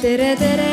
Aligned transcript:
tere, 0.00 0.34
tere. 0.36 0.68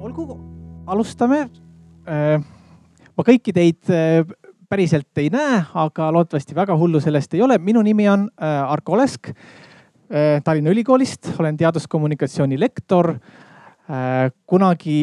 Olgu, 0.00 0.38
alustame. 0.86 1.48
ma 2.06 3.24
kõiki 3.26 3.52
teid 3.54 3.90
äh, 3.90 4.22
päriselt 4.70 5.18
ei 5.18 5.28
näe, 5.34 5.60
aga 5.74 6.08
loodetavasti 6.14 6.54
väga 6.54 6.78
hullu 6.78 7.02
sellest 7.02 7.34
ei 7.34 7.42
ole. 7.42 7.58
minu 7.58 7.82
nimi 7.82 8.06
on 8.08 8.30
äh, 8.38 8.70
Arko 8.70 8.94
Olesk 8.94 9.32
äh, 9.34 10.38
Tallinna 10.44 10.70
Ülikoolist, 10.70 11.34
olen 11.38 11.58
teaduskommunikatsiooni 11.58 12.60
lektor. 12.60 13.16
Kunagi 14.46 14.98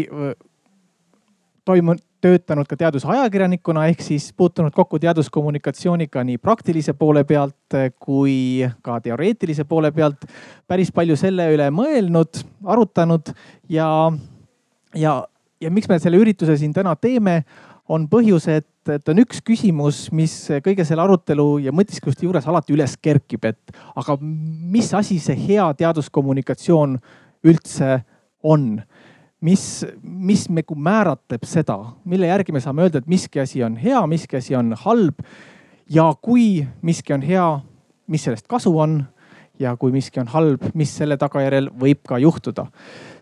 toimunud, 1.68 2.04
töötanud 2.22 2.66
ka 2.66 2.78
teadusajakirjanikuna 2.80 3.86
ehk 3.92 4.02
siis 4.02 4.32
puutunud 4.38 4.74
kokku 4.74 5.00
teaduskommunikatsiooniga 5.00 6.24
nii 6.26 6.40
praktilise 6.42 6.96
poole 6.98 7.22
pealt 7.30 7.78
kui 8.02 8.66
ka 8.82 8.98
teoreetilise 9.06 9.68
poole 9.70 9.92
pealt. 9.94 10.26
päris 10.68 10.92
palju 10.92 11.16
selle 11.16 11.46
üle 11.54 11.70
mõelnud, 11.72 12.42
arutanud 12.66 13.30
ja, 13.70 13.90
ja, 14.96 15.14
ja 15.62 15.72
miks 15.72 15.90
me 15.90 16.00
selle 16.02 16.18
ürituse 16.18 16.58
siin 16.58 16.74
täna 16.74 16.96
teeme, 16.96 17.44
on 17.90 18.08
põhjus, 18.10 18.50
et, 18.52 18.90
et 18.92 19.10
on 19.10 19.22
üks 19.22 19.40
küsimus, 19.46 20.08
mis 20.12 20.34
kõige 20.66 20.84
selle 20.88 21.06
arutelu 21.06 21.48
ja 21.68 21.72
mõtiskluste 21.76 22.26
juures 22.26 22.48
alati 22.48 22.76
üles 22.76 22.98
kerkib, 23.02 23.46
et 23.46 23.78
aga 23.96 24.18
mis 24.20 24.90
asi 24.98 25.22
see 25.24 25.38
hea 25.48 25.70
teaduskommunikatsioon 25.80 26.98
üldse 27.48 28.02
on? 28.48 28.70
mis, 29.42 29.86
mis 30.02 30.48
nagu 30.50 30.76
määratleb 30.76 31.44
seda, 31.46 31.78
mille 32.10 32.30
järgi 32.30 32.56
me 32.56 32.62
saame 32.64 32.88
öelda, 32.88 33.04
et 33.04 33.10
miski 33.10 33.42
asi 33.44 33.62
on 33.64 33.76
hea, 33.78 34.00
miski 34.10 34.40
asi 34.40 34.56
on 34.58 34.74
halb. 34.86 35.22
ja 35.90 36.10
kui 36.22 36.66
miski 36.82 37.14
on 37.14 37.22
hea, 37.22 37.60
mis 38.08 38.24
sellest 38.24 38.48
kasu 38.48 38.74
on 38.80 39.04
ja 39.60 39.76
kui 39.78 39.92
miski 39.92 40.20
on 40.20 40.28
halb, 40.28 40.66
mis 40.74 40.92
selle 40.98 41.18
tagajärjel 41.18 41.70
võib 41.80 42.02
ka 42.08 42.18
juhtuda. 42.18 42.68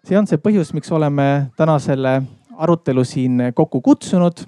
see 0.03 0.17
on 0.17 0.27
see 0.27 0.37
põhjus, 0.37 0.73
miks 0.73 0.91
oleme 0.91 1.51
täna 1.57 1.79
selle 1.79 2.21
arutelu 2.57 3.03
siin 3.03 3.51
kokku 3.53 3.81
kutsunud. 3.81 4.45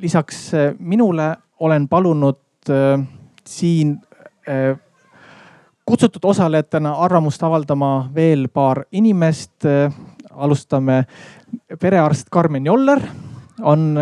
lisaks 0.00 0.52
minule 0.78 1.36
olen 1.60 1.88
palunud 1.88 2.38
äh, 2.70 3.06
siin 3.46 4.00
äh, 4.48 4.78
kutsutud 5.86 6.24
osalejatena 6.24 6.92
arvamust 6.92 7.42
avaldama 7.42 8.10
veel 8.14 8.48
paar 8.48 8.84
inimest. 8.92 9.64
alustame, 10.36 11.04
perearst 11.80 12.26
Karmen 12.30 12.66
Joller 12.66 13.00
on 13.62 13.96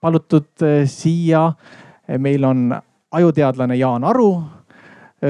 palutud 0.00 0.62
siia. 0.84 1.52
meil 2.18 2.44
on 2.44 2.82
ajuteadlane 3.12 3.76
Jaan 3.76 4.04
Aru, 4.04 4.42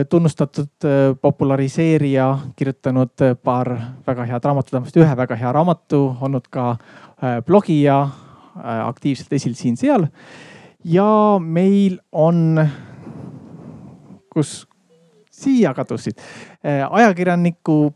tunnustatud 0.09 0.85
populariseerija, 1.21 2.39
kirjutanud 2.57 3.11
paar 3.43 3.79
väga 4.07 4.25
head 4.25 4.45
raamatut, 4.45 4.73
vähemasti 4.73 5.01
ühe 5.01 5.17
väga 5.17 5.37
hea 5.37 5.53
raamatu, 5.53 6.17
olnud 6.21 6.49
ka 6.51 6.77
blogija, 7.47 8.09
aktiivselt 8.85 9.33
esil 9.33 9.55
siin-seal. 9.55 10.07
ja 10.85 11.39
meil 11.41 11.99
on, 12.13 12.69
kus 14.35 14.67
siia 15.37 15.75
kadusid. 15.75 16.19
ajakirjaniku 16.91 17.95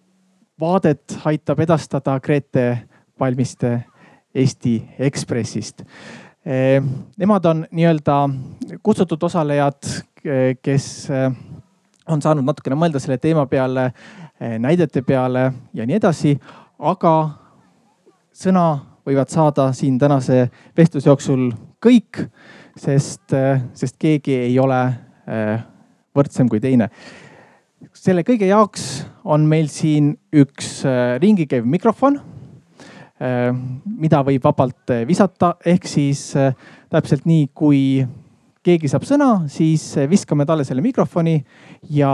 vaadet 0.60 1.18
aitab 1.24 1.60
edastada 1.60 2.20
Grete 2.20 2.78
Palmiste 3.18 3.84
Eesti 4.34 4.82
Ekspressist. 4.98 5.82
Nemad 7.18 7.44
on 7.44 7.66
nii-öelda 7.70 8.16
kutsutud 8.82 9.22
osalejad, 9.22 9.88
kes 10.62 11.08
on 12.08 12.22
saanud 12.22 12.44
natukene 12.44 12.76
mõelda 12.76 13.00
selle 13.00 13.18
teema 13.18 13.46
peale, 13.46 13.90
näidete 14.58 15.02
peale 15.02 15.52
ja 15.74 15.86
nii 15.86 15.96
edasi. 15.96 16.38
aga 16.78 17.30
sõna 18.32 18.78
võivad 19.06 19.28
saada 19.28 19.72
siin 19.72 19.98
tänase 19.98 20.48
vestluse 20.76 21.08
jooksul 21.08 21.50
kõik, 21.84 22.22
sest, 22.76 23.34
sest 23.74 23.96
keegi 23.98 24.34
ei 24.34 24.58
ole 24.58 24.80
võrdsem 26.16 26.48
kui 26.48 26.60
teine 26.60 26.88
selle 28.00 28.24
kõige 28.24 28.48
jaoks 28.48 29.02
on 29.28 29.44
meil 29.48 29.68
siin 29.72 30.14
üks 30.32 30.80
äh, 30.88 31.18
ringi 31.20 31.44
käiv 31.50 31.66
mikrofon, 31.68 32.16
äh, 33.20 33.50
mida 33.84 34.22
võib 34.24 34.46
vabalt 34.46 34.94
äh, 34.94 35.04
visata, 35.08 35.54
ehk 35.68 35.88
siis 35.88 36.30
täpselt 36.90 37.28
nii, 37.28 37.50
kui 37.52 37.82
keegi 38.64 38.88
saab 38.92 39.04
sõna, 39.08 39.28
siis 39.52 39.82
viskame 40.08 40.44
talle 40.48 40.66
selle 40.68 40.84
mikrofoni 40.84 41.38
ja 41.96 42.10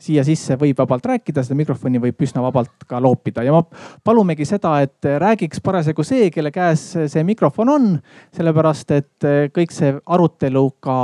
siia 0.00 0.24
sisse 0.24 0.56
võib 0.60 0.80
vabalt 0.80 1.06
rääkida, 1.08 1.44
seda 1.44 1.56
mikrofoni 1.56 2.00
võib 2.02 2.24
üsna 2.24 2.42
vabalt 2.44 2.84
ka 2.88 3.00
loopida. 3.00 3.44
Ja 3.44 3.54
ma 3.56 3.62
palumegi 4.04 4.44
seda, 4.48 4.74
et 4.84 5.08
räägiks 5.24 5.64
parasjagu 5.64 6.04
see, 6.04 6.28
kelle 6.32 6.52
käes 6.52 6.90
see 7.08 7.24
mikrofon 7.24 7.72
on, 7.72 7.88
sellepärast 8.36 8.92
et 8.96 9.30
kõik 9.56 9.72
see 9.72 9.96
arutelu 10.04 10.66
ka 10.84 10.98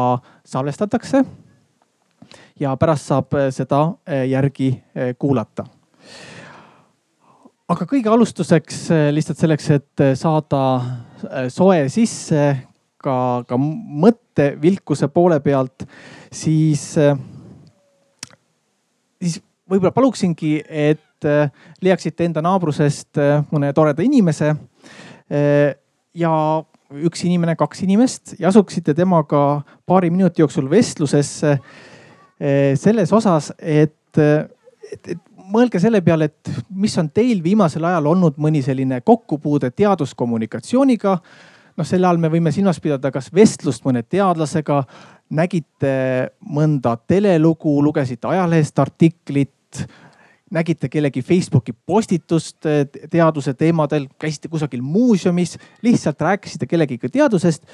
salvestatakse 0.52 1.24
ja 2.60 2.74
pärast 2.78 3.10
saab 3.10 3.34
äh, 3.34 3.48
seda 3.54 3.80
äh, 4.06 4.26
järgi 4.30 4.70
äh, 4.74 5.14
kuulata. 5.18 5.66
aga 7.68 7.86
kõige 7.88 8.10
alustuseks 8.12 8.90
lihtsalt 9.16 9.40
selleks, 9.40 9.70
et 9.72 10.02
saada 10.20 10.58
soe 11.48 11.86
sisse 11.88 12.42
ka, 13.00 13.14
ka 13.48 13.56
mõttevilkuse 13.56 15.08
poole 15.08 15.38
pealt, 15.40 15.86
siis, 16.28 16.82
siis 19.16 19.38
võib-olla 19.64 19.94
paluksingi, 19.96 20.52
et 20.68 21.28
leiaksite 21.80 22.28
enda 22.28 22.44
naabrusest 22.44 23.16
mõne 23.48 23.72
toreda 23.72 24.04
inimese 24.04 24.52
ja 26.20 26.34
üks 27.08 27.24
inimene, 27.24 27.56
kaks 27.56 27.80
inimest 27.88 28.36
ja 28.38 28.52
asuksite 28.52 28.92
temaga 28.94 29.64
paari 29.88 30.12
minuti 30.12 30.44
jooksul 30.44 30.68
vestlusesse 30.70 31.56
selles 32.76 33.12
osas, 33.12 33.52
et, 33.58 34.18
et, 34.18 35.08
et 35.14 35.20
mõelge 35.50 35.80
selle 35.82 36.00
peale, 36.04 36.28
et 36.30 36.52
mis 36.74 36.94
on 37.00 37.08
teil 37.12 37.42
viimasel 37.44 37.84
ajal 37.88 38.08
olnud 38.12 38.38
mõni 38.40 38.62
selline 38.64 39.00
kokkupuude 39.04 39.70
teaduskommunikatsiooniga. 39.70 41.18
noh, 41.76 41.86
selle 41.86 42.06
all 42.06 42.20
me 42.22 42.30
võime 42.30 42.52
silmas 42.54 42.80
pidada 42.80 43.10
kas 43.10 43.32
vestlust 43.34 43.84
mõne 43.84 44.02
teadlasega, 44.02 44.84
nägite 45.34 45.94
mõnda 46.40 46.96
telelugu, 47.06 47.82
lugesite 47.82 48.28
ajalehest 48.28 48.78
artiklit, 48.78 49.86
nägite 50.50 50.88
kellegi 50.88 51.22
Facebooki 51.22 51.72
postitust 51.72 52.66
eh, 52.66 52.86
teaduse 53.10 53.54
teemadel, 53.54 54.06
käisite 54.18 54.48
kusagil 54.48 54.82
muuseumis, 54.82 55.58
lihtsalt 55.82 56.20
rääkisite 56.20 56.66
kellegiga 56.70 57.08
teadusest 57.08 57.66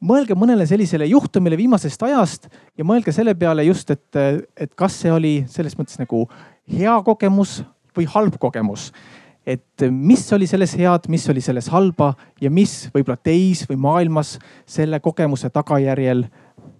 mõelge 0.00 0.36
mõnele 0.36 0.66
sellisele 0.68 1.06
juhtumile 1.10 1.56
viimasest 1.56 2.02
ajast 2.02 2.48
ja 2.76 2.84
mõelge 2.84 3.12
selle 3.14 3.34
peale 3.34 3.64
just, 3.64 3.90
et, 3.90 4.18
et 4.56 4.74
kas 4.74 5.00
see 5.02 5.12
oli 5.12 5.36
selles 5.50 5.76
mõttes 5.78 5.98
nagu 6.00 6.26
hea 6.72 6.96
kogemus 7.06 7.60
või 7.96 8.08
halb 8.12 8.36
kogemus. 8.40 8.92
et 9.46 9.82
mis 9.90 10.32
oli 10.32 10.46
selles 10.46 10.74
head, 10.74 11.06
mis 11.08 11.28
oli 11.30 11.40
selles 11.40 11.68
halba 11.70 12.14
ja 12.40 12.50
mis 12.50 12.88
võib-olla 12.94 13.16
teis 13.16 13.62
või 13.70 13.76
maailmas 13.78 14.38
selle 14.66 15.00
kogemuse 15.00 15.50
tagajärjel 15.50 16.26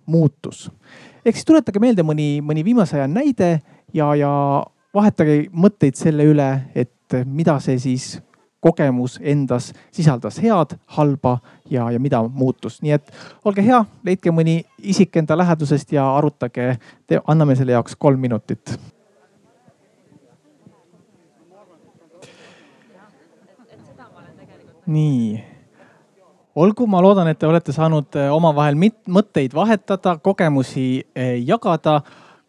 muutus. 0.07 0.71
ehk 1.25 1.37
siis 1.37 1.45
tuletage 1.45 1.81
meelde 1.81 2.03
mõni, 2.03 2.41
mõni 2.43 2.65
viimase 2.65 2.97
aja 2.97 3.09
näide 3.09 3.61
ja, 3.95 4.15
ja 4.15 4.31
vahetage 4.95 5.47
mõtteid 5.53 5.97
selle 5.97 6.25
üle, 6.25 6.51
et 6.75 7.25
mida 7.25 7.59
see 7.61 7.79
siis 7.79 8.17
kogemus 8.67 9.21
endas 9.23 9.71
sisaldas 9.95 10.41
head, 10.43 10.75
halba 10.99 11.39
ja, 11.71 11.87
ja 11.95 12.03
mida 12.03 12.23
muutus. 12.23 12.81
nii 12.83 12.97
et 12.99 13.15
olge 13.47 13.63
hea, 13.63 13.85
leidke 14.05 14.35
mõni 14.35 14.59
isik 14.83 15.17
enda 15.17 15.39
lähedusest 15.39 15.93
ja 15.95 16.09
arutage. 16.17 16.79
anname 17.27 17.57
selle 17.57 17.73
jaoks 17.73 17.97
kolm 17.97 18.21
minutit. 18.21 18.79
nii 24.87 25.45
olgu, 26.57 26.87
ma 26.87 27.03
loodan, 27.03 27.29
et 27.29 27.39
te 27.39 27.47
olete 27.47 27.73
saanud 27.75 28.17
eh, 28.17 28.31
omavahel 28.33 28.79
mõtteid 28.79 29.55
vahetada, 29.55 30.17
kogemusi 30.23 30.87
eh, 31.15 31.35
jagada 31.45 32.01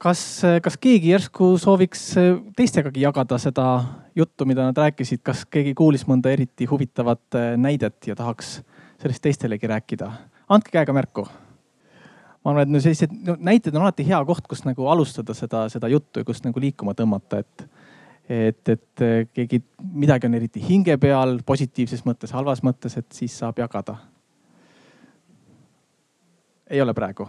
kas, 0.02 0.22
kas 0.64 0.78
keegi 0.82 1.12
järsku 1.12 1.56
sooviks 1.62 2.04
äh, 2.18 2.38
teistegagi 2.58 3.02
jagada 3.02 3.40
seda 3.42 3.68
juttu, 4.16 4.46
mida 4.50 4.68
nad 4.68 4.78
rääkisid, 4.78 5.24
kas 5.26 5.46
keegi 5.50 5.74
kuulis 5.78 6.06
mõnda 6.10 6.32
eriti 6.34 6.68
huvitavat 6.70 7.38
äh, 7.38 7.50
näidet 7.60 8.10
ja 8.10 8.16
tahaks 8.16 8.60
sellest 9.02 9.24
teistelegi 9.26 9.68
rääkida? 9.68 10.12
andke 10.50 10.72
käega 10.72 10.94
märku. 10.96 11.28
ma 12.44 12.52
arvan, 12.52 12.64
et 12.64 12.72
no 12.72 12.80
sellised 12.80 13.14
no, 13.26 13.36
näited 13.40 13.76
on 13.76 13.84
alati 13.84 14.06
hea 14.08 14.20
koht, 14.26 14.46
kus 14.48 14.64
nagu 14.66 14.88
alustada 14.88 15.34
seda, 15.36 15.68
seda 15.70 15.90
juttu 15.92 16.22
ja 16.22 16.28
kust 16.28 16.46
nagu 16.46 16.62
liikuma 16.62 16.94
tõmmata, 16.96 17.42
et, 17.42 17.66
et, 18.30 18.70
et 18.70 19.04
keegi, 19.34 19.64
midagi 19.82 20.30
on 20.30 20.38
eriti 20.40 20.64
hinge 20.64 20.96
peal, 21.02 21.40
positiivses 21.46 22.06
mõttes, 22.08 22.32
halvas 22.38 22.64
mõttes, 22.64 22.96
et 22.98 23.10
siis 23.12 23.36
saab 23.44 23.60
jagada. 23.60 23.98
ei 26.70 26.82
ole 26.82 26.94
praegu 26.94 27.28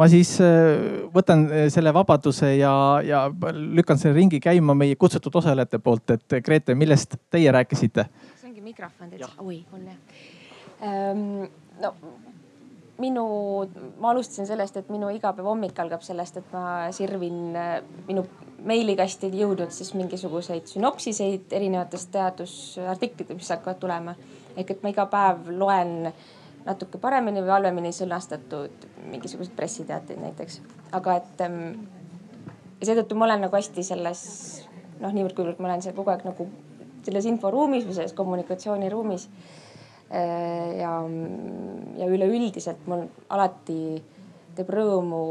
ma 0.00 0.08
siis 0.08 0.32
äh, 0.40 1.04
võtan 1.12 1.44
äh, 1.50 1.68
selle 1.72 1.92
vabaduse 1.94 2.54
ja, 2.56 2.72
ja 3.04 3.26
lükkan 3.52 4.00
selle 4.00 4.16
ringi 4.16 4.40
käima 4.40 4.74
meie 4.78 4.96
kutsutud 4.96 5.36
osalejate 5.42 5.80
poolt, 5.84 6.16
et 6.16 6.40
Grete, 6.44 6.76
millest 6.78 7.18
teie 7.30 7.52
rääkisite? 7.52 8.06
see 8.40 8.48
ongi 8.48 8.64
mikrofon 8.64 9.12
täitsa, 9.12 9.32
oi 9.44 9.62
on 9.76 9.88
jah 9.90 9.98
ähm,. 10.88 11.48
no 11.82 11.94
minu, 13.00 13.24
ma 14.00 14.12
alustasin 14.12 14.48
sellest, 14.48 14.76
et 14.76 14.88
minu 14.92 15.08
igapäeva 15.12 15.48
hommik 15.48 15.78
algab 15.80 16.02
sellest, 16.04 16.40
et 16.40 16.50
ma 16.52 16.64
sirvin 16.96 17.56
äh, 17.56 17.76
minu 18.08 18.24
meilikasti 18.64 19.30
jõudnud 19.36 19.72
siis 19.72 19.94
mingisuguseid 19.96 20.68
sünopsiseid 20.68 21.52
erinevatest 21.56 22.12
teadusartiklitest, 22.16 23.36
mis 23.36 23.52
hakkavad 23.52 23.80
tulema. 23.80 24.16
ehk 24.56 24.76
et 24.76 24.82
ma 24.84 24.92
iga 24.92 25.06
päev 25.12 25.48
loen 25.60 26.12
äh, 26.12 26.28
natuke 26.66 26.98
paremini 27.00 27.42
või 27.44 27.54
halvemini 27.54 27.92
sõnastatud 27.94 28.88
mingisuguseid 29.10 29.56
pressiteateid 29.56 30.20
näiteks. 30.20 30.60
aga 30.92 31.16
et 31.20 31.44
ähm, 31.46 31.86
seetõttu 32.82 33.16
ma 33.16 33.28
olen 33.28 33.46
nagu 33.46 33.56
hästi 33.56 33.84
selles 33.84 34.22
noh, 35.00 35.12
niivõrd-kuivõrd 35.14 35.60
ma 35.60 35.70
olen 35.70 35.82
seal 35.84 35.96
kogu 35.96 36.12
aeg 36.12 36.26
nagu 36.28 36.46
selles 37.06 37.26
inforuumis 37.30 37.86
või 37.88 37.96
selles 37.96 38.14
kommunikatsiooniruumis. 38.16 39.28
Äh, 40.10 40.76
ja, 40.80 40.94
ja 42.00 42.08
üleüldiselt 42.10 42.86
mul 42.90 43.06
alati 43.30 44.00
teeb 44.58 44.72
rõõmu, 44.74 45.22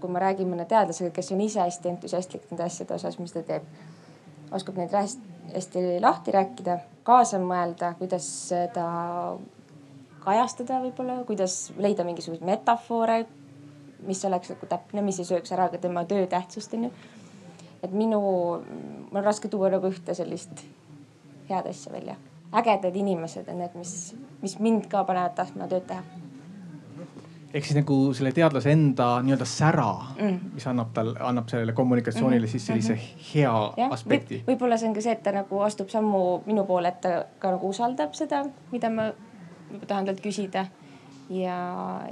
kui 0.00 0.12
ma 0.12 0.22
räägin 0.24 0.48
mõne 0.50 0.66
teadlasega, 0.68 1.12
kes 1.14 1.32
on 1.34 1.42
ise 1.44 1.60
hästi 1.60 1.92
entusiastlik 1.92 2.46
nende 2.50 2.64
asjade 2.66 2.96
osas, 2.96 3.18
mis 3.20 3.34
ta 3.34 3.44
teeb. 3.46 3.66
oskab 4.54 4.76
neid 4.78 4.92
hästi 4.94 6.00
lahti 6.00 6.32
rääkida, 6.32 6.78
kaasa 7.04 7.40
mõelda, 7.42 7.94
kuidas 7.98 8.26
seda 8.48 8.84
kajastada 10.24 10.80
võib-olla, 10.82 11.20
kuidas 11.28 11.72
leida 11.76 12.04
mingisuguseid 12.06 12.46
metafoore, 12.46 13.24
mis 14.04 14.24
oleks 14.24 14.52
nagu 14.52 14.68
täpne, 14.68 15.04
mis 15.04 15.20
ei 15.20 15.28
sööks 15.28 15.52
ära 15.56 15.68
ka 15.72 15.80
tema 15.80 16.04
töö 16.08 16.26
tähtsust, 16.30 16.74
onju. 16.76 16.90
et 17.82 17.92
minu, 17.92 18.20
mul 18.20 19.20
on 19.20 19.24
raske 19.24 19.48
tuua 19.48 19.70
nagu 19.72 19.88
ühte 19.92 20.16
sellist 20.16 20.64
head 21.48 21.68
asja 21.68 21.92
välja. 21.92 22.16
ägedad 22.52 22.96
inimesed 22.96 23.48
on 23.48 23.58
need, 23.58 23.74
mis, 23.74 24.14
mis 24.42 24.58
mind 24.58 24.86
ka 24.88 25.04
panevad 25.04 25.34
tahtma 25.34 25.68
tööd 25.68 25.88
teha 25.88 26.02
ehk 27.54 27.66
siis 27.68 27.76
nagu 27.78 27.96
selle 28.16 28.32
teadlase 28.34 28.72
enda 28.74 29.08
nii-öelda 29.22 29.46
sära 29.46 29.90
mm., 30.16 30.54
mis 30.56 30.66
annab 30.70 30.90
tal, 30.94 31.12
annab 31.22 31.50
sellele 31.50 31.72
kommunikatsioonile 31.72 32.40
mm 32.40 32.46
-hmm. 32.46 32.50
siis 32.50 32.66
sellise 32.66 32.94
mm 32.94 32.98
-hmm. 32.98 33.34
hea 33.34 33.72
ja, 33.76 33.88
aspekti 33.90 34.34
võib. 34.34 34.48
võib-olla 34.48 34.78
see 34.78 34.88
on 34.88 34.94
ka 34.94 35.00
see, 35.00 35.12
et 35.12 35.22
ta 35.22 35.32
nagu 35.32 35.60
astub 35.60 35.88
sammu 35.88 36.42
minu 36.46 36.64
poole, 36.64 36.88
et 36.88 37.00
ta 37.00 37.24
ka 37.38 37.50
nagu 37.50 37.68
usaldab 37.68 38.14
seda, 38.14 38.44
mida 38.72 38.90
ma 38.90 39.12
tahan 39.86 40.08
talt 40.10 40.22
küsida. 40.24 40.66
ja, 41.30 41.58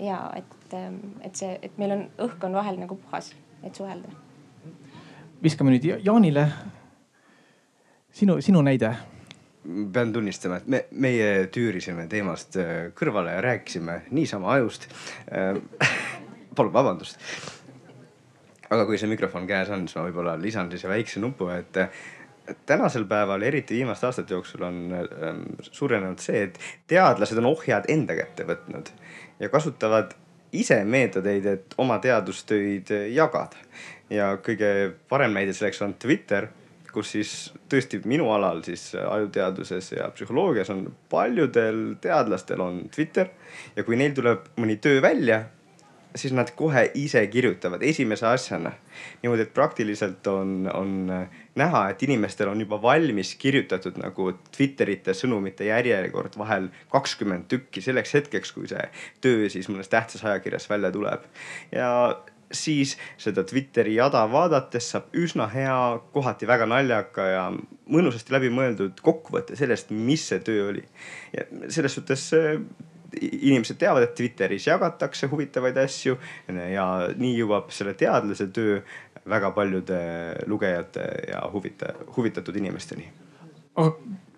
ja 0.00 0.18
et, 0.36 0.74
et 1.20 1.36
see, 1.36 1.56
et 1.62 1.78
meil 1.78 1.96
on, 1.98 2.04
õhk 2.26 2.44
on 2.48 2.56
vahel 2.56 2.78
nagu 2.80 2.96
puhas, 2.96 3.32
et 3.62 3.74
suhelda. 3.74 4.08
viskame 5.42 5.74
nüüd 5.74 5.88
Jaanile. 6.04 6.48
sinu, 8.12 8.40
sinu 8.40 8.62
näide 8.62 8.96
pean 9.92 10.12
tunnistama, 10.12 10.58
et 10.58 10.66
me, 10.66 10.84
meie 10.90 11.46
tüürisime 11.54 12.08
teemast 12.10 12.56
äh, 12.58 12.70
kõrvale 12.98 13.36
ja 13.36 13.42
rääkisime 13.44 14.00
niisama 14.10 14.50
ajust. 14.56 14.88
Äh, 15.30 15.60
palun 16.56 16.72
vabandust. 16.74 17.20
aga 18.72 18.86
kui 18.88 18.96
see 18.98 19.10
mikrofon 19.10 19.46
käes 19.46 19.68
on, 19.70 19.84
siis 19.86 19.98
ma 19.98 20.06
võib-olla 20.06 20.34
lisan 20.40 20.70
siis 20.72 20.86
väikse 20.88 21.20
nupu, 21.20 21.50
et 21.52 21.76
tänasel 22.66 23.04
päeval, 23.04 23.42
eriti 23.42 23.74
viimaste 23.74 24.06
aastate 24.06 24.34
jooksul 24.34 24.62
on 24.66 24.78
ähm, 24.94 25.42
suurenenud 25.62 26.18
see, 26.22 26.42
et 26.48 26.58
teadlased 26.90 27.38
on 27.38 27.50
ohjad 27.52 27.86
enda 27.92 28.16
kätte 28.18 28.46
võtnud 28.48 28.90
ja 29.40 29.50
kasutavad 29.52 30.14
ise 30.52 30.82
meetodeid, 30.84 31.46
et 31.46 31.74
oma 31.78 31.98
teadustöid 32.02 32.90
jagada. 33.12 33.56
ja 34.10 34.34
kõige 34.44 34.92
parem 35.08 35.32
näide 35.32 35.54
selleks 35.56 35.80
on 35.82 35.94
Twitter, 35.94 36.48
kus 36.92 37.14
siis 37.14 37.30
tõesti 37.72 38.02
minu 38.04 38.28
alal 38.34 38.60
siis 38.66 38.90
ajuteaduses 38.94 39.92
ja 39.94 40.10
psühholoogias 40.12 40.70
on 40.74 40.84
paljudel 41.10 41.94
teadlastel 42.00 42.60
on 42.60 42.82
Twitter 42.94 43.30
ja 43.76 43.84
kui 43.84 43.96
neil 43.96 44.12
tuleb 44.12 44.50
mõni 44.60 44.76
töö 44.76 45.00
välja 45.02 45.44
siis 46.16 46.32
nad 46.36 46.50
kohe 46.56 46.84
ise 46.94 47.22
kirjutavad 47.26 47.82
esimese 47.82 48.26
asjana. 48.26 48.72
niimoodi, 49.22 49.42
et 49.42 49.54
praktiliselt 49.54 50.26
on, 50.26 50.70
on 50.74 50.90
näha, 51.54 51.82
et 51.90 52.02
inimestel 52.02 52.48
on 52.48 52.60
juba 52.60 52.82
valmis 52.82 53.34
kirjutatud 53.40 53.96
nagu 54.02 54.32
Twitterite 54.56 55.14
sõnumite 55.16 55.68
järjekord 55.68 56.36
vahel 56.38 56.68
kakskümmend 56.92 57.48
tükki 57.48 57.80
selleks 57.80 58.14
hetkeks, 58.18 58.52
kui 58.52 58.68
see 58.68 58.84
töö 59.24 59.48
siis 59.52 59.70
mõnes 59.72 59.88
tähtsas 59.92 60.24
ajakirjas 60.24 60.68
välja 60.70 60.92
tuleb. 60.92 61.24
ja 61.72 61.88
siis 62.52 62.96
seda 63.16 63.44
Twitteri 63.48 63.94
jada 63.96 64.22
vaadates 64.30 64.90
saab 64.92 65.08
üsna 65.16 65.48
hea, 65.52 65.76
kohati 66.12 66.46
väga 66.48 66.68
naljaka 66.68 67.26
ja 67.28 67.44
mõnusasti 67.92 68.34
läbimõeldud 68.34 69.00
kokkuvõte 69.04 69.56
sellest, 69.56 69.90
mis 69.90 70.26
see 70.28 70.40
töö 70.44 70.68
oli. 70.68 70.84
selles 71.68 71.94
suhtes 71.96 72.28
inimesed 73.20 73.78
teavad, 73.80 74.06
et 74.06 74.14
Twitteris 74.16 74.66
jagatakse 74.66 75.28
huvitavaid 75.30 75.76
asju 75.84 76.16
ja 76.48 76.86
nii 77.18 77.34
jõuab 77.38 77.72
selle 77.74 77.94
teadlase 77.98 78.48
töö 78.54 78.80
väga 79.28 79.50
paljude 79.50 80.00
lugejate 80.46 81.06
ja 81.28 81.42
huvita, 81.52 81.92
huvitatud 82.16 82.56
inimesteni. 82.56 83.06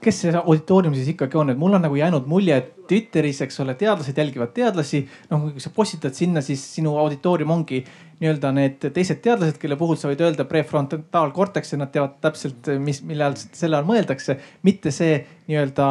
kes 0.04 0.18
see 0.20 0.32
auditoorium 0.36 0.94
siis 0.94 1.08
ikkagi 1.14 1.38
on, 1.40 1.50
et 1.50 1.58
mul 1.58 1.72
on 1.74 1.82
nagu 1.82 1.96
jäänud 1.96 2.26
mulje, 2.28 2.56
et 2.60 2.72
Twitteris, 2.88 3.40
eks 3.46 3.60
ole, 3.64 3.72
teadlased 3.80 4.18
jälgivad 4.18 4.52
teadlasi. 4.52 5.06
noh, 5.30 5.46
kui 5.52 5.60
sa 5.60 5.70
postitad 5.70 6.12
sinna, 6.14 6.42
siis 6.44 6.60
sinu 6.74 6.98
auditoorium 7.00 7.50
ongi 7.50 7.80
nii-öelda 8.20 8.52
need 8.54 8.84
teised 8.94 9.22
teadlased, 9.24 9.56
kelle 9.60 9.78
puhul 9.80 9.96
sa 9.96 10.10
võid 10.10 10.20
öelda 10.20 10.44
prefrontaalkorteks 10.48 11.72
ja 11.72 11.80
nad 11.80 11.92
teavad 11.94 12.20
täpselt, 12.20 12.68
mis, 12.78 13.00
mille 13.02 13.24
all 13.24 13.38
selle 13.40 13.80
all 13.80 13.88
mõeldakse, 13.88 14.36
mitte 14.62 14.92
see 14.94 15.16
nii-öelda 15.48 15.88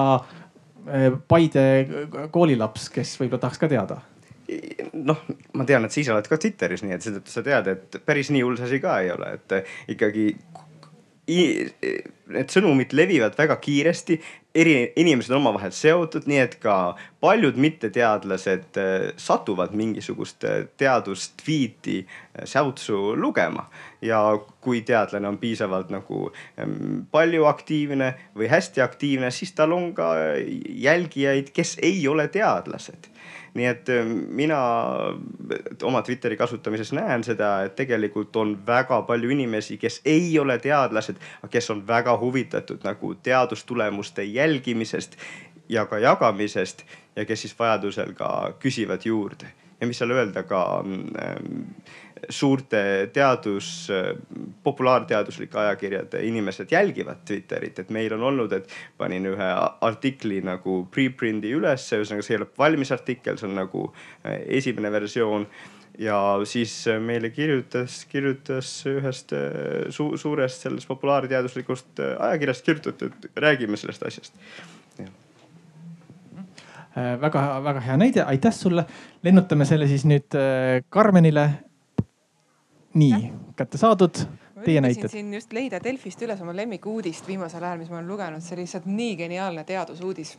Paide 1.27 1.63
koolilaps, 2.33 2.89
kes 2.91 3.15
võib-olla 3.21 3.45
tahaks 3.45 3.61
ka 3.61 3.71
teada? 3.71 4.01
noh, 4.93 5.21
ma 5.57 5.65
tean, 5.65 5.85
et 5.87 5.93
sa 5.93 6.01
ise 6.01 6.11
oled 6.13 6.27
ka 6.29 6.37
Twitteris, 6.37 6.83
nii 6.83 6.93
et 6.93 7.05
seetõttu 7.05 7.31
sa 7.31 7.41
tead, 7.45 7.69
et 7.71 7.95
päris 8.05 8.29
nii 8.33 8.43
hull 8.43 8.59
see 8.59 8.67
asi 8.67 8.79
ka 8.83 8.97
ei 9.01 9.09
ole, 9.13 9.29
et 9.39 9.55
ikkagi 9.95 10.25
need 11.27 12.51
sõnumid 12.51 12.93
levivad 12.95 13.37
väga 13.39 13.55
kiiresti, 13.63 14.19
eri 14.55 14.93
inimesed 14.95 15.33
on 15.33 15.41
omavahel 15.41 15.73
seotud, 15.73 16.27
nii 16.29 16.39
et 16.43 16.57
ka 16.61 16.95
paljud 17.23 17.57
mitteteadlased 17.57 18.77
äh, 18.77 19.07
satuvad 19.17 19.73
mingisugust 19.77 20.45
äh, 20.45 20.67
teadustviiti 20.77 22.03
äh, 22.05 22.45
säutsu 22.45 23.15
lugema. 23.15 23.69
ja 24.01 24.19
kui 24.61 24.81
teadlane 24.81 25.27
on 25.27 25.37
piisavalt 25.37 25.89
nagu 25.89 26.25
ähm, 26.59 27.05
palju 27.11 27.45
aktiivne 27.47 28.09
või 28.35 28.49
hästi 28.51 28.81
aktiivne, 28.83 29.29
siis 29.31 29.53
tal 29.55 29.71
on 29.71 29.93
ka 29.95 30.09
jälgijaid, 30.67 31.53
kes 31.55 31.77
ei 31.81 32.07
ole 32.07 32.27
teadlased 32.27 33.12
nii 33.53 33.65
et 33.69 33.89
äh, 33.89 34.05
mina 34.07 34.59
oma 35.83 36.01
Twitteri 36.01 36.37
kasutamises 36.37 36.93
näen 36.93 37.23
seda, 37.23 37.53
et 37.67 37.75
tegelikult 37.75 38.35
on 38.35 38.55
väga 38.67 39.01
palju 39.07 39.29
inimesi, 39.35 39.77
kes 39.77 40.01
ei 40.05 40.31
ole 40.39 40.57
teadlased, 40.59 41.21
kes 41.49 41.69
on 41.69 41.87
väga 41.87 42.17
huvitatud 42.19 42.83
nagu 42.83 43.15
teadustulemuste 43.15 44.23
jälgimisest 44.23 45.17
ja 45.69 45.85
ka 45.85 45.99
jagamisest 45.99 46.85
ja 47.15 47.25
kes 47.25 47.41
siis 47.41 47.59
vajadusel 47.59 48.13
ka 48.13 48.53
küsivad 48.59 49.05
juurde. 49.05 49.51
Ja 49.81 49.87
mis 49.87 49.97
seal 49.99 50.11
öelda 50.15 50.43
ka 50.47 50.63
ähm, 50.79 51.73
suurte 52.29 53.09
teadus, 53.13 53.89
populaarteaduslike 54.63 55.59
ajakirjade 55.59 56.23
inimesed 56.27 56.71
jälgivad 56.71 57.23
Twitterit, 57.25 57.79
et 57.79 57.89
meil 57.89 58.13
on 58.13 58.23
olnud, 58.29 58.53
et 58.53 58.69
panin 58.97 59.25
ühe 59.29 59.49
artikli 59.81 60.41
nagu 60.45 60.83
preprint'i 60.91 61.53
ülesse, 61.57 61.99
ühesõnaga 61.99 62.25
see 62.25 62.35
ei 62.35 62.41
ole 62.41 62.49
valmis 62.57 62.91
artikkel, 62.95 63.39
see 63.39 63.49
on 63.49 63.57
nagu 63.61 63.87
äh, 63.91 64.41
esimene 64.59 64.91
versioon. 64.93 65.47
Ja 66.01 66.17
siis 66.49 66.71
meile 67.05 67.29
kirjutas, 67.29 67.99
kirjutas 68.09 68.69
ühest 68.89 69.35
äh, 69.37 69.91
su 69.93 70.15
suurest 70.17 70.65
sellest 70.65 70.89
populaarteaduslikust 70.89 72.01
äh, 72.01 72.15
ajakirjast 72.29 72.65
kirjutati, 72.65 73.11
et 73.11 73.43
räägime 73.45 73.77
sellest 73.77 74.07
asjast. 74.09 74.39
Väga-väga 76.93 77.81
hea 77.81 77.95
näide, 77.97 78.21
aitäh 78.29 78.53
sulle. 78.53 78.83
lennutame 79.25 79.65
selle 79.65 79.87
siis 79.89 80.03
nüüd 80.05 80.35
Karmenile 80.93 81.47
nii, 82.93 83.31
kätte 83.55 83.77
saadud, 83.77 84.21
teie 84.65 84.81
näited. 84.81 85.09
siin 85.11 85.33
just 85.33 85.53
leida 85.53 85.79
Delfist 85.83 86.21
üles 86.25 86.41
oma 86.41 86.55
lemmikuudist 86.55 87.27
viimasel 87.27 87.63
ajal, 87.63 87.81
mis 87.81 87.91
ma 87.91 87.99
olen 87.99 88.07
lugenud, 88.11 88.43
see 88.43 88.55
oli 88.57 88.67
lihtsalt 88.67 88.87
nii 88.89 89.15
geniaalne 89.19 89.63
teadusuudis. 89.67 90.37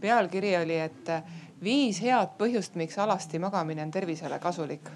pealkiri 0.00 0.56
oli, 0.56 0.78
et 0.82 1.12
viis 1.62 2.02
head 2.02 2.36
põhjust, 2.38 2.76
miks 2.80 2.98
alasti 2.98 3.38
magamine 3.38 3.82
on 3.82 3.90
tervisele 3.90 4.38
kasulik. 4.42 4.90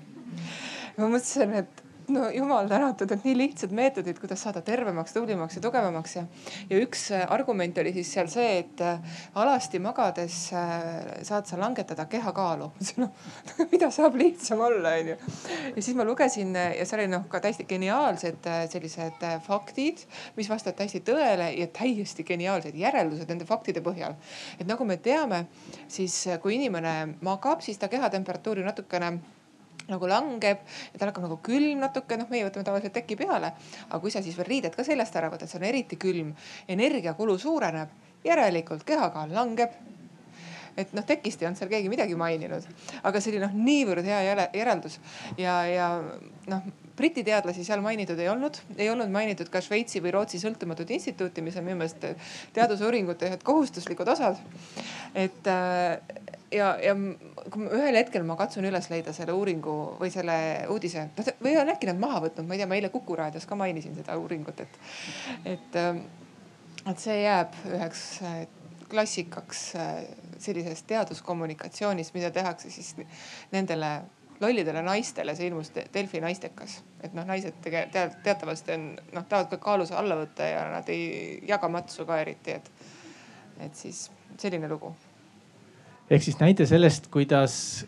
ma 0.97 1.09
mõtlesin, 1.09 1.55
et 1.63 1.86
no 2.09 2.29
jumal 2.31 2.69
tänatud, 2.69 3.11
et 3.11 3.25
nii 3.27 3.35
lihtsad 3.37 3.73
meetodid, 3.75 4.19
kuidas 4.21 4.43
saada 4.45 4.61
tervemaks, 4.65 5.15
tublimaks 5.15 5.59
ja 5.59 5.63
tugevamaks 5.65 6.17
ja. 6.17 6.25
ja 6.71 6.81
üks 6.83 7.07
äh, 7.15 7.25
argument 7.33 7.79
oli 7.83 7.93
siis 7.97 8.11
seal 8.15 8.29
see, 8.31 8.61
et 8.61 8.83
äh, 8.85 9.21
alasti 9.39 9.81
magades 9.83 10.39
äh, 10.55 11.23
saad 11.27 11.49
sa 11.49 11.59
langetada 11.61 12.07
kehakaalu. 12.11 12.71
noh, 13.03 13.13
mida 13.73 13.91
saab 13.95 14.19
lihtsam 14.21 14.63
olla, 14.67 14.95
onju. 15.01 15.17
ja 15.77 15.83
siis 15.83 15.97
ma 15.99 16.07
lugesin 16.07 16.55
ja 16.55 16.87
seal 16.87 17.05
oli 17.05 17.13
noh 17.13 17.27
ka 17.33 17.41
täiesti 17.45 17.67
geniaalsed 17.69 18.51
sellised 18.73 19.25
faktid, 19.47 20.05
mis 20.37 20.51
vastavad 20.51 20.79
täiesti 20.81 21.03
tõele 21.07 21.51
ja 21.57 21.71
täiesti 21.75 22.27
geniaalsed 22.27 22.77
järeldused 22.79 23.31
nende 23.33 23.49
faktide 23.49 23.83
põhjal. 23.85 24.17
et 24.61 24.67
nagu 24.69 24.85
me 24.85 24.99
teame, 25.03 25.47
siis 25.89 26.23
kui 26.43 26.57
inimene 26.57 27.17
magab, 27.27 27.65
siis 27.65 27.79
ta 27.79 27.91
kehatemperatuuri 27.93 28.65
natukene 28.67 29.17
nagu 29.91 30.09
langeb 30.11 30.63
ja 30.93 30.99
tal 30.99 31.11
hakkab 31.11 31.27
nagu 31.27 31.39
külm 31.45 31.83
natuke, 31.83 32.19
noh, 32.19 32.31
meie 32.33 32.47
võtame 32.47 32.67
tavaliselt 32.67 32.95
teki 32.97 33.19
peale. 33.19 33.53
aga 33.89 34.01
kui 34.03 34.11
sa 34.11 34.23
siis 34.23 34.37
veel 34.39 34.51
riided 34.51 34.77
ka 34.77 34.85
seljast 34.87 35.17
ära 35.17 35.31
võtad, 35.33 35.51
see 35.51 35.61
on 35.61 35.69
eriti 35.69 35.99
külm, 36.01 36.33
energiakulu 36.69 37.39
suureneb, 37.39 37.93
järelikult 38.27 38.85
kehakaal 38.87 39.35
langeb. 39.35 39.77
Et 40.77 40.91
noh, 40.93 41.05
tekist 41.09 41.41
ei 41.41 41.49
olnud 41.49 41.57
seal 41.57 41.71
keegi 41.73 41.89
midagi 41.89 42.17
maininud, 42.21 42.67
aga 43.09 43.21
see 43.21 43.33
oli 43.33 43.41
noh, 43.41 43.55
niivõrd 43.57 44.05
hea 44.05 44.49
järeldus. 44.53 44.99
Ja, 45.41 45.63
ja 45.71 45.87
noh, 46.53 46.67
Briti 46.97 47.25
teadlasi 47.27 47.65
seal 47.65 47.83
mainitud 47.85 48.19
ei 48.23 48.29
olnud, 48.33 48.57
ei 48.79 48.89
olnud 48.91 49.11
mainitud 49.13 49.51
ka 49.53 49.61
Šveitsi 49.65 50.01
või 50.05 50.15
Rootsi 50.15 50.41
sõltumatut 50.41 50.91
instituuti, 50.97 51.45
mis 51.45 51.59
on 51.61 51.67
minu 51.67 51.77
meelest 51.83 52.07
teadusuuringute 52.57 53.29
ühed 53.29 53.45
kohustuslikud 53.45 54.09
osad. 54.09 54.41
et 55.15 55.51
äh, 55.53 55.99
ja, 56.57 56.73
ja 56.81 56.95
kui 57.53 57.69
ühel 57.69 58.01
hetkel 58.01 58.25
ma 58.25 58.39
katsun 58.41 58.65
üles 58.65 58.89
leida 58.93 59.13
selle 59.17 59.37
uuringu 59.37 59.77
või 60.01 60.13
selle 60.15 60.39
uudise 60.73 61.09
või 61.45 61.57
on 61.61 61.73
äkki 61.75 61.91
nad 61.91 62.01
maha 62.01 62.23
võtnud, 62.27 62.49
ma 62.49 62.57
ei 62.57 62.63
tea, 62.63 62.71
ma 62.71 62.81
eile 62.81 62.93
Kuku 62.95 63.17
raadios 63.19 63.47
ka 63.47 63.59
mainisin 63.59 63.97
seda 63.99 64.17
uuringut, 64.17 64.65
et, 64.65 64.81
et, 65.45 65.81
äh, 65.83 66.01
et 66.87 67.03
see 67.03 67.21
jääb 67.23 67.61
üheks 67.75 68.07
äh, 68.25 68.47
klassikaks 68.89 69.63
sellises 70.39 70.83
teaduskommunikatsioonis, 70.87 72.13
mida 72.15 72.31
tehakse 72.31 72.71
siis 72.71 72.95
nendele 73.53 73.89
lollidele 74.41 74.83
naistele, 74.83 75.35
see 75.37 75.49
ilmus 75.51 75.73
Delfi 75.95 76.21
naistekas. 76.21 76.81
et 77.03 77.15
noh, 77.15 77.27
naised 77.27 77.55
tegelikult 77.63 78.23
teatavasti 78.25 78.73
on 78.75 78.87
noh, 79.15 79.25
tahavad 79.25 79.51
ka 79.51 79.59
kaalus 79.63 79.93
alla 79.93 80.17
võtta 80.19 80.49
ja 80.49 80.65
nad 80.73 80.89
ei 80.93 81.41
jaga 81.49 81.69
matsu 81.69 82.07
ka 82.07 82.21
eriti, 82.21 82.57
et, 82.57 82.71
et 83.61 83.75
siis 83.75 84.07
selline 84.39 84.69
lugu. 84.69 84.95
ehk 86.11 86.23
siis 86.23 86.41
näide 86.41 86.67
sellest, 86.67 87.11
kuidas 87.11 87.87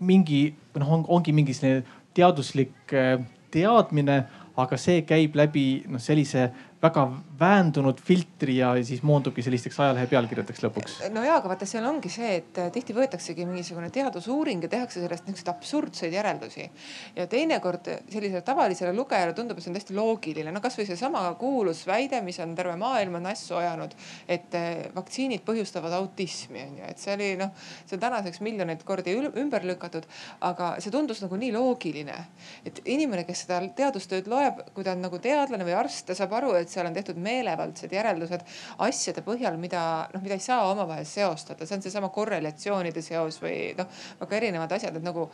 mingi 0.00 0.54
noh 0.74 0.92
on,, 0.98 1.04
ongi 1.08 1.32
mingi 1.36 1.54
selline 1.54 1.84
teaduslik 2.14 2.94
äh, 2.94 3.18
teadmine, 3.50 4.24
aga 4.56 4.76
see 4.78 5.02
käib 5.08 5.36
läbi 5.38 5.84
noh, 5.88 6.00
sellise 6.02 6.50
väga 6.82 7.02
väändunud 7.40 7.98
filtri 8.00 8.56
ja 8.56 8.70
siis 8.84 9.02
moondubki 9.04 9.42
sellisteks 9.44 9.76
ajalehe 9.80 10.06
pealkirjadeks 10.08 10.62
lõpuks. 10.64 10.94
no 11.12 11.22
ja, 11.24 11.34
aga 11.36 11.50
vaata, 11.52 11.66
seal 11.68 11.84
ongi 11.84 12.08
see, 12.12 12.30
et 12.38 12.60
äh, 12.60 12.70
tihti 12.72 12.94
võetaksegi 12.96 13.44
mingisugune 13.48 13.90
teadusuuring 13.92 14.64
ja 14.64 14.70
tehakse 14.72 15.02
sellest 15.02 15.28
niisuguseid 15.28 15.50
absurdseid 15.52 16.16
järeldusi. 16.16 16.70
ja 17.16 17.26
teinekord 17.26 17.90
sellisele 18.08 18.40
tavalisele 18.46 18.94
lugejale 18.96 19.34
tundub, 19.36 19.58
et 19.58 19.64
see 19.64 19.72
on 19.72 19.76
täiesti 19.76 19.96
loogiline, 19.96 20.54
no 20.56 20.62
kasvõi 20.64 20.86
seesama 20.88 21.26
kuulus 21.40 21.82
väide, 21.88 22.22
mis 22.24 22.40
on 22.40 22.54
terve 22.56 22.76
maailma 22.80 23.20
nässu 23.26 23.58
ajanud, 23.60 23.92
et 24.28 24.56
äh, 24.56 24.88
vaktsiinid 24.96 25.44
põhjustavad 25.44 25.98
autismi 26.00 26.64
on 26.64 26.80
ju, 26.80 26.88
et 26.94 27.04
see 27.04 27.12
oli 27.18 27.30
noh, 27.40 27.52
see 27.84 27.98
on 27.98 28.04
tänaseks 28.06 28.40
miljoneid 28.46 28.86
kordi 28.88 29.18
ümber 29.28 29.68
lükatud, 29.68 30.08
aga 30.48 30.72
see 30.80 30.96
tundus 30.96 31.20
nagu 31.26 31.36
nii 31.44 31.52
loogiline, 31.56 32.16
et 32.64 32.80
inimene, 32.88 33.28
kes 33.28 33.44
seda 33.44 33.60
teadustööd 33.76 34.32
loeb, 34.32 34.64
kui 34.72 34.84
ta 34.86 34.96
on 34.96 35.04
nagu 35.04 35.20
teadlane 35.20 35.68
või 35.68 35.76
arst, 35.76 36.06
ta 36.08 36.16
saab 36.16 36.32
aru, 36.40 36.56
et 36.56 36.69
et 36.70 36.76
seal 36.76 36.86
on 36.86 36.94
tehtud 36.94 37.18
meelevaldsed 37.20 37.92
järeldused 37.94 38.44
asjade 38.86 39.24
põhjal, 39.26 39.58
mida 39.60 39.82
noh, 40.14 40.22
mida 40.22 40.36
ei 40.38 40.44
saa 40.44 40.68
omavahel 40.70 41.06
seostada, 41.08 41.66
see 41.66 41.76
on 41.76 41.84
seesama 41.84 42.10
korrelatsioonide 42.14 43.02
seos 43.02 43.40
või 43.42 43.72
noh, 43.78 43.90
väga 44.20 44.38
erinevad 44.38 44.74
asjad, 44.76 44.96
et 44.96 45.06
nagu 45.06 45.26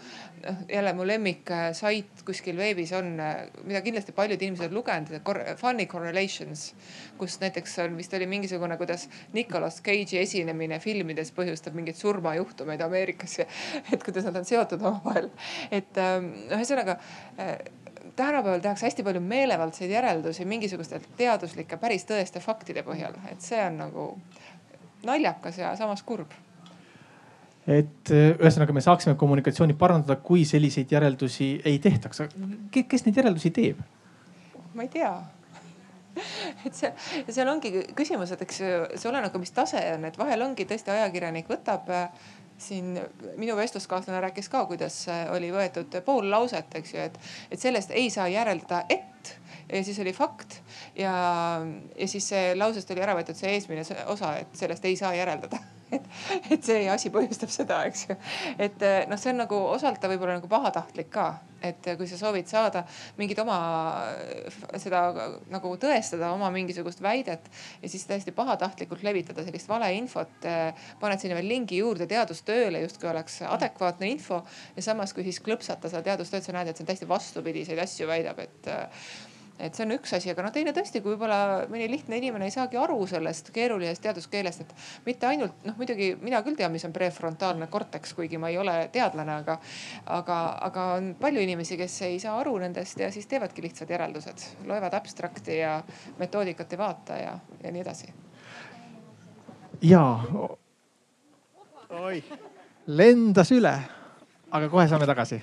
noh, 0.43 0.63
jälle 0.73 0.95
mu 0.97 1.07
lemmik 1.09 1.53
äh, 1.53 1.69
sait 1.77 2.25
kuskil 2.27 2.57
veebis 2.59 2.95
on, 2.97 3.13
äh, 3.21 3.45
mida 3.67 3.83
kindlasti 3.85 4.17
paljud 4.17 4.43
inimesed 4.43 4.71
on 4.71 4.79
lugenud, 4.81 5.13
funny 5.61 5.87
correlations, 5.91 6.71
kus 7.21 7.39
näiteks 7.43 7.79
on 7.85 7.97
vist 8.01 8.15
oli 8.17 8.29
mingisugune, 8.31 8.79
kuidas 8.81 9.09
Nicolas 9.37 9.83
Cage'i 9.85 10.23
esinemine 10.23 10.81
filmides 10.83 11.33
põhjustab 11.37 11.77
mingeid 11.77 11.99
surmajuhtumeid 12.01 12.81
Ameerikas 12.87 13.41
ja 13.43 13.49
et 13.93 14.05
kuidas 14.05 14.27
nad 14.29 14.41
on 14.41 14.49
seotud 14.49 14.83
omavahel. 14.83 15.31
et 15.71 16.01
ähm, 16.01 16.33
noh, 16.49 16.57
ühesõnaga 16.61 16.99
äh, 17.41 17.57
tänapäeval 18.17 18.65
tehakse 18.65 18.87
hästi 18.87 19.05
palju 19.07 19.21
meelevaldseid 19.21 19.91
järeldusi 19.91 20.45
mingisuguste 20.45 21.01
teaduslike 21.17 21.77
päris 21.77 22.07
tõeste 22.09 22.41
faktide 22.41 22.83
põhjal, 22.87 23.17
et 23.31 23.45
see 23.45 23.61
on 23.67 23.79
nagu 23.85 24.09
naljakas 25.07 25.59
ja 25.59 25.77
samas 25.77 26.03
kurb 26.03 26.33
et 27.67 28.11
äh, 28.15 28.33
ühesõnaga 28.39 28.75
me 28.75 28.83
saaksime 28.85 29.17
kommunikatsiooni 29.19 29.75
parandada, 29.79 30.17
kui 30.23 30.45
selliseid 30.47 30.93
järeldusi 30.93 31.49
ei 31.67 31.79
tehtaks. 31.83 32.23
kes 32.71 33.07
neid 33.07 33.17
järeldusi 33.23 33.51
teeb? 33.51 33.81
ma 34.75 34.85
ei 34.85 34.93
tea 34.93 35.13
et 36.67 36.75
see, 36.75 36.93
seal 37.29 37.49
ongi 37.51 37.73
küsimus, 37.97 38.33
et 38.33 38.43
eks 38.47 38.63
see 38.63 39.09
oleneb 39.11 39.33
ka, 39.33 39.41
mis 39.43 39.53
tase 39.57 39.83
on, 39.95 40.07
et 40.09 40.19
vahel 40.19 40.47
ongi 40.47 40.65
tõesti 40.69 40.95
ajakirjanik 40.95 41.51
võtab 41.51 41.91
äh, 41.93 42.31
siin 42.59 43.01
minu 43.37 43.57
vestluskaaslane 43.57 44.21
rääkis 44.21 44.49
ka, 44.49 44.65
kuidas 44.67 45.03
äh, 45.09 45.27
oli 45.33 45.51
võetud 45.53 46.01
pool 46.05 46.31
lauset, 46.31 46.73
eks 46.81 46.95
ju, 46.95 47.09
et, 47.11 47.19
et 47.51 47.61
sellest 47.61 47.93
ei 47.95 48.11
saa 48.11 48.29
järeldada, 48.33 48.85
et 48.89 49.37
ja 49.73 49.85
siis 49.85 49.99
oli 50.03 50.13
fakt 50.17 50.61
ja, 50.99 51.15
ja 51.99 52.11
siis 52.11 52.31
lausest 52.55 52.91
oli 52.95 53.07
ära 53.07 53.17
võetud 53.19 53.39
see 53.39 53.57
eesmine 53.57 53.87
osa, 54.07 54.37
et 54.43 54.55
sellest 54.59 54.85
ei 54.85 54.99
saa 54.99 55.15
järeldada 55.17 55.63
et, 55.95 56.07
et 56.51 56.65
see 56.67 56.87
asi 56.91 57.11
põhjustab 57.15 57.51
seda, 57.53 57.81
eks 57.87 58.07
ju. 58.09 58.17
et 58.63 58.81
noh, 59.11 59.19
see 59.21 59.33
on 59.33 59.43
nagu 59.45 59.59
osalt 59.71 60.01
ta 60.03 60.11
võib-olla 60.11 60.39
nagu 60.39 60.49
pahatahtlik 60.51 61.11
ka, 61.13 61.27
et 61.67 61.87
kui 61.99 62.09
sa 62.11 62.19
soovid 62.19 62.49
saada 62.51 62.83
mingit 63.19 63.39
oma 63.43 63.59
seda 64.83 65.03
nagu 65.53 65.73
tõestada 65.83 66.33
oma 66.35 66.51
mingisugust 66.55 67.03
väidet 67.05 67.47
ja 67.83 67.91
siis 67.91 68.07
täiesti 68.09 68.35
pahatahtlikult 68.37 69.05
levitada 69.07 69.45
sellist 69.47 69.71
valeinfot. 69.71 70.49
Paned 71.01 71.23
sinna 71.23 71.39
veel 71.39 71.49
lingi 71.51 71.81
juurde 71.81 72.09
teadustööle, 72.11 72.83
justkui 72.85 73.11
oleks 73.11 73.41
adekvaatne 73.47 74.11
info 74.11 74.43
ja 74.77 74.85
samas, 74.85 75.15
kui 75.15 75.27
siis 75.27 75.41
klõpsata 75.45 75.91
seda 75.93 76.05
teadustööd, 76.11 76.45
sa 76.45 76.55
näed, 76.57 76.71
et 76.71 76.79
see 76.79 76.87
on 76.87 76.93
täiesti 76.93 77.11
vastupidiseid 77.11 77.81
asju 77.87 78.11
väidab, 78.11 78.43
et 78.43 78.71
et 79.59 79.77
see 79.77 79.85
on 79.87 79.95
üks 79.95 80.13
asi, 80.17 80.31
aga 80.31 80.45
noh, 80.45 80.53
teine 80.53 80.73
tõesti, 80.77 81.01
kui 81.01 81.15
võib-olla 81.15 81.67
mõni 81.71 81.89
lihtne 81.91 82.19
inimene 82.21 82.49
ei 82.49 82.55
saagi 82.55 82.79
aru 82.81 82.99
sellest 83.09 83.49
keerulisest 83.55 84.03
teaduskeelest, 84.05 84.65
et 84.65 85.07
mitte 85.07 85.29
ainult 85.29 85.65
noh, 85.67 85.77
muidugi 85.81 86.11
mina 86.21 86.43
küll 86.45 86.59
tean, 86.59 86.73
mis 86.75 86.85
on 86.89 86.95
prefrontaalne 86.97 87.69
korteks, 87.73 88.13
kuigi 88.19 88.41
ma 88.41 88.51
ei 88.53 88.59
ole 88.61 88.77
teadlane, 88.93 89.39
aga, 89.43 89.59
aga, 90.19 90.39
aga 90.69 90.87
on 90.99 91.11
palju 91.21 91.45
inimesi, 91.45 91.79
kes 91.81 91.99
ei 92.09 92.21
saa 92.23 92.37
aru 92.41 92.59
nendest 92.63 93.01
ja 93.01 93.11
siis 93.15 93.29
teevadki 93.31 93.65
lihtsad 93.65 93.91
järeldused, 93.93 94.47
loevad 94.69 94.97
abstrakti 94.99 95.61
ja 95.63 95.79
metoodikat 96.21 96.77
ei 96.77 96.83
vaata 96.83 97.21
ja, 97.21 97.37
ja 97.63 97.73
nii 97.73 97.85
edasi. 97.85 98.13
ja. 99.83 100.05
oi, 102.03 102.21
lendas 102.87 103.53
üle, 103.57 103.79
aga 104.51 104.69
kohe 104.69 104.89
saame 104.91 105.09
tagasi 105.09 105.41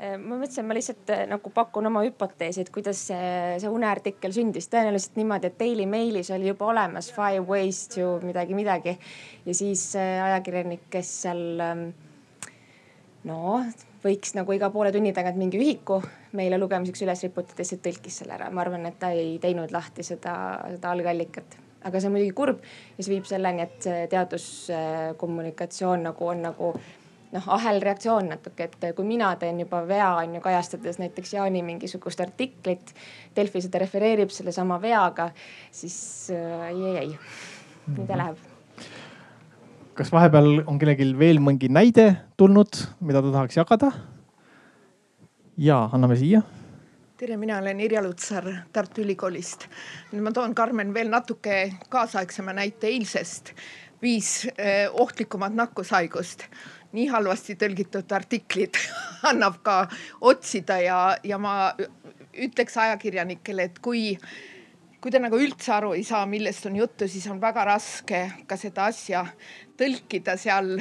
ma 0.00 0.38
mõtlesin, 0.40 0.64
ma 0.64 0.74
lihtsalt 0.76 1.10
äh, 1.12 1.26
nagu 1.28 1.50
pakun 1.52 1.88
oma 1.90 2.00
hüpoteesi, 2.06 2.62
et 2.64 2.70
kuidas 2.72 3.02
see, 3.10 3.58
see 3.60 3.70
uneartikkel 3.70 4.32
sündis. 4.32 4.70
tõenäoliselt 4.72 5.18
niimoodi, 5.20 5.50
et 5.50 5.58
Daily 5.60 5.86
Mailis 5.90 6.30
oli 6.32 6.48
juba 6.48 6.70
olemas 6.72 7.10
five 7.12 7.44
ways 7.48 7.82
to 7.92 8.14
midagi, 8.24 8.56
midagi 8.56 8.96
ja 9.46 9.54
siis 9.56 9.90
äh, 10.00 10.16
ajakirjanik, 10.24 10.86
kes 10.92 11.10
seal 11.26 11.42
ähm, 11.64 11.90
no 13.28 13.60
võiks 14.00 14.32
nagu 14.38 14.56
iga 14.56 14.70
poole 14.72 14.92
tunni 14.94 15.12
tagant 15.12 15.36
mingi 15.36 15.60
ühiku 15.60 16.00
meile 16.36 16.56
lugemiseks 16.60 17.04
üles 17.04 17.24
riputada, 17.26 17.64
siis 17.66 17.82
tõlkis 17.84 18.22
selle 18.22 18.38
ära. 18.38 18.48
ma 18.50 18.64
arvan, 18.64 18.86
et 18.88 18.96
ta 19.02 19.12
ei 19.12 19.36
teinud 19.42 19.70
lahti 19.74 20.06
seda, 20.06 20.34
seda 20.78 20.94
algallikat 20.94 21.58
aga 21.84 22.00
see 22.00 22.08
on 22.08 22.14
muidugi 22.16 22.36
kurb 22.36 22.58
ja 22.96 23.04
see 23.04 23.14
viib 23.14 23.28
selleni, 23.28 23.68
et 23.68 23.84
teaduskommunikatsioon 24.12 26.08
nagu 26.08 26.32
on 26.32 26.42
nagu 26.48 26.72
noh, 27.32 27.48
ahelreaktsioon 27.56 28.30
natuke, 28.32 28.68
et 28.68 28.94
kui 28.96 29.06
mina 29.06 29.30
teen 29.40 29.62
juba 29.62 29.82
vea, 29.88 30.10
on 30.22 30.36
ju, 30.36 30.42
kajastades 30.44 31.00
näiteks 31.02 31.34
Jaani 31.36 31.62
mingisugust 31.66 32.20
artiklit. 32.24 32.94
Delfi 33.36 33.62
seda 33.64 33.82
refereerib 33.82 34.32
sellesama 34.34 34.80
veaga, 34.82 35.30
siis 35.74 35.98
äh, 36.34 36.70
ei, 36.70 36.84
ei, 36.84 36.96
ei, 37.04 37.18
nii 37.96 38.06
ta 38.08 38.20
läheb. 38.20 38.46
kas 40.00 40.08
vahepeal 40.14 40.62
on 40.70 40.78
kellelgi 40.80 41.10
veel 41.18 41.42
mingi 41.44 41.68
näide 41.68 42.06
tulnud, 42.40 42.78
mida 43.04 43.20
ta 43.20 43.34
tahaks 43.34 43.58
jagada? 43.58 43.90
ja 45.60 45.82
anname 45.92 46.16
siia 46.16 46.40
tere, 47.20 47.36
mina 47.36 47.58
olen 47.60 47.80
Irja 47.84 48.00
Lutsar 48.00 48.46
Tartu 48.72 49.02
Ülikoolist. 49.04 49.66
nüüd 50.12 50.24
ma 50.24 50.32
toon, 50.32 50.54
Karmen, 50.56 50.94
veel 50.96 51.10
natuke 51.12 51.74
kaasaegsema 51.92 52.54
näite 52.56 52.88
eilsest. 52.88 53.52
viis 54.00 54.48
eh, 54.56 54.88
ohtlikumat 54.88 55.52
nakkushaigust 55.52 56.46
nii 56.96 57.08
halvasti 57.12 57.56
tõlgitud 57.60 58.12
artiklid 58.12 58.78
annab 59.30 59.60
ka 59.66 59.82
otsida 60.20 60.80
ja, 60.82 61.00
ja 61.24 61.38
ma 61.38 61.72
ütleks 62.30 62.78
ajakirjanikele, 62.80 63.70
et 63.70 63.82
kui 63.82 64.16
kui 65.00 65.12
te 65.12 65.20
nagu 65.22 65.38
üldse 65.40 65.72
aru 65.72 65.94
ei 65.96 66.04
saa, 66.04 66.26
millest 66.28 66.66
on 66.68 66.76
juttu, 66.76 67.08
siis 67.08 67.24
on 67.32 67.38
väga 67.40 67.64
raske 67.64 68.18
ka 68.46 68.58
seda 68.60 68.90
asja 68.90 69.24
tõlkida 69.80 70.36
seal 70.40 70.74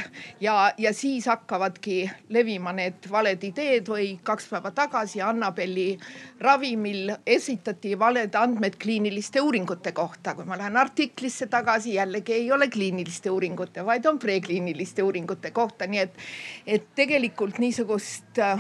ja, 0.44 0.72
ja 0.78 0.92
siis 0.96 1.28
hakkavadki 1.30 2.02
levima 2.36 2.74
need 2.76 3.08
valed 3.12 3.44
ideed 3.48 3.88
või 3.90 4.12
kaks 4.24 4.50
päeva 4.52 4.72
tagasi 4.76 5.22
Annabeli 5.24 5.88
ravimil 6.44 7.14
esitati 7.26 7.96
valed 8.00 8.36
andmed 8.36 8.76
kliiniliste 8.82 9.42
uuringute 9.42 9.94
kohta. 9.96 10.36
kui 10.36 10.46
ma 10.46 10.58
lähen 10.60 10.78
artiklisse 10.78 11.48
tagasi, 11.48 11.96
jällegi 11.96 12.34
ei 12.34 12.52
ole 12.52 12.70
kliiniliste 12.70 13.32
uuringute, 13.32 13.86
vaid 13.86 14.06
on 14.06 14.20
prekliiniliste 14.20 15.04
uuringute 15.04 15.52
kohta, 15.52 15.88
nii 15.88 16.04
et, 16.04 16.20
et 16.68 16.90
tegelikult 16.96 17.60
niisugust 17.60 18.40
äh, 18.44 18.60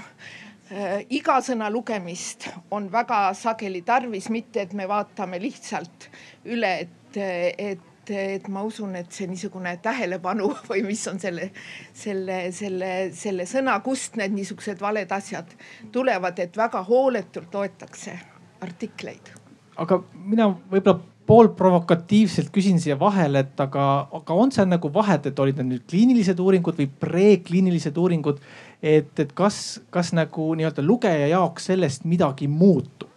iga 1.10 1.39
sõna 1.41 1.69
lugemist 1.74 2.50
on 2.72 2.91
väga 2.91 3.34
sageli 3.34 3.81
tarvis, 3.81 4.29
mitte 4.29 4.63
et 4.63 4.74
me 4.74 4.88
vaatame 4.88 5.39
lihtsalt 5.41 6.10
üle, 6.46 6.74
et, 6.86 7.22
et 7.58 7.88
et, 8.09 8.39
et 8.39 8.47
ma 8.51 8.63
usun, 8.67 8.95
et 8.99 9.11
see 9.13 9.27
niisugune 9.29 9.75
tähelepanu 9.83 10.49
või 10.69 10.83
mis 10.87 11.05
on 11.11 11.19
selle, 11.21 11.51
selle, 11.93 12.41
selle, 12.55 12.91
selle 13.15 13.47
sõna, 13.49 13.79
kust 13.85 14.19
need 14.19 14.35
niisugused 14.37 14.81
valed 14.81 15.11
asjad 15.11 15.53
tulevad, 15.91 16.39
et 16.39 16.57
väga 16.57 16.83
hooletult 16.87 17.53
loetakse 17.53 18.17
artikleid. 18.61 19.33
aga 19.79 20.01
mina 20.13 20.49
võib-olla 20.71 20.99
poolprovokatiivselt 21.29 22.49
küsin 22.49 22.79
siia 22.81 22.95
vahele, 22.99 23.43
et 23.45 23.61
aga, 23.61 23.83
aga 24.17 24.33
on 24.33 24.51
seal 24.51 24.65
nagu 24.69 24.89
vahet, 24.93 25.27
et 25.29 25.39
olid 25.39 25.59
need 25.61 25.69
nüüd 25.69 25.83
kliinilised 25.91 26.39
uuringud 26.41 26.79
või 26.79 26.89
prekliinilised 27.03 27.97
uuringud. 27.97 28.39
et, 28.81 29.11
et 29.19 29.33
kas, 29.37 29.79
kas 29.93 30.13
nagu 30.15 30.47
nii-öelda 30.55 30.81
lugeja 30.81 31.27
jaoks 31.27 31.69
sellest 31.69 32.05
midagi 32.09 32.47
muutub? 32.47 33.09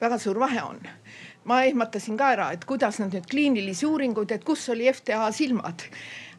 väga 0.00 0.18
suur 0.18 0.38
vahe 0.38 0.62
on 0.62 0.78
ma 1.48 1.62
ehmatasin 1.64 2.16
ka 2.20 2.32
ära, 2.36 2.52
et 2.52 2.64
kuidas 2.68 3.00
nad 3.00 3.14
nüüd 3.14 3.28
kliinilisi 3.30 3.88
uuringuid, 3.88 4.32
et 4.34 4.44
kus 4.44 4.68
oli 4.74 4.90
FTA 4.92 5.30
silmad 5.32 5.88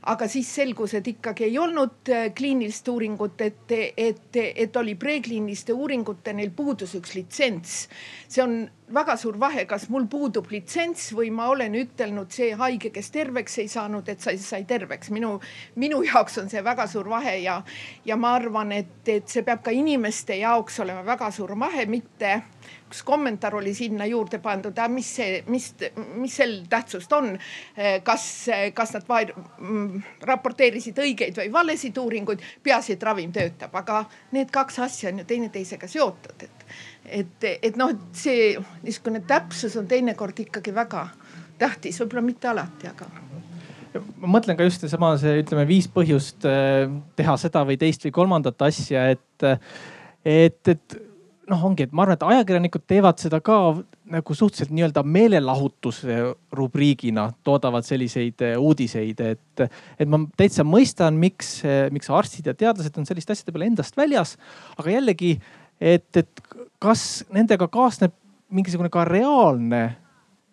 aga 0.08 0.28
siis 0.32 0.48
selgus, 0.56 0.94
et 0.96 1.08
ikkagi 1.12 1.46
ei 1.50 1.58
olnud 1.60 2.12
äh, 2.13 2.30
kliinilist 2.36 2.88
uuringut, 2.88 3.42
et, 3.44 3.74
et, 3.98 4.39
et 4.39 4.78
oli 4.80 4.96
prekliiniliste 5.00 5.75
uuringute, 5.75 6.34
neil 6.34 6.54
puudus 6.56 6.96
üks 7.00 7.16
litsents. 7.18 7.80
see 8.28 8.44
on 8.44 8.62
väga 8.93 9.15
suur 9.17 9.38
vahe, 9.39 9.65
kas 9.69 9.88
mul 9.93 10.08
puudub 10.10 10.50
litsents 10.51 11.10
või 11.17 11.29
ma 11.34 11.50
olen 11.53 11.75
ütelnud, 11.79 12.31
see 12.34 12.51
haige, 12.58 12.91
kes 12.93 13.12
terveks 13.13 13.60
ei 13.63 13.69
saanud, 13.72 14.10
et 14.10 14.22
sai, 14.22 14.38
sai 14.41 14.63
terveks. 14.69 15.12
minu, 15.15 15.36
minu 15.75 16.01
jaoks 16.03 16.38
on 16.41 16.50
see 16.50 16.63
väga 16.65 16.88
suur 16.88 17.10
vahe 17.10 17.38
ja, 17.43 17.60
ja 18.05 18.17
ma 18.17 18.34
arvan, 18.38 18.72
et, 18.72 19.01
et 19.08 19.27
see 19.29 19.46
peab 19.46 19.63
ka 19.65 19.72
inimeste 19.75 20.39
jaoks 20.41 20.79
olema 20.79 21.05
väga 21.05 21.31
suur 21.36 21.55
vahe, 21.60 21.86
mitte 21.86 22.41
üks 22.89 23.03
kommentaar 23.05 23.55
oli 23.60 23.74
sinna 23.77 24.05
juurde 24.10 24.39
pandud, 24.41 24.77
mis 24.89 25.10
see, 25.19 25.43
mis, 25.48 25.69
mis 26.17 26.36
sel 26.41 26.55
tähtsust 26.69 27.12
on. 27.13 27.36
kas, 28.03 28.24
kas 28.74 28.93
nad 28.96 29.05
vahel 29.10 29.34
mm, 29.36 30.01
raporteerisid 30.25 30.98
õigeid 31.03 31.38
või 31.38 31.51
valesid 31.53 31.98
uuringuid, 32.01 32.41
peaasi, 32.65 32.96
et 32.98 33.05
ravim 33.05 33.34
töötab, 33.36 33.75
aga 33.77 34.03
need 34.36 34.50
kaks 34.53 34.79
asja 34.88 35.13
on 35.13 35.22
ju 35.22 35.27
teineteisega 35.29 35.89
seotud, 35.89 36.48
et, 36.48 36.65
et, 37.12 37.50
et 37.62 37.80
noh, 37.80 37.96
see 38.13 38.54
niisugune 38.84 39.24
täpsus 39.28 39.75
on 39.80 39.88
teinekord 39.89 40.39
ikkagi 40.46 40.75
väga 40.75 41.08
tähtis, 41.60 42.00
võib-olla 42.01 42.24
mitte 42.25 42.51
alati, 42.51 42.88
aga 42.92 43.10
ma 44.20 44.32
mõtlen 44.38 44.58
ka 44.58 44.68
just 44.68 44.84
seesama, 44.84 45.13
see 45.22 45.42
ütleme 45.44 45.66
viis 45.70 45.89
põhjust 45.92 46.46
eh, 46.48 46.88
teha 47.20 47.36
seda 47.42 47.63
või 47.68 47.78
teist 47.82 48.06
või 48.06 48.16
kolmandat 48.16 48.62
asja, 48.68 49.08
et, 49.16 49.46
et, 50.25 50.74
et 50.74 50.98
noh, 51.50 51.63
ongi, 51.72 51.88
et 51.88 51.96
ma 51.96 52.06
arvan, 52.06 52.20
et 52.20 52.25
ajakirjanikud 52.28 52.86
teevad 52.89 53.22
seda 53.22 53.39
ka 53.42 53.58
nagu 54.10 54.36
suhteliselt 54.38 54.74
nii-öelda 54.74 55.04
meelelahutuse 55.06 56.20
rubriigina, 56.56 57.30
toodavad 57.46 57.88
selliseid 57.88 58.46
eh, 58.46 58.58
uudiseid, 58.60 59.24
et, 59.26 59.65
et 59.98 60.10
ma 60.10 60.22
täitsa 60.38 60.65
mõistan, 60.67 61.17
miks, 61.22 61.60
miks 61.93 62.13
arstid 62.13 62.50
ja 62.50 62.58
teadlased 62.58 63.02
on 63.02 63.10
selliste 63.10 63.36
asjade 63.36 63.56
peale 63.56 63.72
endast 63.72 63.98
väljas. 63.98 64.38
aga 64.78 65.00
jällegi, 65.00 65.38
et, 65.80 66.10
et 66.17 66.49
kas 66.80 67.24
nendega 67.34 67.68
kaasneb 67.72 68.13
mingisugune 68.50 68.89
ka 68.92 69.06
reaalne 69.08 69.84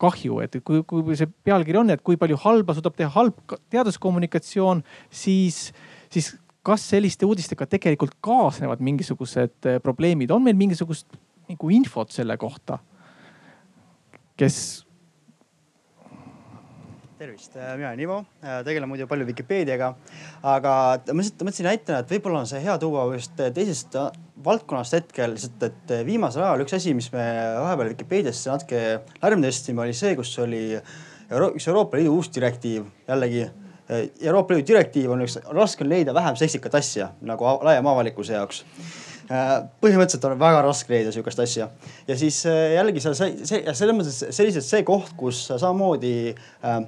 kahju, 0.00 0.40
et 0.44 0.58
kui, 0.64 0.82
kui 0.84 1.16
see 1.16 1.28
pealkiri 1.46 1.80
on, 1.80 1.92
et 1.94 2.02
kui 2.04 2.18
palju 2.20 2.36
halba 2.42 2.74
suudab 2.76 2.96
teha 2.98 3.08
halb 3.14 3.56
teaduskommunikatsioon, 3.72 4.82
siis, 5.08 5.70
siis 6.12 6.34
kas 6.66 6.84
selliste 6.90 7.24
uudistega 7.28 7.68
tegelikult 7.70 8.16
kaasnevad 8.24 8.82
mingisugused 8.84 9.70
eh, 9.70 9.78
probleemid, 9.82 10.34
on 10.34 10.44
meil 10.44 10.58
mingisugust 10.58 11.08
nagu 11.48 11.72
infot 11.72 12.12
selle 12.12 12.36
kohta? 12.40 12.80
kes? 14.36 14.85
Tervist, 17.18 17.56
äh, 17.56 17.74
mina 17.76 17.88
olen 17.88 18.00
Ivo, 18.00 18.18
äh, 18.44 18.60
tegelen 18.64 18.88
muidu 18.88 19.06
palju 19.08 19.26
Vikipeediaga, 19.28 19.92
aga 20.44 20.72
mõtlesin, 21.08 21.36
mõtlesin 21.40 21.68
näitena, 21.70 22.00
et 22.04 22.14
võib-olla 22.16 22.44
on 22.44 22.50
see 22.50 22.62
hea 22.64 22.78
tuua 22.82 23.06
just 23.14 23.36
teisest 23.36 23.96
valdkonnast 24.44 24.98
hetkel, 24.98 25.36
lihtsalt 25.36 25.68
et 25.70 25.94
viimasel 26.06 26.44
ajal 26.44 26.64
üks 26.66 26.76
asi, 26.76 26.94
mis 26.94 27.10
me 27.14 27.26
vahepeal 27.62 27.94
Vikipeediasse 27.94 28.52
natuke 28.52 28.82
lärmi 29.22 29.48
tõstsime, 29.48 29.86
oli 29.86 29.96
see, 29.96 30.16
kus 30.18 30.34
oli 30.44 30.64
Euro 30.74 31.54
üks 31.56 31.68
Euroopa 31.72 31.98
Liidu 31.98 32.18
uus 32.18 32.28
direktiiv, 32.34 32.84
jällegi 33.08 33.46
Äh, 33.90 34.08
Euroopa 34.20 34.54
Liidu 34.54 34.66
direktiiv 34.72 35.12
on 35.14 35.22
üks, 35.22 35.36
raske 35.54 35.84
on 35.84 35.90
leida 35.92 36.14
vähem 36.14 36.36
seksikat 36.38 36.74
asja 36.74 37.12
nagu 37.22 37.46
laiema 37.62 37.92
avalikkuse 37.94 38.34
jaoks. 38.34 38.64
Äh, 39.30 39.52
põhimõtteliselt 39.82 40.26
on 40.26 40.40
väga 40.40 40.62
raske 40.66 40.90
leida 40.90 41.12
sihukest 41.14 41.42
asja. 41.44 41.68
Ja 42.08 42.16
siis 42.18 42.40
äh, 42.50 42.74
jällegi 42.74 43.02
seal 43.04 43.14
see, 43.18 43.46
see 43.46 43.62
selles 43.78 43.94
mõttes 43.94 44.18
selliselt 44.34 44.66
see 44.66 44.82
koht, 44.86 45.12
kus 45.18 45.44
samamoodi 45.52 46.16
äh, 46.34 46.80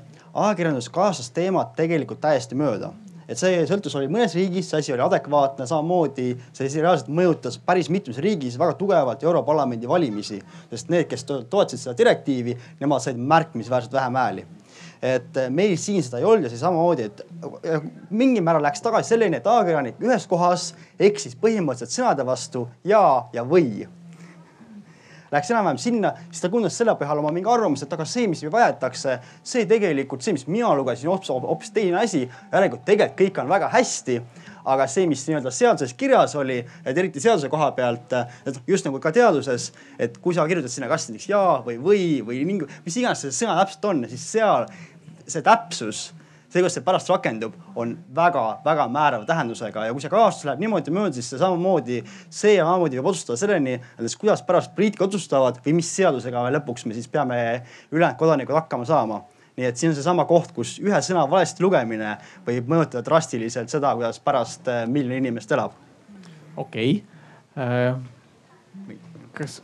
ajakirjandus 0.46 0.88
kaasas 0.94 1.30
teemat 1.34 1.74
tegelikult 1.76 2.20
täiesti 2.22 2.58
mööda. 2.58 2.92
Et 3.28 3.36
see 3.36 3.58
sõltus 3.68 3.92
oli 3.98 4.08
mõnes 4.08 4.32
riigis, 4.32 4.70
see 4.70 4.78
asi 4.80 4.92
oli 4.94 5.02
adekvaatne, 5.04 5.66
samamoodi 5.68 6.30
see 6.56 6.68
reaalselt 6.80 7.10
mõjutas 7.12 7.58
päris 7.60 7.90
mitmes 7.92 8.16
riigis 8.24 8.56
väga 8.60 8.72
tugevalt 8.80 9.24
Europarlamendi 9.26 9.88
valimisi, 9.88 10.38
sest 10.70 10.88
need, 10.88 11.04
kes 11.10 11.26
toetasid 11.28 11.82
seda 11.82 11.96
direktiivi, 11.98 12.56
nemad 12.80 13.04
said 13.04 13.20
märkimisväärselt 13.20 13.92
vähem 13.98 14.16
hääli. 14.16 14.46
Et 15.04 15.36
meil 15.54 15.76
siin 15.78 16.00
seda 16.02 16.22
ei 16.22 16.26
olnud 16.26 16.48
ja 16.48 16.54
see 16.54 16.62
samamoodi, 16.62 17.10
et 17.10 17.20
mingil 18.10 18.42
määral 18.42 18.64
läks 18.64 18.80
tagasi 18.82 19.12
selleni, 19.12 19.38
et 19.38 19.46
ajakirjanik 19.46 20.00
ühes 20.08 20.24
kohas 20.30 20.72
eksis 20.98 21.36
põhimõtteliselt 21.38 22.00
sõnade 22.00 22.26
vastu 22.26 22.64
ja 22.88 23.02
ja 23.36 23.44
või 23.44 23.84
läks 25.32 25.50
enam-vähem 25.52 25.78
sinna, 25.80 26.12
siis 26.30 26.42
ta 26.42 26.50
kujundas 26.52 26.76
selle 26.78 26.94
põhjal 26.98 27.20
oma 27.22 27.32
mingi 27.34 27.50
arvamuse, 27.50 27.86
et 27.86 27.94
aga 27.94 28.06
see, 28.08 28.26
mis 28.30 28.42
väidetakse, 28.44 29.18
see 29.46 29.66
tegelikult, 29.68 30.24
see, 30.24 30.34
mis 30.36 30.46
mina 30.48 30.70
lugesin, 30.78 31.10
hoopis, 31.12 31.32
hoopis 31.32 31.72
teine 31.74 32.00
asi. 32.02 32.24
järelikult 32.52 32.84
tegelikult 32.88 33.18
kõik 33.20 33.42
on 33.42 33.52
väga 33.52 33.72
hästi. 33.72 34.20
aga 34.68 34.84
see, 34.90 35.06
mis 35.08 35.22
nii-öelda 35.24 35.50
seaduses 35.54 35.94
kirjas 35.96 36.34
oli, 36.36 36.58
et 36.84 36.98
eriti 36.98 37.20
seaduse 37.24 37.48
koha 37.48 37.70
pealt, 37.72 38.12
et 38.44 38.58
just 38.68 38.84
nagu 38.84 38.98
ka 39.00 39.12
teaduses, 39.16 39.70
et 39.98 40.18
kui 40.20 40.34
sa 40.36 40.44
kirjutad 40.48 40.68
sinna 40.68 40.90
kas 40.90 41.08
näiteks 41.08 41.28
ja 41.30 41.40
või 41.64 41.78
või 41.80 42.02
või 42.26 42.42
mingi, 42.44 42.68
mis 42.84 42.98
iganes 43.00 43.22
see 43.24 43.32
sõna 43.32 43.56
täpselt 43.62 43.88
on, 43.88 44.04
siis 44.10 44.26
seal 44.34 44.68
see 45.24 45.44
täpsus 45.46 46.10
see, 46.48 46.60
kuidas 46.60 46.76
see 46.78 46.84
pärast 46.84 47.10
rakendub, 47.12 47.56
on 47.76 47.94
väga-väga 48.16 48.88
määrava 48.92 49.28
tähendusega 49.28 49.88
ja 49.88 49.94
kui 49.94 50.04
see 50.04 50.12
kaastus 50.12 50.48
läheb 50.48 50.62
niimoodi 50.64 50.94
mööda, 50.94 51.14
siis 51.16 51.28
see 51.32 51.40
samamoodi, 51.40 52.02
see 52.30 52.56
samamoodi 52.58 53.00
võib 53.00 53.12
otsustada 53.12 53.40
selleni, 53.40 53.78
kuidas 54.20 54.44
pärast 54.46 54.74
poliitikud 54.76 55.10
otsustavad 55.10 55.60
või 55.64 55.78
mis 55.80 55.90
seadusega 55.96 56.46
lõpuks 56.58 56.86
me 56.88 56.96
siis 56.96 57.10
peame 57.12 57.40
ülejäänud 57.92 58.20
kodanikud 58.20 58.56
hakkama 58.56 58.88
saama 58.88 59.22
nii 59.58 59.66
et 59.66 59.76
siin 59.76 59.90
on 59.90 59.96
seesama 59.98 60.24
koht, 60.30 60.52
kus 60.54 60.76
ühe 60.78 60.98
sõna 61.02 61.24
valesti 61.30 61.64
lugemine 61.64 62.14
võib 62.46 62.68
mõjutada 62.70 63.02
drastiliselt 63.06 63.72
seda, 63.72 63.90
kuidas 63.98 64.20
pärast 64.22 64.70
äh, 64.70 64.84
miljon 64.86 65.18
inimest 65.18 65.52
elab. 65.56 65.74
okei 66.56 67.02
okay. 67.56 67.64
äh,. 67.66 67.96
kas? 69.34 69.60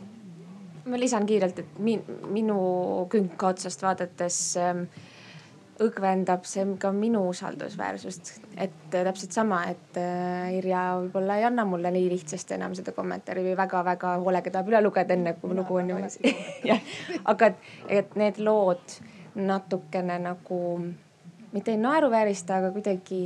ma 0.85 0.99
lisan 0.99 1.25
kiirelt, 1.25 1.63
et 1.63 1.79
min, 1.79 2.03
minu 2.27 2.57
künka 3.11 3.53
otsast 3.55 3.87
vaadates 3.87 4.39
äh, 4.59 4.83
õgvendab 5.83 6.45
see 6.47 6.63
ka 6.79 6.91
minu 6.95 7.25
usaldusväärsust. 7.29 8.31
et 8.57 8.75
täpselt 8.91 9.35
sama, 9.35 9.63
et 9.67 9.97
äh, 9.99 10.55
Irja 10.55 10.83
võib-olla 11.01 11.37
ei 11.39 11.47
anna 11.49 11.65
mulle 11.67 11.91
nii 11.91 12.07
lihtsasti 12.13 12.55
enam 12.55 12.75
seda 12.77 12.93
kommentaari 12.95 13.43
või 13.43 13.57
väga-väga 13.59 14.15
hoolega 14.23 14.53
tahab 14.53 14.71
üle 14.71 14.81
lugeda, 14.85 15.13
enne 15.13 15.35
kui 15.41 15.55
lugu 15.55 15.75
on 15.75 15.89
niimoodi. 15.89 16.35
jah, 16.71 16.79
aga 17.25 17.51
et, 17.51 17.67
et 17.89 18.15
need 18.15 18.39
lood 18.39 18.99
natukene 19.35 20.19
nagu 20.23 20.59
mitte 21.51 21.71
ei 21.71 21.79
naeruväärista, 21.79 22.61
aga 22.61 22.71
kuidagi 22.75 23.21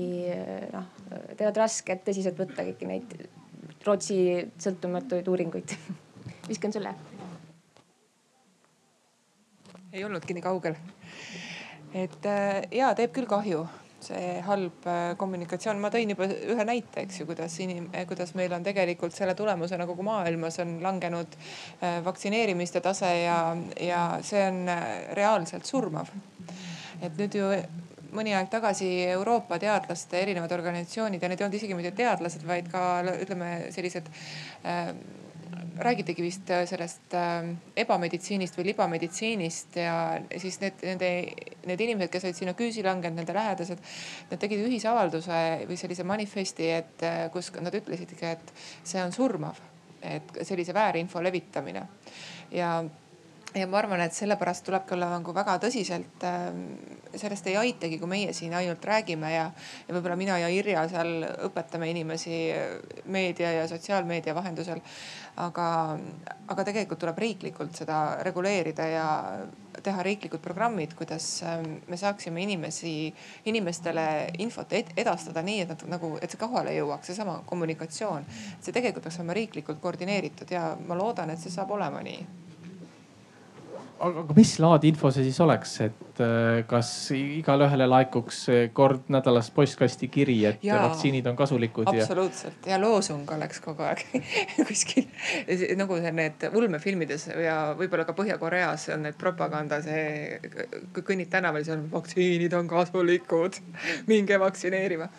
noh, 0.74 0.90
teevad 1.38 1.62
rasket 1.62 2.04
tõsiselt 2.08 2.40
võtta 2.40 2.66
kõiki 2.66 2.90
neid 2.90 3.20
Rootsi 3.86 4.18
sõltumatuid 4.60 5.30
uuringuid 5.32 5.78
viskan 6.50 6.74
sulle. 6.74 6.96
ei 9.94 10.04
olnudki 10.06 10.36
nii 10.38 10.46
kaugel 10.46 10.76
et 11.94 12.26
äh, 12.26 12.64
ja 12.76 12.94
teeb 12.98 13.14
küll 13.16 13.30
kahju, 13.30 13.64
see 14.04 14.40
halb 14.46 14.86
äh, 14.88 15.16
kommunikatsioon, 15.20 15.80
ma 15.82 15.92
tõin 15.94 16.14
juba 16.14 16.28
ühe 16.30 16.66
näite, 16.68 17.04
eks 17.04 17.22
ju, 17.22 17.28
kuidas 17.30 17.58
inim-, 17.64 17.90
kuidas 18.10 18.34
meil 18.40 18.54
on 18.56 18.64
tegelikult 18.66 19.16
selle 19.16 19.36
tulemusena 19.38 19.88
kogu 19.90 20.06
maailmas 20.08 20.60
on 20.64 20.78
langenud 20.84 21.36
äh, 21.36 22.00
vaktsineerimiste 22.06 22.82
tase 22.86 23.12
ja, 23.24 23.42
ja 23.82 24.04
see 24.26 24.46
on 24.48 24.64
reaalselt 25.18 25.68
surmav. 25.68 26.12
et 27.02 27.16
nüüd 27.16 27.36
ju 27.36 27.52
mõni 28.16 28.34
aeg 28.36 28.50
tagasi 28.52 28.88
Euroopa 29.14 29.60
teadlaste 29.62 30.20
erinevad 30.22 30.52
organisatsioonid 30.56 31.22
ja 31.22 31.30
need 31.30 31.42
ei 31.42 31.46
olnud 31.46 31.58
isegi 31.60 31.78
mitte 31.78 31.94
teadlased, 31.98 32.46
vaid 32.48 32.70
ka 32.72 32.84
ütleme 33.14 33.50
sellised 33.76 34.10
äh, 34.64 34.94
räägitigi 35.80 36.24
vist 36.24 36.50
äh, 36.52 36.66
sellest 36.68 37.14
äh, 37.18 37.50
ebameditsiinist 37.80 38.58
või 38.60 38.70
libameditsiinist 38.70 39.80
ja 39.80 39.96
siis 40.42 40.60
need, 40.64 40.80
nende, 40.86 41.10
need 41.70 41.84
inimesed, 41.86 42.12
kes 42.14 42.28
olid 42.28 42.40
sinna 42.40 42.54
küüsi 42.58 42.84
langenud, 42.86 43.20
nende 43.22 43.36
lähedased. 43.36 43.84
Nad 44.32 44.42
tegid 44.42 44.64
ühisavalduse 44.68 45.42
või 45.70 45.80
sellise 45.80 46.06
manifesti, 46.08 46.72
et 46.80 47.06
äh, 47.08 47.20
kus 47.34 47.52
nad 47.60 47.76
ütlesidki, 47.76 48.34
et 48.36 48.54
see 48.84 49.02
on 49.04 49.16
surmav, 49.16 49.60
et 50.02 50.42
sellise 50.48 50.76
väärinfo 50.76 51.24
levitamine 51.24 51.86
ja 52.56 52.74
ja 53.56 53.66
ma 53.68 53.80
arvan, 53.80 54.02
et 54.06 54.14
sellepärast 54.14 54.66
tulebki 54.68 54.94
olla 54.94 55.10
nagu 55.16 55.34
väga 55.34 55.58
tõsiselt 55.64 56.26
äh,. 56.28 56.50
sellest 57.18 57.48
ei 57.50 57.56
aitagi, 57.58 57.98
kui 57.98 58.08
meie 58.10 58.34
siin 58.38 58.54
ainult 58.54 58.84
räägime 58.86 59.32
ja, 59.34 59.48
ja 59.88 59.96
võib-olla 59.96 60.18
mina 60.20 60.38
ja 60.38 60.50
Irja 60.54 60.84
seal 60.92 61.24
õpetame 61.48 61.88
inimesi 61.90 62.36
meedia 63.10 63.52
ja 63.56 63.64
sotsiaalmeedia 63.68 64.36
vahendusel. 64.38 64.82
aga, 65.40 65.66
aga 66.48 66.64
tegelikult 66.68 67.00
tuleb 67.00 67.18
riiklikult 67.18 67.78
seda 67.82 68.20
reguleerida 68.28 68.86
ja 68.86 69.08
teha 69.84 70.04
riiklikud 70.04 70.42
programmid, 70.44 70.94
kuidas 71.00 71.42
ähm, 71.48 71.78
me 71.88 71.98
saaksime 71.98 72.44
inimesi, 72.44 73.14
inimestele 73.46 74.06
infot 74.44 74.74
edastada 74.74 75.42
nii, 75.42 75.62
et 75.64 75.72
nad 75.74 75.86
nagu, 75.96 76.12
et 76.22 76.30
see 76.30 76.42
kohale 76.42 76.76
jõuaks, 76.76 77.10
seesama 77.10 77.40
kommunikatsioon. 77.50 78.28
see 78.60 78.76
tegelikult 78.76 79.08
peaks 79.08 79.22
olema 79.24 79.40
riiklikult 79.40 79.82
koordineeritud 79.82 80.52
ja 80.52 80.76
ma 80.86 81.00
loodan, 81.00 81.32
et 81.34 81.40
see 81.42 81.54
saab 81.54 81.72
olema 81.72 82.04
nii 82.06 82.49
aga 84.00 84.36
mis 84.38 84.56
laadi 84.62 84.92
info 84.94 85.12
see 85.14 85.26
siis 85.28 85.40
oleks, 85.44 85.76
et 85.86 86.22
äh, 86.24 86.62
kas 86.70 86.90
igale 87.16 87.68
ühele 87.68 87.88
laekuks 87.90 88.42
kord 88.76 89.10
nädalas 89.14 89.52
postkasti 89.56 90.10
kiri, 90.12 90.38
et 90.50 90.64
ja, 90.66 90.80
vaktsiinid 90.86 91.28
on 91.30 91.38
kasulikud? 91.40 91.90
absoluutselt 91.90 92.68
ja, 92.68 92.76
ja 92.76 92.82
loosung 92.82 93.30
oleks 93.36 93.62
kogu 93.64 93.86
aeg 93.88 94.06
kuskil 94.70 95.08
nagu 95.80 96.00
need 96.16 96.48
ulmefilmides 96.54 97.30
ja 97.44 97.58
võib-olla 97.80 98.06
ka 98.08 98.16
Põhja-Koreas 98.18 98.90
on 98.96 99.06
need 99.08 99.18
propaganda, 99.20 99.82
see 99.84 100.40
kui 100.96 101.06
kõnnid 101.12 101.32
tänaval, 101.32 101.64
siis 101.66 101.76
on 101.76 101.86
vaktsiinid 101.92 102.54
on 102.58 102.70
kasulikud, 102.70 103.60
minge 104.10 104.40
vaktsineerima. 104.40 105.10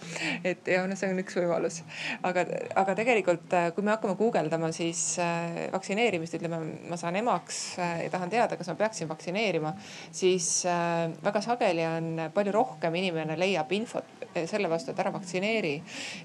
et 0.45 0.69
ja 0.69 0.85
noh, 0.89 0.99
see 0.99 1.11
on 1.13 1.23
üks 1.23 1.37
võimalus, 1.39 1.81
aga, 2.27 2.45
aga 2.81 2.97
tegelikult, 2.99 3.57
kui 3.75 3.87
me 3.87 3.95
hakkame 3.95 4.17
guugeldama, 4.19 4.73
siis 4.75 5.03
äh, 5.23 5.67
vaktsineerimist, 5.73 6.37
ütleme, 6.39 6.61
ma 6.91 6.99
saan 7.01 7.19
emaks 7.21 7.63
äh, 7.79 8.05
ja 8.07 8.13
tahan 8.13 8.33
teada, 8.33 8.59
kas 8.61 8.70
ma 8.71 8.77
peaksin 8.79 9.09
vaktsineerima, 9.11 9.73
siis 10.13 10.65
äh, 10.67 11.11
väga 11.25 11.43
sageli 11.45 11.85
on 11.87 12.11
palju 12.35 12.53
rohkem 12.55 12.95
inimene 13.01 13.37
leiab 13.39 13.73
infot 13.75 14.07
äh, 14.29 14.47
selle 14.51 14.71
vastu, 14.71 14.93
et 14.93 15.03
ära 15.03 15.13
vaktsineeri. 15.15 15.75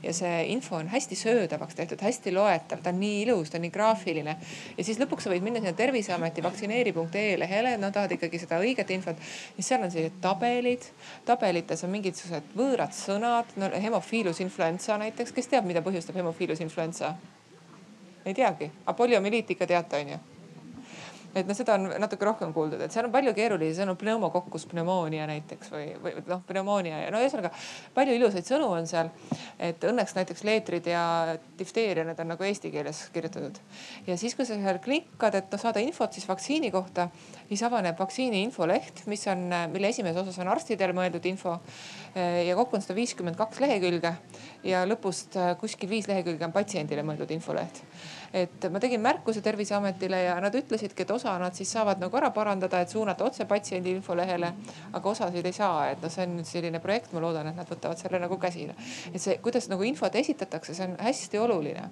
ja 0.04 0.14
see 0.14 0.46
info 0.54 0.78
on 0.78 0.90
hästi 0.92 1.18
söödavaks 1.20 1.76
tehtud, 1.76 2.02
hästi 2.02 2.34
loetav, 2.36 2.84
ta 2.84 2.94
on 2.94 3.00
nii 3.02 3.22
ilus, 3.26 3.50
ta 3.50 3.58
on 3.58 3.66
nii 3.66 3.74
graafiline. 3.74 4.38
ja 4.78 4.84
siis 4.88 5.00
lõpuks 5.02 5.26
sa 5.26 5.34
võid 5.34 5.46
minna 5.46 5.64
sinna 5.64 5.74
terviseameti 5.78 6.44
vaktsineeri.ee 6.46 7.40
lehele, 7.40 7.76
no 7.82 7.92
tahad 7.92 8.14
ikkagi 8.18 8.42
seda 8.42 8.62
õiget 8.62 8.94
infot. 8.96 9.26
ja 9.58 9.64
seal 9.64 9.84
on 9.88 9.92
sellised 9.92 10.22
tabelid, 10.22 10.86
tabelites 11.26 11.84
on 11.84 11.94
mingisugused 11.96 12.54
võõrad 12.58 12.94
sõnad, 12.96 13.58
no 13.60 13.72
hemofiilus 13.74 14.44
influenza 14.46 15.00
näiteks, 15.02 15.34
kes 15.34 15.52
teab, 15.52 15.66
mida 15.66 15.84
põhjustab 15.86 16.22
hemofiilus 16.22 16.62
influenza? 16.66 17.16
ei 18.26 18.34
teagi, 18.34 18.72
aga 18.86 18.98
poliomüliit 18.98 19.52
ikka 19.54 19.68
teate, 19.70 20.02
onju 20.02 20.35
et 21.36 21.48
noh, 21.48 21.58
seda 21.58 21.76
on 21.76 21.90
natuke 22.00 22.26
rohkem 22.28 22.54
kuuldud, 22.56 22.80
et 22.86 22.94
seal 22.94 23.10
on 23.10 23.14
palju 23.14 23.34
keerulisi 23.36 23.76
sõnu, 23.82 23.98
pneumokokkus 24.00 24.66
pneumoonia 24.72 25.26
näiteks 25.28 25.72
või, 25.74 25.90
või 26.02 26.14
noh, 26.30 26.44
pneumoonia 26.48 27.02
ja 27.04 27.12
no 27.14 27.20
ühesõnaga 27.24 27.52
palju 27.96 28.16
ilusaid 28.16 28.48
sõnu 28.48 28.70
on 28.72 28.88
seal. 28.88 29.12
et 29.60 29.84
õnneks 29.84 30.16
näiteks 30.16 30.46
leetrid 30.48 30.88
ja 30.88 31.04
difteeria, 31.60 32.06
need 32.08 32.20
on 32.24 32.32
nagu 32.34 32.48
eesti 32.48 32.72
keeles 32.72 33.04
kirjutatud. 33.14 33.60
ja 34.08 34.18
siis, 34.18 34.36
kui 34.36 34.48
sa 34.48 34.56
seal 34.56 34.80
klikkad, 34.84 35.36
et 35.36 35.52
noh 35.52 35.62
saada 35.62 35.84
infot 35.84 36.16
siis 36.16 36.28
vaktsiini 36.30 36.72
kohta, 36.72 37.10
siis 37.50 37.64
avaneb 37.68 38.00
vaktsiini 38.00 38.44
infoleht, 38.48 39.04
mis 39.12 39.28
on, 39.32 39.50
mille 39.74 39.92
esimeses 39.92 40.24
osas 40.24 40.40
on 40.44 40.52
arstidele 40.56 40.96
mõeldud 40.96 41.28
info. 41.28 41.60
ja 42.16 42.56
kokku 42.56 42.78
on 42.78 42.84
sada 42.84 42.96
viiskümmend 42.96 43.36
kaks 43.36 43.60
lehekülge 43.60 44.14
ja 44.64 44.86
lõpust 44.88 45.36
kuskil 45.60 45.90
viis 45.90 46.08
lehekülge 46.08 46.48
on 46.48 46.56
patsiendile 46.56 47.04
mõeldud 47.04 47.32
infoleht 47.36 47.84
et 48.36 48.68
ma 48.72 48.82
tegin 48.84 49.02
märkuse 49.02 49.42
Terviseametile 49.42 50.22
ja 50.26 50.36
nad 50.44 50.56
ütlesidki, 50.56 51.06
et 51.06 51.12
osa 51.16 51.38
nad 51.40 51.56
siis 51.56 51.72
saavad 51.72 52.02
nagu 52.04 52.18
ära 52.20 52.32
parandada, 52.36 52.82
et 52.84 52.92
suunata 52.92 53.26
otse 53.26 53.48
patsiendi 53.48 53.94
infolehele. 53.96 54.54
aga 54.94 55.10
osasid 55.10 55.46
ei 55.46 55.56
saa, 55.56 55.90
et 55.92 56.02
noh, 56.04 56.12
see 56.12 56.26
on 56.28 56.36
nüüd 56.40 56.50
selline 56.50 56.82
projekt, 56.84 57.14
ma 57.14 57.24
loodan, 57.24 57.48
et 57.52 57.56
nad 57.56 57.70
võtavad 57.70 58.02
selle 58.02 58.20
nagu 58.20 58.38
käsile. 58.42 58.76
et 59.14 59.22
see, 59.22 59.38
kuidas 59.44 59.70
nagu 59.72 59.84
infot 59.84 60.16
esitatakse, 60.16 60.76
see 60.76 60.90
on 60.90 60.98
hästi 61.00 61.40
oluline 61.40 61.90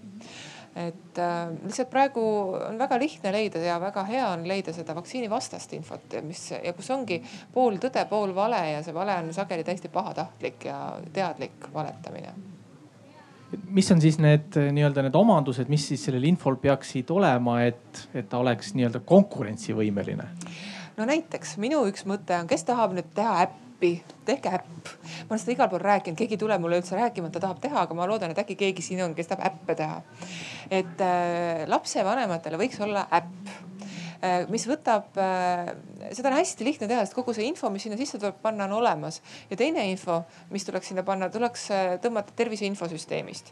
et 0.75 1.19
äh, 1.21 1.51
lihtsalt 1.63 1.89
praegu 1.89 2.23
on 2.58 2.79
väga 2.82 2.97
lihtne 2.99 3.32
leida 3.32 3.62
ja 3.62 3.75
väga 3.82 4.03
hea 4.10 4.23
on 4.32 4.47
leida 4.49 4.73
seda 4.73 4.95
vaktsiinivastast 4.97 5.75
infot, 5.77 6.17
mis 6.25 6.47
ja 6.56 6.73
kus 6.73 6.89
ongi 6.95 7.19
pool 7.53 7.77
tõde, 7.77 8.08
pool 8.10 8.34
vale 8.36 8.63
ja 8.71 8.82
see 8.84 8.95
vale 8.95 9.19
on 9.21 9.29
sageli 9.38 9.63
täiesti 9.67 9.93
pahatahtlik 9.93 10.65
ja 10.65 10.79
teadlik 11.13 11.69
valetamine 11.73 12.34
mis 13.69 13.91
on 13.91 14.01
siis 14.01 14.19
need 14.21 14.55
nii-öelda 14.55 15.05
need 15.05 15.17
omandused, 15.17 15.69
mis 15.71 15.87
siis 15.91 16.05
sellel 16.07 16.23
infol 16.29 16.57
peaksid 16.61 17.09
olema, 17.13 17.61
et, 17.67 18.05
et 18.13 18.29
ta 18.29 18.41
oleks 18.43 18.73
nii-öelda 18.77 19.03
konkurentsivõimeline? 19.09 20.29
no 20.97 21.09
näiteks 21.09 21.57
minu 21.61 21.83
üks 21.89 22.07
mõte 22.09 22.37
on, 22.37 22.49
kes 22.49 22.65
tahab 22.67 22.93
nüüd 22.97 23.09
teha 23.17 23.47
äppi, 23.47 23.95
tehke 24.25 24.53
äpp. 24.59 24.93
ma 25.25 25.33
olen 25.33 25.41
seda 25.41 25.55
igal 25.55 25.71
pool 25.71 25.83
rääkinud, 25.83 26.17
keegi 26.19 26.37
ei 26.37 26.43
tule 26.45 26.57
mulle 26.61 26.79
üldse 26.81 26.97
rääkima, 26.99 27.29
et 27.29 27.37
ta 27.37 27.43
tahab 27.47 27.61
teha, 27.63 27.85
aga 27.87 27.97
ma 27.97 28.07
loodan, 28.09 28.33
et 28.33 28.41
äkki 28.43 28.57
keegi 28.59 28.85
siin 28.85 29.03
on, 29.05 29.17
kes 29.17 29.31
tahab 29.31 29.47
äppe 29.51 29.77
teha. 29.81 30.01
et 30.71 31.05
äh, 31.05 31.67
lapsevanematele 31.69 32.61
võiks 32.61 32.81
olla 32.83 33.07
äpp 33.11 33.72
Äh, 33.72 33.72
mis 34.47 34.63
võtab, 34.69 35.09
äh, 35.19 35.73
seda 36.15 36.29
on 36.31 36.38
hästi 36.38 36.63
lihtne 36.63 36.88
teha, 36.88 37.01
sest 37.03 37.15
kogu 37.17 37.33
see 37.36 37.43
info, 37.49 37.67
mis 37.73 37.83
sinna 37.83 37.97
sisse 37.99 38.19
tuleb 38.21 38.38
panna, 38.43 38.69
on 38.69 38.77
olemas. 38.79 39.19
ja 39.49 39.57
teine 39.59 39.83
info, 39.91 40.21
mis 40.53 40.63
tuleks 40.63 40.91
sinna 40.91 41.03
panna, 41.03 41.27
tuleks 41.33 41.65
äh, 41.75 41.95
tõmmata 42.03 42.36
tervise 42.36 42.65
infosüsteemist. 42.69 43.51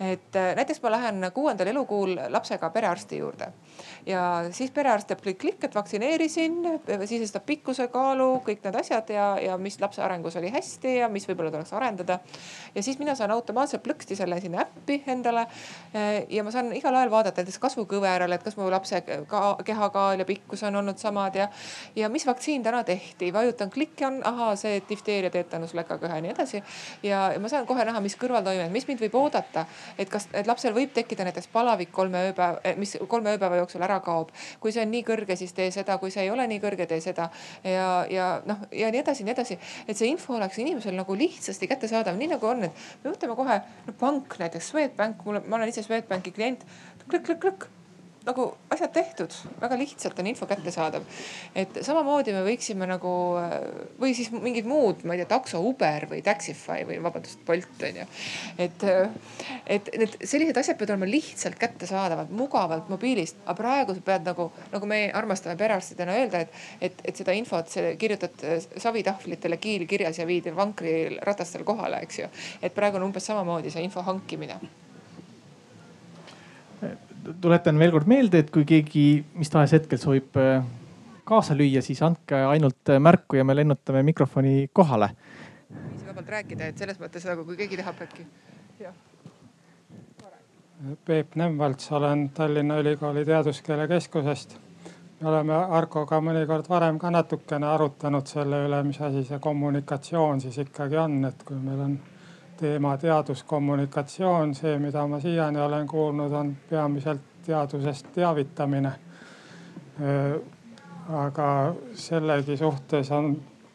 Et 0.00 0.38
näiteks 0.56 0.82
ma 0.82 0.90
lähen 0.90 1.30
kuuendal 1.34 1.70
elukuul 1.70 2.16
lapsega 2.28 2.70
perearsti 2.70 3.18
juurde 3.18 3.52
ja 4.06 4.22
siis 4.50 4.70
perearst 4.70 5.08
teeb 5.08 5.22
klikk-klikk, 5.24 5.64
et 5.64 5.74
vaktsineerisin, 5.74 6.56
sisestab 7.08 7.46
pikkuse, 7.46 7.88
kaalu, 7.92 8.28
kõik 8.46 8.64
need 8.64 8.78
asjad 8.80 9.10
ja, 9.14 9.26
ja 9.40 9.58
mis 9.58 9.80
lapse 9.80 10.02
arengus 10.02 10.36
oli 10.40 10.52
hästi 10.54 10.96
ja 10.98 11.08
mis 11.08 11.28
võib-olla 11.28 11.52
tuleks 11.54 11.72
arendada. 11.76 12.18
ja 12.74 12.82
siis 12.82 12.98
mina 12.98 13.14
saan 13.14 13.30
automaatselt 13.34 13.82
plõksti 13.82 14.16
selle 14.16 14.40
sinna 14.40 14.62
äppi 14.66 15.02
endale. 15.06 15.46
ja 16.28 16.44
ma 16.44 16.50
saan 16.54 16.72
igal 16.76 16.94
ajal 16.94 17.10
vaadata 17.10 17.42
näiteks 17.42 17.58
kasvukõveral, 17.58 18.32
et 18.32 18.42
kas 18.42 18.56
mu 18.56 18.70
lapse 18.70 19.00
ka, 19.26 19.42
kehakaal 19.64 20.04
kaal 20.04 20.22
ja 20.22 20.26
pikkus 20.28 20.62
on 20.62 20.76
olnud 20.76 20.98
samad 21.00 21.36
ja, 21.38 21.48
ja 21.96 22.08
mis 22.12 22.26
vaktsiin 22.26 22.62
täna 22.62 22.82
tehti, 22.84 23.32
vajutan 23.32 23.70
klikki 23.70 24.04
on, 24.04 24.20
ahaa, 24.26 24.54
see 24.56 24.82
difteeria, 24.88 25.30
teetanus, 25.30 25.74
läkaköha 25.74 26.18
ja 26.18 26.24
nii 26.24 26.32
edasi. 26.34 26.62
ja 27.02 27.24
ma 27.40 27.48
saan 27.48 27.66
kohe 27.66 27.84
näha, 27.84 28.02
mis 28.04 28.16
kõrvaltoimed, 28.20 28.72
mis 28.74 28.86
mind 28.88 29.02
võib 29.06 29.18
oodata, 29.22 29.66
et 29.98 30.10
kas, 30.10 30.28
et 30.32 30.46
lapsel 30.46 30.74
võib 30.76 30.92
tekkida 30.94 31.26
näiteks 31.28 31.48
palavik 31.52 31.92
kolme 31.92 32.22
ööpäeva, 32.30 32.60
eh, 32.64 32.76
mis 32.80 32.96
kolme 33.08 33.34
ööpäeva 33.34 33.60
jooksul 33.62 33.82
ära 33.82 34.00
kaob. 34.00 34.30
kui 34.60 34.72
see 34.72 34.82
on 34.82 34.90
nii 34.90 35.04
kõrge, 35.04 35.36
siis 35.36 35.52
tee 35.52 35.70
seda, 35.70 35.98
kui 35.98 36.10
see 36.10 36.22
ei 36.22 36.30
ole 36.30 36.46
nii 36.46 36.60
kõrge, 36.60 36.86
tee 36.88 37.00
seda 37.00 37.30
ja, 37.64 38.06
ja 38.10 38.28
noh, 38.46 38.66
ja 38.72 38.90
nii 38.90 39.00
edasi, 39.00 39.24
nii 39.24 39.34
edasi. 39.34 39.58
et 39.88 39.96
see 39.96 40.08
info 40.08 40.36
oleks 40.36 40.58
inimesel 40.58 40.94
nagu 40.94 41.14
lihtsasti 41.14 41.68
kättesaadav, 41.68 42.16
nii 42.16 42.34
nagu 42.34 42.46
on, 42.46 42.64
et 42.64 43.04
me 43.04 43.10
võtame 43.10 43.36
kohe 43.36 43.60
no, 43.86 43.96
pank 43.98 44.38
näiteks, 44.38 44.72
Swedbank, 44.74 45.24
mul, 45.24 45.40
ma 45.46 45.56
olen 45.56 45.68
ise 45.68 45.82
Swedbanki 45.82 46.32
klient 46.34 46.64
klõkk-klõkk-klõkk 47.08 47.68
nagu 48.24 48.46
asjad 48.72 48.92
tehtud, 48.94 49.34
väga 49.60 49.76
lihtsalt 49.78 50.18
on 50.18 50.28
info 50.30 50.46
kättesaadav. 50.48 51.02
et 51.54 51.78
samamoodi 51.84 52.32
me 52.32 52.40
võiksime 52.46 52.86
nagu 52.88 53.12
või 54.00 54.14
siis 54.16 54.30
mingid 54.32 54.68
muud, 54.68 55.02
ma 55.04 55.14
ei 55.14 55.20
tea, 55.22 55.28
takso 55.34 55.60
Uber 55.64 56.06
või 56.10 56.22
Taxify 56.24 56.86
või 56.88 57.00
vabandust, 57.04 57.42
Bolt 57.46 57.84
on 57.84 58.00
ju. 58.00 58.06
et, 58.58 58.86
et 59.76 59.90
need 60.00 60.16
sellised 60.22 60.56
asjad 60.60 60.78
peavad 60.80 60.94
olema 60.94 61.10
lihtsalt 61.10 61.58
kättesaadavad, 61.60 62.32
mugavalt 62.32 62.88
mobiilist, 62.92 63.36
aga 63.44 63.58
praegu 63.58 63.96
sa 63.96 64.06
pead 64.06 64.30
nagu, 64.30 64.48
nagu 64.72 64.88
me 64.88 65.02
armastame 65.12 65.58
perearstidena 65.60 66.16
öelda, 66.22 66.44
et, 66.46 66.62
et, 66.80 67.04
et 67.04 67.20
seda 67.20 67.36
infot 67.36 67.76
kirjutad 68.00 68.46
savitahvlitele 68.76 69.60
kiil 69.60 69.84
kirjas 69.90 70.22
ja 70.22 70.28
viid 70.28 70.48
vankriratastel 70.56 71.66
kohale, 71.68 72.00
eks 72.08 72.24
ju. 72.24 72.32
et 72.62 72.74
praegu 72.74 73.00
on 73.00 73.10
umbes 73.10 73.28
samamoodi 73.28 73.74
see 73.74 73.84
info 73.84 74.02
hankimine 74.06 74.58
tuletan 77.40 77.78
veel 77.78 77.92
kord 77.94 78.08
meelde, 78.10 78.42
et 78.44 78.50
kui 78.52 78.66
keegi 78.68 79.04
mis 79.38 79.50
tahes 79.52 79.74
hetkel 79.76 80.00
soovib 80.00 80.36
äh, 80.40 80.64
kaasa 81.24 81.56
lüüa, 81.56 81.82
siis 81.84 82.02
andke 82.04 82.38
ainult 82.50 82.92
äh, 82.92 83.00
märku 83.00 83.38
ja 83.38 83.44
me 83.44 83.56
lennutame 83.56 84.02
mikrofoni 84.02 84.68
kohale. 84.72 85.10
mikrofon 85.70 86.28
rääkida, 86.28 86.68
et 86.68 86.78
selles 86.78 87.00
mõttes 87.00 87.26
nagu, 87.28 87.44
kui 87.44 87.56
keegi 87.56 87.80
tahab 87.80 88.04
äkki. 88.06 88.26
jah. 88.80 88.94
Peep 91.04 91.36
Nemvalts, 91.40 91.92
olen 91.92 92.28
Tallinna 92.34 92.76
Ülikooli 92.78 93.24
Teaduskeele 93.24 93.88
Keskusest. 93.88 94.58
me 95.20 95.28
oleme 95.28 95.54
Arkoga 95.54 96.18
mõnikord 96.20 96.68
varem 96.68 96.98
ka 96.98 97.10
natukene 97.10 97.66
arutanud 97.66 98.26
selle 98.26 98.66
üle, 98.66 98.82
mis 98.82 99.00
asi 99.00 99.24
see 99.24 99.38
kommunikatsioon 99.38 100.40
siis 100.40 100.58
ikkagi 100.58 100.98
on, 101.00 101.24
et 101.24 101.42
kui 101.44 101.56
meil 101.56 101.80
on 101.80 101.94
teema 102.56 102.96
teaduskommunikatsioon, 102.98 104.54
see, 104.54 104.78
mida 104.78 105.06
ma 105.06 105.20
siiani 105.20 105.60
olen 105.60 105.86
kuulnud, 105.86 106.32
on 106.32 106.56
peamiselt 106.70 107.20
teadusest 107.46 108.12
teavitamine. 108.14 108.92
aga 111.14 111.48
sellegi 111.94 112.56
suhtes 112.56 113.10
on 113.12 113.34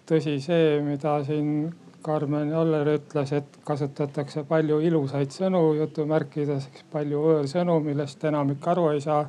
tõsi 0.10 0.40
see, 0.42 0.80
mida 0.82 1.20
siin 1.24 1.70
Karmen 2.02 2.50
Joller 2.50 2.88
ütles, 2.96 3.32
et 3.36 3.60
kasutatakse 3.68 4.44
palju 4.48 4.80
ilusaid 4.88 5.34
sõnu 5.36 5.62
jutumärkides, 5.78 6.70
palju 6.92 7.22
võõrsõnu, 7.26 7.76
millest 7.84 8.24
enamik 8.26 8.68
aru 8.68 8.90
ei 8.96 9.02
saa. 9.02 9.26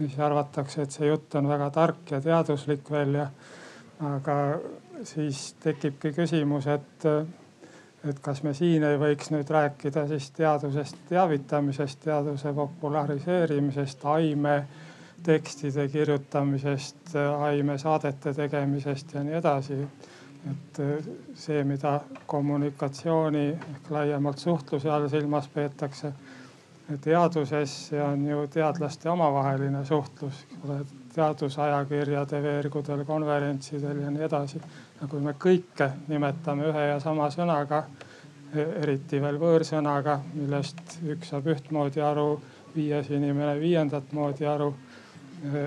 siis 0.00 0.14
arvatakse, 0.18 0.82
et 0.82 0.90
see 0.90 1.08
jutt 1.10 1.34
on 1.36 1.48
väga 1.48 1.66
tark 1.70 2.10
ja 2.10 2.20
teaduslik 2.24 2.86
veel 2.90 3.18
ja, 3.18 3.26
aga 4.00 4.36
siis 5.04 5.42
tekibki 5.60 6.14
küsimus, 6.16 6.66
et 6.66 7.04
et 8.08 8.18
kas 8.24 8.42
me 8.42 8.54
siin 8.56 8.84
ei 8.86 8.96
võiks 9.00 9.28
nüüd 9.32 9.50
rääkida 9.52 10.06
siis 10.08 10.30
teadusest 10.36 10.96
teavitamisest, 11.08 12.00
teaduse 12.04 12.52
populariseerimisest, 12.56 14.04
aimetekstide 14.14 15.88
kirjutamisest, 15.92 17.14
aimesaadete 17.38 18.34
tegemisest 18.34 19.14
ja 19.14 19.24
nii 19.24 19.38
edasi. 19.42 19.86
et 20.50 20.78
see, 21.36 21.64
mida 21.68 22.00
kommunikatsiooni 22.26 23.48
ehk 23.48 23.90
laiemalt 23.90 24.38
suhtluse 24.38 24.88
all 24.90 25.08
silmas 25.08 25.48
peetakse 25.52 26.12
teaduses, 27.04 27.74
see 27.90 28.00
on 28.02 28.24
ju 28.26 28.46
teadlaste 28.48 29.10
omavaheline 29.10 29.84
suhtlus, 29.84 30.46
teadusajakirjade 31.14 32.42
veergudel, 32.42 33.04
konverentsidel 33.04 34.00
ja 34.00 34.10
nii 34.10 34.24
edasi 34.24 34.62
ja 35.00 35.08
kui 35.08 35.20
me 35.24 35.34
kõike 35.40 35.90
nimetame 36.08 36.68
ühe 36.70 36.86
ja 36.90 37.00
sama 37.00 37.30
sõnaga, 37.32 37.84
e, 38.52 38.64
eriti 38.82 39.20
veel 39.22 39.38
võõrsõnaga, 39.40 40.20
millest 40.34 40.98
üks 41.08 41.32
saab 41.32 41.48
ühtmoodi 41.54 42.02
aru, 42.04 42.34
viies 42.74 43.10
inimene 43.10 43.56
viiendat 43.60 44.12
moodi 44.16 44.46
aru. 44.46 44.74
E, 45.40 45.62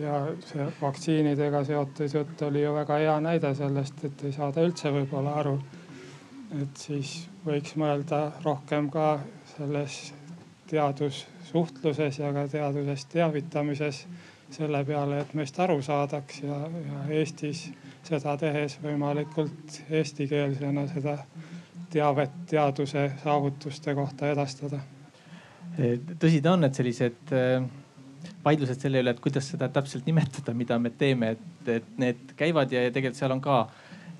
ja 0.00 0.22
see 0.48 0.64
vaktsiinidega 0.80 1.64
seotud 1.68 2.14
jutt 2.14 2.46
oli 2.46 2.64
ju 2.64 2.72
väga 2.74 3.02
hea 3.02 3.18
näide 3.20 3.52
sellest, 3.54 4.00
et 4.08 4.24
ei 4.24 4.32
saada 4.32 4.64
üldse 4.64 4.92
võib-olla 4.94 5.36
aru. 5.42 5.60
et 6.50 6.80
siis 6.82 7.28
võiks 7.46 7.76
mõelda 7.78 8.32
rohkem 8.42 8.88
ka 8.90 9.20
selles 9.52 9.98
teadussuhtluses 10.70 12.18
ja 12.18 12.32
ka 12.34 12.48
teadusest 12.50 13.08
teavitamises 13.12 14.00
selle 14.50 14.80
peale, 14.84 15.20
et 15.20 15.34
meist 15.38 15.60
aru 15.62 15.78
saadaks 15.82 16.42
ja, 16.42 16.56
ja 16.66 17.04
Eestis 17.20 17.68
seda 18.08 18.36
tehes 18.40 18.78
võimalikult 18.82 19.80
eestikeelsena 19.90 20.86
seda 20.90 21.18
teavet 21.90 22.32
teaduse 22.50 23.10
saavutuste 23.22 23.94
kohta 23.94 24.30
edastada. 24.30 24.80
tõsi 26.18 26.40
ta 26.42 26.52
on, 26.52 26.64
et 26.64 26.74
sellised 26.74 27.32
äh, 27.34 27.64
vaidlused 28.44 28.80
selle 28.80 29.02
üle, 29.02 29.14
et 29.14 29.22
kuidas 29.22 29.48
seda 29.52 29.68
täpselt 29.72 30.06
nimetada, 30.06 30.54
mida 30.56 30.78
me 30.78 30.90
teeme, 30.90 31.34
et, 31.36 31.68
et 31.68 31.96
need 32.00 32.34
käivad 32.38 32.72
ja, 32.72 32.84
ja 32.86 32.92
tegelikult 32.94 33.18
seal 33.18 33.34
on 33.36 33.42
ka, 33.44 33.62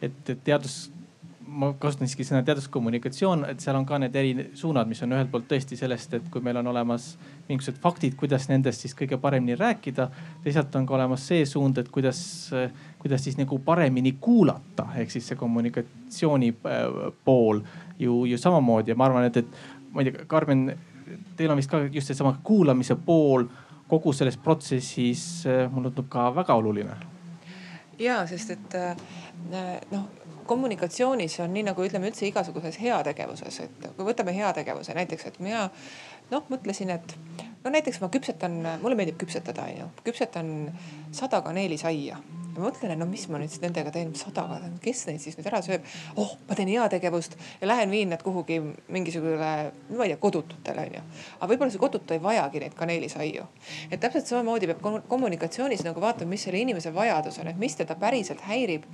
et 0.02 0.32
teadus 0.44 0.90
ma 1.50 1.70
kasutan 1.78 2.08
siiski 2.08 2.24
sõna 2.26 2.42
teaduskommunikatsioon, 2.46 3.44
et 3.50 3.62
seal 3.62 3.76
on 3.78 3.86
ka 3.86 3.98
need 3.98 4.14
eri 4.16 4.44
suunad, 4.58 4.88
mis 4.88 5.00
on 5.02 5.14
ühelt 5.16 5.30
poolt 5.32 5.48
tõesti 5.50 5.76
sellest, 5.78 6.14
et 6.14 6.28
kui 6.30 6.42
meil 6.44 6.60
on 6.60 6.70
olemas 6.70 7.08
mingisugused 7.48 7.80
faktid, 7.82 8.14
kuidas 8.18 8.46
nendest 8.50 8.84
siis 8.84 8.94
kõige 8.98 9.18
paremini 9.20 9.56
rääkida. 9.58 10.08
teisalt 10.44 10.76
on 10.76 10.86
ka 10.86 10.94
olemas 10.94 11.26
see 11.26 11.46
suund, 11.46 11.78
et 11.78 11.88
kuidas, 11.88 12.20
kuidas 12.98 13.24
siis 13.24 13.38
nagu 13.38 13.58
paremini 13.58 14.12
kuulata, 14.20 14.86
ehk 14.96 15.10
siis 15.10 15.26
see 15.32 15.40
kommunikatsiooni 15.40 16.52
äh, 16.54 16.84
pool 17.24 17.64
ju, 17.98 18.24
ju 18.24 18.38
samamoodi 18.38 18.94
ja 18.94 18.96
ma 18.96 19.10
arvan, 19.10 19.26
et, 19.26 19.36
et 19.36 19.90
ma 19.90 20.04
ei 20.04 20.12
tea, 20.12 20.28
Karmen, 20.30 20.68
teil 21.36 21.50
on 21.50 21.58
vist 21.58 21.70
ka 21.70 21.82
just 21.90 22.12
seesama 22.12 22.36
kuulamise 22.44 22.94
pool 22.94 23.48
kogu 23.90 24.12
selles 24.14 24.38
protsessis 24.38 25.46
äh, 25.46 25.66
mulle 25.72 25.90
tundub 25.90 26.12
ka 26.12 26.30
väga 26.34 26.54
oluline. 26.54 26.96
ja 27.98 28.22
sest, 28.26 28.50
et 28.50 28.74
äh, 28.78 28.96
noh 29.90 30.19
kommunikatsioonis 30.50 31.38
on 31.44 31.52
nii 31.54 31.62
nagu 31.68 31.84
ütleme 31.86 32.10
üldse 32.10 32.26
igasuguses 32.26 32.80
heategevuses, 32.82 33.60
et 33.66 33.86
kui 33.96 34.06
võtame 34.08 34.34
heategevuse 34.34 34.96
näiteks, 34.98 35.28
et 35.30 35.38
mina 35.44 35.68
noh, 36.32 36.46
mõtlesin, 36.50 36.90
et 36.96 37.14
no 37.64 37.70
näiteks 37.70 38.00
ma 38.02 38.10
küpsetan, 38.10 38.58
mulle 38.82 38.98
meeldib 38.98 39.20
küpsetada, 39.20 39.68
onju, 39.70 39.90
küpsetan 40.06 40.52
sada 41.14 41.42
kaneelisaia 41.46 42.18
ja 42.60 42.66
mõtlen, 42.66 42.92
et 42.92 43.00
no 43.00 43.06
mis 43.08 43.24
ma 43.30 43.40
nüüd 43.40 43.50
siis 43.52 43.62
nendega 43.62 43.92
teen, 43.94 44.12
sadaga, 44.18 44.58
kes 44.84 45.06
neid 45.08 45.22
siis 45.22 45.38
nüüd 45.38 45.48
ära 45.48 45.60
sööb. 45.64 45.86
oh, 46.20 46.34
ma 46.48 46.56
teen 46.58 46.68
heategevust 46.68 47.36
ja 47.60 47.68
lähen 47.68 47.90
viin 47.92 48.10
nad 48.12 48.22
kuhugi 48.22 48.58
mingisugusele, 48.92 49.50
ma 49.96 50.06
ei 50.06 50.12
tea, 50.12 50.20
kodututele 50.20 50.86
onju. 50.88 51.02
aga 51.38 51.50
võib-olla 51.52 51.72
see 51.72 51.82
kodutu 51.82 52.16
ei 52.16 52.22
vajagi 52.22 52.62
neid 52.64 52.76
kaneelisaiu. 52.76 53.46
et 53.90 54.00
täpselt 54.00 54.28
samamoodi 54.28 54.68
peab 54.70 55.06
kommunikatsioonis 55.08 55.84
nagu 55.86 56.02
vaatama, 56.02 56.34
mis 56.34 56.44
selle 56.46 56.60
inimese 56.60 56.92
vajadus 56.94 57.40
on, 57.40 57.50
et 57.52 57.60
mis 57.60 57.76
teda 57.78 57.96
päriselt 58.00 58.44
häirib. 58.48 58.84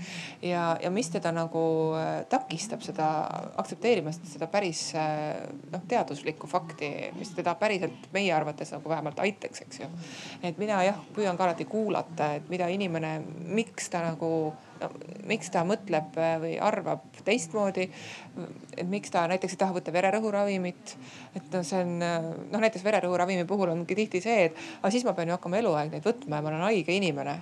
ja, 0.43 0.77
ja 0.83 0.91
mis 0.91 1.11
teda 1.11 1.33
nagu 1.35 1.65
äh, 1.99 2.23
takistab 2.31 2.85
seda 2.87 3.11
aktsepteerimast, 3.57 4.29
seda 4.31 4.51
päris 4.53 4.89
äh, 4.95 5.43
noh, 5.73 5.83
teaduslikku 5.89 6.47
fakti, 6.51 6.93
mis 7.19 7.35
teda 7.35 7.57
päriselt 7.59 8.11
meie 8.15 8.33
arvates 8.35 8.73
nagu 8.77 8.91
vähemalt 8.91 9.19
aitaks, 9.27 9.67
eks 9.67 9.83
ju. 9.83 9.91
et 10.43 10.59
mina 10.63 10.83
jah, 10.87 11.03
püüan 11.17 11.39
ka 11.39 11.49
alati 11.49 11.67
kuulata, 11.69 12.35
et 12.39 12.49
mida 12.53 12.69
inimene 12.73 13.17
miks 13.57 13.91
ta 13.93 14.03
nagu 14.05 14.31
no,, 14.81 14.91
miks 15.29 15.51
ta 15.53 15.63
mõtleb 15.67 16.17
äh, 16.21 16.35
või 16.43 16.53
arvab 16.63 17.05
teistmoodi. 17.27 17.89
et 18.77 18.89
miks 18.91 19.13
ta 19.15 19.25
näiteks 19.31 19.57
ei 19.57 19.61
taha 19.61 19.77
võtta 19.77 19.95
vererõhuravimit. 19.95 20.95
et 21.35 21.49
noh, 21.55 21.65
see 21.67 21.81
on 21.85 21.97
äh, 22.05 22.29
noh, 22.53 22.63
näiteks 22.63 22.85
vererõhuravimi 22.87 23.47
puhul 23.49 23.73
ongi 23.73 23.99
tihti 23.99 24.23
see, 24.25 24.51
et 24.51 24.63
aga 24.81 24.93
siis 24.95 25.07
ma 25.09 25.17
pean 25.17 25.33
ju 25.33 25.37
hakkama 25.37 25.61
eluaeg 25.63 25.93
neid 25.95 26.07
võtma 26.07 26.41
ja 26.41 26.47
ma 26.47 26.53
olen 26.53 26.67
haige 26.69 26.97
inimene. 26.97 27.41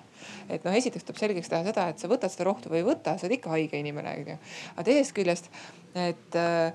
et 0.48 0.64
noh, 0.64 0.78
esiteks 0.78 1.06
tuleb 1.08 1.20
selgeks 1.20 1.52
teha 1.52 1.64
seda, 1.66 1.90
et 1.92 2.02
sa 2.02 2.10
võtad 2.10 2.32
seda 2.32 2.48
rohtu 2.50 2.72
või 2.72 2.82
ei 2.82 2.88
võta, 2.88 3.18
sa 3.18 3.28
oled 3.28 3.38
ikka 3.38 3.54
haige 3.56 3.80
inimene, 3.80 4.16
onju. 4.22 4.40
aga 4.74 4.88
teisest 4.90 5.16
küljest, 5.16 5.50
et 5.94 6.40
äh, 6.40 6.72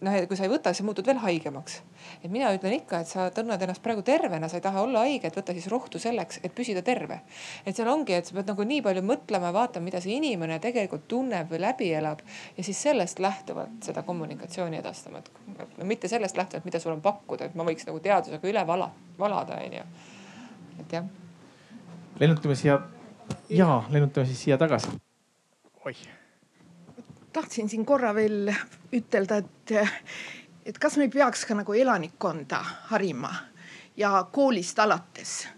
noh, 0.00 0.14
et 0.14 0.28
kui 0.28 0.38
sa 0.38 0.46
ei 0.46 0.50
võta, 0.50 0.72
siis 0.72 0.82
sa 0.82 0.86
muutud 0.86 1.06
veel 1.06 1.18
haigemaks. 1.22 1.80
et 2.22 2.30
mina 2.30 2.50
ütlen 2.54 2.74
ikka, 2.78 3.00
et 3.02 3.10
sa 3.10 3.28
tunned 3.34 3.62
ennast 3.62 3.82
praegu 3.82 4.02
tervena, 4.06 4.48
sa 4.48 4.58
ei 4.58 4.64
taha 4.64 4.82
olla 4.82 5.04
haige, 5.06 5.28
et 5.28 5.36
võta 5.36 5.54
siis 5.56 5.68
rohtu 5.70 5.98
selleks, 6.02 6.40
et 6.42 6.54
püsida 6.54 6.82
terve. 6.82 7.20
et 7.66 7.76
seal 7.76 7.88
ongi, 7.88 8.14
et 8.14 8.26
sa 8.26 8.36
pead 8.36 8.50
nagu 8.50 8.64
nii 8.64 8.82
palju 8.82 9.04
mõtlema, 9.06 9.52
vaatama, 9.54 9.84
mida 9.84 10.00
see 10.04 10.16
inimene 10.16 10.58
tegelikult 10.62 11.08
tunneb 11.08 11.50
või 11.50 11.62
läbi 11.62 11.90
elab 11.94 12.22
ja 12.56 12.64
siis 12.64 12.82
sellest 12.82 13.18
lähtuvalt 13.18 13.88
seda 13.90 14.02
kommunikatsiooni 14.02 14.78
edastama, 14.78 15.18
et 15.18 15.78
no 15.78 15.88
mitte 15.88 16.08
sellest 16.08 16.36
lähtuvalt, 16.36 16.68
mida 16.68 16.80
sul 16.80 16.94
on 16.96 17.02
pakkuda, 17.02 17.48
et 17.48 17.58
ma 17.58 17.66
võiks 17.68 17.88
nagu 17.88 18.00
teadusega 18.04 18.48
üle 18.48 18.66
vala, 18.66 18.90
valada, 19.18 19.58
onju. 19.64 19.82
et 20.80 20.92
jah. 20.98 21.10
lennutame 22.20 22.54
siia 22.54 22.80
ja 23.50 23.82
lennutame 23.90 24.26
siis 24.26 24.46
siia 24.46 24.58
tagasi. 24.58 24.94
oih 25.84 26.17
tahtsin 27.32 27.68
siin 27.68 27.84
korra 27.86 28.14
veel 28.14 28.52
ütelda, 28.94 29.36
et, 29.36 29.72
et 30.66 30.78
kas 30.78 30.96
me 30.96 31.08
ei 31.08 31.12
peaks 31.12 31.44
ka 31.48 31.56
nagu 31.58 31.74
elanikkonda 31.74 32.62
harima 32.92 33.32
ja 33.96 34.24
koolist 34.32 34.78
alates. 34.78 35.48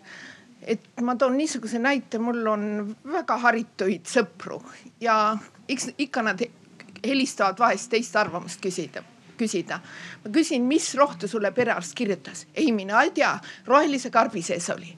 et 0.62 1.00
ma 1.00 1.16
toon 1.16 1.36
niisuguse 1.36 1.78
näite, 1.78 2.18
mul 2.18 2.46
on 2.46 2.96
väga 3.12 3.36
harituid 3.36 4.06
sõpru 4.06 4.60
ja 5.00 5.36
eks 5.68 5.90
ikka 5.98 6.22
nad 6.22 6.42
helistavad 7.06 7.58
vahest 7.58 7.90
teist 7.90 8.16
arvamust 8.16 8.60
küsida 8.60 9.02
küsida. 9.40 9.80
ma 10.24 10.30
küsin, 10.30 10.66
mis 10.68 10.94
rohtu 10.94 11.28
sulle 11.28 11.52
perearst 11.52 11.94
kirjutas? 11.94 12.46
ei, 12.54 12.72
mina 12.72 13.02
ei 13.02 13.10
tea, 13.16 13.32
rohelise 13.66 14.10
karbi 14.10 14.42
sees 14.42 14.70
oli. 14.70 14.96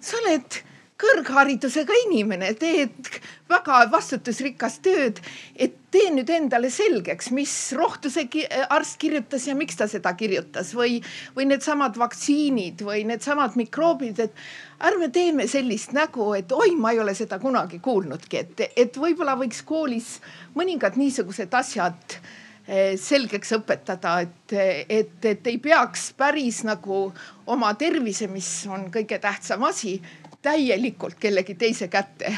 sa 0.00 0.18
oled 0.22 0.62
kõrgharidusega 1.00 1.92
inimene, 2.06 2.54
teed 2.56 3.08
väga 3.50 3.82
vastutusrikast 3.92 4.80
tööd, 4.84 5.20
et 5.54 5.74
tee 5.92 6.08
nüüd 6.14 6.30
endale 6.32 6.70
selgeks, 6.72 7.28
mis 7.36 7.52
rohtu 7.76 8.10
see 8.12 8.46
arst 8.72 8.96
kirjutas 9.00 9.44
ja 9.48 9.54
miks 9.58 9.76
ta 9.76 9.88
seda 9.90 10.14
kirjutas 10.16 10.72
või, 10.76 10.98
või 11.36 11.50
needsamad 11.52 11.98
vaktsiinid 12.00 12.84
või 12.86 13.04
needsamad 13.08 13.58
mikroobid, 13.60 14.24
et 14.24 14.88
ärme 14.88 15.10
teeme 15.12 15.46
sellist 15.50 15.92
nägu, 15.96 16.32
et 16.38 16.52
oi, 16.56 16.72
ma 16.80 16.94
ei 16.94 17.04
ole 17.04 17.14
seda 17.18 17.38
kunagi 17.42 17.80
kuulnudki, 17.84 18.42
et, 18.42 18.66
et 18.76 19.00
võib-olla 19.00 19.36
võiks 19.36 19.62
koolis 19.68 20.16
mõningad 20.56 20.96
niisugused 20.96 21.52
asjad 21.60 22.16
eh, 22.16 22.96
selgeks 23.00 23.52
õpetada, 23.60 24.18
et, 24.24 24.58
et, 24.88 25.16
et 25.28 25.52
ei 25.52 25.60
peaks 25.60 26.10
päris 26.16 26.64
nagu 26.64 27.10
oma 27.46 27.74
tervise, 27.76 28.32
mis 28.32 28.48
on 28.72 28.88
kõige 28.92 29.20
tähtsam 29.20 29.68
asi 29.68 29.98
täielikult 30.42 31.18
kellegi 31.20 31.54
teise 31.54 31.88
kätte 31.88 32.32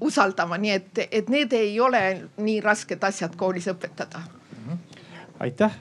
usaldama, 0.00 0.58
nii 0.58 0.72
et, 0.72 1.04
et 1.10 1.28
need 1.28 1.52
ei 1.52 1.78
ole 1.80 2.02
nii 2.36 2.60
rasked 2.64 3.04
asjad 3.04 3.36
koolis 3.36 3.68
õpetada 3.72 4.22
aitäh. 5.40 5.72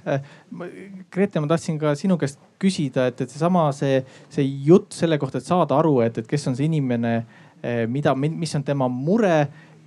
Grete, 1.11 1.39
ma 1.39 1.47
tahtsin 1.47 1.77
ka 1.79 1.93
sinu 1.95 2.17
käest 2.19 2.41
küsida, 2.61 3.07
et, 3.07 3.21
et 3.23 3.31
seesama, 3.31 3.69
see, 3.75 4.01
see 4.31 4.45
jutt 4.67 4.95
selle 4.95 5.17
kohta, 5.21 5.39
et 5.39 5.47
saada 5.47 5.77
aru, 5.79 5.99
et, 6.05 6.17
et 6.19 6.27
kes 6.27 6.49
on 6.51 6.57
see 6.57 6.67
inimene, 6.67 7.13
eh, 7.61 7.85
mida, 7.91 8.15
mis 8.15 8.55
on 8.57 8.65
tema 8.67 8.89
mure 8.91 9.35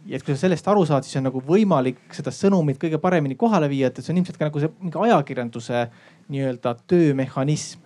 ja 0.08 0.16
et 0.16 0.24
kui 0.24 0.34
sa 0.34 0.46
sellest 0.46 0.68
aru 0.70 0.86
saad, 0.88 1.04
siis 1.04 1.18
on 1.20 1.28
nagu 1.28 1.42
võimalik 1.44 2.00
seda 2.16 2.32
sõnumit 2.32 2.80
kõige 2.80 3.00
paremini 3.02 3.36
kohale 3.38 3.68
viia, 3.68 3.90
et 3.90 4.00
see 4.00 4.14
on 4.14 4.22
ilmselt 4.22 4.40
ka 4.40 4.48
nagu 4.48 4.62
see 4.62 4.72
mingi 4.80 5.02
ajakirjanduse 5.04 5.84
nii-öelda 6.32 6.74
töömehhanism. 6.88 7.84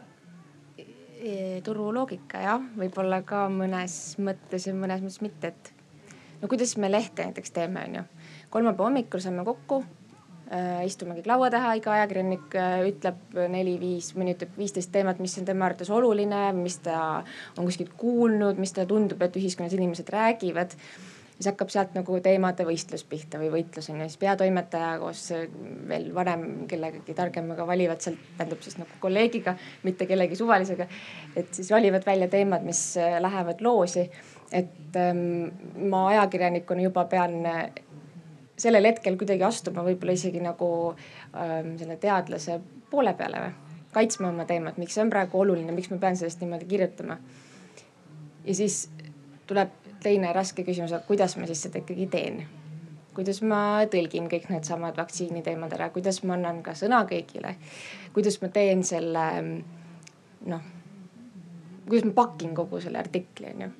E, 1.22 1.60
turuloogika 1.62 2.40
jah, 2.42 2.62
võib-olla 2.74 3.20
ka 3.22 3.44
mõnes 3.46 4.16
mõttes 4.18 4.64
ja 4.66 4.72
mõnes 4.74 5.04
mõttes 5.04 5.20
mitte, 5.22 5.52
et 5.52 5.68
no 6.40 6.48
kuidas 6.50 6.72
me 6.82 6.88
lehte 6.90 7.28
näiteks 7.28 7.54
teeme, 7.54 7.84
onju. 7.86 8.02
kolmapäeva 8.50 8.88
hommikul 8.88 9.22
saame 9.22 9.44
kokku 9.46 9.78
äh,, 10.50 10.80
istume 10.88 11.14
kõik 11.14 11.28
laua 11.30 11.52
taha, 11.54 11.76
iga 11.78 11.94
ajakirjanik 11.94 12.56
äh, 12.58 12.74
ütleb 12.90 13.38
neli-viis, 13.54 14.10
mõni 14.18 14.34
ütleb 14.34 14.58
viisteist 14.58 14.90
teemat, 14.90 15.22
mis 15.22 15.38
on 15.38 15.46
tema 15.46 15.68
arvates 15.68 15.92
oluline, 15.94 16.42
mis 16.58 16.80
ta 16.82 16.98
on 17.54 17.70
kuskilt 17.70 17.94
kuulnud, 18.02 18.58
mis 18.58 18.74
talle 18.74 18.90
tundub, 18.90 19.22
et 19.22 19.38
ühiskonnas 19.38 19.78
inimesed 19.78 20.10
räägivad 20.10 20.74
siis 21.42 21.50
hakkab 21.50 21.72
sealt 21.74 21.96
nagu 21.96 22.18
teemade 22.22 22.64
võistlus 22.66 23.02
pihta 23.08 23.40
või 23.40 23.48
võitlus 23.50 23.88
on 23.90 23.98
ju, 24.02 24.06
siis 24.06 24.20
peatoimetaja 24.20 24.92
koos 25.02 25.24
veel 25.88 26.10
vanem 26.14 26.44
kellegagi 26.70 27.16
targemaga 27.18 27.66
valivad 27.66 28.02
sealt, 28.04 28.20
tähendab 28.38 28.62
siis 28.62 28.78
nagu 28.78 29.00
kolleegiga, 29.02 29.56
mitte 29.82 30.06
kellegi 30.06 30.38
suvalisega. 30.38 30.86
et 31.36 31.50
siis 31.50 31.70
valivad 31.74 32.06
välja 32.06 32.28
teemad, 32.30 32.62
mis 32.62 32.84
äh, 32.96 33.18
lähevad 33.20 33.60
loosi. 33.60 34.10
et 34.52 34.96
ähm, 34.96 35.50
ma 35.90 36.06
ajakirjanikuna 36.12 36.82
juba 36.82 37.04
pean 37.04 37.46
äh, 37.46 37.66
sellel 38.56 38.86
hetkel 38.86 39.16
kuidagi 39.16 39.42
astuma 39.42 39.82
võib-olla 39.82 40.14
isegi 40.14 40.40
nagu 40.40 40.70
ähm, 41.34 41.74
selle 41.78 41.96
teadlase 41.96 42.60
poole 42.90 43.14
peale 43.18 43.46
või 43.46 43.52
kaitsma 43.92 44.28
oma 44.28 44.44
teemat, 44.48 44.78
miks 44.78 44.94
see 44.94 45.02
on 45.02 45.10
praegu 45.10 45.40
oluline, 45.42 45.72
miks 45.74 45.90
ma 45.90 45.98
pean 46.00 46.16
sellest 46.16 46.40
niimoodi 46.40 46.70
kirjutama. 46.70 47.18
ja 48.44 48.54
siis 48.54 48.84
tuleb 49.46 49.81
teine 50.02 50.32
raske 50.32 50.64
küsimus, 50.66 50.94
kuidas 51.06 51.36
ma 51.38 51.48
siis 51.50 51.64
seda 51.66 51.82
ikkagi 51.82 52.08
teen? 52.12 52.42
kuidas 53.12 53.42
ma 53.44 53.84
tõlgin 53.92 54.28
kõik 54.32 54.48
needsamad 54.48 54.96
vaktsiiniteemad 54.96 55.74
ära, 55.76 55.90
kuidas 55.92 56.22
ma 56.24 56.38
annan 56.38 56.62
ka 56.64 56.76
sõna 56.78 57.02
kõigile? 57.08 57.56
kuidas 58.16 58.40
ma 58.42 58.48
teen 58.52 58.84
selle 58.88 59.26
noh, 60.48 60.68
kuidas 61.86 62.08
ma 62.08 62.16
pakin 62.24 62.54
kogu 62.56 62.80
selle 62.80 63.02
artikli 63.02 63.52
onju. 63.52 63.72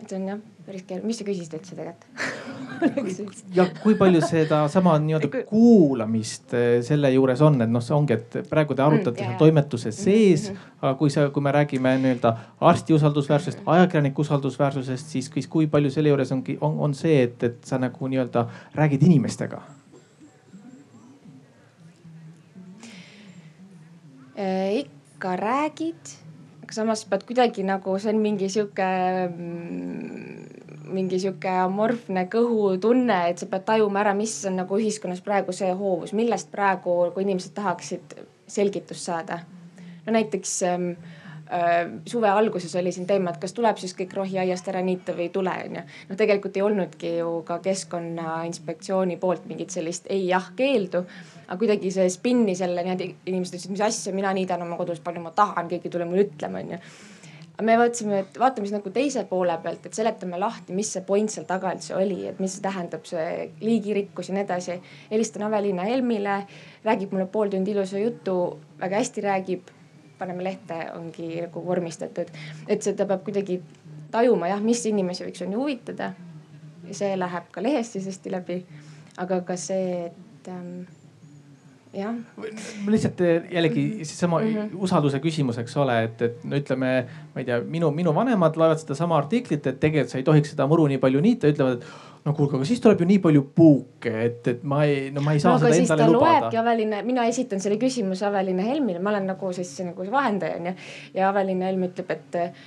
et 0.00 0.08
see 0.08 0.20
on 0.20 0.28
jah 0.32 0.44
päris 0.66 0.82
keeruline, 0.86 1.06
mis 1.06 1.20
sa 1.20 1.24
küsisid 1.26 1.54
üldse 1.56 1.76
tegelikult 1.78 3.44
ja 3.56 3.66
kui 3.82 3.94
palju 3.98 4.20
sedasama 4.24 4.96
nii-öelda 5.04 5.44
kuulamist 5.48 6.54
eh, 6.58 6.80
selle 6.86 7.12
juures 7.14 7.42
on, 7.46 7.60
et 7.62 7.70
noh, 7.70 7.84
see 7.84 7.94
ongi, 7.96 8.16
et 8.16 8.36
praegu 8.50 8.74
te 8.76 8.84
arutate 8.84 9.14
mm, 9.14 9.22
seal 9.22 9.38
toimetuse 9.40 9.92
mhm, 9.92 9.98
sees 10.00 10.48
mm. 10.50 10.56
-hmm. 10.56 10.74
aga 10.82 10.92
kui 10.98 11.14
sa, 11.14 11.28
kui 11.30 11.42
me 11.46 11.54
räägime 11.54 11.94
nii-öelda 12.02 12.34
arsti 12.72 12.98
usaldusväärsusest, 12.98 13.62
ajakirjaniku 13.76 14.26
usaldusväärsusest, 14.26 15.14
siis, 15.14 15.30
siis 15.34 15.46
kui 15.46 15.66
palju 15.70 15.90
selle 15.90 16.12
juures 16.12 16.32
ongi, 16.32 16.58
on, 16.60 16.78
on 16.88 16.94
see, 16.94 17.22
et, 17.22 17.42
et 17.42 17.64
sa 17.64 17.78
nagu 17.78 18.08
nii-öelda 18.08 18.46
räägid 18.74 19.06
inimestega? 19.06 19.62
Äh, 24.36 24.84
ikka 24.84 25.36
räägid 25.36 26.16
aga 26.66 26.74
samas 26.74 27.04
pead 27.06 27.22
kuidagi 27.22 27.62
nagu, 27.62 27.94
see 28.02 28.10
on 28.10 28.18
mingi 28.18 28.48
sihuke, 28.50 28.86
mm, 29.30 30.55
mingi 30.92 31.18
sihuke 31.20 31.50
amorfne 31.62 32.26
kõhutunne, 32.32 33.18
et 33.30 33.42
sa 33.42 33.48
pead 33.50 33.66
tajuma 33.68 34.02
ära, 34.02 34.14
mis 34.16 34.34
on 34.48 34.60
nagu 34.60 34.78
ühiskonnas 34.80 35.22
praegu 35.24 35.54
see 35.56 35.72
hoovus, 35.74 36.14
millest 36.16 36.50
praegu, 36.52 36.98
kui 37.14 37.26
inimesed 37.26 37.54
tahaksid 37.56 38.16
selgitust 38.46 39.08
saada. 39.10 39.40
no 40.06 40.12
näiteks 40.14 40.52
ähm, 40.62 40.90
äh, 41.50 41.88
suve 42.06 42.28
alguses 42.28 42.74
oli 42.76 42.92
siin 42.92 43.06
teema, 43.06 43.30
et 43.30 43.40
kas 43.42 43.52
tuleb 43.52 43.78
siis 43.82 43.94
kõik 43.98 44.14
rohiaiast 44.14 44.68
ära 44.70 44.82
niita 44.82 45.14
või 45.16 45.26
ei 45.26 45.32
tule, 45.34 45.54
onju. 45.68 45.82
noh, 46.08 46.16
tegelikult 46.16 46.56
ei 46.56 46.62
olnudki 46.62 47.16
ju 47.18 47.40
ka 47.46 47.58
keskkonnainspektsiooni 47.64 49.16
poolt 49.16 49.46
mingit 49.50 49.74
sellist 49.74 50.06
ei-jah 50.10 50.52
keeldu 50.56 51.06
aga 51.46 51.58
kuidagi 51.58 51.90
see 51.94 52.06
spinni 52.10 52.56
selle 52.58 52.82
niimoodi, 52.82 53.12
inimesed 53.30 53.54
ütlesid, 53.54 53.74
mis 53.74 53.84
asja, 53.86 54.14
mina 54.14 54.32
niidan 54.34 54.62
oma 54.62 54.78
kodus 54.78 55.02
palju 55.02 55.22
ma 55.22 55.30
tahan, 55.34 55.68
keegi 55.70 55.86
ei 55.86 55.94
tule 55.94 56.08
mulle 56.08 56.26
ütlema, 56.26 56.62
onju 56.62 56.80
me 57.62 57.76
mõtlesime, 57.80 58.20
et 58.24 58.38
vaatame 58.40 58.68
siis 58.68 58.74
nagu 58.76 58.90
teise 58.92 59.22
poole 59.30 59.54
pealt, 59.62 59.86
et 59.88 59.96
seletame 59.96 60.38
lahti, 60.40 60.74
mis 60.76 60.90
see 60.92 61.04
point 61.06 61.32
seal 61.32 61.46
taga 61.48 61.72
üldse 61.76 61.94
oli, 61.96 62.18
et 62.28 62.40
mis 62.42 62.52
see 62.52 62.64
tähendab, 62.64 63.06
see 63.08 63.46
liigirikkus 63.62 64.30
ja 64.30 64.36
nii 64.36 64.44
edasi. 64.44 64.76
helistan 65.10 65.46
Aveliina 65.48 65.86
Helmile, 65.88 66.42
räägib 66.84 67.14
mulle 67.16 67.26
pool 67.32 67.52
tundi 67.52 67.72
ilusa 67.72 68.02
jutu, 68.02 68.58
väga 68.80 69.02
hästi 69.02 69.26
räägib. 69.28 69.72
paneme 70.18 70.44
lehte, 70.44 70.76
ongi 70.96 71.42
nagu 71.42 71.60
vormistatud, 71.64 72.30
et 72.68 72.82
seda 72.82 73.04
peab 73.06 73.20
kuidagi 73.24 73.58
tajuma 74.10 74.48
jah, 74.48 74.62
mis 74.64 74.86
inimesi 74.88 75.26
võiks 75.26 75.42
on 75.44 75.52
ju 75.52 75.60
huvitada. 75.60 76.12
see 76.90 77.16
läheb 77.16 77.50
ka 77.52 77.62
lehes 77.62 77.92
siis 77.92 78.06
hästi 78.06 78.30
läbi. 78.30 78.64
aga 79.16 79.40
ka 79.40 79.56
see, 79.56 80.06
et 80.06 80.48
ähm, 80.48 80.84
lihtsalt 82.90 83.20
eh, 83.20 83.46
jällegi 83.52 84.04
seesama 84.04 84.40
mm 84.40 84.46
-hmm. 84.46 84.82
usalduse 84.84 85.18
küsimus, 85.18 85.58
eks 85.58 85.76
ole, 85.76 86.02
et, 86.04 86.22
et 86.22 86.44
no 86.44 86.56
ütleme, 86.56 86.90
ma 87.34 87.40
ei 87.40 87.44
tea, 87.44 87.60
minu, 87.60 87.90
minu 87.90 88.14
vanemad 88.14 88.56
loevad 88.56 88.78
sedasama 88.82 89.16
artiklit, 89.16 89.66
et 89.66 89.80
tegelikult 89.80 90.12
sa 90.12 90.18
ei 90.18 90.24
tohiks 90.24 90.50
seda 90.50 90.66
muru 90.66 90.86
nii 90.86 90.98
palju 90.98 91.20
niita, 91.20 91.48
ütlevad, 91.48 91.80
et 91.80 91.86
no 92.24 92.34
kuulge, 92.34 92.56
aga 92.56 92.68
siis 92.68 92.80
tuleb 92.82 93.00
ju 93.00 93.06
nii 93.06 93.18
palju 93.22 93.42
puuke, 93.54 94.12
et, 94.24 94.48
et 94.48 94.64
ma 94.64 94.84
ei, 94.84 95.10
no 95.14 95.22
ma 95.24 95.32
ei 95.32 95.40
saa 95.40 95.54
no, 95.54 95.58
seda 95.58 95.76
endale 95.76 96.08
lubada. 96.12 96.50
Aveline, 96.60 97.02
mina 97.06 97.24
esitan 97.24 97.60
selle 97.62 97.78
küsimuse 97.78 98.26
Aveline 98.26 98.66
Helmile, 98.66 98.98
ma 98.98 99.14
olen 99.14 99.30
nagu 99.30 99.52
siis 99.56 99.76
nagu 99.86 100.10
vahendaja 100.10 100.58
onju. 100.60 100.74
ja 101.14 101.30
Aveline 101.30 101.70
Helm 101.70 101.86
ütleb, 101.86 102.10
et 102.10 102.40
eh, 102.42 102.64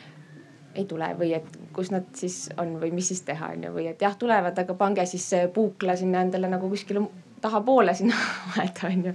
ei 0.79 0.85
tule 0.85 1.09
või 1.19 1.33
et 1.35 1.57
kus 1.75 1.91
nad 1.91 2.05
siis 2.15 2.47
on 2.61 2.77
või 2.81 2.91
mis 2.95 3.09
siis 3.11 3.21
teha 3.27 3.51
onju 3.55 3.73
või 3.75 3.89
et 3.91 4.01
jah, 4.01 4.15
tulevad, 4.17 4.57
aga 4.57 4.73
pange 4.79 5.05
siis 5.09 5.27
puukla 5.53 5.95
sinna 5.99 6.21
endale 6.25 6.49
nagu 6.51 6.69
kuskile 6.69 7.03
tahapoole 7.41 7.93
sinna 7.97 8.17
aeda 8.61 8.89
onju. 8.89 9.13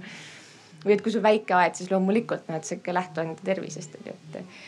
või 0.85 0.93
et 0.93 1.01
kui 1.01 1.13
sul 1.13 1.23
väike 1.25 1.55
aed, 1.57 1.77
siis 1.77 1.91
loomulikult 1.91 2.49
näed 2.51 2.65
sa 2.67 2.77
ikka 2.77 2.93
lähtu 2.93 3.23
enda 3.23 3.45
tervisest 3.45 3.95
onju, 3.99 4.15
et 4.15 4.41
äh, 4.41 4.65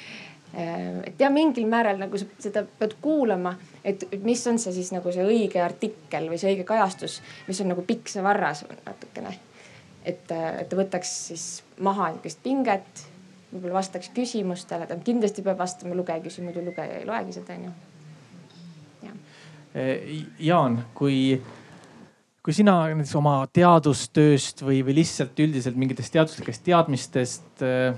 et 1.06 1.20
ja 1.20 1.30
mingil 1.30 1.68
määral 1.70 2.00
nagu 2.00 2.18
sa 2.18 2.26
seda 2.40 2.64
pead 2.80 2.96
kuulama, 3.02 3.56
et 3.84 4.08
mis 4.24 4.46
on 4.48 4.60
see 4.60 4.74
siis 4.74 4.94
nagu 4.96 5.12
see 5.12 5.26
õige 5.26 5.62
artikkel 5.62 6.30
või 6.32 6.40
see 6.40 6.54
õige 6.54 6.64
kajastus, 6.68 7.20
mis 7.50 7.60
on 7.62 7.72
nagu 7.74 7.84
pikk 7.88 8.10
see 8.12 8.24
varras 8.24 8.64
natukene. 8.86 9.36
et, 10.08 10.32
äh, 10.32 10.62
et 10.62 10.70
ta 10.70 10.80
võtaks 10.80 11.14
siis 11.28 11.46
maha 11.84 12.14
niisugust 12.14 12.40
pinget, 12.44 13.04
võib-olla 13.52 13.82
vastaks 13.82 14.10
küsimustele, 14.16 14.88
ta 14.88 14.96
kindlasti 14.96 15.44
peab 15.44 15.60
vastama 15.60 15.96
lugeja 15.96 16.44
muidu 16.44 16.64
lugeja 16.66 17.00
ei 17.00 17.06
loegi 17.06 17.36
seda 17.36 17.54
onju. 17.54 17.76
Jaan, 20.40 20.86
kui 20.96 21.42
kui 22.48 22.56
sina 22.56 22.86
näiteks 22.88 23.12
oma 23.20 23.42
teadustööst 23.52 24.62
või, 24.64 24.78
või 24.88 24.94
lihtsalt 25.02 25.36
üldiselt 25.44 25.76
mingitest 25.76 26.14
teaduslikest 26.16 26.62
teadmistest 26.64 27.64
äh, 27.68 27.98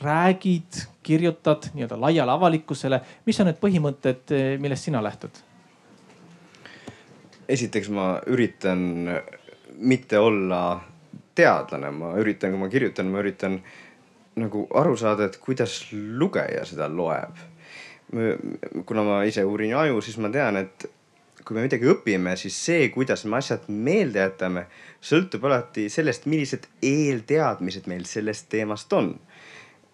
räägid, 0.00 0.78
kirjutad 1.04 1.68
nii-öelda 1.74 1.98
laiale 2.00 2.32
avalikkusele, 2.32 3.02
mis 3.28 3.40
on 3.42 3.50
need 3.50 3.60
põhimõtted, 3.60 4.32
äh, 4.32 4.48
millest 4.64 4.88
sina 4.88 5.04
lähtud? 5.04 5.42
esiteks 7.52 7.92
ma 7.92 8.08
üritan 8.32 8.80
mitte 9.76 10.24
olla 10.24 10.80
teadlane, 11.36 11.92
ma 11.92 12.16
üritan, 12.16 12.56
kui 12.56 12.64
ma 12.64 12.72
kirjutan, 12.72 13.12
ma 13.12 13.20
üritan 13.20 13.60
nagu 14.40 14.64
aru 14.72 14.96
saada, 14.96 15.28
et 15.28 15.36
kuidas 15.36 15.82
lugeja 15.92 16.64
seda 16.64 16.88
loeb. 16.88 17.36
kuna 18.88 19.04
ma 19.04 19.22
ise 19.28 19.44
uurin 19.44 19.76
aju, 19.76 20.00
siis 20.00 20.16
ma 20.16 20.32
tean, 20.32 20.64
et 20.64 20.88
kui 21.46 21.54
me 21.54 21.62
midagi 21.62 21.86
õpime, 21.86 22.32
siis 22.38 22.56
see, 22.58 22.88
kuidas 22.94 23.22
me 23.30 23.38
asjad 23.38 23.68
meelde 23.70 24.18
jätame, 24.18 24.64
sõltub 24.98 25.44
alati 25.46 25.86
sellest, 25.92 26.26
millised 26.26 26.66
eelteadmised 26.82 27.86
meil 27.90 28.02
sellest 28.10 28.48
teemast 28.50 28.92
on. 28.96 29.14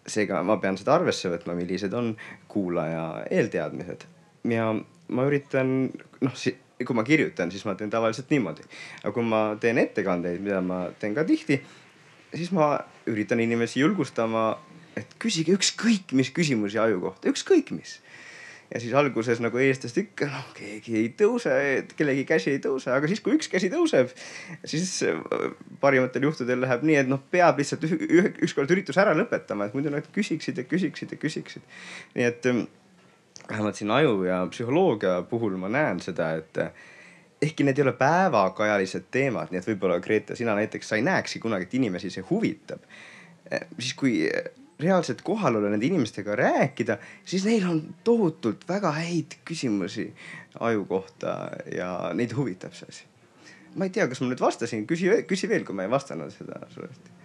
seega 0.02 0.40
ma 0.42 0.56
pean 0.58 0.74
seda 0.74 0.96
arvesse 0.96 1.30
võtma, 1.30 1.54
millised 1.54 1.92
on 1.94 2.08
kuulaja 2.50 3.04
eelteadmised. 3.30 4.06
Ja 4.50 4.72
ma 4.74 5.26
üritan 5.28 5.92
noh, 6.24 6.40
kui 6.82 6.96
ma 6.98 7.04
kirjutan, 7.06 7.52
siis 7.52 7.62
ma 7.68 7.76
teen 7.78 7.92
tavaliselt 7.92 8.32
niimoodi, 8.32 8.64
aga 9.02 9.12
kui 9.14 9.28
ma 9.28 9.42
teen 9.60 9.78
ettekandeid, 9.78 10.40
mida 10.42 10.58
ma 10.64 10.86
teen 10.98 11.14
ka 11.14 11.22
tihti, 11.28 11.60
siis 12.32 12.50
ma 12.56 12.72
üritan 13.06 13.44
inimesi 13.44 13.84
julgustama, 13.84 14.56
et 14.98 15.14
küsige 15.22 15.54
ükskõik 15.54 16.16
mis 16.18 16.32
küsimusi 16.34 16.80
aju 16.80 16.98
kohta, 17.04 17.30
ükskõik 17.30 17.70
mis 17.76 18.00
ja 18.74 18.80
siis 18.80 18.94
alguses 18.96 19.40
nagu 19.44 19.60
eestlast 19.60 19.98
ikka 20.00 20.28
noh, 20.30 20.44
keegi 20.56 20.94
ei 21.00 21.08
tõuse, 21.18 21.54
kellegi 21.96 22.24
käsi 22.28 22.54
ei 22.54 22.60
tõuse, 22.64 22.92
aga 22.94 23.10
siis, 23.10 23.20
kui 23.24 23.36
üks 23.36 23.50
käsi 23.52 23.68
tõuseb, 23.72 24.12
siis 24.68 24.94
äh, 25.08 25.18
parimatel 25.82 26.28
juhtudel 26.28 26.62
läheb 26.64 26.86
nii, 26.88 27.00
et 27.02 27.10
noh, 27.10 27.20
peab 27.32 27.60
lihtsalt 27.60 27.84
ükskord 28.46 28.72
ürituse 28.72 29.02
ära 29.02 29.14
lõpetama, 29.18 29.68
et 29.68 29.76
muidu 29.76 29.92
nad 29.92 30.08
küsiksid 30.14 30.62
ja 30.62 30.64
küsiksid 30.68 31.12
ja 31.12 31.20
küsiksid. 31.20 31.66
nii 32.16 32.28
et 32.28 32.48
ähm, 32.48 32.64
vähemalt 33.50 33.76
siin 33.76 33.92
aju 33.92 34.22
ja 34.24 34.40
psühholoogia 34.50 35.20
puhul 35.28 35.58
ma 35.60 35.68
näen 35.72 36.00
seda, 36.00 36.32
et 36.40 36.64
ehkki 37.42 37.66
need 37.66 37.78
ei 37.78 37.84
ole 37.84 37.92
päevakajalised 37.98 39.10
teemad, 39.12 39.50
nii 39.50 39.60
et 39.60 39.68
võib-olla 39.68 39.98
Grete, 40.00 40.36
sina 40.38 40.54
näiteks, 40.56 40.88
sa 40.88 40.96
ei 40.96 41.04
näekski 41.04 41.42
kunagi, 41.42 41.68
et 41.68 41.74
inimesi 41.74 42.10
see 42.14 42.24
huvitab. 42.30 42.84
siis 43.78 43.94
kui 43.98 44.22
reaalselt 44.82 45.22
kohal 45.26 45.56
olla, 45.58 45.70
nende 45.72 45.86
inimestega 45.88 46.36
rääkida, 46.38 46.98
siis 47.24 47.46
neil 47.48 47.66
on 47.68 47.80
tohutult 48.04 48.66
väga 48.68 48.92
häid 48.98 49.38
küsimusi 49.48 50.08
aju 50.60 50.84
kohta 50.90 51.36
ja 51.74 51.90
neid 52.14 52.34
huvitab 52.36 52.76
see 52.76 52.88
asi. 52.88 53.08
ma 53.74 53.88
ei 53.88 53.92
tea, 53.94 54.06
kas 54.08 54.20
ma 54.20 54.28
nüüd 54.28 54.40
vastasin, 54.42 54.86
küsi, 54.86 55.08
küsi 55.28 55.48
veel, 55.48 55.64
kui 55.64 55.76
ma 55.76 55.86
ei 55.86 55.92
vastanud 55.92 56.32
seda 56.34 56.60
suuresti. 56.74 57.18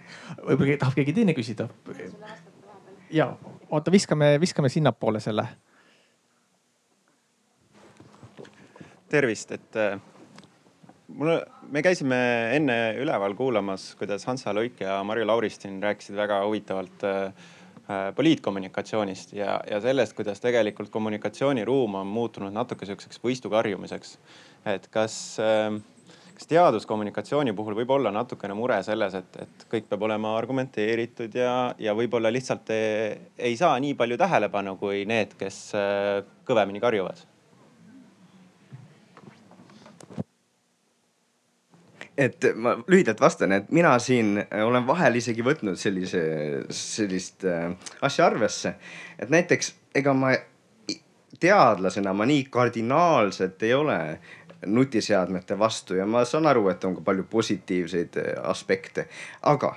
võib-olla 0.43 0.77
tahab 0.79 0.99
keegi 0.99 1.15
teine 1.17 1.35
küsida? 1.37 1.69
ja 3.11 3.31
oota, 3.69 3.91
viskame, 3.91 4.35
viskame 4.41 4.69
sinnapoole 4.69 5.19
selle 5.23 5.47
tervist, 9.09 9.51
et 9.55 9.75
äh, 9.79 9.99
mul, 11.07 11.33
me 11.71 11.83
käisime 11.85 12.17
enne 12.57 12.77
üleval 13.01 13.35
kuulamas, 13.37 13.91
kuidas 13.99 14.25
Hansa 14.27 14.53
Luik 14.55 14.81
ja 14.83 14.99
Marju 15.07 15.27
Lauristin 15.27 15.79
rääkisid 15.83 16.17
väga 16.17 16.41
huvitavalt 16.45 17.03
äh, 17.07 17.25
äh, 17.87 18.07
poliitkommunikatsioonist 18.15 19.33
ja, 19.37 19.59
ja 19.69 19.81
sellest, 19.81 20.15
kuidas 20.17 20.41
tegelikult 20.43 20.91
kommunikatsiooniruum 20.93 21.95
on 22.01 22.07
muutunud 22.07 22.53
natuke 22.53 22.85
sihukeseks 22.85 23.21
võistukarjumiseks. 23.23 24.17
et 24.65 24.87
kas 24.91 25.37
äh, 25.43 25.77
kas 26.37 26.49
teaduskommunikatsiooni 26.51 27.53
puhul 27.57 27.73
võib 27.79 27.89
olla 27.95 28.11
natukene 28.13 28.53
mure 28.53 28.77
selles, 28.85 29.15
et, 29.17 29.39
et 29.41 29.63
kõik 29.71 29.87
peab 29.89 30.03
olema 30.05 30.35
argumenteeritud 30.37 31.33
ja, 31.33 31.73
ja 31.81 31.95
võib-olla 31.97 32.29
lihtsalt 32.33 32.69
ei, 32.75 33.15
ei 33.37 33.57
saa 33.57 33.79
nii 33.81 33.95
palju 33.97 34.19
tähelepanu 34.21 34.75
kui 34.77 35.01
need, 35.09 35.33
kes 35.39 35.63
äh, 35.77 36.21
kõvemini 36.45 36.83
karjuvad 36.83 37.25
et 42.17 42.45
ma 42.55 42.75
lühidalt 42.87 43.21
vastan, 43.21 43.51
et 43.51 43.71
mina 43.71 43.93
siin 44.01 44.39
olen 44.65 44.87
vahel 44.87 45.19
isegi 45.19 45.45
võtnud 45.45 45.77
sellise, 45.77 46.21
sellist 46.73 47.45
äh, 47.45 47.71
asja 48.01 48.25
arvesse. 48.25 48.75
et 49.19 49.29
näiteks 49.29 49.73
ega 49.95 50.13
ma 50.13 50.33
teadlasena 51.39 52.13
ma 52.13 52.25
nii 52.25 52.43
kardinaalselt 52.49 53.63
ei 53.63 53.73
ole 53.73 53.99
nutiseadmete 54.65 55.59
vastu 55.59 55.95
ja 55.95 56.05
ma 56.05 56.25
saan 56.25 56.47
aru, 56.47 56.69
et 56.69 56.83
on 56.83 56.95
ka 56.97 57.01
palju 57.05 57.27
positiivseid 57.29 58.17
äh, 58.17 58.31
aspekte, 58.49 59.07
aga 59.41 59.75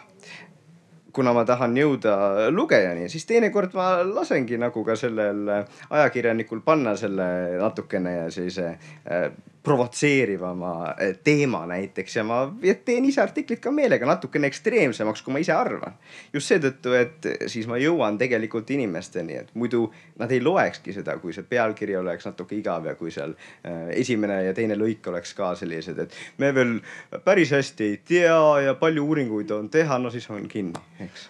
kuna 1.13 1.33
ma 1.35 1.45
tahan 1.45 1.75
jõuda 1.77 2.15
lugejani, 2.55 3.09
siis 3.11 3.27
teinekord 3.27 3.75
ma 3.75 3.91
lasengi 4.07 4.59
nagu 4.61 4.85
ka 4.87 4.97
sellel 4.99 5.49
äh, 5.51 5.81
ajakirjanikul 5.91 6.63
panna 6.65 6.97
selle 6.97 7.27
natukene 7.61 8.15
sellise 8.31 8.69
äh, 8.71 9.31
provotseerivama 9.63 10.95
eh, 11.01 11.17
teema 11.25 11.67
näiteks 11.67 12.17
ja 12.17 12.25
ma 12.25 12.41
teen 12.85 13.05
ise 13.05 13.21
artiklit 13.23 13.61
ka 13.61 13.73
meelega 13.75 14.09
natukene 14.09 14.49
ekstreemsemaks, 14.49 15.23
kui 15.23 15.35
ma 15.35 15.43
ise 15.43 15.53
arvan. 15.53 15.99
just 16.33 16.53
seetõttu, 16.53 16.95
et 16.97 17.29
siis 17.51 17.69
ma 17.69 17.79
jõuan 17.81 18.19
tegelikult 18.19 18.71
inimesteni, 18.71 19.37
et 19.43 19.53
muidu 19.55 19.87
nad 20.19 20.33
ei 20.33 20.41
loekski 20.41 20.95
seda, 20.97 21.19
kui 21.21 21.35
see 21.37 21.45
pealkiri 21.49 21.97
oleks 22.01 22.29
natuke 22.29 22.57
igav 22.57 22.89
ja 22.89 22.97
kui 22.97 23.13
seal 23.13 23.35
äh, 23.37 23.91
esimene 24.01 24.43
ja 24.49 24.57
teine 24.57 24.79
lõik 24.81 25.07
oleks 25.13 25.35
ka 25.37 25.53
sellised, 25.61 25.99
et 26.07 26.17
me 26.39 26.55
veel 26.57 26.79
päris 27.25 27.53
hästi 27.57 27.91
ei 27.91 28.01
tea 28.15 28.41
ja 28.67 28.75
palju 28.81 29.07
uuringuid 29.07 29.53
on 29.57 29.69
teha, 29.73 29.99
no 29.99 30.11
siis 30.11 30.29
on 30.33 30.49
kinni, 30.49 30.81
eks 31.05 31.29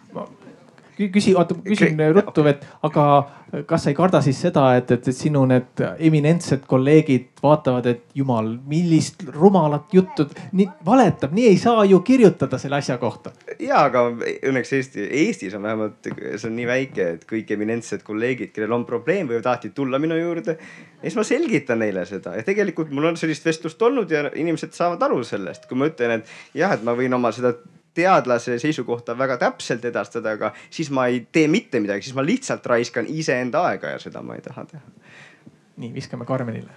küsi, 1.09 1.34
oota, 1.38 1.57
küsin 1.64 2.01
ruttu, 2.14 2.44
et 2.51 2.66
aga 2.86 3.05
kas 3.66 3.84
sa 3.84 3.90
ei 3.90 3.96
karda 3.98 4.20
siis 4.22 4.38
seda, 4.44 4.64
et, 4.78 4.90
et 4.94 5.09
sinu 5.14 5.42
need 5.48 5.82
eminentsed 6.07 6.66
kolleegid 6.70 7.40
vaatavad, 7.42 7.86
et 7.90 8.03
jumal, 8.14 8.53
millist 8.70 9.24
rumalat 9.34 9.94
juttu, 9.94 10.26
nii 10.57 10.68
valetab, 10.86 11.32
nii 11.34 11.48
ei 11.51 11.59
saa 11.59 11.84
ju 11.88 12.01
kirjutada 12.07 12.61
selle 12.62 12.78
asja 12.78 12.98
kohta. 13.03 13.32
ja, 13.59 13.84
aga 13.88 14.05
õnneks 14.12 14.74
Eesti, 14.76 15.09
Eestis 15.24 15.57
on 15.59 15.66
vähemalt, 15.66 16.11
see 16.36 16.46
on 16.51 16.57
nii 16.59 16.68
väike, 16.68 17.09
et 17.16 17.26
kõik 17.30 17.51
eminentsed 17.57 18.05
kolleegid, 18.07 18.53
kellel 18.55 18.76
on 18.78 18.86
probleem, 18.88 19.28
võivad 19.30 19.48
alati 19.51 19.72
tulla 19.74 19.98
minu 19.98 20.18
juurde. 20.20 20.57
ja 21.01 21.09
siis 21.09 21.18
ma 21.18 21.26
selgitan 21.26 21.82
neile 21.82 22.05
seda 22.07 22.36
ja 22.36 22.46
tegelikult 22.46 22.92
mul 22.94 23.11
on 23.11 23.18
sellist 23.18 23.46
vestlust 23.46 23.82
olnud 23.82 24.11
ja 24.11 24.28
inimesed 24.34 24.76
saavad 24.76 25.03
aru 25.09 25.24
sellest, 25.24 25.66
kui 25.66 25.78
ma 25.80 25.90
ütlen, 25.90 26.20
et 26.20 26.61
jah, 26.61 26.76
et 26.76 26.86
ma 26.86 26.94
võin 26.98 27.14
oma 27.16 27.32
seda 27.34 27.55
teadlase 27.95 28.59
seisukohta 28.59 29.18
väga 29.18 29.36
täpselt 29.36 29.84
edastada, 29.84 30.36
aga 30.36 30.53
siis 30.70 30.91
ma 30.91 31.07
ei 31.07 31.26
tee 31.32 31.49
mitte 31.49 31.80
midagi, 31.80 32.07
siis 32.07 32.14
ma 32.14 32.24
lihtsalt 32.26 32.66
raiskan 32.66 33.09
iseenda 33.09 33.64
aega 33.70 33.97
ja 33.97 33.99
seda 33.99 34.22
ma 34.22 34.36
ei 34.38 34.45
taha 34.45 34.64
teha. 34.64 34.82
nii, 35.76 35.95
viskame 35.95 36.24
Karmenile. 36.24 36.70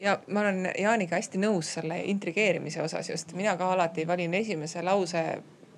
ja 0.00 0.18
ma 0.26 0.40
olen 0.40 0.72
Jaaniga 0.78 1.16
hästi 1.16 1.38
nõus 1.38 1.74
selle 1.74 2.00
intrigeerimise 2.12 2.82
osas 2.82 3.10
just, 3.10 3.32
mina 3.32 3.56
ka 3.56 3.72
alati 3.72 4.06
valin 4.06 4.34
esimese 4.34 4.82
lause 4.82 5.24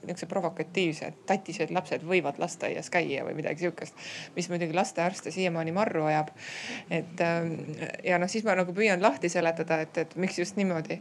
niisuguse 0.03 0.27
provokatiivse, 0.31 1.13
tatised 1.27 1.71
lapsed 1.75 2.05
võivad 2.07 2.39
lasteaias 2.43 2.91
käia 2.91 3.25
või 3.27 3.37
midagi 3.39 3.65
sihukest. 3.65 3.95
mis 4.37 4.49
muidugi 4.51 4.75
lastearste 4.75 5.31
siiamaani 5.31 5.73
marru 5.73 6.05
ajab. 6.05 6.33
et 6.91 7.21
ähm, 7.21 7.55
ja 8.05 8.19
noh, 8.19 8.29
siis 8.29 8.45
ma 8.45 8.57
nagu 8.59 8.75
püüan 8.75 9.03
lahti 9.03 9.29
seletada, 9.29 9.81
et, 9.81 9.99
et 9.99 10.17
miks 10.17 10.39
just 10.39 10.57
niimoodi. 10.57 11.01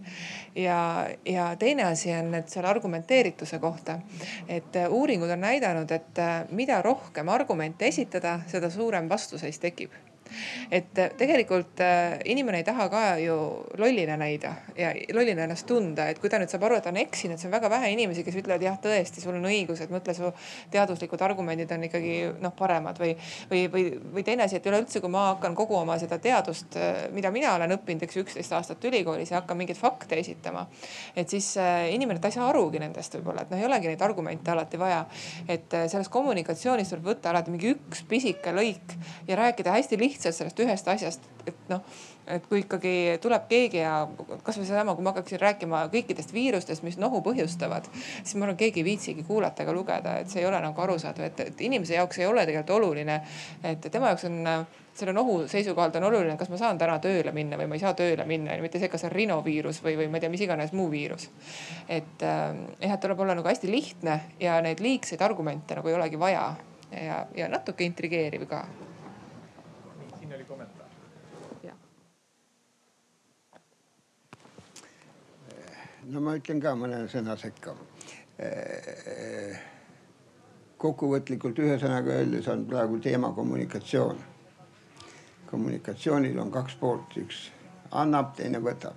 ja, 0.55 1.07
ja 1.25 1.55
teine 1.55 1.83
asi 1.83 2.13
on, 2.13 2.33
et 2.35 2.49
selle 2.49 2.67
argumenteerituse 2.67 3.59
kohta, 3.59 3.99
et 4.47 4.75
äh, 4.75 4.89
uuringud 4.89 5.29
on 5.29 5.41
näidanud, 5.41 5.91
et 5.91 6.19
äh, 6.19 6.45
mida 6.51 6.81
rohkem 6.81 7.29
argumente 7.29 7.87
esitada, 7.87 8.39
seda 8.47 8.69
suurem 8.69 9.09
vastuseis 9.09 9.59
tekib 9.59 10.10
et 10.71 10.99
äh, 10.99 11.11
tegelikult 11.17 11.81
äh, 11.83 12.19
inimene 12.31 12.61
ei 12.61 12.65
taha 12.67 12.87
ka 12.91 13.01
ju 13.21 13.35
lollina 13.79 14.17
näida 14.19 14.53
ja 14.77 14.91
lollina 15.13 15.45
ennast 15.45 15.67
tunda, 15.67 16.07
et 16.11 16.19
kui 16.21 16.29
ta 16.31 16.39
nüüd 16.41 16.51
saab 16.51 16.65
aru, 16.67 16.77
et 16.79 16.85
ta 16.85 16.91
on 16.93 16.99
eksinud, 17.01 17.39
see 17.39 17.49
on 17.49 17.55
väga 17.55 17.69
vähe 17.71 17.91
inimesi, 17.95 18.23
kes 18.27 18.37
ütlevad 18.41 18.63
jah, 18.65 18.77
tõesti, 18.81 19.23
sul 19.23 19.37
on 19.37 19.47
õigus, 19.49 19.83
et 19.83 19.93
mõtle, 19.93 20.15
su 20.17 20.31
teaduslikud 20.73 21.21
argumendid 21.25 21.71
on 21.75 21.87
ikkagi 21.87 22.15
noh, 22.41 22.55
paremad 22.57 22.99
või, 23.01 23.13
või, 23.51 23.65
või, 23.73 23.85
või 24.17 24.25
teine 24.27 24.47
asi, 24.47 24.59
et 24.59 24.69
üleüldse, 24.71 25.03
kui 25.03 25.11
ma 25.11 25.27
hakkan 25.31 25.55
kogu 25.57 25.77
oma 25.79 25.97
seda 26.01 26.19
teadust, 26.21 26.77
äh, 26.79 27.05
mida 27.15 27.33
mina 27.33 27.55
olen 27.57 27.75
õppinud, 27.77 28.07
eks 28.07 28.21
üksteist 28.23 28.55
aastat 28.57 28.89
ülikoolis 28.89 29.33
ja 29.33 29.41
hakkan 29.41 29.59
mingeid 29.59 29.79
fakte 29.79 30.19
esitama. 30.21 30.67
et 31.15 31.29
siis 31.29 31.53
inimene, 31.91 32.19
ta 32.19 32.29
ei 32.31 32.35
saa 32.35 32.47
arugi 32.49 32.79
nendest 32.79 33.15
võib-olla, 33.17 33.43
et 33.45 33.51
noh, 33.51 33.59
ei 33.59 33.67
olegi 33.67 33.91
neid 33.91 34.01
argumente 34.01 34.51
alati 34.51 34.79
vaja. 34.79 35.05
et 35.47 35.73
selles 35.91 36.09
kommunikatsioonis 36.09 36.89
tuleb 36.91 37.11
võtta 37.11 37.31
alati 37.31 37.51
mingi 37.53 37.73
üks 37.75 38.03
pisike 38.07 38.53
lõik 38.55 38.95
ja 39.27 39.37
rääkida 39.39 39.73
hästi 39.75 39.99
lihtsalt 39.99 40.20
lihtsalt 40.21 40.37
sellest 40.37 40.59
ühest 40.61 40.87
asjast, 40.87 41.23
et 41.49 41.69
noh, 41.69 41.81
et 42.29 42.45
kui 42.45 42.61
ikkagi 42.61 43.17
tuleb 43.21 43.47
keegi 43.49 43.81
ja 43.81 43.93
kasvõi 44.45 44.67
seesama, 44.67 44.93
kui 44.95 45.05
ma 45.05 45.13
hakkaksin 45.15 45.41
rääkima 45.41 45.87
kõikidest 45.93 46.33
viirustest, 46.33 46.85
mis 46.85 46.99
nohu 47.01 47.23
põhjustavad, 47.25 47.89
siis 47.95 48.35
ma 48.37 48.45
arvan, 48.45 48.59
keegi 48.59 48.83
ei 48.83 48.87
viitsigi 48.91 49.25
kuulata 49.27 49.65
ega 49.65 49.73
lugeda, 49.73 50.19
et 50.21 50.29
see 50.29 50.43
ei 50.43 50.47
ole 50.49 50.61
nagu 50.61 50.85
arusaadav, 50.85 51.31
et, 51.31 51.41
et 51.49 51.65
inimese 51.65 51.97
jaoks 51.97 52.21
ei 52.21 52.29
ole 52.29 52.45
tegelikult 52.45 52.77
oluline. 52.77 53.21
et 53.63 53.89
tema 53.91 54.13
jaoks 54.13 54.29
on 54.29 54.39
selle 54.93 55.13
nohu 55.15 55.47
seisukohalt 55.47 55.95
on 55.95 56.03
oluline, 56.03 56.37
kas 56.37 56.49
ma 56.51 56.59
saan 56.59 56.77
täna 56.77 56.97
tööle 57.01 57.31
minna 57.31 57.57
või 57.57 57.69
ma 57.71 57.77
ei 57.79 57.83
saa 57.83 57.93
tööle 57.97 58.25
minna, 58.27 58.57
mitte 58.61 58.79
see, 58.79 58.91
kas 58.91 59.07
on 59.07 59.13
rinoviirus 59.15 59.81
või, 59.83 59.95
või 59.97 60.09
ma 60.11 60.19
ei 60.19 60.25
tea, 60.25 60.31
mis 60.33 60.43
iganes 60.45 60.75
muu 60.77 60.89
viirus. 60.91 61.29
et 61.89 62.21
äh, 62.27 62.43
jah, 62.79 62.93
et 62.93 63.01
tuleb 63.01 63.19
olla 63.19 63.35
nagu 63.39 63.47
hästi 63.47 63.71
lihtne 63.71 64.19
ja 64.39 64.59
neid 64.61 64.83
liigseid 64.83 65.21
argumente 65.25 65.79
nagu 65.79 65.89
ei 65.89 65.97
olegi 65.97 66.19
vaja 66.19 66.51
ja, 66.91 67.25
ja 67.35 67.47
natuke 67.47 67.87
intrigeeriv 67.87 68.45
ka 68.51 68.65
no 76.11 76.21
ma 76.23 76.35
ütlen 76.35 76.59
ka 76.59 76.73
mõne 76.75 77.05
sõna 77.11 77.37
sekka. 77.39 77.75
kokkuvõtlikult 80.81 81.59
ühe 81.61 81.77
sõnaga 81.79 82.15
öeldes 82.19 82.47
on 82.51 82.65
praegu 82.65 82.99
teema 82.99 83.31
kommunikatsioon. 83.37 84.17
kommunikatsioonil 85.51 86.39
on 86.39 86.51
kaks 86.51 86.75
poolt, 86.75 87.17
üks 87.17 87.51
annab, 87.91 88.35
teine 88.35 88.59
võtab. 88.59 88.95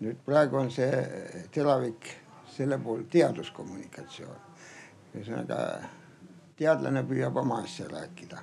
nüüd 0.00 0.24
praegu 0.24 0.56
on 0.56 0.70
see 0.70 1.46
teravik 1.52 2.08
selle 2.56 2.78
pool 2.78 3.04
teaduskommunikatsioon. 3.10 4.40
ühesõnaga 5.14 5.58
teadlane 6.56 7.04
püüab 7.04 7.36
oma 7.36 7.62
asja 7.62 7.88
rääkida 7.88 8.42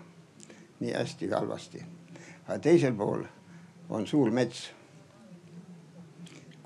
nii 0.80 0.94
hästi 0.94 1.28
kui 1.28 1.36
halvasti. 1.36 1.86
aga 2.48 2.60
teisel 2.60 2.94
pool 2.94 3.24
on 3.90 4.08
suur 4.08 4.32
mets 4.32 4.70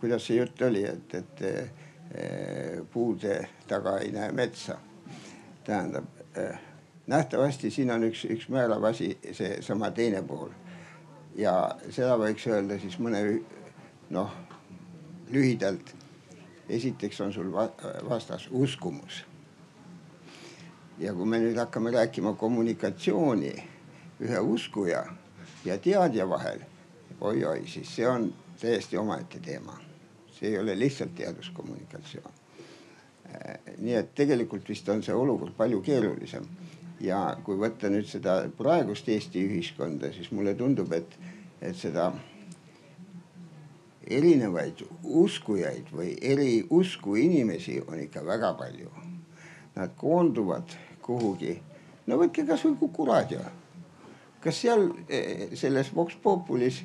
kuidas 0.04 0.26
see 0.28 0.36
jutt 0.36 0.62
oli, 0.62 0.82
et, 0.84 1.14
et 1.16 1.42
eh, 1.48 2.80
puude 2.92 3.38
taga 3.68 3.94
ei 4.04 4.10
näe 4.12 4.32
metsa. 4.36 4.76
tähendab 5.64 6.04
eh, 6.36 6.58
nähtavasti 7.08 7.72
siin 7.72 7.92
on 7.92 8.04
üks, 8.04 8.26
üks 8.28 8.50
määrav 8.52 8.84
asi, 8.84 9.14
seesama 9.32 9.92
teine 9.96 10.20
pool. 10.28 10.50
ja 11.36 11.54
seda 11.90 12.18
võiks 12.20 12.48
öelda 12.52 12.76
siis 12.84 12.98
mõne 13.00 13.22
noh, 14.10 14.36
lühidalt. 15.32 15.96
esiteks 16.70 17.22
on 17.22 17.34
sul 17.34 17.54
vastas 18.10 18.50
uskumus. 18.52 19.24
ja 21.00 21.14
kui 21.14 21.26
me 21.26 21.40
nüüd 21.40 21.64
hakkame 21.64 21.96
rääkima 21.96 22.34
kommunikatsiooni 22.34 23.56
ühe 24.20 24.40
uskuja 24.40 25.06
ja 25.66 25.78
teadja 25.78 26.30
vahel 26.30 26.68
oi-oi, 27.22 27.68
siis 27.68 27.96
see 27.96 28.08
on 28.08 28.34
täiesti 28.60 28.98
omaette 28.98 29.40
teema. 29.40 29.83
See 30.44 30.52
ei 30.52 30.60
ole 30.60 30.76
lihtsalt 30.80 31.16
teaduskommunikatsioon. 31.16 32.34
Äh, 33.32 33.60
nii 33.80 33.96
et 33.96 34.12
tegelikult 34.16 34.68
vist 34.70 34.90
on 34.92 35.04
see 35.04 35.16
olukord 35.16 35.56
palju 35.56 35.80
keerulisem 35.82 36.44
ja 37.04 37.22
kui 37.46 37.56
võtta 37.60 37.88
nüüd 37.92 38.08
seda 38.10 38.42
praegust 38.58 39.08
Eesti 39.10 39.40
ühiskonda, 39.48 40.12
siis 40.12 40.32
mulle 40.36 40.54
tundub, 40.60 40.92
et, 40.92 41.16
et 41.64 41.80
seda 41.80 42.12
erinevaid 44.04 44.84
uskujaid 45.24 45.92
või 45.96 46.12
eri 46.20 46.66
usku 46.76 47.16
inimesi 47.16 47.80
on 47.88 48.04
ikka 48.04 48.26
väga 48.28 48.52
palju. 48.60 48.92
Nad 49.78 49.96
koonduvad 49.98 50.76
kuhugi, 51.04 51.56
no 52.08 52.20
võtke 52.20 52.44
kasvõi 52.48 52.76
Kuku 52.80 53.08
raadio. 53.08 53.40
kas 54.44 54.58
seal 54.60 54.90
eh, 55.08 55.56
selles 55.56 55.88
Vox 55.96 56.18
Populis 56.20 56.82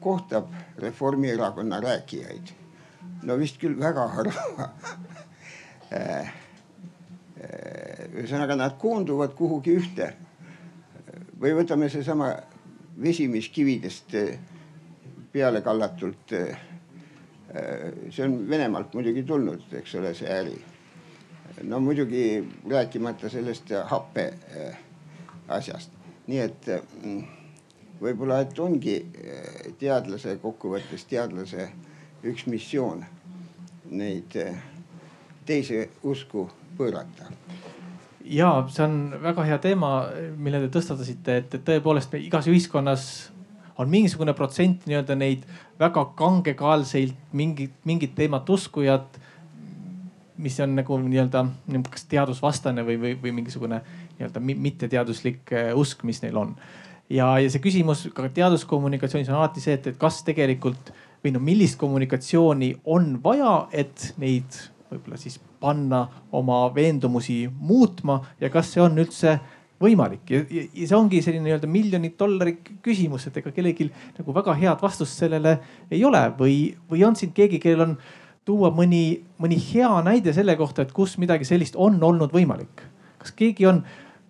kohtab 0.00 0.52
Reformierakonna 0.78 1.80
rääkijaid? 1.80 2.54
no 3.22 3.38
vist 3.38 3.58
küll 3.58 3.74
väga 3.78 4.06
harva 4.14 4.68
ühesõnaga 8.18 8.56
nad 8.58 8.78
koonduvad 8.78 9.34
kuhugi 9.38 9.76
ühte. 9.78 10.12
või 11.40 11.52
võtame 11.54 11.88
seesama 11.88 12.32
vesi, 12.98 13.28
mis 13.28 13.48
kividest 13.48 14.14
peale 15.32 15.62
kallatult. 15.62 16.34
see 18.10 18.24
on 18.24 18.48
Venemaalt 18.48 18.94
muidugi 18.94 19.22
tulnud, 19.22 19.62
eks 19.72 19.94
ole, 19.94 20.14
see 20.14 20.28
äri. 20.28 20.58
no 21.62 21.80
muidugi 21.80 22.44
rääkimata 22.68 23.28
sellest 23.28 23.72
happe 23.84 24.32
asjast, 25.48 25.90
nii 26.26 26.38
et 26.38 26.66
mm, 27.02 27.37
võib-olla, 28.00 28.40
et 28.44 28.58
ongi 28.58 28.96
teadlase 29.78 30.36
kokkuvõttes 30.42 31.04
teadlase 31.10 31.70
üks 32.28 32.46
missioon 32.46 33.04
neid 33.90 34.34
teise 35.46 35.88
usku 36.02 36.48
pöörata 36.78 37.30
ja 38.28 38.50
see 38.72 38.84
on 38.84 38.98
väga 39.22 39.44
hea 39.48 39.58
teema, 39.62 39.90
mille 40.36 40.60
te 40.64 40.70
tõstatasite, 40.78 41.36
et, 41.42 41.58
tõepoolest 41.64 42.14
igas 42.20 42.48
ühiskonnas 42.50 43.04
on 43.78 43.90
mingisugune 43.90 44.34
protsent 44.36 44.86
nii-öelda 44.88 45.16
neid 45.18 45.46
väga 45.78 46.04
kangekaelseid 46.18 47.14
mingit, 47.38 47.74
mingit 47.88 48.14
teemat 48.18 48.50
uskujat, 48.50 49.20
mis 50.38 50.58
on 50.62 50.74
nagu 50.78 50.98
nii-öelda 51.02 51.44
kas 51.90 52.04
teadusvastane 52.10 52.84
või, 52.86 52.98
või, 53.00 53.14
või 53.22 53.34
mingisugune 53.40 53.80
nii-öelda 54.18 54.42
mitteteaduslik 54.42 55.54
äh, 55.54 55.72
usk, 55.78 56.04
mis 56.06 56.22
neil 56.22 56.36
on. 56.38 56.54
Ja, 57.10 57.28
ja 57.40 57.50
see 57.50 57.62
küsimus 57.64 58.06
ka 58.14 58.28
teaduskommunikatsioonis 58.34 59.30
on 59.32 59.40
alati 59.40 59.62
see, 59.64 59.76
et, 59.78 59.86
et 59.92 60.00
kas 60.00 60.22
tegelikult 60.26 60.92
või 61.24 61.34
no 61.34 61.42
millist 61.42 61.78
kommunikatsiooni 61.80 62.72
on 62.94 63.16
vaja, 63.24 63.68
et 63.72 64.12
neid 64.22 64.58
võib-olla 64.88 65.18
siis 65.20 65.38
panna 65.60 66.06
oma 66.32 66.66
veendumusi 66.74 67.42
muutma 67.48 68.20
ja 68.40 68.50
kas 68.52 68.72
see 68.74 68.82
on 68.84 68.96
üldse 69.00 69.38
võimalik 69.82 70.30
ja, 70.32 70.40
ja, 70.50 70.64
ja 70.72 70.86
see 70.90 70.96
ongi 70.96 71.20
selline 71.22 71.46
nii-öelda 71.46 71.68
miljoni 71.70 72.12
dollari 72.18 72.56
küsimus, 72.84 73.28
et 73.28 73.36
ega 73.40 73.52
kellelgi 73.54 73.88
nagu 74.18 74.34
väga 74.34 74.56
head 74.58 74.82
vastust 74.82 75.20
sellele 75.20 75.58
ei 75.90 76.02
ole 76.06 76.22
või, 76.38 76.56
või 76.90 77.04
on 77.06 77.18
siin 77.18 77.34
keegi, 77.36 77.60
kellel 77.62 77.86
on 77.86 77.94
tuua 78.48 78.70
mõni, 78.74 79.20
mõni 79.42 79.58
hea 79.60 79.90
näide 80.06 80.32
selle 80.32 80.56
kohta, 80.56 80.82
et 80.86 80.94
kus 80.96 81.18
midagi 81.20 81.46
sellist 81.46 81.76
on 81.76 81.98
olnud 82.02 82.32
võimalik. 82.34 82.86
kas 83.18 83.34
keegi 83.36 83.66
on 83.66 83.82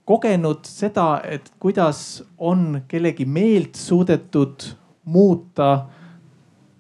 kogenud 0.09 0.65
seda, 0.65 1.21
et 1.25 1.51
kuidas 1.61 2.23
on 2.39 2.81
kellegi 2.89 3.27
meelt 3.29 3.77
suudetud 3.77 4.65
muuta 5.05 5.87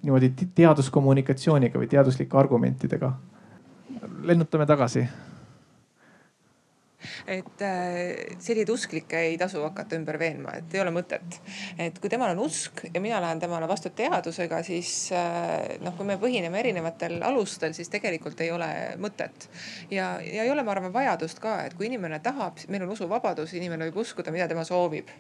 niimoodi 0.03 0.31
teaduskommunikatsiooniga 0.55 1.81
või 1.81 1.91
teaduslike 1.93 2.39
argumentidega? 2.41 3.12
lennutame 4.29 4.66
tagasi 4.66 5.03
et 7.27 7.63
äh, 7.63 8.37
selliseid 8.39 8.71
usklikke 8.73 9.21
ei 9.31 9.39
tasu 9.39 9.63
hakata 9.65 9.97
ümber 9.99 10.19
veenma, 10.21 10.55
et 10.59 10.75
ei 10.75 10.83
ole 10.83 10.93
mõtet. 10.95 11.39
et 11.79 11.99
kui 11.99 12.11
temal 12.11 12.35
on 12.35 12.45
usk 12.47 12.85
ja 12.95 13.01
mina 13.01 13.21
lähen 13.23 13.41
temale 13.41 13.69
vastu 13.69 13.91
teadusega, 13.91 14.63
siis 14.67 15.11
äh, 15.13 15.79
noh, 15.85 15.97
kui 15.97 16.07
me 16.09 16.19
põhineme 16.21 16.61
erinevatel 16.61 17.19
alustel, 17.27 17.75
siis 17.77 17.91
tegelikult 17.93 18.41
ei 18.45 18.51
ole 18.55 18.69
mõtet. 19.01 19.49
ja, 19.91 20.17
ja 20.25 20.47
ei 20.47 20.51
ole, 20.51 20.63
ma 20.63 20.75
arvan, 20.77 20.93
vajadust 20.95 21.43
ka, 21.43 21.59
et 21.67 21.77
kui 21.79 21.89
inimene 21.91 22.21
tahab, 22.25 22.61
meil 22.69 22.87
on 22.87 22.95
usuvabadus, 22.97 23.55
inimene 23.59 23.89
võib 23.89 24.03
uskuda, 24.05 24.35
mida 24.35 24.49
tema 24.49 24.65
soovib. 24.69 25.11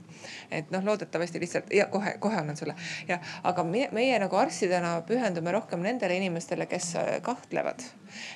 et 0.50 0.70
noh, 0.74 0.84
loodetavasti 0.84 1.40
lihtsalt 1.40 1.72
ja 1.74 1.88
kohe, 1.92 2.16
kohe 2.20 2.40
annan 2.40 2.56
sulle 2.56 2.74
ja, 3.08 3.20
aga 3.46 3.64
meie, 3.64 3.88
meie 3.94 4.18
nagu 4.20 4.36
arstidena 4.36 4.98
pühendume 5.08 5.52
rohkem 5.54 5.82
nendele 5.84 6.16
inimestele, 6.18 6.66
kes 6.70 6.94
kahtlevad 7.22 7.84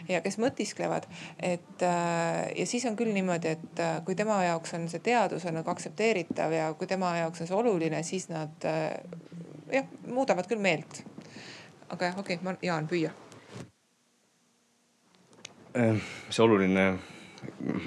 ja 0.09 0.21
kes 0.25 0.39
mõtisklevad, 0.43 1.07
et 1.43 1.83
ja 1.83 2.67
siis 2.69 2.85
on 2.89 2.97
küll 2.99 3.13
niimoodi 3.15 3.42
niimoodi, 3.43 3.49
et 3.49 3.81
äh, 3.81 4.05
kui 4.05 4.15
tema 4.15 4.43
jaoks 4.45 4.75
on 4.75 4.89
see 4.89 5.01
teadus 5.01 5.45
on 5.47 5.55
nagu 5.55 5.71
aktsepteeritav 5.71 6.53
ja 6.53 6.75
kui 6.75 6.87
tema 6.87 7.17
jaoks 7.19 7.41
on 7.41 7.47
see 7.47 7.57
oluline, 7.57 8.03
siis 8.03 8.29
nad 8.29 8.65
äh, 8.65 8.93
jah, 9.73 9.87
muudavad 10.07 10.47
küll 10.47 10.61
meelt. 10.61 11.05
aga 11.91 12.05
jah, 12.05 12.19
okei 12.19 12.37
okay,, 12.37 12.45
ma, 12.45 12.57
Jaan, 12.63 12.89
püüa. 12.89 13.11
Äh, 15.77 15.97
see 16.31 16.43
oluline 16.45 16.99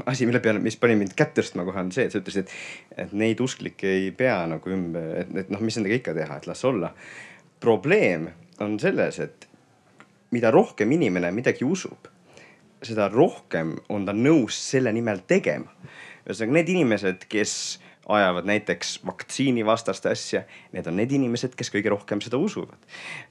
asi, 0.06 0.26
mille 0.26 0.40
peale, 0.40 0.60
mis 0.60 0.78
pani 0.78 0.96
mind 0.96 1.16
kätt 1.16 1.36
tõstma 1.38 1.66
kohe 1.66 1.80
on 1.80 1.92
see, 1.92 2.06
et 2.06 2.12
sa 2.12 2.20
ütlesid, 2.20 2.50
et, 2.50 3.06
et 3.06 3.14
neid 3.14 3.40
usklikke 3.40 3.88
ei 3.88 4.12
pea 4.12 4.42
nagu 4.52 4.70
ümber, 4.70 5.22
et, 5.22 5.36
et 5.46 5.54
noh, 5.54 5.62
mis 5.64 5.78
nendega 5.78 6.02
ikka 6.02 6.16
teha, 6.18 6.38
et 6.38 6.48
las 6.48 6.66
olla. 6.66 6.94
probleem 7.60 8.28
on 8.60 8.80
selles, 8.80 9.20
et 9.20 9.48
mida 10.32 10.52
rohkem 10.52 10.92
inimene 10.92 11.32
midagi 11.32 11.64
usub 11.66 12.12
seda 12.88 13.10
rohkem 13.12 13.76
on 13.90 14.06
ta 14.08 14.14
nõus 14.16 14.58
selle 14.72 14.94
nimel 14.96 15.24
tegema. 15.28 15.72
ühesõnaga 16.26 16.60
need 16.60 16.70
inimesed, 16.74 17.26
kes 17.30 17.56
ajavad 18.10 18.46
näiteks 18.46 19.00
vaktsiinivastast 19.06 20.06
asja, 20.06 20.44
need 20.74 20.88
on 20.88 20.98
need 20.98 21.12
inimesed, 21.18 21.56
kes 21.58 21.72
kõige 21.74 21.90
rohkem 21.90 22.22
seda 22.22 22.38
usuvad. 22.38 22.78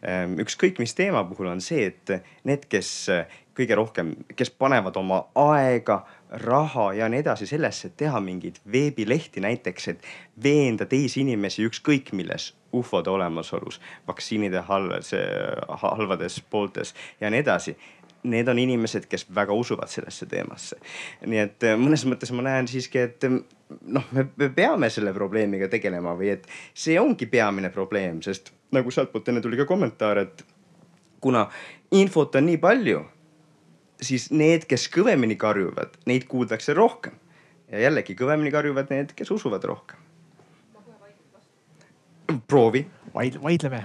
Ehm, 0.02 0.34
ükskõik 0.42 0.80
mis 0.82 0.94
teema 0.98 1.22
puhul 1.28 1.52
on 1.52 1.62
see, 1.62 1.86
et 1.92 2.26
need, 2.44 2.66
kes 2.70 2.90
kõige 3.54 3.76
rohkem, 3.78 4.12
kes 4.36 4.50
panevad 4.50 4.96
oma 4.98 5.20
aega, 5.38 6.02
raha 6.44 6.88
ja 6.98 7.08
nii 7.10 7.22
edasi 7.22 7.46
sellesse, 7.46 7.88
et 7.88 7.96
teha 8.02 8.18
mingeid 8.22 8.58
veebilehti 8.72 9.42
näiteks, 9.44 9.88
et 9.92 10.06
veenda 10.42 10.86
teisi 10.90 11.22
inimesi 11.22 11.66
ükskõik 11.68 12.10
milles 12.18 12.50
ufode 12.74 13.10
olemasolus, 13.10 13.78
vaktsiinide 14.08 14.64
halves, 14.66 15.12
halvades 15.84 16.40
pooltes 16.50 16.94
ja 17.20 17.30
nii 17.30 17.44
edasi 17.44 17.76
need 18.24 18.48
on 18.48 18.58
inimesed, 18.58 19.06
kes 19.08 19.26
väga 19.34 19.52
usuvad 19.52 19.88
sellesse 19.88 20.26
teemasse. 20.26 20.76
nii 21.26 21.40
et 21.40 21.64
äh, 21.68 21.76
mõnes 21.80 22.04
mõttes 22.08 22.32
ma 22.32 22.44
näen 22.46 22.68
siiski, 22.68 23.02
et 23.04 23.24
äh, 23.28 23.36
noh, 23.96 24.06
me 24.16 24.48
peame 24.54 24.90
selle 24.90 25.12
probleemiga 25.16 25.68
tegelema 25.72 26.14
või 26.18 26.32
et 26.36 26.46
see 26.74 26.96
ongi 27.00 27.28
peamine 27.30 27.70
probleem, 27.74 28.22
sest 28.24 28.52
nagu 28.74 28.90
sealtpoolt 28.90 29.28
enne 29.28 29.42
tuli 29.44 29.60
ka 29.60 29.66
kommentaar, 29.68 30.22
et 30.24 30.44
kuna 31.24 31.46
infot 31.96 32.36
on 32.40 32.48
nii 32.48 32.60
palju, 32.62 33.02
siis 34.04 34.30
need, 34.32 34.64
kes 34.68 34.88
kõvemini 34.92 35.36
karjuvad, 35.40 36.00
neid 36.08 36.26
kuuldakse 36.28 36.74
rohkem. 36.74 37.20
ja 37.72 37.80
jällegi 37.86 38.16
kõvemini 38.16 38.52
karjuvad 38.52 38.90
need, 38.92 39.12
kes 39.16 39.30
usuvad 39.30 39.64
rohkem. 39.64 40.00
proovi. 42.48 42.86
vaid-, 43.14 43.42
vaidleme. 43.42 43.84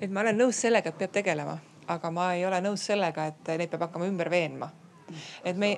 et 0.00 0.10
ma 0.10 0.20
olen 0.20 0.38
nõus 0.38 0.62
sellega, 0.62 0.88
et 0.88 0.98
peab 0.98 1.12
tegelema 1.12 1.58
aga 1.96 2.10
ma 2.10 2.32
ei 2.36 2.46
ole 2.46 2.60
nõus 2.64 2.86
sellega, 2.90 3.26
et 3.32 3.52
neid 3.58 3.70
peab 3.72 3.88
hakkama 3.88 4.08
ümber 4.10 4.30
veenma. 4.32 4.70
et 5.44 5.56
me 5.56 5.76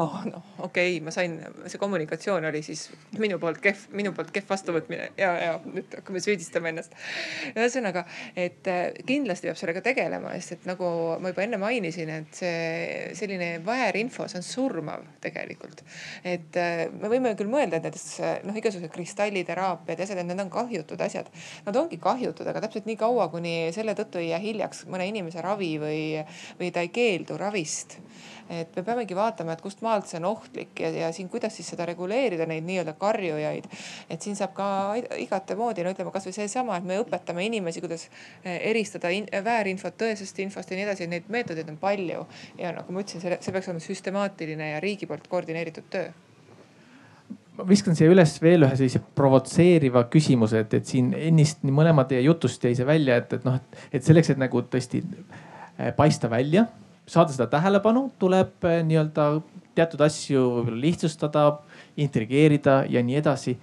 oh 0.00 0.20
noh, 0.24 0.42
okei 0.58 0.96
okay,, 0.96 1.00
ma 1.04 1.12
sain, 1.14 1.36
see 1.68 1.80
kommunikatsioon 1.80 2.44
oli 2.48 2.62
siis 2.64 2.86
minu 3.20 3.38
poolt 3.42 3.60
kehv, 3.62 3.82
minu 3.96 4.12
poolt 4.16 4.30
kehv 4.34 4.48
vastuvõtmine 4.48 5.10
ja, 5.18 5.30
ja 5.44 5.50
nüüd 5.64 5.92
hakkame 5.98 6.22
süüdistama 6.24 6.70
ennast. 6.70 6.94
ühesõnaga, 7.52 8.04
et 8.38 8.70
äh, 8.70 8.80
kindlasti 9.06 9.50
peab 9.50 9.58
sellega 9.60 9.82
tegelema, 9.84 10.32
sest 10.38 10.56
et 10.56 10.68
nagu 10.70 10.88
ma 11.20 11.32
juba 11.32 11.44
enne 11.44 11.60
mainisin, 11.60 12.12
et 12.14 12.40
see 12.40 13.10
selline 13.18 13.50
väärinfo, 13.66 14.28
see 14.30 14.40
on 14.40 14.46
surmav 14.46 15.04
tegelikult. 15.24 15.84
et 16.24 16.60
äh, 16.60 16.86
me 16.94 17.12
võime 17.12 17.34
küll 17.38 17.52
mõelda, 17.52 17.80
et 17.80 17.88
näiteks 17.90 18.08
äh, 18.24 18.34
noh, 18.48 18.56
igasugused 18.56 18.94
kristalliteraapiad 18.94 20.00
ja 20.00 20.08
asjad, 20.08 20.22
et 20.22 20.30
need 20.30 20.44
on 20.46 20.52
kahjutud 20.54 21.00
asjad. 21.04 21.28
Nad 21.66 21.76
ongi 21.76 22.00
kahjutud, 22.00 22.46
aga 22.48 22.64
täpselt 22.64 22.88
nii 22.88 22.98
kaua, 23.00 23.28
kuni 23.32 23.56
selle 23.76 23.96
tõttu 23.98 24.22
ei 24.22 24.30
jää 24.32 24.42
hiljaks 24.46 24.86
mõne 24.90 25.08
inimese 25.10 25.44
ravi 25.44 25.74
või, 25.82 26.02
või 26.60 26.72
ta 26.74 26.84
ei 26.86 26.92
keeldu 26.94 27.36
ravist 27.40 27.98
et 28.50 28.76
me 28.76 28.82
peamegi 28.86 29.16
vaatama, 29.16 29.54
et 29.54 29.62
kust 29.62 29.82
maalt 29.86 30.08
see 30.10 30.18
on 30.18 30.26
ohtlik 30.32 30.80
ja, 30.82 30.90
ja 30.90 31.10
siin 31.14 31.28
kuidas 31.30 31.54
siis 31.56 31.68
seda 31.72 31.86
reguleerida, 31.88 32.46
neid 32.50 32.66
nii-öelda 32.66 32.96
karjujaid. 32.98 33.68
et 34.10 34.22
siin 34.22 34.38
saab 34.38 34.54
ka 34.56 34.68
igate 35.22 35.56
moodi, 35.58 35.84
no 35.86 35.94
ütleme 35.94 36.12
kasvõi 36.14 36.34
seesama, 36.34 36.78
et 36.80 36.88
me 36.88 36.98
õpetame 37.02 37.44
inimesi, 37.46 37.82
kuidas 37.84 38.08
eh, 38.44 38.58
eristada 38.72 39.12
in, 39.14 39.28
väärinfot 39.44 39.98
tõesest 40.00 40.42
infost 40.42 40.70
ja 40.70 40.80
nii 40.80 40.88
edasi, 40.88 41.06
neid 41.10 41.28
meetodeid 41.28 41.70
on 41.70 41.78
palju. 41.80 42.26
ja 42.58 42.74
nagu 42.74 42.92
ma 42.92 43.04
ütlesin, 43.04 43.38
see 43.38 43.54
peaks 43.54 43.70
olema 43.70 43.86
süstemaatiline 43.86 44.74
ja 44.74 44.82
riigi 44.82 45.06
poolt 45.10 45.30
koordineeritud 45.30 45.86
töö 45.90 46.10
ma 47.60 47.66
viskan 47.68 47.96
siia 47.98 48.10
üles 48.10 48.34
veel 48.42 48.64
ühe 48.64 48.76
sellise 48.78 49.02
provotseeriva 49.16 50.06
küsimuse, 50.12 50.64
et, 50.64 50.74
et 50.80 50.88
siin 50.88 51.12
ennist 51.16 51.64
nii 51.66 51.74
mõlema 51.76 52.06
teie 52.08 52.22
jutust 52.24 52.64
jäi 52.64 52.74
see 52.78 52.88
välja, 52.88 53.18
et, 53.20 53.32
et 53.36 53.46
noh, 53.46 53.58
et 53.92 54.06
selleks, 54.06 54.32
et 54.32 54.40
nagu 54.40 54.62
tõesti 54.72 55.02
äh, 55.04 55.90
paista 55.96 56.30
välja, 56.32 56.66
saada 57.10 57.34
seda 57.34 57.48
tähelepanu, 57.50 58.08
tuleb 58.20 58.66
äh, 58.66 58.80
nii-öelda 58.86 59.28
teatud 59.78 60.02
asju 60.06 60.42
võib-olla 60.56 60.80
lihtsustada, 60.86 61.44
intrigeerida 62.00 62.82
ja 62.90 63.02
nii 63.04 63.20
edasi. 63.20 63.56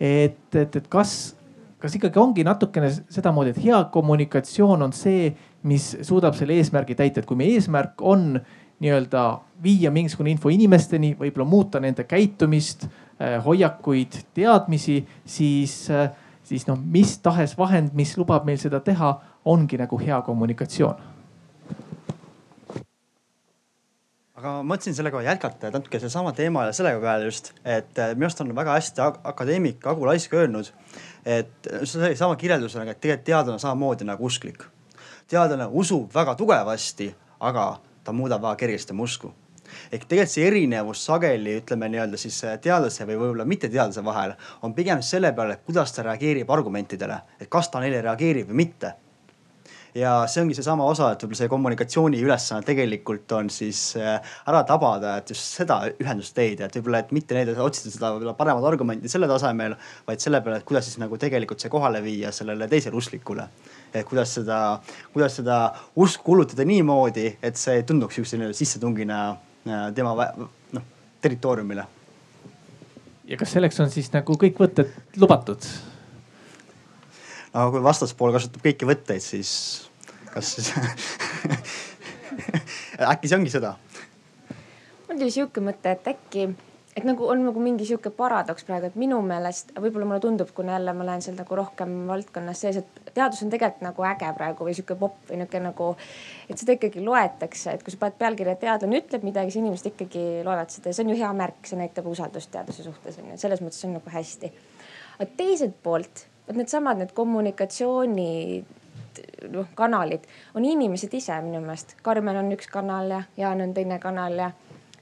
et, 0.00 0.54
et, 0.54 0.76
et 0.76 0.88
kas, 0.88 1.34
kas 1.78 1.94
ikkagi 1.96 2.18
ongi 2.18 2.44
natukene 2.44 2.88
sedamoodi, 3.12 3.52
et 3.52 3.62
hea 3.64 3.82
kommunikatsioon 3.92 4.82
on 4.82 4.96
see, 4.96 5.34
mis 5.62 5.92
suudab 6.06 6.34
selle 6.38 6.56
eesmärgi 6.56 6.96
täita, 6.96 7.20
et 7.20 7.28
kui 7.28 7.36
meie 7.36 7.58
eesmärk 7.58 8.00
on 8.00 8.38
nii-öelda 8.80 9.24
viia 9.62 9.90
mingisugune 9.92 10.32
info 10.32 10.48
inimesteni, 10.48 11.12
võib-olla 11.18 11.44
muuta 11.48 11.80
nende 11.84 12.06
käitumist 12.08 12.86
Äh, 13.20 13.44
hoiakuid, 13.44 14.12
teadmisi, 14.34 15.08
siis, 15.24 15.90
äh, 15.90 16.10
siis 16.42 16.64
noh, 16.66 16.78
mis 16.80 17.18
tahes 17.18 17.52
vahend, 17.58 17.90
mis 17.92 18.14
lubab 18.16 18.46
meil 18.48 18.56
seda 18.56 18.78
teha, 18.80 19.10
ongi 19.44 19.76
nagu 19.76 19.98
hea 20.00 20.22
kommunikatsioon 20.24 21.09
aga 24.40 24.56
ma 24.60 24.72
mõtlesin 24.72 24.96
sellega 24.96 25.20
jätkata 25.24 25.70
natuke 25.74 26.00
sedasama 26.00 26.32
teema 26.36 26.64
ja 26.68 26.76
selle 26.76 26.94
peale 27.02 27.28
just, 27.28 27.52
et 27.64 27.98
äh, 28.00 28.14
minu 28.16 28.28
arust 28.28 28.40
on 28.40 28.54
väga 28.56 28.76
hästi 28.78 29.04
akadeemik 29.32 29.86
Agu 29.90 30.08
Laisk 30.08 30.34
öelnud, 30.36 30.70
et 31.28 31.68
sama 31.84 32.36
kirjeldusega, 32.40 32.94
et 32.94 33.02
tegelikult 33.02 33.26
teadlane 33.28 33.60
samamoodi 33.60 34.08
nagu 34.08 34.24
usklik. 34.26 34.64
teadlane 35.28 35.66
usub 35.66 36.08
väga 36.14 36.34
tugevasti, 36.34 37.12
aga 37.40 37.66
ta 38.04 38.12
muudab 38.12 38.42
väga 38.42 38.56
kergesti 38.64 38.96
oma 38.96 39.04
usku 39.04 39.34
ehk 39.92 40.04
tegelikult 40.08 40.32
see 40.32 40.46
erinevus 40.48 41.04
sageli 41.06 41.52
ütleme 41.60 41.86
nii-öelda 41.92 42.18
siis 42.18 42.40
äh, 42.44 42.56
teadlase 42.58 43.06
või 43.06 43.20
võib-olla 43.20 43.44
mitteteadlase 43.46 44.04
vahel 44.04 44.32
on 44.62 44.74
pigem 44.74 45.02
selle 45.02 45.30
peale, 45.36 45.60
kuidas 45.66 45.92
ta 45.92 46.02
reageerib 46.02 46.50
argumentidele, 46.50 47.20
et 47.40 47.48
kas 47.48 47.70
ta 47.70 47.82
neile 47.84 48.00
reageerib 48.02 48.50
või 48.50 48.64
mitte 48.64 48.96
ja 49.94 50.12
see 50.30 50.44
ongi 50.44 50.56
seesama 50.58 50.86
osa, 50.86 51.12
et 51.12 51.24
võib-olla 51.24 51.40
see 51.40 51.50
kommunikatsiooni 51.52 52.22
ülesanne 52.22 52.66
tegelikult 52.66 53.32
on 53.36 53.50
siis 53.50 53.82
äh, 53.98 54.32
ära 54.50 54.62
tabada, 54.68 55.16
et 55.20 55.34
just 55.34 55.58
seda 55.60 55.80
ühendust 56.00 56.38
leida, 56.38 56.68
et 56.68 56.78
võib-olla, 56.78 57.02
et 57.04 57.12
mitte 57.16 57.36
leida, 57.36 57.56
otsida 57.64 57.92
seda 57.94 58.14
võib-olla 58.14 58.36
paremat 58.38 58.70
argumenti 58.70 59.10
selle 59.12 59.28
tasemel, 59.30 59.76
vaid 60.06 60.22
selle 60.22 60.42
peale, 60.44 60.62
et 60.62 60.68
kuidas 60.68 60.88
siis 60.88 61.00
nagu 61.02 61.18
tegelikult 61.20 61.60
see 61.60 61.72
kohale 61.72 62.02
viia 62.04 62.32
sellele 62.34 62.68
teisele 62.70 62.96
usklikule. 62.96 63.48
et 63.94 64.06
kuidas 64.06 64.34
seda, 64.38 64.80
kuidas 65.12 65.36
seda 65.40 65.60
usku 65.96 66.24
kulutada 66.30 66.64
niimoodi, 66.64 67.38
et 67.42 67.56
see 67.56 67.80
ei 67.80 67.86
tunduks 67.88 68.14
sihukese 68.14 68.52
sissetungina 68.54 69.20
Äh, 69.68 69.92
tema 69.94 70.14
noh 70.72 70.82
territooriumile. 71.20 71.84
ja 73.28 73.36
kas 73.36 73.52
selleks 73.52 73.80
on 73.80 73.90
siis 73.92 74.08
nagu 74.14 74.32
kõik 74.40 74.56
võtted 74.56 74.94
lubatud? 75.20 75.66
No 77.54 77.68
kui 77.74 77.82
vastaspool 77.84 78.34
kasutab 78.36 78.64
kõiki 78.64 78.88
võtteid, 78.88 79.24
siis 79.24 79.52
kas 80.30 80.54
siis 80.56 80.72
äkki 83.12 83.30
see 83.30 83.38
ongi 83.38 83.52
seda? 83.52 83.76
mul 85.08 85.16
tuli 85.16 85.32
sihuke 85.34 85.62
mõte, 85.64 85.96
et 85.96 86.12
äkki 86.14 86.50
et 86.96 87.06
nagu 87.06 87.26
on 87.30 87.42
nagu 87.44 87.62
mingi 87.62 87.86
sihuke 87.86 88.10
paradoks 88.14 88.64
praegu, 88.66 88.90
et 88.90 88.96
minu 88.98 89.20
meelest 89.24 89.70
võib-olla 89.78 90.08
mulle 90.08 90.22
tundub, 90.22 90.50
kuna 90.54 90.74
jälle 90.74 90.94
ma 90.96 91.04
olen 91.06 91.22
seal 91.24 91.36
nagu 91.38 91.58
rohkem 91.58 91.92
valdkonnas 92.08 92.62
sees, 92.64 92.80
et 92.80 93.12
teadus 93.14 93.42
on 93.44 93.52
tegelikult 93.52 93.84
nagu 93.86 94.06
äge 94.10 94.30
praegu 94.36 94.66
või 94.66 94.74
sihuke 94.76 94.96
popp 94.98 95.30
või 95.30 95.40
nihuke 95.40 95.62
nagu. 95.62 95.90
et 96.50 96.58
seda 96.58 96.74
ikkagi 96.76 97.04
loetakse, 97.04 97.76
et 97.76 97.84
kui 97.86 97.94
sa 97.94 98.02
paned 98.02 98.18
pealkirja 98.18 98.56
teadlane 98.64 99.02
ütleb 99.02 99.26
midagi, 99.26 99.54
siis 99.54 99.62
inimesed 99.62 99.92
ikkagi 99.92 100.24
loevad 100.46 100.74
seda 100.74 100.90
ja 100.90 100.98
see 100.98 101.06
on 101.06 101.14
ju 101.14 101.20
hea 101.22 101.30
märk, 101.42 101.62
see 101.70 101.78
näitab 101.78 102.10
usaldust 102.10 102.50
teaduse 102.50 102.86
suhtes 102.86 103.20
on 103.22 103.32
ju, 103.32 103.38
selles 103.44 103.62
mõttes 103.64 103.86
on 103.86 103.96
nagu 103.98 104.14
hästi. 104.16 104.52
aga 105.18 105.30
teiselt 105.38 105.78
poolt, 105.82 106.26
et 106.48 106.56
needsamad 106.56 106.98
need 106.98 107.12
kommunikatsiooni 107.16 108.30
noh 109.50 109.70
kanalid 109.74 110.24
on 110.54 110.64
inimesed 110.64 111.14
ise 111.14 111.36
minu 111.42 111.60
meelest. 111.64 111.96
Karmen 112.02 112.36
on 112.40 112.52
üks 112.54 112.68
kanal 112.70 113.10
ja 113.10 113.22
Jaan 113.36 113.60
on 113.64 113.74
teine 113.74 113.98
kanal 114.02 114.38
ja 114.38 114.50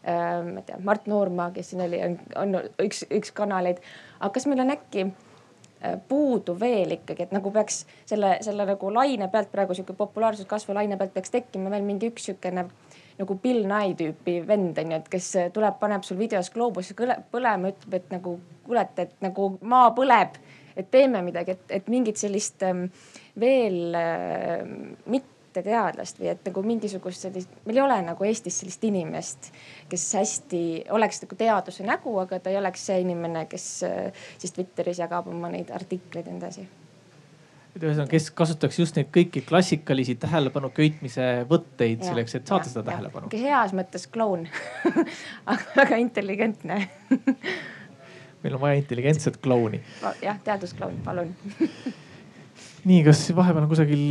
Äh, 0.08 0.42
ma 0.44 0.60
ei 0.60 0.62
tea, 0.62 0.76
Mart 0.84 1.06
Noorma, 1.06 1.50
kes 1.52 1.72
siin 1.72 1.82
oli, 1.84 1.98
on, 2.04 2.14
on 2.38 2.54
üks, 2.84 3.02
üks 3.12 3.32
kanaleid. 3.34 3.80
aga 4.20 4.30
kas 4.32 4.46
meil 4.46 4.62
on 4.62 4.70
äkki 4.72 5.02
äh, 5.04 5.96
puudu 6.08 6.54
veel 6.60 6.94
ikkagi, 6.94 7.26
et 7.26 7.34
nagu 7.34 7.50
peaks 7.52 7.82
selle, 8.06 8.36
selle 8.46 8.64
nagu 8.68 8.92
laine 8.94 9.28
pealt 9.32 9.50
praegu 9.52 9.74
sihuke 9.76 9.96
populaarsuskasvu 9.98 10.76
laine 10.78 10.96
pealt 10.96 11.12
peaks 11.16 11.34
tekkima 11.34 11.72
veel 11.74 11.84
mingi 11.84 12.08
üks 12.12 12.28
sihukene 12.30 12.64
nagu 13.18 13.36
Bill 13.42 13.66
Nye 13.66 13.96
tüüpi 13.98 14.38
vend 14.46 14.78
on 14.78 14.94
ju, 14.94 15.02
et 15.02 15.10
kes 15.12 15.32
tuleb, 15.52 15.76
paneb 15.82 16.06
sul 16.06 16.20
videos 16.22 16.48
gloobuse 16.54 16.94
põlema, 16.96 17.74
ütleb, 17.74 17.98
et 17.98 18.14
nagu 18.14 18.38
kuule, 18.64 18.86
et, 18.86 19.02
et 19.02 19.26
nagu 19.26 19.50
maa 19.60 19.90
põleb, 19.98 20.38
et 20.78 20.90
teeme 20.90 21.22
midagi, 21.26 21.56
et, 21.56 21.74
et 21.80 21.90
mingit 21.90 22.18
sellist 22.20 22.62
ähm, 22.66 22.86
veel 23.40 23.96
äh, 23.98 24.64
mitte 25.10 25.62
teadlast 25.64 26.20
või 26.20 26.30
et 26.32 26.42
nagu 26.46 26.62
mingisugust 26.62 27.24
sellist, 27.26 27.54
meil 27.66 27.80
ei 27.80 27.84
ole 27.84 28.00
nagu 28.06 28.26
Eestis 28.28 28.60
sellist 28.62 28.84
inimest, 28.86 29.50
kes 29.90 30.08
hästi 30.18 30.64
oleks 30.94 31.24
nagu 31.24 31.38
teaduse 31.38 31.86
nägu, 31.86 32.14
aga 32.22 32.38
ta 32.42 32.52
ei 32.52 32.60
oleks 32.60 32.84
see 32.90 33.00
inimene, 33.02 33.46
kes 33.50 33.70
äh, 33.88 34.26
siis 34.38 34.54
Twitteris 34.54 35.00
jagab 35.02 35.30
oma 35.30 35.50
neid 35.52 35.72
artikleid 35.74 36.28
ja 36.28 36.34
nii 36.34 36.44
edasi. 36.44 36.68
Et 37.76 37.84
ühesõnaga, 37.84 38.10
kes 38.10 38.30
kasutaks 38.34 38.78
just 38.80 38.96
neid 38.96 39.10
kõiki 39.14 39.42
klassikalisi 39.46 40.16
tähelepanu 40.18 40.70
köitmise 40.74 41.26
võtteid 41.50 42.00
ja, 42.00 42.12
selleks, 42.12 42.38
et 42.38 42.48
saada 42.48 42.64
ja, 42.64 42.72
seda 42.72 42.86
tähelepanu. 42.86 43.30
heas 43.34 43.74
mõttes 43.76 44.06
kloun 44.10 44.46
aga 45.52 45.60
väga 45.76 45.98
intelligentne 46.02 46.80
meil 48.42 48.54
on 48.54 48.60
vaja 48.60 48.82
intelligentset 48.82 49.36
klouni. 49.42 49.82
jah, 50.22 50.38
teaduskloun, 50.44 51.00
palun 51.04 51.34
nii, 52.88 53.02
kas 53.04 53.26
vahepeal 53.36 53.66
on 53.66 53.70
kusagil 53.70 54.04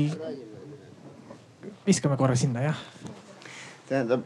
viskame 1.87 2.17
korra 2.17 2.35
sinna, 2.35 2.61
jah. 2.61 2.81
tähendab, 3.87 4.25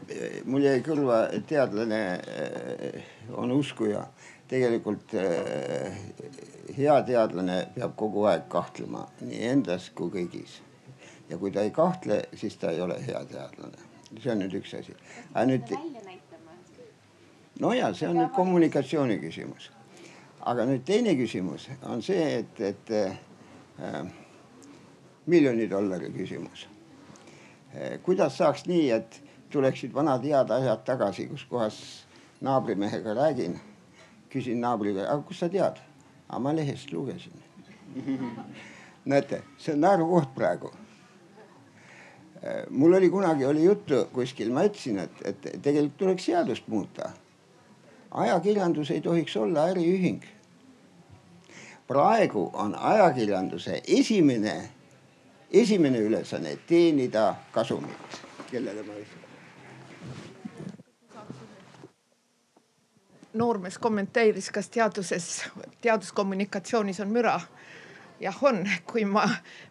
mul 0.50 0.64
jäi 0.66 0.80
kõrva, 0.84 1.24
et 1.34 1.46
teadlane 1.46 2.02
eh, 2.18 3.02
on 3.38 3.52
uskuja. 3.54 4.06
tegelikult 4.52 5.14
eh, 5.16 5.94
hea 6.76 6.96
teadlane 7.08 7.54
peab 7.74 7.94
kogu 7.96 8.26
aeg 8.28 8.48
kahtlema 8.52 9.06
nii 9.20 9.46
endas 9.48 9.88
kui 9.94 10.10
kõigis. 10.12 10.58
ja 11.30 11.38
kui 11.38 11.50
ta 11.50 11.62
ei 11.62 11.70
kahtle, 11.70 12.24
siis 12.34 12.56
ta 12.56 12.70
ei 12.70 12.80
ole 12.80 12.98
hea 13.06 13.24
teadlane. 13.24 13.78
see 14.18 14.32
on 14.32 14.42
nüüd 14.42 14.58
üks 14.60 14.74
asi. 14.80 14.96
aga 15.34 15.46
nüüd. 15.46 15.72
no 17.60 17.72
ja 17.72 17.94
see 17.94 18.08
on 18.08 18.18
nüüd 18.18 18.34
kommunikatsiooni 18.34 19.20
küsimus. 19.22 19.70
Aga 20.42 20.66
nüüd 20.66 20.84
teine 20.86 21.16
küsimus 21.18 21.68
on 21.88 22.02
see, 22.02 22.42
et, 22.42 22.60
et 22.60 22.90
äh, 22.90 24.04
miljoni 25.26 25.70
dollari 25.70 26.12
küsimus 26.14 26.66
Eh, 27.74 27.98
kuidas 28.04 28.36
saaks 28.36 28.66
nii, 28.68 28.90
et 28.92 29.14
tuleksid 29.52 29.94
vanad 29.96 30.24
head 30.28 30.50
asjad 30.52 30.82
tagasi, 30.84 31.24
kus 31.30 31.44
kohas 31.48 31.76
naabrimehega 32.44 33.14
räägin, 33.16 33.54
küsin 34.32 34.60
naabriga, 34.60 35.06
aga 35.08 35.24
kust 35.24 35.40
sa 35.40 35.48
tead? 35.48 35.80
aga 36.28 36.40
ma 36.40 36.52
lehest 36.56 36.92
lugesin 36.92 37.32
näete, 39.10 39.42
see 39.60 39.74
on 39.74 39.82
naerukoht 39.84 40.34
praegu. 40.36 40.70
Eh, 42.42 42.68
mul 42.70 42.94
oli 42.96 43.08
kunagi 43.10 43.44
oli 43.48 43.64
juttu 43.64 44.04
kuskil, 44.12 44.52
ma 44.52 44.66
ütlesin, 44.68 45.00
et, 45.06 45.24
et 45.24 45.50
tegelikult 45.62 45.96
tuleks 46.04 46.28
seadust 46.28 46.68
muuta. 46.68 47.10
Ajakirjandus 48.14 48.90
ei 48.90 49.00
tohiks 49.00 49.36
olla 49.36 49.66
äriühing. 49.72 50.22
praegu 51.86 52.50
on 52.52 52.74
ajakirjanduse 52.74 53.82
esimene 53.88 54.70
esimene 55.52 55.98
ülesanne 55.98 56.56
teenida 56.66 57.34
kasumit, 57.52 58.22
kellele 58.50 58.82
ma 58.82 58.92
ütlen. 58.92 59.22
noormees 63.32 63.78
kommenteeris, 63.78 64.50
kas 64.50 64.68
teaduses, 64.68 65.44
teaduskommunikatsioonis 65.80 67.00
on 67.00 67.08
müra. 67.08 67.40
jah, 68.20 68.44
on, 68.44 68.68
kui 68.86 69.04
ma 69.04 69.28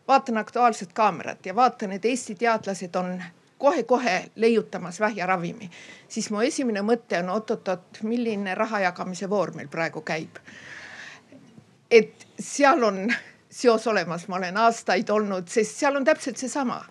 vaatan 0.08 0.38
Aktuaalset 0.38 0.94
Kaamerat 0.94 1.46
ja 1.46 1.56
vaatan, 1.56 1.92
et 1.92 2.06
Eesti 2.06 2.36
teadlased 2.36 2.96
on 2.96 3.24
kohe-kohe 3.62 4.32
leiutamas 4.36 5.00
vähjaravimi, 5.00 5.70
siis 6.10 6.32
mu 6.34 6.42
esimene 6.42 6.82
mõte 6.86 7.20
on 7.22 7.30
oot-oot-oot, 7.36 8.02
milline 8.10 8.56
raha 8.58 8.82
jagamise 8.88 9.30
voor 9.30 9.54
meil 9.56 9.70
praegu 9.72 10.02
käib. 10.02 10.42
et 11.92 12.28
seal 12.40 12.84
on 12.84 13.14
seos 13.52 13.88
olemas, 13.88 14.28
ma 14.28 14.38
olen 14.40 14.58
aastaid 14.58 15.10
olnud, 15.10 15.48
sest 15.52 15.82
seal 15.82 15.96
on 16.00 16.06
täpselt 16.08 16.38
seesama. 16.38 16.82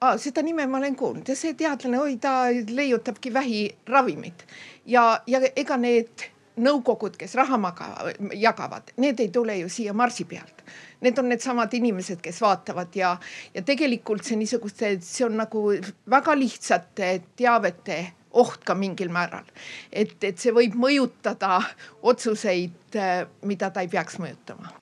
aa, 0.00 0.16
seda 0.18 0.42
nime 0.42 0.66
ma 0.66 0.78
olen 0.78 0.96
kuulnud 0.96 1.28
ja 1.28 1.36
see 1.36 1.54
teadlane, 1.54 2.00
oi, 2.00 2.16
ta 2.16 2.46
leiutabki 2.68 3.34
vähiravimit 3.34 4.46
ja, 4.86 5.20
ja 5.26 5.40
ega 5.56 5.76
need 5.76 6.30
nõukogud, 6.56 7.16
kes 7.16 7.34
raha 7.38 7.58
maga, 7.60 7.88
jagavad, 8.36 8.92
need 9.00 9.20
ei 9.20 9.30
tule 9.32 9.56
ju 9.62 9.70
siia 9.72 9.94
Marsi 9.96 10.26
pealt. 10.28 10.64
Need 11.02 11.18
on 11.18 11.30
needsamad 11.32 11.72
inimesed, 11.74 12.20
kes 12.22 12.40
vaatavad 12.42 12.94
ja, 12.96 13.14
ja 13.54 13.62
tegelikult 13.66 14.24
see 14.24 14.36
niisuguste, 14.40 14.96
see 15.02 15.26
on 15.26 15.38
nagu 15.40 15.64
väga 16.10 16.36
lihtsate 16.38 17.14
teavete 17.36 18.02
oht 18.38 18.62
ka 18.64 18.74
mingil 18.74 19.10
määral. 19.12 19.48
et, 19.92 20.16
et 20.24 20.38
see 20.38 20.52
võib 20.52 20.76
mõjutada 20.78 21.60
otsuseid, 22.02 22.96
mida 23.44 23.70
ta 23.70 23.84
ei 23.84 23.90
peaks 23.92 24.18
mõjutama 24.22 24.72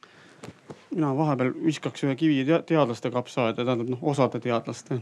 mina 0.90 1.12
vahepeal 1.16 1.52
viskaks 1.64 2.02
ühe 2.06 2.16
kivi 2.18 2.44
teadlaste 2.66 3.10
kapsaaeda, 3.14 3.62
tähendab 3.62 3.92
noh, 3.92 4.00
osade 4.12 4.40
teadlaste. 4.42 5.00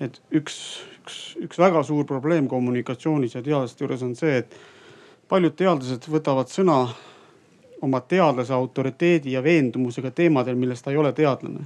et 0.00 0.16
üks, 0.32 0.54
üks, 1.02 1.18
üks 1.44 1.58
väga 1.60 1.82
suur 1.86 2.06
probleem 2.08 2.48
kommunikatsioonis 2.48 3.36
ja 3.36 3.42
teadlaste 3.42 3.84
juures 3.84 4.02
on 4.02 4.14
see, 4.16 4.38
et 4.40 4.56
paljud 5.32 5.54
teadlased 5.56 6.06
võtavad 6.12 6.50
sõna 6.52 6.82
oma 7.82 8.00
teadlase 8.04 8.52
autoriteedi 8.52 9.32
ja 9.32 9.40
veendumusega 9.42 10.10
teemadel, 10.12 10.58
milles 10.60 10.84
ta 10.84 10.92
ei 10.92 11.00
ole 11.00 11.12
teadlane. 11.16 11.64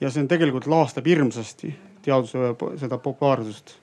ja 0.00 0.10
see 0.10 0.22
on 0.24 0.28
tegelikult 0.28 0.66
laastab 0.66 1.06
hirmsasti 1.06 1.74
teaduse 2.02 2.54
seda 2.80 2.98
populaarsust 2.98 3.76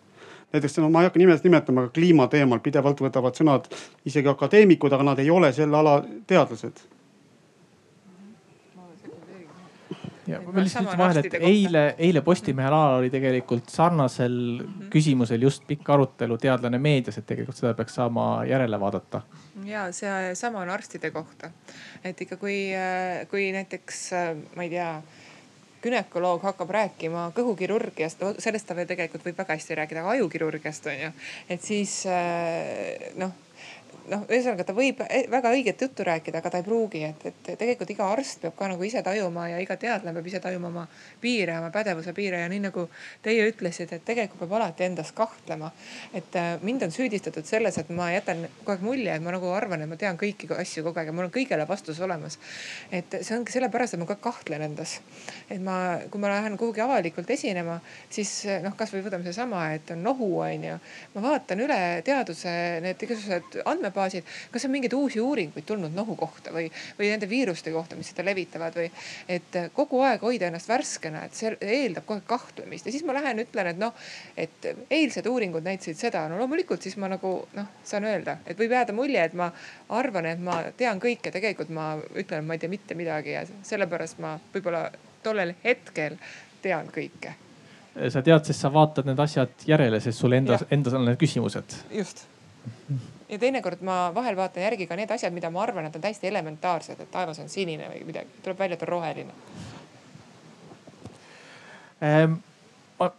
näiteks 0.54 0.78
no 0.78 0.90
ma 0.90 1.04
ei 1.04 1.10
hakka 1.10 1.20
nimesid 1.22 1.46
nimetama, 1.48 1.86
aga 1.86 1.94
kliimateemal 1.96 2.60
pidevalt 2.66 3.02
võtavad 3.02 3.38
sõnad 3.38 3.70
isegi 4.06 4.28
akadeemikud, 4.28 4.94
aga 4.94 5.06
nad 5.12 5.22
ei 5.24 5.30
ole 5.30 5.54
selle 5.54 5.78
ala 5.78 6.02
teadlased 6.28 6.82
ja 10.32 10.42
ma 10.46 10.64
lihtsalt 10.64 10.88
ütlen 10.88 11.02
vahele, 11.02 11.24
et 11.26 11.38
eile, 11.40 11.84
eile 12.08 12.24
Postimehe 12.26 12.68
alal 12.70 13.00
oli 13.00 13.10
tegelikult 13.14 13.70
sarnasel 13.70 14.34
mm 14.34 14.68
-hmm. 14.68 14.92
küsimusel 14.94 15.42
just 15.48 15.66
pikk 15.68 15.90
arutelu 15.90 16.38
teadlane 16.38 16.80
meedias, 16.80 17.18
et 17.18 17.26
tegelikult 17.26 17.58
seda 17.58 17.74
peaks 17.78 17.96
saama 18.00 18.46
järele 18.50 18.80
vaadata. 18.80 19.22
ja 19.66 19.92
see 19.92 20.36
sama 20.36 20.60
on 20.60 20.70
arstide 20.70 21.12
kohta, 21.12 21.52
et 22.04 22.22
ikka 22.22 22.38
kui, 22.38 22.72
kui 23.30 23.52
näiteks 23.52 24.10
ma 24.56 24.64
ei 24.64 24.70
tea 24.70 25.02
gümnakoloog 25.82 26.44
hakkab 26.46 26.70
rääkima 26.70 27.32
kõhukirurgiast, 27.36 28.22
sellest 28.40 28.68
ta 28.68 28.76
veel 28.76 28.88
tegelikult 28.88 29.26
võib 29.26 29.38
väga 29.38 29.58
hästi 29.58 29.76
rääkida, 29.76 30.04
aga 30.04 30.18
ajukirurgiast 30.18 30.88
on 30.88 31.00
ju. 31.06 31.12
et 31.50 31.62
siis 31.62 32.04
noh 33.16 33.32
noh, 34.12 34.24
ühesõnaga 34.30 34.66
ta 34.66 34.74
võib 34.76 35.02
e-, 35.06 35.26
väga 35.32 35.52
õiget 35.56 35.82
juttu 35.86 36.06
rääkida, 36.06 36.42
aga 36.42 36.52
ta 36.52 36.60
ei 36.62 36.66
pruugi, 36.66 37.04
et, 37.08 37.24
et 37.30 37.40
tegelikult 37.60 37.92
iga 37.94 38.08
arst 38.12 38.42
peab 38.44 38.56
ka 38.58 38.70
nagu 38.72 38.86
ise 38.86 39.04
tajuma 39.06 39.48
ja 39.52 39.60
iga 39.64 39.78
teadlane 39.80 40.16
peab 40.18 40.30
ise 40.32 40.42
tajuma 40.44 40.70
oma 40.72 40.86
piire, 41.22 41.58
oma 41.60 41.70
pädevuse 41.74 42.14
piire 42.18 42.42
ja 42.44 42.50
nii 42.52 42.64
nagu 42.66 42.88
teie 43.24 43.46
ütlesite, 43.50 44.00
et 44.00 44.06
tegelikult 44.08 44.44
peab 44.44 44.56
alati 44.60 44.88
endas 44.88 45.14
kahtlema. 45.16 45.72
et 46.14 46.36
äh, 46.40 46.54
mind 46.62 46.88
on 46.88 46.94
süüdistatud 46.94 47.48
selles, 47.48 47.78
et 47.78 47.90
ma 47.96 48.10
jätan 48.12 48.48
kogu 48.64 48.76
aeg 48.76 48.86
mulje, 48.86 49.16
et 49.16 49.24
ma 49.24 49.36
nagu 49.36 49.52
arvan, 49.54 49.86
et 49.86 49.92
ma 49.92 50.00
tean 50.00 50.20
kõiki 50.20 50.50
asju 50.58 50.84
kogu 50.88 51.02
aeg 51.02 51.12
ja 51.12 51.16
mul 51.16 51.30
on 51.30 51.36
kõigele 51.36 51.68
vastus 51.70 52.02
olemas. 52.02 52.40
et 52.92 53.20
see 53.22 53.38
ongi 53.38 53.54
sellepärast, 53.54 53.96
et 53.96 54.04
ma 54.04 54.10
aeg 54.10 54.24
kahtlen 54.24 54.66
endas. 54.68 54.98
et 55.50 55.62
ma, 55.62 55.78
kui 56.10 56.22
ma 56.22 56.34
lähen 56.34 56.58
kuhugi 56.58 56.82
avalikult 56.84 57.30
esinema, 57.30 57.80
siis 58.10 58.34
noh, 58.64 58.76
kasvõi 58.78 59.06
võtame 59.06 59.28
seesama, 59.30 59.70
et 59.78 59.94
on 59.96 60.04
nohu, 60.04 60.34
on 60.42 60.68
ju. 60.72 60.78
ma 61.16 61.26
vaatan 61.30 61.66
üle 61.68 61.80
teaduse 62.06 62.52
need 62.82 63.08
igasugused 63.08 63.62
andmebaasid 63.66 63.81
andmebaasid, 63.82 64.24
kas 64.52 64.66
on 64.66 64.72
mingeid 64.72 64.94
uusi 64.94 65.22
uuringuid 65.22 65.66
tulnud 65.66 65.94
nohu 65.96 66.16
kohta 66.16 66.54
või, 66.54 66.70
või 67.00 67.10
nende 67.12 67.30
viiruste 67.30 67.72
kohta, 67.74 67.96
mis 67.96 68.12
seda 68.12 68.26
levitavad 68.26 68.76
või. 68.78 68.90
et 69.30 69.58
kogu 69.74 70.02
aeg 70.06 70.22
hoida 70.22 70.48
ennast 70.48 70.70
värskena, 70.70 71.26
et 71.26 71.38
see 71.38 71.54
eeldab 71.62 72.06
kohe 72.06 72.22
kahtlemist. 72.28 72.86
Ja 72.86 72.92
siis 72.92 73.06
ma 73.08 73.16
lähen 73.18 73.42
ütlen, 73.44 73.72
et 73.74 73.80
noh, 73.82 73.94
et 74.38 74.70
eilsed 74.90 75.28
uuringud 75.28 75.66
näitasid 75.66 75.98
seda, 76.00 76.28
no 76.30 76.40
loomulikult 76.42 76.82
siis 76.82 76.98
ma 77.02 77.10
nagu 77.12 77.34
noh, 77.58 77.70
saan 77.84 78.06
öelda, 78.10 78.38
et 78.46 78.60
võib 78.60 78.76
jääda 78.78 78.96
mulje, 78.96 79.24
et 79.24 79.38
ma 79.38 79.52
arvan, 79.90 80.30
et 80.32 80.42
ma 80.42 80.62
tean 80.78 81.02
kõike, 81.02 81.34
tegelikult 81.34 81.72
ma 81.74 81.94
ütlen, 82.16 82.44
et 82.44 82.48
ma 82.48 82.58
ei 82.58 82.62
tea 82.62 82.72
mitte 82.72 82.98
midagi 82.98 83.36
ja 83.36 83.46
sellepärast 83.68 84.22
ma 84.24 84.38
võib-olla 84.54 84.90
tollel 85.24 85.56
hetkel 85.64 86.20
tean 86.62 86.92
kõike. 86.94 87.38
Sa 87.92 88.22
tead, 88.24 88.46
sest 88.48 88.64
sa 88.64 88.70
vaatad 88.72 89.10
need 89.10 89.20
asjad 89.20 89.66
järele, 89.68 90.00
sest 90.00 90.24
sul 90.24 90.32
endas, 90.38 90.64
endas 90.72 90.94
on 90.96 91.04
need 91.10 91.20
küsimused. 91.20 91.76
just 91.92 92.24
ja 93.32 93.40
teinekord 93.40 93.82
ma 93.88 94.12
vahel 94.16 94.36
vaatan 94.36 94.64
järgi 94.64 94.88
ka 94.88 94.96
need 95.00 95.12
asjad, 95.12 95.34
mida 95.34 95.50
ma 95.50 95.64
arvan, 95.64 95.88
et 95.88 95.96
on 95.96 96.04
täiesti 96.04 96.28
elementaarsed, 96.28 97.00
et 97.00 97.12
taevas 97.12 97.40
on 97.40 97.50
sinine 97.50 97.88
või 97.90 98.04
midagi, 98.12 98.42
tuleb 98.44 98.60
välja, 98.60 98.78
et 98.80 98.88
on 98.88 98.96
roheline. 98.96 99.36
Ähm 102.02 102.40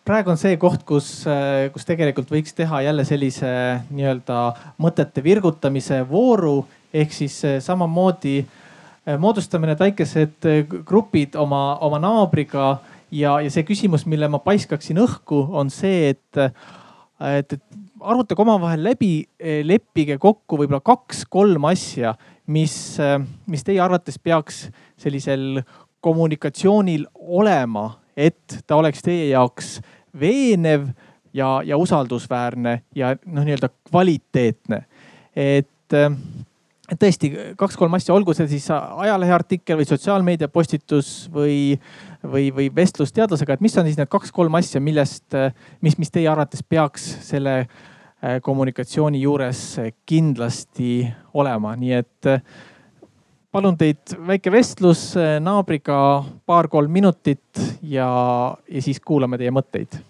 praegu 0.05 0.31
on 0.31 0.39
see 0.39 0.57
koht, 0.63 0.85
kus, 0.87 1.09
äh, 1.27 1.67
kus 1.75 1.87
tegelikult 1.89 2.31
võiks 2.31 2.55
teha 2.55 2.85
jälle 2.85 3.05
sellise 3.05 3.49
nii-öelda 3.91 4.43
mõtete 4.79 5.25
virgutamise 5.25 6.03
vooru. 6.09 6.61
Ehk 6.95 7.15
siis 7.17 7.41
äh, 7.49 7.57
samamoodi 7.65 8.45
moodustame 9.19 9.67
need 9.67 9.81
väikesed 9.83 10.47
grupid 10.87 11.35
oma, 11.35 11.79
oma 11.83 11.99
naabriga. 11.99 12.77
Ja, 13.11 13.41
ja 13.43 13.51
see 13.51 13.65
küsimus, 13.67 14.07
mille 14.07 14.29
ma 14.31 14.39
paiskaksin 14.39 15.01
õhku, 15.03 15.41
on 15.59 15.73
see, 15.75 16.13
et, 16.15 16.39
et, 17.19 17.57
et 17.59 17.82
arutage 18.03 18.43
omavahel 18.43 18.85
läbi, 18.85 19.13
eh, 19.41 19.63
leppige 19.67 20.19
kokku 20.19 20.59
võib-olla 20.61 20.83
kaks-kolm 20.85 21.65
asja, 21.71 22.15
mis, 22.47 22.99
eh, 23.01 23.19
mis 23.47 23.65
teie 23.65 23.81
arvates 23.81 24.19
peaks 24.19 24.69
sellisel 25.01 25.63
kommunikatsioonil 26.03 27.07
olema, 27.15 27.99
et 28.17 28.63
ta 28.67 28.77
oleks 28.77 29.03
teie 29.03 29.31
jaoks 29.31 29.81
veenev 30.19 30.89
ja, 31.33 31.61
ja 31.65 31.79
usaldusväärne 31.79 32.83
ja 32.95 33.15
noh, 33.27 33.45
nii-öelda 33.45 33.71
kvaliteetne. 33.91 34.85
et 35.37 35.97
eh, 35.97 36.11
tõesti 36.99 37.31
kaks-kolm 37.57 37.95
asja, 37.97 38.13
olgu 38.15 38.35
see 38.37 38.51
siis 38.51 38.67
ajaleheartikkel 38.75 39.79
või 39.79 39.87
sotsiaalmeedia 39.89 40.49
postitus 40.53 41.31
või, 41.33 41.79
või, 42.21 42.51
või 42.53 42.69
vestlus 42.75 43.15
teadlasega, 43.17 43.55
et 43.55 43.65
mis 43.65 43.79
on 43.79 43.89
siis 43.89 43.97
need 43.97 44.11
kaks-kolm 44.13 44.59
asja, 44.59 44.83
millest, 44.83 45.25
mis, 45.81 45.97
mis 45.97 46.13
teie 46.13 46.29
arvates 46.29 46.61
peaks 46.69 47.07
selle 47.25 47.63
kommunikatsiooni 48.43 49.23
juures 49.23 49.63
kindlasti 50.07 51.07
olema, 51.35 51.75
nii 51.79 51.97
et 51.97 52.29
äh, 52.31 52.43
palun 53.53 53.77
teid 53.79 54.15
väike 54.29 54.53
vestlus 54.55 55.11
äh, 55.19 55.37
naabriga 55.43 55.97
paar-kolm 56.47 56.93
minutit 56.93 57.63
ja, 57.83 58.09
ja 58.71 58.83
siis 58.85 59.01
kuulame 59.03 59.41
teie 59.41 59.51
mõtteid. 59.55 60.01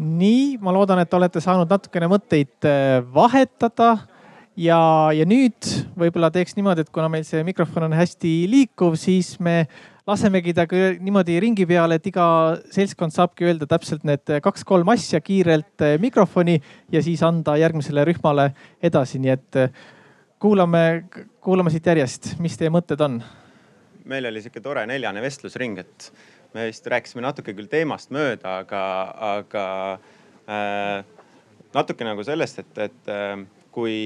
nii, 0.00 0.56
ma 0.64 0.72
loodan, 0.72 1.02
et 1.02 1.12
olete 1.12 1.42
saanud 1.44 1.68
natukene 1.68 2.06
mõtteid 2.08 2.64
vahetada 3.12 3.90
ja, 4.56 4.78
ja 5.12 5.26
nüüd 5.28 5.68
võib-olla 5.98 6.30
teeks 6.32 6.56
niimoodi, 6.56 6.86
et 6.86 6.92
kuna 6.94 7.10
meil 7.12 7.26
see 7.28 7.42
mikrofon 7.44 7.90
on 7.90 7.96
hästi 7.98 8.32
liikuv, 8.48 8.96
siis 8.96 9.34
me 9.42 9.66
lasemegi 10.10 10.54
ta 10.56 10.66
niimoodi 10.70 11.38
ringi 11.42 11.66
peale, 11.68 12.00
et 12.00 12.08
iga 12.10 12.26
seltskond 12.74 13.14
saabki 13.14 13.46
öelda 13.48 13.68
täpselt 13.70 14.04
need 14.08 14.34
kaks-kolm 14.42 14.90
asja 14.94 15.22
kiirelt 15.24 15.86
eh, 15.86 15.96
mikrofoni 16.02 16.58
ja 16.92 17.02
siis 17.04 17.22
anda 17.26 17.56
järgmisele 17.60 18.04
rühmale 18.08 18.50
edasi, 18.82 19.20
nii 19.22 19.34
et 19.34 19.60
eh, 19.60 19.84
kuulame, 20.40 20.84
kuulame 21.44 21.72
siit 21.72 21.86
järjest, 21.86 22.34
mis 22.42 22.58
teie 22.58 22.72
mõtted 22.72 23.00
on? 23.06 23.20
meil 24.10 24.26
oli 24.26 24.40
sihuke 24.42 24.62
tore 24.64 24.82
neljane 24.90 25.22
vestlusring, 25.22 25.78
et 25.78 26.10
me 26.56 26.66
vist 26.66 26.86
rääkisime 26.90 27.22
natuke 27.22 27.54
küll 27.54 27.68
teemast 27.70 28.10
mööda, 28.14 28.56
aga, 28.64 28.82
aga 29.36 29.64
äh, 30.50 31.04
natuke 31.76 32.06
nagu 32.06 32.24
sellest, 32.26 32.62
et, 32.64 32.80
et 32.88 33.12
äh, 33.12 33.36
kui, 33.74 33.98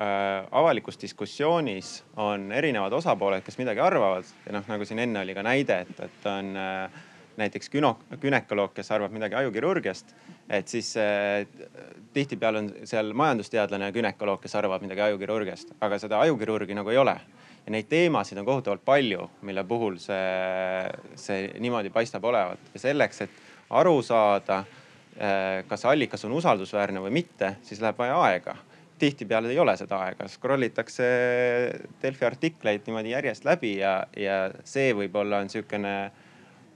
avalikus 0.00 0.96
diskussioonis 1.00 2.04
on 2.16 2.52
erinevad 2.56 2.92
osapooled, 2.96 3.42
kes 3.44 3.58
midagi 3.60 3.82
arvavad 3.84 4.28
ja 4.46 4.54
noh, 4.56 4.64
nagu 4.70 4.86
siin 4.88 5.02
enne 5.04 5.20
oli 5.20 5.34
ka 5.36 5.44
näide, 5.44 5.82
et, 5.84 6.00
et 6.06 6.28
on 6.30 6.54
äh, 6.56 7.02
näiteks 7.40 7.70
güno, 7.70 7.98
gümnakoloog, 8.20 8.72
kes 8.74 8.90
arvab 8.96 9.12
midagi 9.12 9.36
ajukirurgiast. 9.42 10.14
et 10.48 10.68
siis 10.68 10.94
äh, 10.96 11.46
tihtipeale 12.12 12.58
on 12.58 12.70
seal 12.84 13.12
majandusteadlane 13.12 13.90
ja 13.90 13.92
gümnakoloog, 13.92 14.40
kes 14.40 14.54
arvab 14.56 14.82
midagi 14.82 15.04
ajukirurgiast, 15.10 15.76
aga 15.80 15.98
seda 15.98 16.20
ajukirurgi 16.20 16.74
nagu 16.74 16.90
ei 16.90 16.98
ole. 16.98 17.16
ja 17.66 17.72
neid 17.76 17.88
teemasid 17.88 18.38
on 18.38 18.48
kohutavalt 18.48 18.84
palju, 18.84 19.28
mille 19.42 19.64
puhul 19.64 19.98
see, 20.00 20.88
see 21.14 21.52
niimoodi 21.60 21.90
paistab 21.92 22.24
olevat 22.24 22.72
ja 22.74 22.80
selleks, 22.88 23.20
et 23.20 23.30
aru 23.70 24.00
saada, 24.02 24.64
äh, 25.20 25.60
kas 25.68 25.84
allikas 25.84 26.24
on 26.24 26.32
usaldusväärne 26.40 27.04
või 27.04 27.20
mitte, 27.20 27.56
siis 27.62 27.84
läheb 27.84 28.00
vaja 28.00 28.16
aega 28.24 28.56
tihtipeale 29.00 29.50
ei 29.52 29.58
ole 29.58 29.74
seda 29.80 30.00
aega, 30.06 30.28
scroll 30.28 30.66
itakse 30.66 31.06
Delfi 32.02 32.26
artikleid 32.28 32.84
niimoodi 32.86 33.14
järjest 33.14 33.46
läbi 33.48 33.76
ja, 33.78 33.94
ja 34.16 34.42
see 34.68 34.92
võib-olla 34.96 35.40
on 35.44 35.50
sihukene 35.52 35.94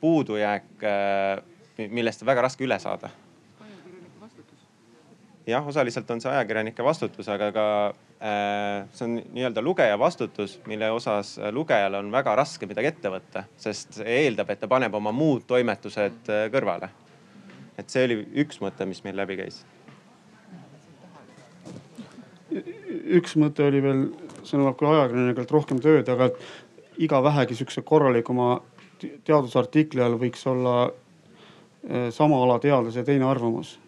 puudujääk, 0.00 0.72
äh, 0.84 1.88
millest 1.90 2.24
on 2.24 2.28
väga 2.32 2.48
raske 2.48 2.64
üle 2.66 2.78
saada. 2.78 3.10
jah, 5.46 5.66
osaliselt 5.68 6.08
on 6.10 6.22
see 6.24 6.30
ajakirjanike 6.32 6.84
vastutus, 6.84 7.28
aga 7.28 7.50
ka 7.52 7.66
äh, 7.88 8.86
see 8.96 9.04
on 9.04 9.18
nii-öelda 9.36 9.62
lugeja 9.62 9.98
vastutus, 10.00 10.56
mille 10.66 10.88
osas 10.90 11.36
lugejal 11.52 12.00
on 12.00 12.08
väga 12.12 12.34
raske 12.40 12.66
midagi 12.66 12.88
ette 12.92 13.12
võtta, 13.12 13.44
sest 13.60 14.00
see 14.00 14.18
eeldab, 14.24 14.50
et 14.50 14.60
ta 14.64 14.68
paneb 14.68 14.96
oma 14.96 15.12
muud 15.12 15.44
toimetused 15.48 16.32
äh, 16.32 16.46
kõrvale. 16.52 16.88
et 17.78 17.90
see 17.90 18.04
oli 18.08 18.20
üks 18.44 18.60
mõte, 18.64 18.86
mis 18.88 19.04
meil 19.04 19.16
läbi 19.20 19.36
käis. 19.36 19.64
Üks 23.18 23.36
mõte 23.40 23.66
oli 23.66 23.80
veel, 23.82 24.04
see 24.44 24.58
nõuab 24.60 24.76
küll 24.80 24.92
ajakirjanikelt 24.92 25.54
rohkem 25.54 25.80
tööd, 25.82 26.08
aga 26.08 26.30
iga 27.02 27.22
vähegi 27.24 27.58
sihukese 27.58 27.82
korralikuma 27.86 28.58
teadusartikli 29.00 30.02
all 30.04 30.18
võiks 30.20 30.44
olla 30.48 30.76
äh, 30.86 32.10
sama 32.14 32.42
ala 32.44 32.60
teadlase 32.62 33.04
teine 33.04 33.26
arvamus 33.28 33.78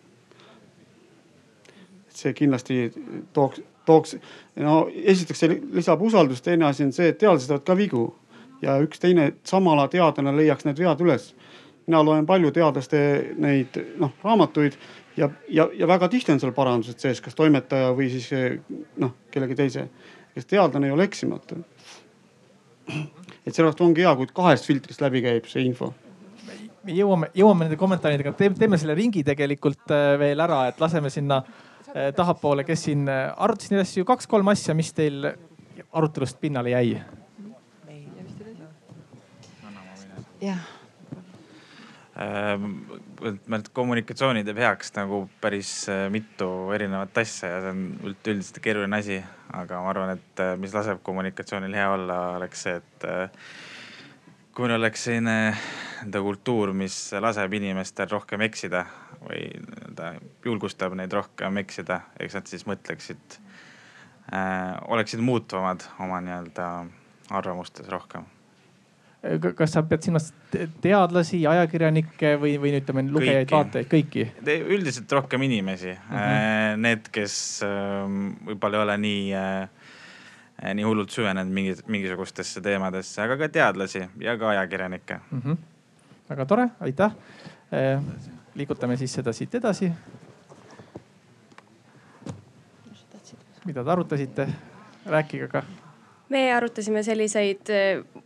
see 2.17 2.33
kindlasti 2.37 2.77
tooks, 3.37 3.61
tooks, 3.87 4.17
no 4.61 4.87
esiteks 4.89 5.43
see 5.43 5.59
lisab 5.77 6.03
usaldust, 6.03 6.45
teine 6.45 6.69
asi 6.69 6.87
on 6.87 6.95
see, 6.97 7.11
et 7.13 7.19
teadlased 7.21 7.51
teevad 7.51 7.67
ka 7.67 7.77
vigu 7.79 8.07
ja 8.63 8.79
üks 8.83 9.03
teine 9.03 9.33
sama 9.47 9.75
ala 9.77 9.89
teadlane 9.93 10.35
leiaks 10.37 10.67
need 10.67 10.81
vead 10.81 11.03
üles. 11.05 11.33
mina 11.87 12.03
loen 12.03 12.27
palju 12.27 12.51
teadlaste 12.51 13.01
neid 13.39 13.77
noh 14.01 14.15
raamatuid 14.25 14.75
ja, 15.17 15.31
ja, 15.49 15.69
ja 15.75 15.89
väga 15.89 16.09
tihti 16.13 16.33
on 16.35 16.41
seal 16.43 16.55
parandused 16.57 17.03
sees, 17.03 17.21
kas 17.25 17.35
toimetaja 17.39 17.93
või 17.97 18.09
siis 18.13 18.31
noh 19.03 19.15
kellegi 19.31 19.59
teise, 19.59 19.89
kes 20.35 20.49
teadlane 20.51 20.91
ei 20.91 20.97
ole 20.97 21.07
eksimatu. 21.09 21.63
et 22.87 23.53
sellepärast 23.53 23.81
ongi 23.81 24.05
hea, 24.05 24.17
kui 24.17 24.29
kahest 24.33 24.67
filtrist 24.67 25.01
läbi 25.01 25.23
käib 25.25 25.49
see 25.51 25.65
info 25.67 25.93
me 26.87 26.95
jõuame, 26.95 27.33
jõuame 27.35 27.67
nende 27.67 27.77
kommentaaridega, 27.77 28.37
teeme 28.39 28.79
selle 28.79 28.95
ringi 28.95 29.25
tegelikult 29.27 29.91
äh, 29.91 30.13
veel 30.21 30.39
ära, 30.39 30.69
et 30.71 30.79
laseme 30.79 31.11
sinna 31.11 31.41
Eh, 31.97 32.13
tahapoole, 32.13 32.65
kes 32.69 32.83
siin 32.89 33.07
eh, 33.09 33.31
arutasid 33.41 33.73
neid 33.73 33.87
asju, 33.87 34.05
kaks-kolm 34.05 34.51
asja, 34.53 34.75
mis 34.77 34.91
teil 34.93 35.31
arutelust 35.97 36.37
pinnale 36.43 36.75
jäi? 36.75 36.99
jah 40.43 40.76
meil 42.17 43.67
kommunikatsiooni 43.77 44.45
teeb 44.47 44.61
heaks 44.63 44.95
nagu 44.97 45.27
päris 45.41 45.71
eh, 45.93 46.07
mitu 46.13 46.49
erinevat 46.73 47.19
asja 47.21 47.51
ja 47.51 47.63
see 47.65 47.73
on 47.75 47.83
üldüldiselt 48.09 48.61
keeruline 48.65 49.01
asi. 49.03 49.19
aga 49.57 49.81
ma 49.85 49.91
arvan, 49.93 50.17
et 50.17 50.43
mis 50.61 50.75
laseb 50.75 51.03
kommunikatsioonil 51.07 51.75
hea 51.77 51.87
olla, 51.93 52.17
oleks 52.37 52.65
see, 52.67 52.81
et 52.81 53.07
kui 54.57 54.67
meil 54.67 54.79
oleks 54.79 55.05
selline 55.07 55.37
nii-öelda 55.53 56.23
kultuur, 56.25 56.73
mis 56.77 56.97
laseb 57.21 57.57
inimestel 57.57 58.09
rohkem 58.11 58.45
eksida 58.49 58.85
või 59.21 59.47
nii-öelda 59.53 60.13
julgustab 60.45 60.97
neid 60.99 61.13
rohkem 61.17 61.61
eksida, 61.63 62.01
eks 62.21 62.39
nad 62.41 62.49
siis 62.53 62.67
mõtleksid 62.69 63.41
äh,, 64.33 64.73
oleksid 64.89 65.25
muutuvamad 65.25 65.85
oma 66.05 66.23
nii-öelda 66.25 66.71
arvamustes 67.37 67.93
rohkem 67.93 68.25
kas 69.57 69.73
sa 69.75 69.83
pead 69.87 70.05
silmas 70.07 70.29
teadlasi, 70.83 71.41
ajakirjanikke 71.49 72.35
või, 72.41 72.57
või 72.61 72.73
ütleme 72.79 73.05
lugejaid, 73.09 73.51
vaatajaid, 73.51 73.89
kõiki? 73.91 74.27
üldiselt 74.77 75.13
rohkem 75.13 75.43
inimesi 75.47 75.93
mm, 75.93 76.17
-hmm. 76.17 76.83
need, 76.85 77.09
kes 77.15 77.39
ähm, 77.67 78.29
võib-olla 78.51 78.81
ei 78.81 78.85
ole 78.85 78.99
nii, 79.05 79.23
äh, 79.41 80.75
nii 80.79 80.87
hullult 80.87 81.15
süvenenud 81.15 81.53
mingis, 81.53 81.83
mingisugustesse 81.87 82.63
teemadesse, 82.65 83.23
aga 83.23 83.39
ka 83.43 83.49
teadlasi 83.59 84.05
ja 84.23 84.37
ka 84.39 84.53
ajakirjanikke 84.55 85.21
mm. 85.31 85.43
-hmm. 85.43 85.57
väga 86.31 86.47
tore, 86.47 86.69
aitäh 86.81 87.17
äh, 87.73 88.03
liigutame 88.55 88.97
siis 88.97 89.13
seda 89.13 89.33
siit 89.33 89.55
edasi. 89.55 89.93
mida 93.67 93.83
te 93.85 93.91
arutasite, 93.91 94.47
rääkige 95.07 95.49
ka 95.49 95.65
me 96.29 96.43
arutasime 96.53 97.03
selliseid 97.07 97.71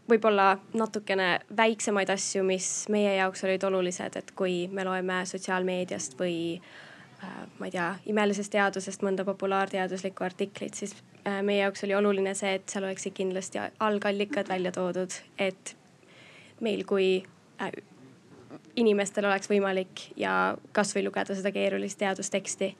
võib-olla 0.08 0.54
natukene 0.74 1.40
väiksemaid 1.56 2.10
asju, 2.14 2.44
mis 2.46 2.68
meie 2.92 3.16
jaoks 3.18 3.44
olid 3.44 3.64
olulised, 3.68 4.16
et 4.16 4.32
kui 4.36 4.68
me 4.72 4.84
loeme 4.88 5.20
sotsiaalmeediast 5.28 6.16
või 6.20 6.38
äh, 6.56 7.42
ma 7.58 7.68
ei 7.68 7.74
tea, 7.74 7.90
imelisest 8.10 8.52
teadusest 8.54 9.04
mõnda 9.06 9.26
populaarteaduslikku 9.28 10.24
artiklit, 10.24 10.80
siis 10.80 10.96
äh, 11.26 11.42
meie 11.46 11.60
jaoks 11.64 11.84
oli 11.84 11.96
oluline 11.98 12.34
see, 12.38 12.56
et 12.58 12.72
seal 12.72 12.88
oleksid 12.88 13.16
kindlasti 13.16 13.62
algallikad 13.78 14.48
välja 14.48 14.72
toodud, 14.74 15.20
et 15.38 15.76
meil 16.60 16.84
kui 16.88 17.12
inimestel 18.80 19.26
oleks 19.28 19.50
võimalik 19.50 20.10
ja 20.18 20.56
kasvõi 20.76 21.04
lugeda 21.04 21.36
seda 21.36 21.52
keerulist 21.54 22.00
teadusteksti 22.00 22.74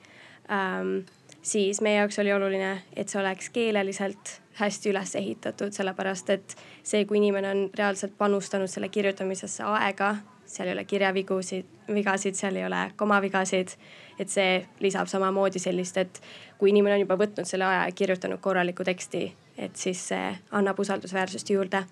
ähm,. 0.51 1.01
siis 1.41 1.81
meie 1.81 2.01
jaoks 2.01 2.19
oli 2.21 2.33
oluline, 2.33 2.81
et 2.95 3.09
see 3.09 3.21
oleks 3.21 3.49
keeleliselt 3.49 4.41
hästi 4.59 4.91
üles 4.91 5.15
ehitatud, 5.15 5.71
sellepärast 5.75 6.29
et 6.33 6.55
see, 6.83 7.05
kui 7.05 7.17
inimene 7.21 7.49
on 7.51 7.63
reaalselt 7.77 8.17
panustanud 8.17 8.69
selle 8.71 8.89
kirjutamisesse 8.89 9.63
aega, 9.63 10.15
seal 10.45 10.67
ei 10.67 10.75
ole 10.75 10.85
kirjavigusid, 10.85 11.67
vigasid, 11.93 12.35
seal 12.35 12.55
ei 12.59 12.65
ole 12.65 12.91
komavigasid. 12.95 13.75
et 14.19 14.29
see 14.29 14.67
lisab 14.79 15.07
samamoodi 15.07 15.59
sellist, 15.59 15.97
et 15.97 16.21
kui 16.59 16.69
inimene 16.69 16.93
on 16.93 17.01
juba 17.01 17.15
võtnud 17.17 17.47
selle 17.49 17.65
aja 17.65 17.85
ja 17.87 17.95
kirjutanud 17.95 18.39
korralikku 18.39 18.83
teksti, 18.85 19.23
et 19.57 19.75
siis 19.75 20.03
see 20.11 20.27
annab 20.51 20.79
usaldusväärsust 20.79 21.49
juurde. 21.49 21.83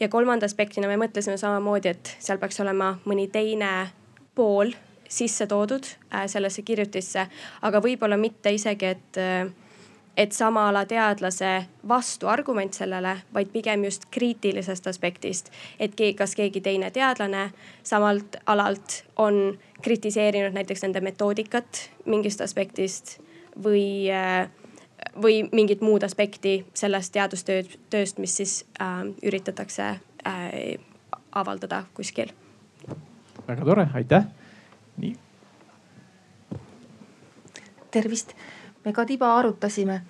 ja 0.00 0.08
kolmanda 0.08 0.46
aspektina 0.46 0.88
me 0.88 0.96
mõtlesime 1.06 1.36
samamoodi, 1.36 1.88
et 1.88 2.16
seal 2.18 2.38
peaks 2.38 2.60
olema 2.60 2.98
mõni 3.04 3.28
teine 3.32 3.90
pool 4.34 4.72
sisse 5.08 5.46
toodud 5.46 5.86
äh, 6.14 6.26
sellesse 6.26 6.62
kirjutisse, 6.62 7.26
aga 7.62 7.80
võib-olla 7.84 8.16
mitte 8.16 8.52
isegi, 8.54 8.86
et 8.86 9.20
äh, 9.20 9.50
et 10.16 10.32
sama 10.32 10.68
ala 10.68 10.84
teadlase 10.86 11.66
vastuargument 11.88 12.74
sellele, 12.74 13.16
vaid 13.34 13.48
pigem 13.52 13.84
just 13.84 14.04
kriitilisest 14.10 14.86
aspektist. 14.86 15.50
et 15.80 15.94
keegi, 15.94 16.14
kas 16.14 16.34
keegi 16.34 16.60
teine 16.60 16.90
teadlane 16.90 17.50
samalt 17.82 18.36
alalt 18.46 19.04
on 19.16 19.58
kritiseerinud 19.82 20.52
näiteks 20.52 20.82
nende 20.82 21.00
metoodikat 21.00 21.90
mingist 22.04 22.40
aspektist 22.40 23.20
või 23.64 24.10
äh, 24.12 24.48
või 25.22 25.48
mingit 25.52 25.80
muud 25.80 26.02
aspekti 26.02 26.62
sellest 26.74 27.12
teadustööd, 27.12 27.66
tööst, 27.90 28.18
mis 28.18 28.36
siis 28.36 28.64
äh, 28.80 29.02
üritatakse 29.22 29.88
äh, 30.26 30.78
avaldada 31.32 31.84
kuskil. 31.94 32.32
väga 33.48 33.64
tore, 33.64 33.88
aitäh. 33.94 34.24
nii. 34.96 35.16
tervist 37.90 38.32
me 38.84 38.92
ka 38.92 39.04
tiba 39.06 39.30
arutasime, 39.38 40.00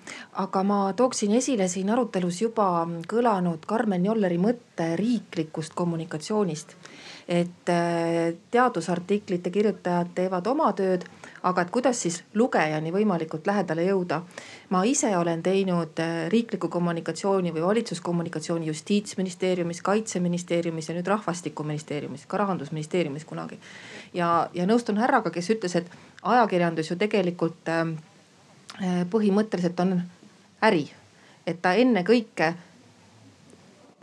aga 0.41 0.63
ma 0.63 0.79
tooksin 0.97 1.35
esile 1.37 1.67
siin 1.69 1.89
arutelus 1.93 2.41
juba 2.41 2.67
kõlanud 3.09 3.65
Karmen 3.69 4.05
Jolleri 4.05 4.39
mõtte 4.41 4.93
riiklikust 4.99 5.73
kommunikatsioonist. 5.75 6.75
et 7.27 7.69
äh, 7.71 8.33
teadusartiklite 8.51 9.49
kirjutajad 9.49 10.09
teevad 10.15 10.47
oma 10.47 10.73
tööd, 10.75 11.05
aga 11.47 11.61
et 11.61 11.69
kuidas 11.71 12.01
siis 12.01 12.17
lugejani 12.33 12.91
võimalikult 12.91 13.47
lähedale 13.47 13.85
jõuda. 13.85 14.21
ma 14.69 14.83
ise 14.83 15.17
olen 15.17 15.43
teinud 15.43 15.99
äh, 15.99 16.29
riiklikku 16.29 16.67
kommunikatsiooni 16.67 17.53
või 17.53 17.61
valitsuskommunikatsiooni 17.61 18.67
justiitsministeeriumis, 18.67 19.81
kaitseministeeriumis 19.81 20.89
ja 20.89 20.95
nüüd 20.95 21.07
rahvastikuministeeriumis, 21.07 22.25
ka 22.25 22.37
rahandusministeeriumis 22.37 23.25
kunagi. 23.25 23.59
ja, 24.13 24.49
ja 24.53 24.65
nõustun 24.65 24.97
härraga, 24.97 25.29
kes 25.29 25.49
ütles, 25.49 25.75
et 25.75 25.87
ajakirjandus 26.23 26.91
ju 26.91 26.95
tegelikult 26.97 27.69
äh, 27.69 27.95
põhimõtteliselt 29.09 29.79
on 29.79 30.01
äri. 30.61 30.91
et 31.47 31.61
ta 31.61 31.73
ennekõike 31.73 32.53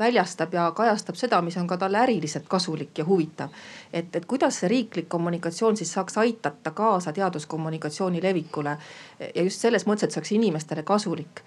väljastab 0.00 0.54
ja 0.54 0.70
kajastab 0.76 1.14
seda, 1.14 1.40
mis 1.42 1.56
on 1.56 1.66
ka 1.66 1.76
talle 1.76 1.98
äriliselt 1.98 2.48
kasulik 2.48 2.98
ja 2.98 3.04
huvitav. 3.04 3.48
et, 3.92 4.16
et 4.16 4.26
kuidas 4.26 4.60
see 4.60 4.68
riiklik 4.68 5.08
kommunikatsioon 5.08 5.76
siis 5.76 5.92
saaks 5.92 6.18
aitata 6.18 6.70
kaasa 6.70 7.12
teaduskommunikatsiooni 7.12 8.22
levikule 8.22 8.76
ja 9.34 9.42
just 9.42 9.60
selles 9.60 9.86
mõttes, 9.86 10.04
et 10.04 10.12
saaks 10.12 10.32
inimestele 10.32 10.82
kasulik. 10.82 11.42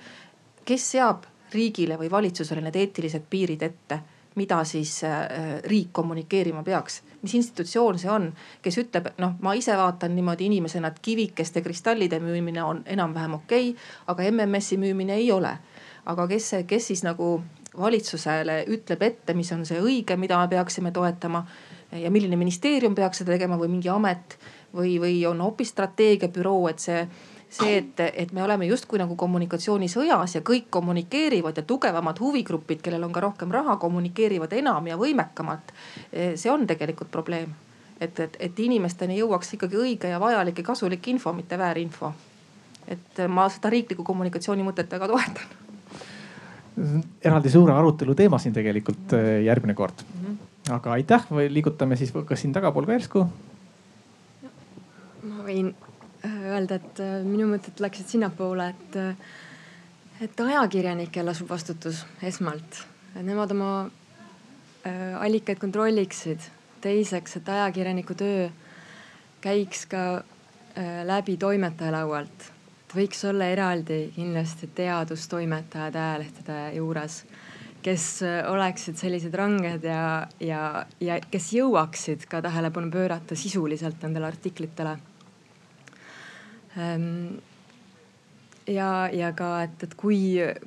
kes 0.65 0.91
seab 0.91 1.23
riigile 1.53 1.97
või 1.99 2.11
valitsusele 2.11 2.61
need 2.61 2.75
eetilised 2.75 3.29
piirid 3.29 3.61
ette 3.61 3.99
mida 4.35 4.63
siis 4.63 5.03
äh, 5.03 5.27
riik 5.69 5.91
kommunikeerima 5.91 6.63
peaks. 6.63 7.01
mis 7.21 7.35
institutsioon 7.35 7.99
see 7.99 8.11
on, 8.11 8.29
kes 8.61 8.77
ütleb, 8.81 9.13
noh, 9.17 9.35
ma 9.41 9.53
ise 9.55 9.77
vaatan 9.77 10.15
niimoodi 10.15 10.45
inimesena, 10.45 10.91
et 10.91 10.99
kivikeste, 11.01 11.61
kristallide 11.61 12.19
müümine 12.19 12.63
on 12.63 12.83
enam-vähem 12.85 13.33
okei 13.33 13.69
okay,, 13.69 13.83
aga 14.07 14.31
MMS-i 14.31 14.77
müümine 14.77 15.15
ei 15.15 15.31
ole. 15.31 15.57
aga 16.05 16.27
kes, 16.27 16.51
kes 16.67 16.87
siis 16.87 17.03
nagu 17.03 17.41
valitsusele 17.79 18.65
ütleb 18.67 19.01
ette, 19.01 19.33
mis 19.33 19.51
on 19.51 19.65
see 19.65 19.79
õige, 19.81 20.17
mida 20.19 20.37
me 20.41 20.47
peaksime 20.47 20.91
toetama 20.91 21.45
ja 21.91 22.11
milline 22.11 22.35
ministeerium 22.35 22.95
peaks 22.95 23.21
seda 23.21 23.33
tegema 23.33 23.57
või 23.57 23.71
mingi 23.71 23.89
amet 23.89 24.37
või, 24.75 24.97
või 25.01 25.21
on 25.29 25.41
hoopis 25.41 25.73
strateegiabüroo, 25.73 26.67
et 26.69 26.83
see 26.83 27.05
see, 27.53 27.77
et, 27.77 27.99
et 28.13 28.31
me 28.33 28.43
oleme 28.43 28.65
justkui 28.65 28.99
nagu 29.01 29.15
kommunikatsioonisõjas 29.19 30.37
ja 30.37 30.41
kõik 30.45 30.69
kommunikeerivad 30.73 31.57
ja 31.59 31.63
tugevamad 31.67 32.19
huvigrupid, 32.21 32.81
kellel 32.85 33.05
on 33.05 33.13
ka 33.13 33.23
rohkem 33.23 33.51
raha, 33.53 33.77
kommunikeerivad 33.81 34.53
enam 34.57 34.87
ja 34.89 34.97
võimekamalt. 34.99 35.73
see 36.11 36.51
on 36.51 36.67
tegelikult 36.67 37.11
probleem. 37.11 37.53
et, 37.99 38.19
et, 38.19 38.37
et 38.39 38.59
inimesteni 38.59 39.19
jõuaks 39.19 39.53
ikkagi 39.53 39.77
õige 39.77 40.09
ja 40.09 40.19
vajalik 40.19 40.57
ja 40.57 40.63
kasulik 40.63 41.07
info, 41.07 41.33
mitte 41.33 41.57
väärinfo. 41.57 42.13
et 42.87 43.27
ma 43.27 43.49
seda 43.49 43.69
riikliku 43.69 44.03
kommunikatsiooni 44.03 44.63
mõtet 44.63 44.91
väga 44.91 45.07
toetan. 45.07 45.47
eraldi 47.21 47.49
suure 47.49 47.73
arutelu 47.73 48.15
teema 48.15 48.39
siin 48.39 48.53
tegelikult 48.53 49.13
äh, 49.13 49.43
järgmine 49.45 49.73
kord 49.73 50.01
mm. 50.01 50.25
-hmm. 50.25 50.73
aga 50.73 50.91
aitäh, 50.91 51.25
liigutame 51.49 51.95
siis 51.95 52.13
kas 52.25 52.41
siin 52.41 52.53
tagapool 52.53 52.85
ka 52.85 52.91
järsku. 52.91 53.27
ma 55.23 55.43
võin 55.45 55.75
öelda, 56.53 56.79
et 56.79 57.01
äh, 57.03 57.19
minu 57.27 57.49
mõtted 57.51 57.83
läksid 57.83 58.13
sinnapoole, 58.15 58.69
et, 58.73 58.97
et 60.27 60.45
ajakirjanikel 60.47 61.27
lasub 61.27 61.51
vastutus 61.51 62.05
esmalt, 62.23 62.83
et 63.15 63.25
nemad 63.25 63.51
oma 63.55 63.73
allikaid 64.83 65.61
kontrolliksid. 65.61 66.49
teiseks, 66.83 67.37
et 67.39 67.49
ajakirjaniku 67.49 68.15
töö 68.19 68.49
käiks 69.41 69.85
ka 69.87 70.01
läbi 71.07 71.37
toimetaja 71.39 71.93
laualt 71.95 72.49
võiks 72.93 73.23
olla 73.25 73.47
eraldi 73.49 74.11
kindlasti 74.15 74.69
teadustoimetajad 74.77 75.95
ajalehtede 75.97 76.57
juures, 76.77 77.23
kes 77.83 78.05
äh, 78.25 78.41
oleksid 78.49 78.99
sellised 78.99 79.33
ranged 79.35 79.85
ja, 79.87 80.27
ja, 80.39 80.61
ja 81.03 81.17
kes 81.31 81.49
jõuaksid 81.57 82.27
ka 82.29 82.41
tähelepanu 82.45 82.91
pöörata 82.93 83.35
sisuliselt 83.39 84.05
nendele 84.05 84.29
artiklitele. 84.29 84.95
Ehm, 86.77 87.39
ja, 88.67 89.09
ja 89.13 89.31
ka, 89.37 89.49
et, 89.67 89.83
et 89.83 89.95
kui, 89.99 90.19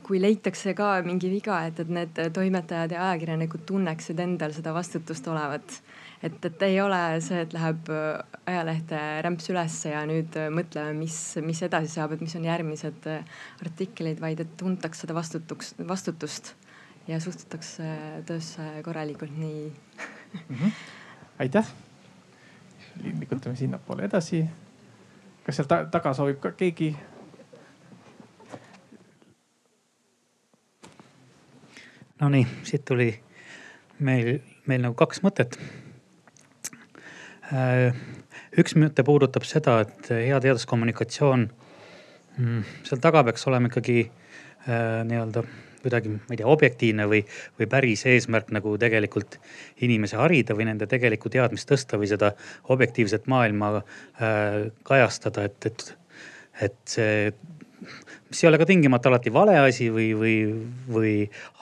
kui 0.06 0.20
leitakse 0.22 0.74
ka 0.78 1.00
mingi 1.06 1.30
viga, 1.32 1.62
et, 1.66 1.80
et 1.80 1.88
need 1.88 2.20
toimetajad 2.34 2.92
ja 2.94 3.08
ajakirjanikud 3.10 3.66
tunneksid 3.66 4.20
endal 4.20 4.54
seda 4.56 4.74
vastutust 4.76 5.28
olevat 5.32 5.80
et, 6.22 6.44
et 6.48 6.62
ei 6.66 6.78
ole 6.80 6.98
see, 7.24 7.40
et 7.44 7.54
läheb 7.54 7.90
äh, 7.92 8.40
ajalehte 8.48 9.00
rämps 9.26 9.50
ülesse 9.52 9.92
ja 9.92 10.02
nüüd 10.08 10.36
äh, 10.38 10.48
mõtleme, 10.52 10.94
mis, 10.98 11.16
mis 11.44 11.62
edasi 11.66 11.92
saab, 11.92 12.16
et 12.16 12.24
mis 12.24 12.36
on 12.38 12.46
järgmised 12.46 13.08
äh, 13.10 13.40
artiklid, 13.64 14.20
vaid 14.22 14.42
et 14.44 14.54
tuntakse 14.60 15.04
seda 15.04 15.16
vastutuks, 15.16 15.74
vastutust 15.88 16.54
ja 17.06 17.20
suhtutakse 17.22 17.88
töösse 18.28 18.68
korralikult 18.86 19.34
nii 19.38 19.66
mm. 19.70 20.54
-hmm. 20.54 20.78
aitäh. 21.38 21.74
liigutame 23.02 23.56
sinnapoole 23.56 24.04
edasi. 24.04 24.46
Kas 25.46 25.60
seal 25.60 25.70
ta 25.70 25.84
taga 25.90 26.12
soovib 26.18 26.42
ka 26.42 26.52
keegi? 26.58 26.90
Nonii, 32.20 32.46
siit 32.64 32.84
tuli 32.88 33.10
meil, 34.00 34.38
meil 34.66 34.80
nagu 34.82 34.96
kaks 34.98 35.20
mõtet 35.22 35.60
Äh, 37.54 37.94
üks 38.58 38.74
mõte 38.74 39.04
puudutab 39.06 39.44
seda, 39.46 39.78
et 39.84 40.08
hea 40.10 40.38
teaduskommunikatsioon, 40.42 41.44
mm, 42.40 42.64
seal 42.88 43.02
taga 43.02 43.22
peaks 43.28 43.46
olema 43.46 43.70
ikkagi 43.70 44.00
äh, 44.02 45.04
nii-öelda 45.06 45.44
kuidagi, 45.86 46.12
ma 46.12 46.34
ei 46.34 46.40
tea, 46.40 46.48
objektiivne 46.50 47.08
või, 47.10 47.22
või 47.58 47.70
päris 47.70 48.04
eesmärk 48.10 48.52
nagu 48.54 48.76
tegelikult 48.82 49.38
inimesi 49.86 50.18
harida 50.20 50.56
või 50.58 50.68
nende 50.70 50.88
tegelikku 50.90 51.32
teadmist 51.32 51.70
tõsta 51.70 52.00
või 52.00 52.10
seda 52.10 52.34
objektiivset 52.74 53.28
maailma 53.30 53.76
äh, 53.78 54.66
kajastada, 54.86 55.46
et, 55.50 55.70
et, 55.70 55.86
et 56.68 56.80
see 56.96 57.30
mis 58.30 58.42
ei 58.42 58.48
ole 58.48 58.58
ka 58.58 58.66
tingimata 58.68 59.10
alati 59.10 59.30
vale 59.32 59.54
asi 59.60 59.88
või, 59.92 60.08
või, 60.18 60.34
või 60.90 61.12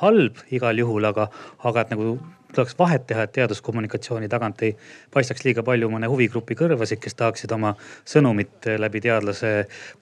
halb 0.01 0.41
igal 0.55 0.79
juhul, 0.81 1.05
aga, 1.11 1.29
aga 1.69 1.85
et 1.85 1.93
nagu 1.93 2.17
tuleks 2.57 2.77
vahet 2.79 3.07
teha, 3.09 3.25
et 3.27 3.33
teaduskommunikatsiooni 3.37 4.29
tagant 4.33 4.63
ei 4.67 4.75
paistaks 5.15 5.45
liiga 5.47 5.65
palju 5.67 5.89
mõne 5.93 6.09
huvigrupi 6.11 6.57
kõrvasid, 6.59 7.01
kes 7.03 7.19
tahaksid 7.19 7.53
oma 7.57 7.75
sõnumit 8.09 8.69
läbi 8.81 9.03
teadlase 9.05 9.53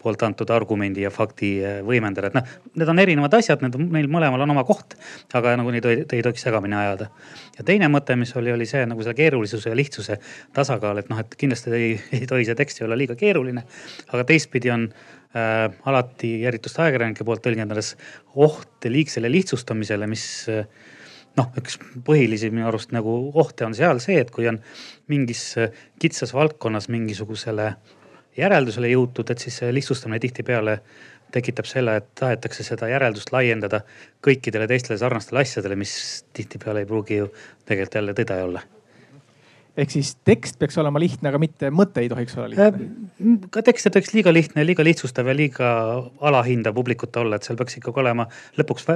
poolt 0.02 0.22
antud 0.26 0.50
argumendi 0.54 1.06
ja 1.06 1.10
fakti 1.14 1.54
võimendada. 1.86 2.30
et 2.30 2.38
noh, 2.38 2.52
need 2.76 2.92
on 2.94 3.02
erinevad 3.02 3.34
asjad, 3.38 3.64
need 3.64 3.78
on, 3.78 3.88
neil 3.96 4.10
mõlemal 4.12 4.44
on 4.44 4.54
oma 4.54 4.64
koht, 4.68 4.96
aga 5.34 5.56
nagu 5.60 5.72
neid 5.74 5.88
ei, 5.88 6.04
ei 6.04 6.22
tohiks 6.24 6.44
segamini 6.46 6.78
ajada. 6.78 7.08
ja 7.58 7.64
teine 7.64 7.88
mõte, 7.92 8.16
mis 8.16 8.34
oli, 8.36 8.52
oli 8.52 8.68
see 8.68 8.84
nagu 8.88 9.02
selle 9.02 9.18
keerulisuse 9.18 9.72
ja 9.72 9.78
lihtsuse 9.78 10.18
tasakaal, 10.54 11.02
et 11.02 11.10
noh, 11.12 11.20
et 11.22 11.36
kindlasti 11.38 11.74
ei, 11.76 11.90
ei 12.20 12.28
tohi 12.30 12.46
see 12.48 12.58
tekst 12.58 12.82
olla 12.82 12.98
liiga 12.98 13.16
keeruline, 13.18 13.64
aga 14.12 14.24
teistpidi 14.28 14.72
on 14.72 14.88
äh, 14.88 15.68
alati, 15.88 16.34
eriti 16.48 16.70
just 16.70 16.80
ajakirjanike 16.82 17.26
poolt 17.28 17.44
tõlgendades 17.44 17.94
oht 18.34 18.88
liigsele 18.88 19.30
lihtsustamisele, 19.32 20.08
mis 20.10 20.26
äh, 20.52 20.66
noh, 21.38 21.48
üks 21.58 21.78
põhilisi 22.06 22.50
minu 22.52 22.68
arust 22.68 22.92
nagu 22.96 23.14
ohte 23.38 23.66
on 23.66 23.76
seal 23.78 24.00
see, 24.04 24.18
et 24.20 24.30
kui 24.34 24.48
on 24.50 24.60
mingis 25.12 25.46
äh, 25.60 25.72
kitsas 26.02 26.34
valdkonnas 26.36 26.90
mingisugusele 26.92 27.72
järeldusele 28.36 28.92
jõutud, 28.92 29.30
et 29.30 29.42
siis 29.42 29.60
see 29.60 29.72
lihtsustamine 29.74 30.20
tihtipeale 30.22 30.78
tekitab 31.32 31.68
selle, 31.68 31.96
et 32.00 32.12
tahetakse 32.18 32.64
seda 32.66 32.90
järeldust 32.90 33.32
laiendada 33.32 33.82
kõikidele 34.24 34.68
teistele 34.68 34.98
sarnastele 35.00 35.44
asjadele, 35.44 35.80
mis 35.80 35.94
tihtipeale 36.36 36.84
ei 36.84 36.88
pruugi 36.88 37.22
ju 37.22 37.32
tegelikult 37.64 38.00
jälle 38.00 38.16
tõde 38.16 38.40
olla 38.44 38.64
ehk 39.76 39.94
siis 39.94 40.14
tekst 40.28 40.58
peaks 40.60 40.76
olema 40.80 41.00
lihtne, 41.00 41.30
aga 41.30 41.40
mitte 41.40 41.70
mõte 41.74 42.02
ei 42.04 42.10
tohiks 42.12 42.36
olla 42.36 42.50
lihtne. 42.52 42.88
Äh, 43.22 43.46
ka 43.54 43.62
tekst 43.64 43.88
ei 43.88 43.94
tohiks 43.94 44.12
liiga 44.16 44.34
lihtne, 44.34 44.66
liiga 44.68 44.84
lihtsustav 44.86 45.30
ja 45.30 45.36
liiga 45.36 45.70
alahindav 46.20 46.76
publikut 46.76 47.16
olla, 47.22 47.38
et 47.38 47.48
seal 47.48 47.60
peaks 47.60 47.78
ikkagi 47.80 48.04
olema 48.04 48.28
lõpuks 48.60 48.90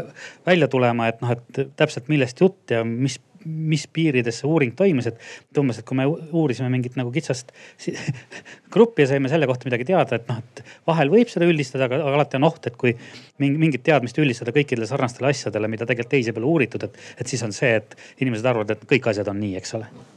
välja 0.46 0.68
tulema, 0.72 1.08
et 1.12 1.24
noh, 1.24 1.32
et 1.36 1.64
täpselt 1.78 2.12
millest 2.12 2.44
jutt 2.44 2.76
ja 2.76 2.84
mis 2.84 3.20
mis 3.46 3.84
piirides 3.92 4.40
see 4.40 4.48
uuring 4.50 4.72
toimus, 4.74 5.06
et 5.06 5.60
umbes, 5.60 5.78
et 5.78 5.86
kui 5.86 5.94
me 5.98 6.06
uurisime 6.08 6.66
mingit 6.72 6.96
nagu 6.98 7.12
kitsast 7.14 7.52
gruppi 8.74 9.04
ja 9.04 9.12
saime 9.12 9.30
selle 9.30 9.46
kohta 9.46 9.68
midagi 9.68 9.86
teada, 9.86 10.18
et 10.18 10.26
noh, 10.26 10.40
et 10.42 10.64
vahel 10.88 11.12
võib 11.12 11.30
seda 11.30 11.46
üldistada, 11.46 11.86
aga 11.86 12.00
alati 12.16 12.40
on 12.40 12.48
oht, 12.48 12.66
et 12.66 12.80
kui 12.80 12.96
mingit 13.42 13.86
teadmist 13.86 14.18
üldistada 14.18 14.54
kõikidele 14.56 14.90
sarnastele 14.90 15.30
asjadele, 15.30 15.70
mida 15.70 15.86
tegelikult 15.86 16.16
teisi 16.16 16.34
pole 16.34 16.50
uuritud, 16.50 16.88
et, 16.88 17.00
et 17.20 17.30
siis 17.30 17.46
on 17.46 17.54
see, 17.54 17.76
et 17.78 17.98
inimesed 18.18 18.50
arvavad, 18.50 18.74
et 18.74 18.86
kõik 18.96 19.12
asjad 19.12 19.30
on 19.30 19.42
nii, 19.46 19.54
eks 19.62 19.78
ole 19.78 20.15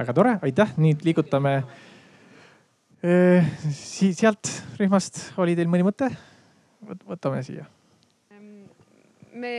väga 0.00 0.14
tore, 0.16 0.36
aitäh, 0.46 0.70
nüüd 0.80 1.02
liigutame 1.04 1.58
äh, 3.04 3.50
si. 3.76 4.14
sealt 4.16 4.48
rühmast 4.80 5.18
oli 5.40 5.56
teil 5.58 5.68
mõni 5.68 5.84
mõte? 5.84 6.08
võtame 7.04 7.42
siia. 7.44 7.66
me 9.40 9.52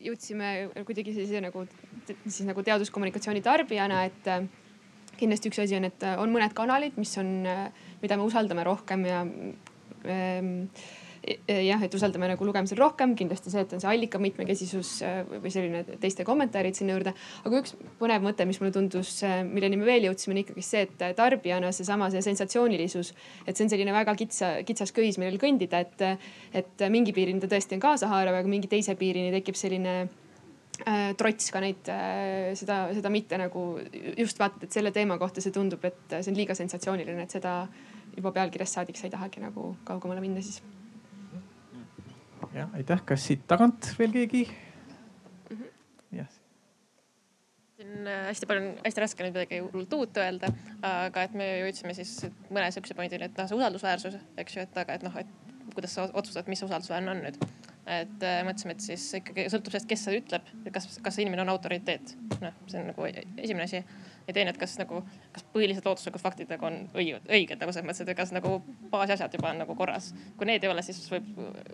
jõudsime 0.00 0.52
kuidagi 0.86 1.14
sellise 1.16 1.42
nagu, 1.42 1.64
siis 2.06 2.46
nagu 2.46 2.62
teaduskommunikatsiooni 2.66 3.42
tarbijana, 3.44 4.04
et 4.06 4.30
äh, 4.30 4.46
kindlasti 5.18 5.50
üks 5.50 5.60
asi 5.64 5.78
on, 5.78 5.88
et 5.88 6.06
on 6.14 6.30
mõned 6.32 6.54
kanalid, 6.54 6.94
mis 7.00 7.16
on, 7.18 7.32
mida 8.02 8.18
me 8.18 8.28
usaldame 8.28 8.64
rohkem 8.66 9.02
ja 9.08 9.24
ähm, 9.26 10.68
jah, 11.26 11.82
et 11.82 11.94
usaldame 11.96 12.28
nagu 12.30 12.46
lugemisel 12.46 12.78
rohkem, 12.78 13.14
kindlasti 13.18 13.50
see, 13.50 13.62
et 13.64 13.72
on 13.74 13.82
see 13.82 13.90
allika 13.90 14.18
mitmekesisus 14.22 14.90
äh, 15.06 15.16
või 15.42 15.52
selline 15.52 15.82
teiste 16.02 16.26
kommentaarid 16.26 16.76
sinna 16.78 16.94
juurde. 16.94 17.14
aga 17.48 17.62
üks 17.62 17.74
põnev 18.00 18.22
mõte, 18.26 18.46
mis 18.48 18.60
mulle 18.62 18.74
tundus, 18.74 19.12
äh, 19.26 19.40
milleni 19.46 19.78
me 19.80 19.88
veel 19.88 20.06
jõudsime, 20.08 20.36
on 20.36 20.42
ikkagi 20.44 20.64
see, 20.64 20.84
et 20.86 21.02
äh, 21.02 21.14
tarbijana 21.18 21.72
seesama 21.74 22.10
see 22.14 22.22
sensatsioonilisus, 22.26 23.12
et 23.46 23.56
see 23.56 23.66
on 23.66 23.72
selline 23.72 23.94
väga 23.96 24.14
kitsa, 24.18 24.52
kitsas 24.68 24.94
köis, 24.96 25.18
millel 25.22 25.40
kõndida, 25.42 25.82
et, 25.82 26.06
et 26.62 26.86
mingi 26.92 27.14
piirini 27.16 27.42
ta 27.42 27.50
tõesti 27.50 27.78
on 27.78 27.82
kaasahaarav, 27.82 28.38
aga 28.42 28.52
mingi 28.52 28.70
teise 28.70 28.94
piirini 28.98 29.34
tekib 29.34 29.58
selline 29.58 29.96
äh, 30.86 31.10
trots 31.18 31.50
ka 31.54 31.64
neid 31.64 31.90
äh,, 31.90 32.54
seda, 32.58 32.84
seda 32.94 33.12
mitte 33.12 33.40
nagu 33.40 33.66
just 34.14 34.38
vaatad, 34.42 34.68
et 34.68 34.78
selle 34.78 34.94
teema 34.94 35.18
kohta 35.22 35.42
see 35.42 35.54
tundub, 35.54 35.82
et 35.88 36.18
see 36.20 36.30
on 36.30 36.38
liiga 36.38 36.54
sensatsiooniline, 36.58 37.26
et 37.26 37.38
seda 37.38 37.58
juba 38.16 38.32
pealkirjast 38.32 38.78
saadik 38.78 38.98
sa 38.98 39.08
ei 39.08 39.14
tahagi 39.14 39.42
nagu 39.42 39.74
kaugemale 39.84 40.22
minna 40.24 40.44
siis 40.44 40.62
jah, 42.54 42.72
aitäh, 42.76 43.02
kas 43.08 43.26
siit 43.28 43.46
tagant 43.48 43.92
veel 43.98 44.12
keegi? 44.14 44.42
-hmm. 44.48 45.70
jah. 46.18 46.28
siin 47.76 48.08
äh, 48.08 48.26
hästi 48.30 48.48
palju, 48.50 48.72
hästi 48.84 49.04
raske 49.04 49.26
nüüd 49.26 49.36
midagi 49.36 49.60
hullult 49.64 49.92
uut 49.98 50.20
öelda, 50.22 50.50
aga 50.82 51.26
et 51.26 51.36
me 51.36 51.48
jõudsime 51.62 51.94
siis 51.96 52.18
mõne 52.48 52.70
sihukese 52.72 52.96
pointini, 52.98 53.28
et 53.28 53.38
noh, 53.38 53.48
see 53.48 53.58
usaldusväärsus, 53.58 54.18
eks 54.42 54.56
ju, 54.56 54.64
et 54.64 54.82
aga 54.82 54.96
et 54.96 55.06
noh, 55.06 55.18
et 55.20 55.72
kuidas 55.74 55.94
sa 55.94 56.08
otsustad, 56.12 56.48
mis 56.48 56.62
usaldusväärne 56.62 57.10
on 57.10 57.24
nüüd. 57.26 57.40
et 57.86 58.22
äh, 58.26 58.40
mõtlesime, 58.42 58.74
et 58.74 58.82
siis 58.82 59.02
ikkagi 59.20 59.46
sõltub 59.52 59.74
sellest, 59.74 59.88
kes 59.90 60.04
seda 60.08 60.18
ütleb, 60.18 60.48
kas, 60.74 60.88
kas 61.02 61.14
see 61.14 61.26
inimene 61.26 61.44
on 61.44 61.52
autoriteet. 61.54 62.16
noh, 62.40 62.56
see 62.66 62.80
on 62.80 62.90
nagu 62.90 63.06
esimene 63.12 63.68
asi 63.68 63.84
ja 64.26 64.34
teine, 64.34 64.50
et 64.50 64.58
kas 64.58 64.76
nagu, 64.80 65.02
kas 65.32 65.44
põhilised 65.54 65.86
looduslikud 65.86 66.22
faktid 66.22 66.50
nagu 66.50 66.66
on 66.66 66.80
õiged, 66.96 67.28
õiged 67.30 67.62
nagu 67.62 67.72
selles 67.74 67.86
mõttes, 67.86 68.02
et 68.02 68.18
kas 68.18 68.32
nagu 68.34 68.58
baasasjad 68.90 69.34
juba 69.38 69.52
on 69.52 69.62
nagu 69.62 69.76
korras. 69.78 70.12
kui 70.36 70.48
need 70.50 70.64
ei 70.64 70.70
ole, 70.70 70.82
siis 70.82 71.00
võib 71.10 71.30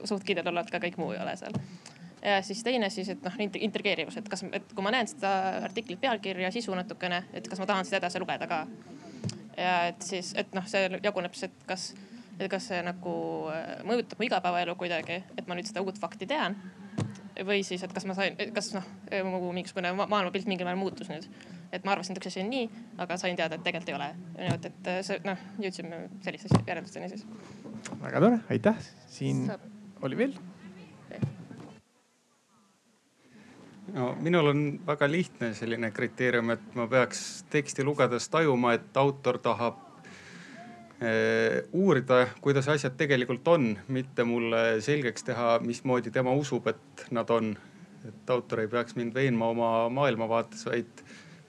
suht 0.08 0.24
kindel 0.28 0.52
olla, 0.52 0.64
et 0.64 0.72
ka 0.72 0.82
kõik 0.82 0.98
muu 1.00 1.12
ei 1.16 1.22
ole 1.22 1.36
seal. 1.40 1.56
ja 2.22 2.40
siis 2.42 2.62
teine 2.62 2.90
siis, 2.90 3.08
et 3.08 3.24
noh, 3.24 3.40
intrigeerivus, 3.40 4.16
et 4.20 4.28
kas, 4.28 4.44
et 4.52 4.74
kui 4.74 4.84
ma 4.84 4.92
näen 4.94 5.08
seda 5.08 5.32
artiklit 5.64 6.00
pealkirja, 6.00 6.52
sisu 6.52 6.74
natukene, 6.76 7.24
et 7.32 7.48
kas 7.48 7.62
ma 7.62 7.68
tahan 7.70 7.88
seda 7.88 8.02
edasi 8.02 8.20
lugeda 8.20 8.46
ka. 8.46 8.66
ja 9.56 9.76
et 9.92 10.02
siis, 10.02 10.34
et 10.36 10.52
noh, 10.54 10.66
see 10.68 11.00
jaguneb 11.02 11.34
siis, 11.34 11.50
et 11.50 11.66
kas, 11.66 11.88
et 12.38 12.50
kas 12.52 12.68
see 12.68 12.84
nagu 12.84 13.16
äh, 13.54 13.80
mõjutab 13.88 14.20
mu 14.20 14.28
igapäevaelu 14.28 14.76
kuidagi, 14.76 15.22
et 15.38 15.48
ma 15.48 15.56
nüüd 15.56 15.72
seda 15.72 15.84
uut 15.84 15.98
fakti 16.00 16.28
tean 16.28 16.60
või 17.46 17.62
siis, 17.64 17.82
et 17.82 17.92
kas 17.92 18.04
ma 18.04 18.14
sain, 18.14 18.36
kas 18.52 18.74
noh, 18.76 18.86
mu 19.24 19.52
mingisugune 19.56 19.94
maailmapilt 19.96 20.46
mingil 20.50 20.68
määral 20.68 20.80
muutus 20.80 21.08
nüüd. 21.08 21.28
Et 21.72 21.84
ma 21.84 21.94
arvasin, 21.96 22.14
et 22.14 22.22
üks 22.22 22.30
asi 22.32 22.44
on 22.44 22.50
nii, 22.52 22.70
aga 23.02 23.16
sain 23.20 23.36
teada, 23.38 23.56
et 23.56 23.66
tegelikult 23.66 23.92
ei 23.92 23.98
ole. 23.98 24.08
niimoodi, 24.38 24.72
et 24.72 24.90
see 25.08 25.20
noh, 25.26 25.44
jõudsime 25.66 26.06
selliste 26.24 26.62
järeldusteni 26.66 27.12
siis. 27.12 27.26
väga 28.02 28.24
tore, 28.26 28.40
aitäh. 28.52 28.88
siin 29.12 29.46
Saab. 29.50 29.68
oli 30.02 30.18
veel 30.24 30.40
no 33.92 34.12
minul 34.20 34.46
on 34.52 34.60
väga 34.86 35.08
lihtne 35.10 35.52
selline 35.56 35.90
kriteerium, 35.94 36.52
et 36.54 36.76
ma 36.78 36.86
peaks 36.90 37.44
teksti 37.52 37.84
lugedes 37.84 38.28
tajuma, 38.32 38.74
et 38.76 38.96
autor 38.96 39.38
tahab 39.42 39.80
eh, 41.00 41.62
uurida, 41.72 42.26
kuidas 42.44 42.68
asjad 42.72 42.96
tegelikult 43.00 43.48
on, 43.52 43.72
mitte 43.88 44.24
mulle 44.28 44.80
selgeks 44.84 45.28
teha, 45.28 45.56
mismoodi 45.64 46.12
tema 46.14 46.34
usub, 46.38 46.70
et 46.72 47.06
nad 47.10 47.30
on. 47.30 47.54
et 48.02 48.30
autor 48.34 48.58
ei 48.58 48.66
peaks 48.66 48.96
mind 48.98 49.14
veenma 49.14 49.46
oma 49.52 49.66
maailmavaates, 49.94 50.64
vaid 50.66 51.02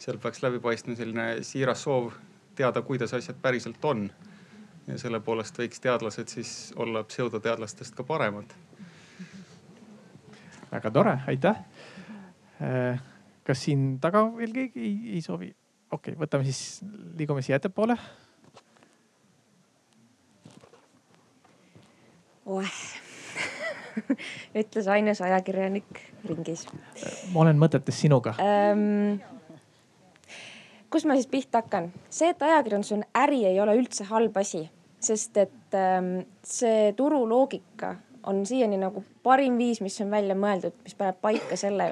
seal 0.04 0.20
peaks 0.20 0.44
läbi 0.44 0.60
paistma 0.60 0.96
selline 1.00 1.28
siiras 1.48 1.84
soov 1.88 2.12
teada, 2.56 2.82
kuidas 2.82 3.14
asjad 3.14 3.40
päriselt 3.42 3.86
on. 3.86 4.10
ja 4.88 4.98
selle 5.00 5.20
poolest 5.24 5.58
võiks 5.60 5.80
teadlased 5.80 6.28
siis 6.28 6.74
olla 6.76 7.04
pseudoteadlastest 7.08 7.96
ka 7.96 8.04
paremad. 8.04 8.54
väga 10.72 10.92
tore, 10.92 11.18
aitäh 11.28 11.62
Äh, 12.64 13.00
kas 13.44 13.66
siin 13.66 13.98
taga 14.00 14.24
veel 14.38 14.54
keegi 14.56 14.84
ei, 14.86 15.16
ei 15.18 15.22
soovi? 15.26 15.50
okei 15.92 16.14
okay,, 16.14 16.20
võtame 16.22 16.46
siis, 16.48 16.84
liigume 17.18 17.42
siia 17.44 17.58
ettepoole. 17.58 17.98
oeh 22.46 22.78
ütles 24.62 24.88
ainus 24.94 25.22
ajakirjanik 25.26 26.02
ringis. 26.30 26.68
ma 27.34 27.44
olen 27.44 27.60
mõtetes 27.60 28.00
sinuga 28.06 28.36
ähm,. 28.40 29.20
Kus 30.94 31.08
ma 31.10 31.18
siis 31.18 31.30
pihta 31.32 31.64
hakkan? 31.64 31.92
see, 32.10 32.30
et 32.30 32.42
ajakirjandus 32.42 32.94
on 32.96 33.06
äri, 33.18 33.44
ei 33.50 33.60
ole 33.62 33.76
üldse 33.80 34.06
halb 34.10 34.38
asi, 34.38 34.68
sest 35.04 35.38
et 35.42 35.78
ähm, 35.78 36.16
see 36.46 36.92
turuloogika 36.98 37.96
on 38.30 38.46
siiani 38.48 38.78
nagu 38.80 39.04
parim 39.24 39.58
viis, 39.60 39.82
mis 39.84 39.98
on 40.06 40.14
välja 40.14 40.36
mõeldud, 40.38 40.76
mis 40.86 40.96
paneb 40.96 41.18
paika 41.22 41.58
selle 41.60 41.92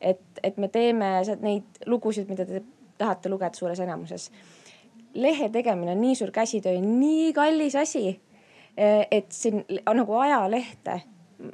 et, 0.00 0.22
et 0.42 0.56
me 0.56 0.68
teeme 0.72 1.12
neid 1.44 1.84
lugusid, 1.86 2.28
mida 2.30 2.46
te 2.48 2.62
tahate 3.00 3.32
lugeda 3.32 3.56
suures 3.56 3.80
enamuses. 3.80 4.30
lehe 5.14 5.48
tegemine 5.50 5.92
on 5.92 6.00
nii 6.00 6.14
suur 6.14 6.30
käsitöö, 6.30 6.80
nii 6.80 7.32
kallis 7.34 7.74
asi, 7.76 8.20
et 8.76 9.32
siin 9.34 9.64
nagu 9.94 10.14
ajalehte, 10.14 11.00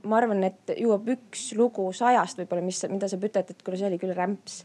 ma 0.05 0.19
arvan, 0.19 0.43
et 0.45 0.75
jõuab 0.77 1.09
üks 1.15 1.53
lugu 1.57 1.87
sajast 1.95 2.43
võib-olla, 2.43 2.65
mis, 2.67 2.83
mida 2.91 3.09
sa 3.09 3.17
ütled, 3.17 3.55
et 3.55 3.63
kuule, 3.65 3.79
see 3.81 3.89
oli 3.89 4.01
küll 4.03 4.15
rämps 4.17 4.65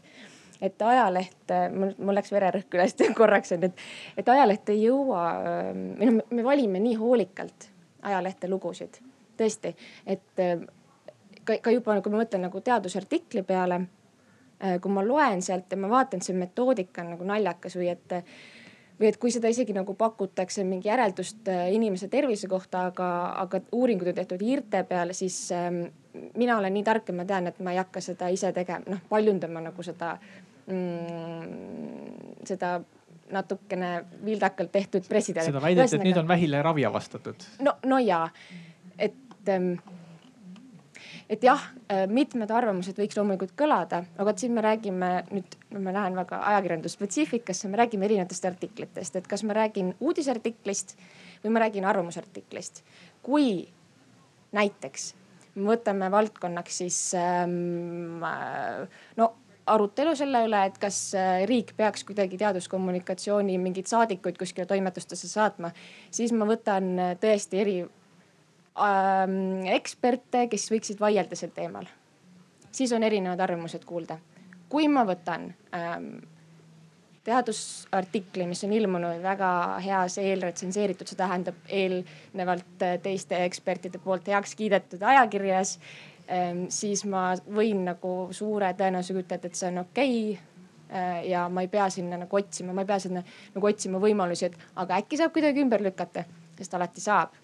et 0.62 0.82
ajaleht, 0.86 1.54
mul, 1.74 1.90
mul 1.98 2.14
läks 2.14 2.30
vererõhk 2.30 2.76
üles 2.78 2.94
korraks 3.18 3.56
on, 3.56 3.66
et, 3.66 3.86
et 4.16 4.28
ajaleht 4.34 4.70
ei 4.70 4.84
jõua, 4.84 5.24
või 5.98 6.10
noh, 6.10 6.20
me 6.30 6.44
valime 6.46 6.82
nii 6.82 6.94
hoolikalt 7.00 7.66
ajalehte 8.02 8.50
lugusid, 8.50 9.00
tõesti, 9.38 9.74
et 10.06 10.42
ka, 11.44 11.58
ka 11.58 11.74
juba 11.74 11.98
kui 12.02 12.12
ma 12.12 12.22
mõtlen 12.22 12.44
nagu 12.46 12.62
teadusartikli 12.64 13.44
peale, 13.46 13.80
äh, 14.62 14.78
kui 14.82 14.92
ma 14.92 15.04
loen 15.06 15.42
sealt 15.42 15.72
ja 15.72 15.78
ma 15.80 15.90
vaatan, 15.92 16.22
see 16.24 16.36
metoodika 16.36 17.04
on 17.04 17.14
nagu 17.16 17.28
naljakas 17.28 17.78
või 17.80 17.92
et 17.94 18.18
või 19.00 19.08
et 19.08 19.16
kui 19.18 19.32
seda 19.34 19.50
isegi 19.50 19.74
nagu 19.74 19.94
pakutakse 19.98 20.62
mingi 20.68 20.86
järeldust 20.90 21.48
äh, 21.50 21.64
inimese 21.74 22.08
tervise 22.12 22.48
kohta, 22.48 22.86
aga, 22.92 23.08
aga 23.42 23.62
uuringud 23.74 24.12
on 24.12 24.18
tehtud 24.20 24.44
hiirte 24.44 24.84
peale, 24.86 25.16
siis 25.16 25.48
ähm, 25.56 25.84
mina 26.38 26.58
olen 26.58 26.74
nii 26.76 26.84
tark 26.86 27.08
ja 27.08 27.16
ma 27.16 27.26
tean, 27.26 27.48
et 27.50 27.58
ma 27.64 27.74
ei 27.74 27.80
hakka 27.80 28.02
seda 28.04 28.28
ise 28.30 28.52
tegema, 28.54 28.84
noh 28.92 29.02
paljundama 29.10 29.64
nagu 29.64 29.82
seda 29.82 30.16
mm,, 30.66 32.44
seda 32.48 32.76
natukene 33.32 33.94
vildakalt 34.24 34.72
tehtud 34.72 35.08
pressiteadet. 35.08 35.50
seda 35.50 35.62
väidet, 35.64 35.92
et 35.96 36.04
nüüd 36.04 36.20
on 36.20 36.28
vähile 36.28 36.62
ravi 36.62 36.84
avastatud. 36.84 37.48
no, 37.64 37.76
no 37.88 37.98
jaa, 38.02 38.26
et 38.98 39.48
ähm, 39.48 39.74
et 41.32 41.44
jah, 41.44 41.62
äh, 41.88 42.04
mitmed 42.10 42.50
arvamused 42.52 42.98
võiks 42.98 43.16
loomulikult 43.16 43.54
kõlada, 43.58 44.02
aga 44.20 44.34
siin 44.36 44.52
me 44.56 44.64
räägime 44.64 45.10
nüüd, 45.30 45.56
ma 45.78 45.94
lähen 45.94 46.18
väga 46.18 46.42
ajakirjandusspetsiifikasse, 46.52 47.70
me 47.72 47.80
räägime 47.80 48.08
erinevatest 48.08 48.48
artiklitest, 48.50 49.16
et 49.16 49.28
kas 49.30 49.44
ma 49.48 49.56
räägin 49.56 49.94
uudisartiklist 50.00 50.96
või 51.44 51.54
ma 51.54 51.64
räägin 51.64 51.88
arvamusartiklist. 51.88 52.82
kui 53.22 53.68
näiteks 54.52 55.12
võtame 55.56 56.08
valdkonnaks 56.10 56.78
siis 56.82 56.98
ähm, 57.14 58.24
äh, 58.24 58.88
no 59.16 59.32
arutelu 59.66 60.14
selle 60.18 60.44
üle, 60.46 60.64
et 60.66 60.78
kas 60.82 60.98
äh, 61.18 61.42
riik 61.48 61.72
peaks 61.76 62.04
kuidagi 62.08 62.38
teaduskommunikatsiooni 62.40 63.58
mingeid 63.62 63.90
saadikuid 63.90 64.38
kuskile 64.40 64.66
toimetustesse 64.66 65.28
saatma, 65.30 65.72
siis 66.10 66.34
ma 66.36 66.48
võtan 66.48 66.92
tõesti 67.22 67.60
eri 67.62 67.78
ähm, 67.82 69.62
eksperte, 69.74 70.46
kes 70.52 70.68
võiksid 70.72 71.00
vaielda 71.00 71.38
sel 71.38 71.54
teemal. 71.54 71.86
siis 72.72 72.92
on 72.92 73.02
erinevad 73.02 73.40
arvamused 73.40 73.84
kuulda. 73.84 74.18
kui 74.68 74.88
ma 74.88 75.04
võtan 75.04 75.52
ähm, 75.76 76.14
teadusartikli, 77.24 78.46
mis 78.46 78.64
on 78.64 78.72
ilmunud 78.72 79.22
väga 79.22 79.50
heas 79.84 80.18
eelretsenseeritud, 80.18 81.06
see 81.06 81.18
tähendab 81.18 81.58
eelnevalt 81.68 82.82
äh, 82.82 82.96
teiste 83.02 83.44
ekspertide 83.44 84.00
poolt 84.02 84.26
heaks 84.26 84.56
kiidetud 84.58 85.02
ajakirjas 85.02 85.76
siis 86.72 87.04
ma 87.04 87.32
võin 87.56 87.84
nagu 87.84 88.14
suure 88.32 88.72
tõenäosusega 88.78 89.24
ütelda, 89.24 89.50
et 89.50 89.58
see 89.58 89.68
on 89.68 89.82
okei 89.82 90.14
okay 90.30 90.38
äh, 90.96 91.18
ja 91.28 91.46
ma 91.52 91.64
ei 91.64 91.68
pea 91.68 91.90
sinna 91.92 92.16
nagu 92.24 92.38
otsima, 92.38 92.72
ma 92.72 92.84
ei 92.84 92.88
pea 92.88 92.98
sinna 93.02 93.24
nagu 93.54 93.68
otsima 93.68 94.00
võimalusi, 94.02 94.48
et 94.48 94.56
aga 94.80 95.00
äkki 95.02 95.20
saab 95.20 95.34
kuidagi 95.34 95.64
ümber 95.64 95.84
lükata, 95.84 96.24
sest 96.58 96.78
alati 96.78 97.04
saab 97.04 97.36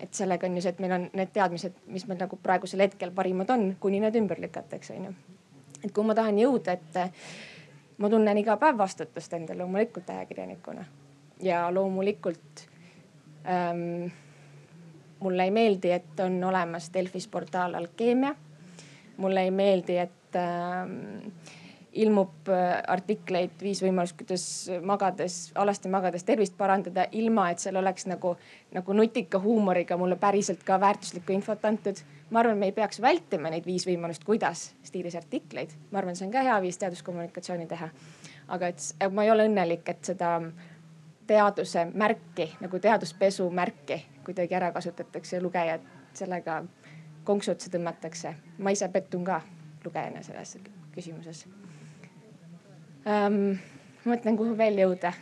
et 0.00 0.14
sellega 0.14 0.48
on 0.48 0.56
ju 0.58 0.64
see, 0.64 0.74
et 0.74 0.80
meil 0.82 0.92
on 0.96 1.04
need 1.14 1.30
teadmised, 1.34 1.76
mis 1.94 2.06
meil 2.10 2.18
nagu 2.18 2.38
praegusel 2.42 2.82
hetkel 2.82 3.12
parimad 3.14 3.50
on, 3.54 3.68
kuni 3.80 4.00
need 4.02 4.16
ümber 4.18 4.40
lükatakse, 4.42 4.96
onju. 4.98 5.12
et 5.84 5.92
kui 5.94 6.06
ma 6.06 6.16
tahan 6.18 6.40
jõuda, 6.40 6.74
et 6.74 8.00
ma 8.02 8.10
tunnen 8.10 8.40
iga 8.40 8.56
päev 8.60 8.78
vastutust 8.80 9.32
endale 9.38 9.62
loomulikult 9.62 10.10
ajakirjanikuna 10.10 10.84
ja 11.44 11.64
loomulikult 11.74 12.64
ähm, 13.46 14.10
mulle 15.20 15.44
ei 15.44 15.50
meeldi, 15.50 15.90
et 15.90 16.20
on 16.20 16.44
olemas 16.44 16.90
Delfis 16.94 17.28
portaal 17.28 17.74
Alkeemia. 17.74 18.34
mulle 19.16 19.42
ei 19.42 19.50
meeldi, 19.50 19.96
et 19.96 20.36
ähm, 20.36 21.30
ilmub 21.94 22.48
äh, 22.50 22.82
artikleid 22.90 23.54
Viis 23.62 23.80
võimalust, 23.84 24.16
kuidas 24.18 24.44
magades, 24.82 25.38
alasti 25.54 25.90
magades 25.92 26.26
tervist 26.26 26.56
parandada, 26.58 27.06
ilma 27.12 27.48
et 27.52 27.62
seal 27.62 27.78
oleks 27.78 28.08
nagu, 28.10 28.34
nagu 28.74 28.96
nutika 28.96 29.38
huumoriga 29.38 29.96
mulle 30.00 30.18
päriselt 30.20 30.64
ka 30.66 30.80
väärtuslikku 30.80 31.32
infot 31.32 31.64
antud. 31.64 32.02
ma 32.30 32.40
arvan, 32.40 32.58
me 32.58 32.66
ei 32.66 32.72
peaks 32.72 33.00
vältima 33.00 33.50
neid 33.50 33.66
viis 33.66 33.86
võimalust, 33.86 34.24
kuidas 34.24 34.72
stiilis 34.82 35.14
artikleid. 35.14 35.70
ma 35.90 35.98
arvan, 35.98 36.16
see 36.16 36.26
on 36.26 36.32
ka 36.32 36.42
hea 36.42 36.60
viis 36.62 36.78
teaduskommunikatsiooni 36.82 37.66
teha. 37.70 37.88
aga 38.48 38.68
et 38.68 39.10
ma 39.10 39.24
ei 39.24 39.30
ole 39.30 39.48
õnnelik, 39.48 39.88
et 39.88 40.04
seda 40.04 40.40
teaduse 41.26 41.86
märki 41.94 42.50
nagu 42.60 42.78
teaduspesu 42.78 43.50
märki 43.50 44.04
kuidagi 44.24 44.54
ära 44.54 44.72
kasutatakse 44.72 45.36
ja 45.36 45.42
lugejad 45.42 45.84
sellega 46.14 46.64
konksu 47.24 47.52
otsa 47.52 47.70
tõmmatakse. 47.70 48.34
ma 48.58 48.70
ise 48.70 48.88
pettun 48.88 49.24
ka 49.24 49.40
lugejana 49.84 50.22
selles 50.22 50.58
küsimuses 50.92 51.46
ähm,. 53.06 53.60
mõtlen, 54.04 54.36
kuhu 54.36 54.58
veel 54.58 54.78
jõuda. 54.78 55.12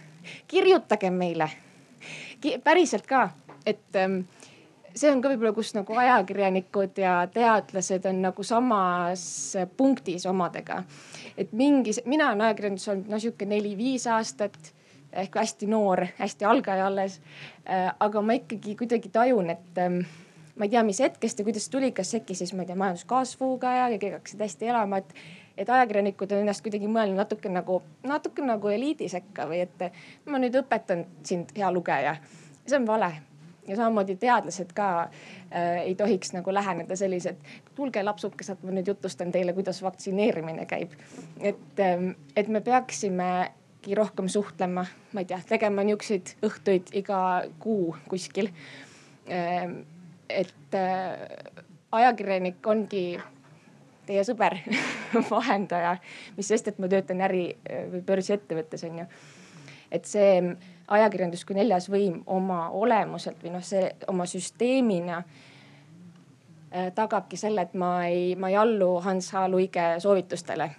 kirjutage 0.47 1.11
meile 1.11 1.51
Ki, 2.41 2.57
päriselt 2.65 3.07
ka, 3.07 3.29
et 3.67 3.97
ähm, 3.99 4.25
see 4.95 5.11
on 5.13 5.21
ka 5.23 5.31
võib-olla, 5.31 5.53
kus 5.55 5.73
nagu 5.77 5.95
ajakirjanikud 6.03 6.99
ja 6.99 7.21
teadlased 7.31 8.07
on 8.11 8.23
nagu 8.25 8.47
samas 8.47 9.25
punktis 9.77 10.27
omadega. 10.27 10.83
et 11.39 11.53
mingis, 11.53 12.03
mina 12.05 12.31
olen 12.31 12.49
ajakirjanduses 12.49 12.89
olnud 12.89 13.13
no 13.13 13.21
sihuke 13.23 13.47
neli-viis 13.47 14.07
aastat 14.11 14.73
ehk 15.13 15.37
hästi 15.37 15.67
noor, 15.67 16.07
hästi 16.19 16.45
algaja 16.45 16.87
alles 16.87 17.21
äh,. 17.69 17.95
aga 18.01 18.23
ma 18.23 18.39
ikkagi 18.39 18.77
kuidagi 18.77 19.09
tajun, 19.13 19.51
et 19.51 19.79
ähm, 19.79 20.03
ma 20.57 20.65
ei 20.65 20.73
tea, 20.73 20.83
mis 20.83 21.01
hetkest 21.01 21.39
ja 21.39 21.45
kuidas 21.45 21.69
tuli, 21.69 21.93
kas 21.93 22.15
äkki 22.15 22.35
siis 22.35 22.53
ma 22.55 22.63
ei 22.63 22.71
tea 22.71 22.77
majanduskasvuga 22.77 23.73
ja 23.77 23.89
kõik 23.97 24.19
hakkasid 24.19 24.45
hästi 24.47 24.73
elama, 24.75 25.03
et 25.03 25.15
et 25.57 25.69
ajakirjanikud 25.69 26.31
on 26.33 26.47
ennast 26.47 26.63
kuidagi 26.65 26.89
mõelnud 26.89 27.21
natuke 27.21 27.51
nagu, 27.53 27.83
natuke 28.09 28.45
nagu 28.45 28.71
eliidi 28.73 29.09
sekka 29.13 29.45
või 29.51 29.61
et 29.67 29.85
ma 30.25 30.41
nüüd 30.41 30.57
õpetan 30.63 31.05
sind, 31.29 31.53
hea 31.57 31.69
lugeja. 31.73 32.17
see 32.67 32.79
on 32.79 32.87
vale 32.87 33.13
ja 33.69 33.77
samamoodi 33.77 34.17
teadlased 34.17 34.73
ka 34.75 35.03
äh, 35.03 35.83
ei 35.85 35.95
tohiks 35.95 36.33
nagu 36.33 36.55
läheneda 36.55 36.97
sellised, 36.97 37.37
tulge 37.75 38.03
lapsukesed, 38.03 38.63
ma 38.63 38.75
nüüd 38.75 38.89
jutustan 38.89 39.33
teile, 39.33 39.53
kuidas 39.53 39.83
vaktsineerimine 39.83 40.67
käib. 40.67 40.93
et 41.41 41.81
äh,, 41.81 42.15
et 42.37 42.49
me 42.49 42.61
peaksimegi 43.83 43.95
rohkem 43.95 44.29
suhtlema, 44.29 44.85
ma 45.13 45.21
ei 45.21 45.25
tea, 45.27 45.41
tegema 45.49 45.83
niisuguseid 45.83 46.37
õhtuid 46.43 46.93
iga 46.95 47.45
kuu 47.59 47.97
kuskil 48.09 48.49
äh,. 49.29 49.69
et 50.29 50.75
äh, 50.75 51.19
ajakirjanik 51.93 52.67
ongi 52.67 53.21
teie 54.07 54.23
sõber 54.25 54.57
vahendaja, 55.31 55.97
mis 56.37 56.49
sest, 56.49 56.69
et 56.69 56.79
ma 56.79 56.89
töötan 56.89 57.21
äri 57.21 57.57
või 57.91 58.03
börsiettevõttes 58.07 58.85
on 58.85 58.99
ju. 58.99 59.07
et 59.91 60.05
see 60.05 60.57
ajakirjandus 60.89 61.45
kui 61.45 61.57
neljas 61.57 61.89
võim 61.91 62.23
oma 62.27 62.71
olemuselt 62.71 63.43
või 63.43 63.53
noh, 63.53 63.63
see 63.63 63.91
oma 64.09 64.27
süsteemina 64.27 65.25
äh, 65.25 66.93
tagabki 66.95 67.37
selle, 67.37 67.63
et 67.63 67.75
ma 67.75 68.07
ei, 68.07 68.37
ma 68.37 68.49
ei 68.49 68.57
allu 68.57 69.01
Hans 69.01 69.33
H 69.33 69.49
Luige 69.51 69.99
soovitustele 69.99 70.71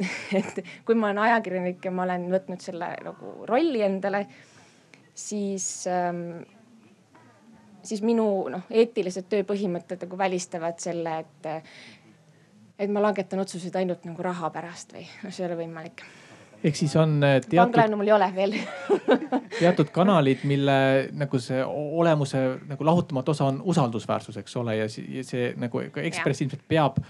et 0.38 0.62
kui 0.86 0.96
ma 0.96 1.10
olen 1.10 1.24
ajakirjanik 1.26 1.84
ja 1.84 1.92
ma 1.94 2.06
olen 2.06 2.30
võtnud 2.32 2.62
selle 2.64 2.94
nagu 3.04 3.34
rolli 3.48 3.82
endale, 3.84 4.24
siis 5.14 5.66
ähm, 5.90 6.40
siis 7.82 8.02
minu 8.04 8.26
noh, 8.52 8.64
eetilised 8.70 9.28
tööpõhimõtted 9.30 10.04
nagu 10.04 10.18
välistavad 10.18 10.80
selle, 10.82 11.20
et, 11.24 11.70
et 12.78 12.92
ma 12.92 13.04
langetan 13.04 13.42
otsuseid 13.44 13.76
ainult 13.80 14.06
nagu 14.08 14.24
raha 14.24 14.50
pärast 14.54 14.96
või 14.96 15.06
noh, 15.06 15.32
see 15.32 15.44
ei 15.44 15.48
ole 15.50 15.58
võimalik. 15.62 16.04
ehk 16.64 16.76
siis 16.76 16.94
on 17.00 17.18
äh, 17.24 17.38
teatud. 17.40 17.56
pangalaenu 17.62 18.00
mul 18.00 18.10
ei 18.10 18.16
ole 18.16 18.30
veel 18.36 18.56
teatud 19.62 19.92
kanalid, 19.94 20.44
mille 20.48 20.78
nagu 21.16 21.40
see 21.40 21.64
olemuse 21.64 22.44
nagu 22.68 22.84
lahutamatu 22.84 23.36
osa 23.36 23.48
on 23.52 23.62
usaldusväärsus, 23.64 24.40
eks 24.42 24.56
ole, 24.60 24.76
ja 24.82 24.88
see 24.90 25.52
nagu 25.56 25.84
ka 25.92 26.04
Ekspress 26.04 26.44
ilmselt 26.44 26.66
peab 26.68 27.00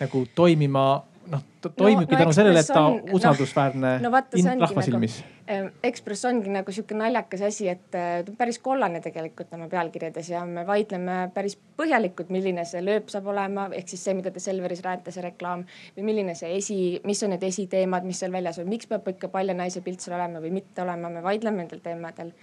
nagu 0.00 0.24
toimima 0.34 1.02
noh, 1.30 1.42
toimibki 1.62 2.14
no, 2.14 2.18
no, 2.18 2.22
tänu 2.24 2.34
sellele, 2.36 2.62
et 2.62 2.70
ta 2.70 2.82
on 2.86 2.98
usaldusväärne 3.16 3.92
no, 4.02 4.10
no, 4.10 4.22
rahva 4.64 4.84
silmis 4.86 5.20
nagu,. 5.20 5.36
Ekspress 5.82 6.28
ongi 6.28 6.52
nagu 6.54 6.70
sihuke 6.70 6.94
naljakas 6.94 7.42
asi, 7.48 7.66
et 7.72 7.82
ta 7.90 8.20
on 8.22 8.36
päris 8.38 8.60
kollane 8.62 9.00
tegelikult 9.02 9.50
oma 9.56 9.66
pealkirjades 9.72 10.30
ja 10.30 10.44
me 10.46 10.62
vaidleme 10.66 11.16
päris 11.34 11.56
põhjalikult, 11.80 12.30
milline 12.30 12.64
see 12.68 12.82
lööp 12.86 13.10
saab 13.10 13.30
olema, 13.32 13.66
ehk 13.74 13.90
siis 13.90 14.04
see, 14.06 14.14
mida 14.18 14.30
te 14.34 14.42
Selveris 14.42 14.84
räägite, 14.86 15.14
see 15.14 15.26
reklaam 15.26 15.66
või 15.96 16.06
milline 16.12 16.36
see 16.38 16.54
esi, 16.58 16.80
mis 17.06 17.22
on 17.26 17.34
need 17.34 17.46
esiteemad, 17.50 18.06
mis 18.06 18.22
seal 18.22 18.34
väljas 18.34 18.62
on, 18.62 18.70
miks 18.70 18.90
peab 18.90 19.08
ikka 19.10 19.32
palja 19.32 19.56
naise 19.58 19.82
pilt 19.86 20.04
seal 20.04 20.18
olema 20.20 20.42
või 20.42 20.54
mitte 20.60 20.84
olema, 20.86 21.10
me 21.10 21.24
vaidleme 21.26 21.64
nendel 21.64 21.82
teemadel 21.84 22.34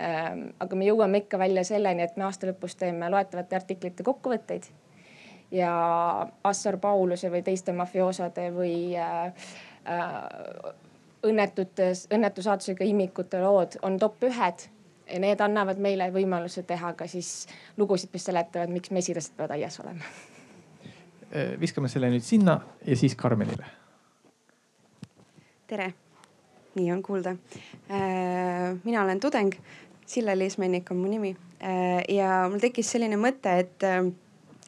aga 0.00 0.76
me 0.78 0.86
jõuame 0.86 1.24
ikka 1.24 1.36
välja 1.40 1.64
selleni, 1.66 2.06
et 2.06 2.16
me 2.16 2.24
aasta 2.24 2.48
lõpus 2.48 2.78
teeme 2.78 3.10
loetavate 3.12 3.58
artiklite 3.58 4.06
kokkuvõtteid 4.06 4.70
ja 5.50 5.72
Assar 6.44 6.78
Pauluse 6.78 7.30
või 7.30 7.42
teiste 7.42 7.72
mafioosode 7.72 8.50
või 8.54 8.74
äh, 8.98 9.32
äh, 9.84 10.74
õnnetutes, 11.26 12.06
õnnetu 12.14 12.42
saatusega 12.42 12.84
imikute 12.84 13.40
lood 13.42 13.76
on 13.82 13.98
top 13.98 14.22
ühed 14.28 14.66
ja 15.10 15.20
need 15.20 15.40
annavad 15.42 15.80
meile 15.82 16.10
võimaluse 16.14 16.62
teha 16.66 16.92
ka 16.98 17.08
siis 17.10 17.48
lugusid, 17.76 18.12
mis 18.12 18.24
seletavad, 18.30 18.70
miks 18.72 18.92
mesilased 18.94 19.34
peavad 19.36 19.56
aias 19.58 19.80
olema. 19.82 20.06
Äh, 21.30 21.54
viskame 21.60 21.90
selle 21.90 22.10
nüüd 22.12 22.24
sinna 22.26 22.60
ja 22.86 22.96
siis 22.96 23.16
Karmenile. 23.18 23.76
tere, 25.70 25.92
nii 26.74 26.88
on 26.92 27.02
kuulda. 27.02 27.36
Äh, 27.90 28.74
mina 28.84 29.04
olen 29.04 29.20
tudeng, 29.20 29.54
Sille 30.06 30.34
Liismennik 30.38 30.90
on 30.90 30.96
mu 30.98 31.06
nimi 31.06 31.36
äh, 31.62 32.02
ja 32.08 32.48
mul 32.50 32.58
tekkis 32.58 32.90
selline 32.90 33.14
mõte, 33.20 33.52
et 33.62 33.86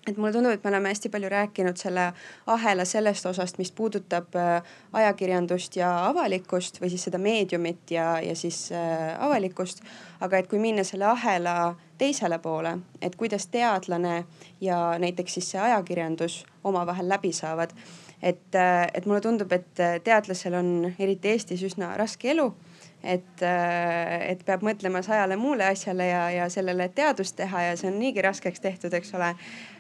et 0.07 0.17
mulle 0.17 0.33
tundub, 0.33 0.51
et 0.51 0.65
me 0.65 0.71
oleme 0.71 0.91
hästi 0.91 1.11
palju 1.13 1.29
rääkinud 1.31 1.79
selle 1.79 2.09
ahela 2.51 2.85
sellest 2.89 3.27
osast, 3.31 3.59
mis 3.59 3.71
puudutab 3.73 4.35
äh, 4.37 4.73
ajakirjandust 4.99 5.77
ja 5.79 5.93
avalikkust 6.09 6.81
või 6.83 6.91
siis 6.91 7.07
seda 7.07 7.21
meediumit 7.23 7.95
ja, 7.95 8.17
ja 8.21 8.35
siis 8.37 8.65
äh, 8.75 9.13
avalikkust. 9.23 9.85
aga 10.21 10.39
et 10.39 10.49
kui 10.51 10.59
minna 10.63 10.85
selle 10.85 11.07
ahela 11.11 11.75
teisele 11.99 12.39
poole, 12.39 12.77
et 13.03 13.17
kuidas 13.17 13.47
teadlane 13.47 14.25
ja 14.61 14.99
näiteks 14.99 15.39
siis 15.39 15.51
see 15.55 15.61
ajakirjandus 15.61 16.45
omavahel 16.65 17.09
läbi 17.09 17.33
saavad. 17.33 17.71
et, 18.23 18.55
äh, 18.55 18.89
et 18.95 19.07
mulle 19.07 19.21
tundub, 19.21 19.53
et 19.53 19.75
teadlasel 20.05 20.55
on 20.55 20.93
eriti 20.99 21.29
Eestis 21.29 21.63
üsna 21.63 21.97
raske 21.97 22.31
elu 22.31 22.53
et, 23.03 23.43
äh, 23.43 24.31
et 24.31 24.45
peab 24.47 24.63
mõtlema 24.67 25.03
sajale 25.03 25.37
muule 25.37 25.67
asjale 25.67 26.07
ja, 26.07 26.23
ja 26.31 26.49
sellele, 26.53 26.87
et 26.87 26.95
teadust 26.95 27.37
teha 27.39 27.67
ja 27.67 27.77
see 27.79 27.91
on 27.91 27.99
niigi 27.99 28.23
raskeks 28.23 28.63
tehtud, 28.63 28.95
eks 28.95 29.15
ole. 29.19 29.33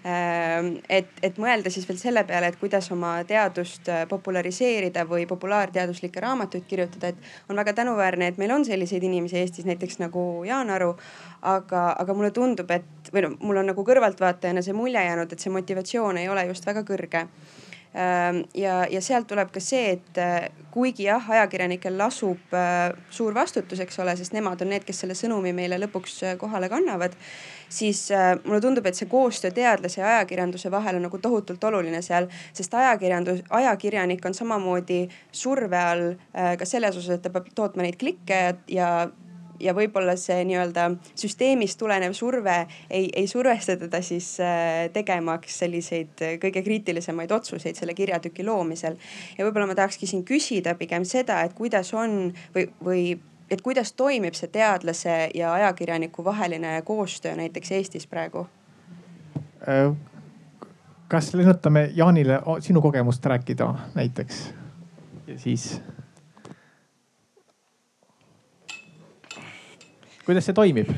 Ähm, 0.03 0.73
et, 0.90 1.11
et 1.23 1.39
mõelda 1.39 1.70
siis 1.70 1.86
veel 1.89 2.01
selle 2.01 2.24
peale, 2.27 2.51
et 2.51 2.59
kuidas 2.59 2.90
oma 2.94 3.15
teadust 3.28 3.89
äh, 3.93 4.05
populariseerida 4.11 5.07
või 5.09 5.27
populaarteaduslikke 5.31 6.23
raamatuid 6.24 6.66
kirjutada, 6.69 7.12
et 7.12 7.51
on 7.51 7.59
väga 7.62 7.77
tänuväärne, 7.78 8.32
et 8.32 8.43
meil 8.43 8.55
on 8.55 8.66
selliseid 8.66 9.07
inimesi 9.07 9.39
Eestis 9.39 9.69
näiteks 9.69 10.01
nagu 10.03 10.43
Jaan 10.49 10.70
Aru. 10.70 10.97
aga, 11.43 11.97
aga 11.99 12.15
mulle 12.15 12.31
tundub, 12.31 12.70
et 12.70 13.11
või 13.15 13.24
noh, 13.24 13.32
mul 13.43 13.57
on 13.59 13.66
nagu 13.73 13.82
kõrvaltvaatajana 13.86 14.62
see 14.62 14.74
mulje 14.78 15.03
jäänud, 15.03 15.32
et 15.32 15.43
see 15.43 15.51
motivatsioon 15.51 16.20
ei 16.20 16.28
ole 16.31 16.44
just 16.47 16.66
väga 16.66 16.85
kõrge 16.86 17.27
ja, 18.55 18.77
ja 18.90 19.01
sealt 19.05 19.27
tuleb 19.28 19.51
ka 19.52 19.60
see, 19.60 19.97
et 19.97 20.19
äh, 20.20 20.47
kuigi 20.73 21.05
jah, 21.05 21.27
ajakirjanikel 21.36 21.97
lasub 21.98 22.55
äh, 22.56 22.94
suur 23.12 23.35
vastutus, 23.36 23.82
eks 23.85 23.98
ole, 24.01 24.14
sest 24.16 24.32
nemad 24.32 24.62
on 24.64 24.73
need, 24.73 24.86
kes 24.89 25.02
selle 25.05 25.16
sõnumi 25.19 25.52
meile 25.56 25.77
lõpuks 25.82 26.23
äh, 26.24 26.36
kohale 26.40 26.70
kannavad 26.73 27.16
siis 27.73 28.10
mulle 28.44 28.60
tundub, 28.60 28.85
et 28.85 28.98
see 28.98 29.09
koostöö 29.09 29.48
teadlase 29.56 30.02
ja 30.02 30.09
ajakirjanduse 30.19 30.69
vahel 30.70 30.98
on 30.98 31.06
nagu 31.06 31.16
tohutult 31.24 31.62
oluline 31.64 32.02
seal, 32.05 32.27
sest 32.52 32.74
ajakirjandus, 32.77 33.40
ajakirjanik 33.48 34.24
on 34.28 34.36
samamoodi 34.36 35.06
surve 35.32 35.81
all 35.81 36.10
ka 36.60 36.69
selles 36.69 36.98
osas, 37.01 37.16
et 37.16 37.24
ta 37.24 37.32
peab 37.32 37.48
tootma 37.56 37.86
neid 37.86 37.97
klikke 37.97 38.43
ja, 38.69 38.90
ja 39.62 39.74
võib-olla 39.76 40.14
see 40.20 40.43
nii-öelda 40.48 40.89
süsteemist 41.14 41.78
tulenev 41.80 42.14
surve 42.16 42.56
ei, 42.90 43.09
ei 43.14 43.26
survesta 43.30 43.76
teda 43.80 44.02
siis 44.05 44.34
äh, 44.43 44.89
tegemaks 44.93 45.59
selliseid 45.62 46.22
äh, 46.24 46.36
kõige 46.43 46.64
kriitilisemaid 46.66 47.32
otsuseid 47.32 47.78
selle 47.78 47.94
kirjatüki 47.94 48.44
loomisel. 48.47 48.97
ja 49.39 49.47
võib-olla 49.47 49.70
ma 49.70 49.78
tahakski 49.78 50.09
siin 50.10 50.24
küsida 50.28 50.74
pigem 50.78 51.06
seda, 51.09 51.43
et 51.47 51.55
kuidas 51.59 51.93
on 51.94 52.32
või, 52.55 52.68
või 52.84 53.05
et 53.51 53.62
kuidas 53.62 53.93
toimib 53.93 54.34
see 54.39 54.51
teadlase 54.52 55.30
ja 55.34 55.52
ajakirjaniku 55.52 56.24
vaheline 56.24 56.80
koostöö 56.84 57.36
näiteks 57.36 57.72
Eestis 57.78 58.06
praegu? 58.06 58.47
Äh, 59.68 59.93
kas 61.09 61.34
lennutame 61.34 61.90
Jaanile 61.94 62.40
sinu 62.60 62.82
kogemust 62.82 63.26
rääkida 63.26 63.74
näiteks 63.94 64.47
ja 65.26 65.39
siis 65.39 65.80
kuidas 70.32 70.48
see 70.48 70.56
toimib? 70.56 70.92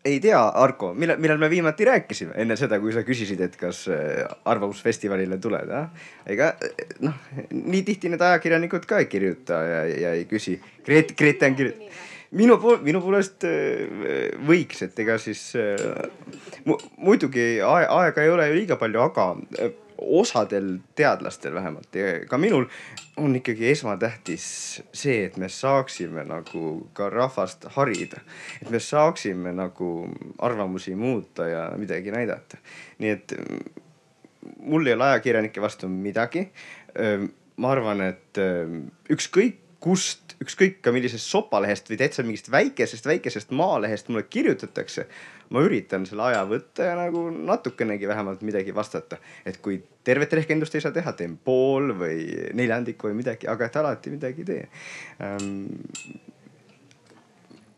ei 0.00 0.16
tea, 0.16 0.38
Arko, 0.56 0.94
millal, 0.96 1.18
millal 1.20 1.36
me 1.42 1.50
viimati 1.52 1.84
rääkisime 1.84 2.32
enne 2.40 2.56
seda, 2.56 2.78
kui 2.80 2.92
sa 2.94 3.02
küsisid, 3.04 3.42
et 3.44 3.56
kas 3.60 3.82
äh, 3.92 4.22
arvamusfestivalile 4.48 5.36
tuled, 5.42 5.72
ah? 5.76 5.90
ega 6.24 6.54
noh, 7.04 7.18
nii 7.50 7.82
tihti 7.84 8.08
need 8.08 8.22
ajakirjanikud 8.24 8.86
ka 8.88 9.02
ei 9.02 9.10
kirjuta 9.12 9.58
ja, 9.66 9.82
ja 9.90 10.14
ei 10.16 10.24
küsi. 10.30 10.56
Gret-, 10.86 11.12
Grete 11.18 11.50
on 11.50 11.58
kirjutanud 11.58 12.08
minu 12.40 12.56
pool, 12.62 12.78
minu 12.86 13.02
poolest 13.04 13.44
äh, 13.44 14.30
võiks, 14.48 14.80
et 14.86 15.04
ega 15.04 15.18
siis 15.20 15.42
äh, 15.60 15.84
muidugi 16.96 17.50
aega 17.66 18.24
ei 18.24 18.32
ole 18.32 18.48
ju 18.48 18.56
liiga 18.62 18.80
palju, 18.80 19.04
aga 19.10 19.28
osadel 20.00 20.78
teadlastel 20.96 21.54
vähemalt 21.54 21.94
ja 21.94 22.26
ka 22.28 22.38
minul 22.38 22.66
on 23.16 23.36
ikkagi 23.36 23.68
esmatähtis 23.70 24.44
see, 24.92 25.24
et 25.24 25.36
me 25.36 25.48
saaksime 25.48 26.24
nagu 26.24 26.88
ka 26.96 27.10
rahvast 27.10 27.66
harida. 27.76 28.20
et 28.62 28.70
me 28.70 28.80
saaksime 28.80 29.52
nagu 29.52 30.08
arvamusi 30.38 30.94
muuta 30.94 31.48
ja 31.48 31.70
midagi 31.76 32.10
näidata. 32.10 32.56
nii 32.98 33.10
et 33.10 33.34
mul 34.58 34.86
ei 34.86 34.94
ole 34.94 35.04
ajakirjanike 35.04 35.60
vastu 35.60 35.88
midagi. 35.88 36.48
ma 37.56 37.72
arvan, 37.72 38.00
et 38.00 38.38
ükskõik 39.12 39.58
kust, 39.80 40.36
ükskõik 40.44 40.80
ka 40.84 40.92
millisest 40.92 41.28
sopalehest 41.28 41.88
või 41.90 41.98
täitsa 42.00 42.24
mingist 42.24 42.50
väikesest, 42.52 43.06
väikesest 43.08 43.52
maalehest 43.56 44.08
mulle 44.08 44.26
kirjutatakse 44.28 45.06
ma 45.50 45.62
üritan 45.66 46.06
selle 46.06 46.28
aja 46.30 46.42
võtta 46.48 46.86
ja 46.86 46.96
nagu 46.98 47.26
natukenegi 47.34 48.08
vähemalt 48.08 48.42
midagi 48.46 48.74
vastata. 48.74 49.18
et 49.44 49.60
kui 49.62 49.82
tervet 50.04 50.32
rehkendust 50.32 50.74
ei 50.74 50.84
saa 50.84 50.94
teha, 50.94 51.12
teen 51.12 51.36
pool 51.44 51.92
või 51.98 52.50
neljandik 52.54 53.02
või 53.04 53.18
midagi, 53.22 53.48
aga 53.50 53.66
et 53.66 53.76
alati 53.76 54.14
midagi 54.14 54.46
teen 54.46 54.68
ähm, 55.20 55.66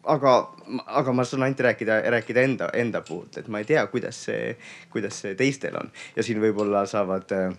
aga, 0.05 0.37
aga 0.87 1.13
ma 1.15 1.25
saan 1.25 1.47
ainult 1.47 1.61
rääkida, 1.69 2.01
rääkida 2.17 2.47
enda, 2.47 2.71
enda 2.75 3.03
poolt, 3.07 3.39
et 3.39 3.49
ma 3.49 3.63
ei 3.63 3.69
tea, 3.69 3.85
kuidas 3.93 4.25
see, 4.29 4.57
kuidas 4.93 5.21
see 5.25 5.37
teistel 5.39 5.79
on 5.81 5.93
ja 6.17 6.25
siin 6.27 6.41
võib-olla 6.43 6.85
saavad 6.91 7.37
äh, 7.37 7.53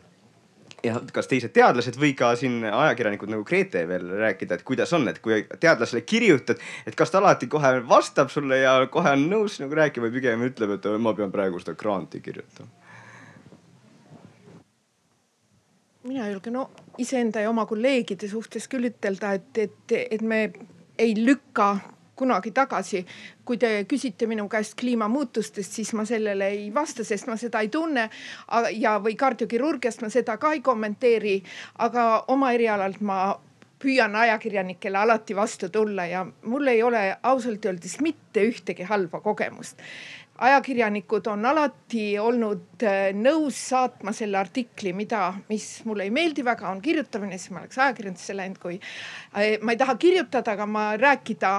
ja 0.84 1.00
kas 1.16 1.30
teised 1.32 1.54
teadlased 1.56 1.98
või 2.00 2.12
ka 2.18 2.34
siin 2.40 2.62
ajakirjanikud 2.68 3.32
nagu 3.32 3.46
Grete 3.48 3.86
veel 3.88 4.10
rääkida, 4.20 4.60
et 4.60 4.66
kuidas 4.68 4.94
on, 4.94 5.08
et 5.08 5.20
kui 5.24 5.44
teadlasele 5.60 6.04
kirjutad, 6.08 6.62
et 6.88 6.96
kas 7.00 7.14
ta 7.14 7.22
alati 7.22 7.48
kohe 7.52 7.76
vastab 7.88 8.32
sulle 8.34 8.60
ja 8.64 8.76
kohe 8.92 9.16
on 9.16 9.28
nõus 9.32 9.60
nagu 9.64 9.80
rääkima 9.80 10.12
pigem 10.14 10.44
ütleb, 10.50 10.78
et 10.78 10.88
ma 11.00 11.16
pean 11.18 11.32
praegu 11.32 11.62
seda 11.64 11.78
granti 11.80 12.22
kirjutama? 12.24 12.72
mina 16.04 16.28
julgen 16.28 16.58
no, 16.58 16.66
iseenda 17.00 17.40
ja 17.40 17.50
oma 17.50 17.64
kolleegide 17.66 18.28
suhtes 18.28 18.68
küll 18.68 18.90
ütelda, 18.90 19.38
et, 19.38 19.58
et, 19.58 19.94
et 20.12 20.22
me 20.22 20.42
ei 21.00 21.14
lükka 21.16 21.78
kunagi 22.16 22.52
tagasi. 22.52 23.06
kui 23.46 23.58
te 23.58 23.86
küsite 23.90 24.28
minu 24.28 24.48
käest 24.50 24.76
kliimamuutustest, 24.80 25.72
siis 25.72 25.94
ma 25.94 26.06
sellele 26.06 26.48
ei 26.48 26.74
vasta, 26.74 27.04
sest 27.04 27.28
ma 27.28 27.38
seda 27.38 27.62
ei 27.62 27.70
tunne. 27.70 28.10
ja, 28.72 29.00
või 29.00 29.16
kardiokirurgiast 29.16 30.02
ma 30.02 30.10
seda 30.10 30.38
ka 30.38 30.54
ei 30.54 30.62
kommenteeri, 30.62 31.42
aga 31.80 32.26
oma 32.28 32.54
erialalt 32.54 33.02
ma 33.02 33.36
püüan 33.84 34.16
ajakirjanikele 34.16 34.98
alati 34.98 35.36
vastu 35.36 35.70
tulla 35.70 36.06
ja 36.08 36.26
mul 36.48 36.68
ei 36.68 36.84
ole 36.84 37.18
ausalt 37.24 37.66
öeldes 37.66 38.00
mitte 38.00 38.46
ühtegi 38.48 38.88
halba 38.88 39.20
kogemust 39.20 39.82
ajakirjanikud 40.38 41.28
on 41.28 41.46
alati 41.46 42.18
olnud 42.20 42.84
äh, 42.84 43.12
nõus 43.16 43.58
saatma 43.70 44.14
selle 44.16 44.40
artikli, 44.40 44.94
mida, 44.96 45.28
mis 45.50 45.68
mulle 45.86 46.08
ei 46.08 46.14
meeldi 46.14 46.46
väga, 46.46 46.72
on 46.72 46.82
kirjutamine, 46.82 47.38
siis 47.38 47.54
ma 47.54 47.62
oleks 47.62 47.78
ajakirjandusse 47.78 48.36
läinud, 48.38 48.58
kui 48.62 48.80
ma 49.62 49.72
ei 49.72 49.78
taha 49.78 49.96
kirjutada, 49.98 50.54
aga 50.54 50.66
ma 50.70 50.84
rääkida 51.00 51.52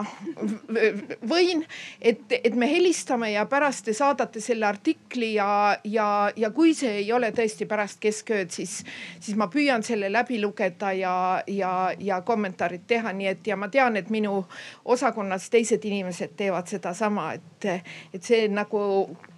võin, 1.32 1.64
et, 2.00 2.22
et 2.30 2.54
me 2.54 2.68
helistame 2.70 3.32
ja 3.32 3.46
pärast 3.50 3.88
te 3.88 3.94
saadate 3.96 4.40
selle 4.44 4.66
artikli 4.68 5.32
ja, 5.34 5.76
ja, 5.84 6.08
ja 6.36 6.50
kui 6.54 6.74
see 6.78 7.00
ei 7.02 7.12
ole 7.12 7.32
tõesti 7.34 7.66
pärast 7.70 8.00
keskööd, 8.02 8.54
siis, 8.54 8.80
siis 9.18 9.38
ma 9.40 9.48
püüan 9.52 9.82
selle 9.86 10.10
läbi 10.12 10.40
lugeda 10.42 10.92
ja, 10.94 11.16
ja, 11.50 11.74
ja 11.98 12.20
kommentaarid 12.22 12.86
teha, 12.86 13.12
nii 13.12 13.32
et 13.32 13.50
ja 13.50 13.58
ma 13.58 13.68
tean, 13.72 13.98
et 13.98 14.10
minu 14.14 14.44
osakonnas 14.84 15.50
teised 15.50 15.84
inimesed 15.84 16.36
teevad 16.38 16.70
sedasama, 16.70 17.32
et, 17.34 17.70
et 18.14 18.22
see 18.22 18.46
nagu 18.52 18.84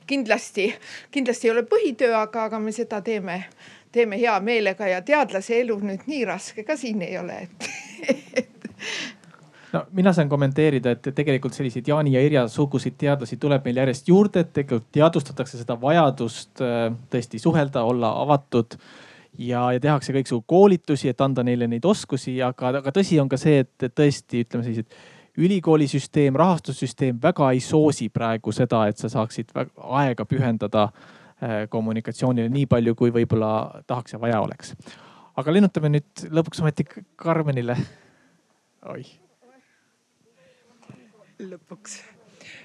kindlasti, 0.07 0.69
kindlasti 1.11 1.49
ei 1.49 1.55
ole 1.55 1.65
põhitöö, 1.67 2.15
aga, 2.21 2.47
aga 2.51 2.61
me 2.63 2.73
seda 2.75 3.01
teeme, 3.05 3.41
teeme 3.97 4.18
hea 4.20 4.36
meelega 4.44 4.89
ja 4.90 5.02
teadlase 5.05 5.60
elu 5.62 5.78
nüüd 5.81 6.05
nii 6.10 6.24
raske 6.28 6.64
ka 6.66 6.77
siin 6.78 7.02
ei 7.06 7.16
ole, 7.18 7.47
no 9.73 9.82
mina 9.97 10.12
saan 10.16 10.28
kommenteerida, 10.28 10.97
et 10.97 11.10
tegelikult 11.16 11.56
selliseid 11.56 11.89
Jaani 11.89 12.14
ja 12.16 12.23
Irja 12.24 12.47
suguseid 12.52 12.98
teadlasi 13.01 13.40
tuleb 13.40 13.64
meil 13.66 13.82
järjest 13.82 14.09
juurde, 14.12 14.44
et 14.44 14.52
tegelikult 14.56 14.93
teadvustatakse 14.94 15.60
seda 15.62 15.78
vajadust 15.81 16.64
äh, 16.64 16.86
tõesti 17.12 17.40
suhelda, 17.43 17.85
olla 17.89 18.12
avatud 18.23 18.78
ja, 19.39 19.66
ja 19.73 19.82
tehakse 19.82 20.14
kõiksugu 20.16 20.44
koolitusi, 20.47 21.10
et 21.12 21.20
anda 21.20 21.44
neile 21.47 21.68
neid 21.70 21.85
oskusi, 21.85 22.39
aga, 22.44 22.77
aga 22.82 22.94
tõsi 22.94 23.20
on 23.23 23.32
ka 23.32 23.40
see, 23.40 23.64
et 23.64 23.90
tõesti 23.97 24.47
ütleme 24.47 24.66
sellised 24.66 25.05
ülikoolisüsteem, 25.36 26.36
rahastussüsteem 26.40 27.18
väga 27.20 27.51
ei 27.52 27.60
soosi 27.60 28.09
praegu 28.09 28.55
seda, 28.56 28.86
et 28.89 28.97
sa 28.97 29.10
saaksid 29.12 29.52
aega 30.01 30.24
pühendada 30.24 30.86
äh, 30.89 31.16
kommunikatsioonile 31.69 32.49
nii 32.49 32.67
palju, 32.71 32.95
kui 32.97 33.13
võib-olla 33.13 33.83
tahaks 33.87 34.17
ja 34.17 34.21
vaja 34.21 34.41
oleks. 34.41 34.73
aga 35.37 35.53
lennutame 35.53 35.91
nüüd 35.93 36.27
lõpuks 36.33 36.63
ometi 36.65 36.87
Karmenile. 37.17 37.77
oih. 38.93 39.11
lõpuks. 41.41 41.99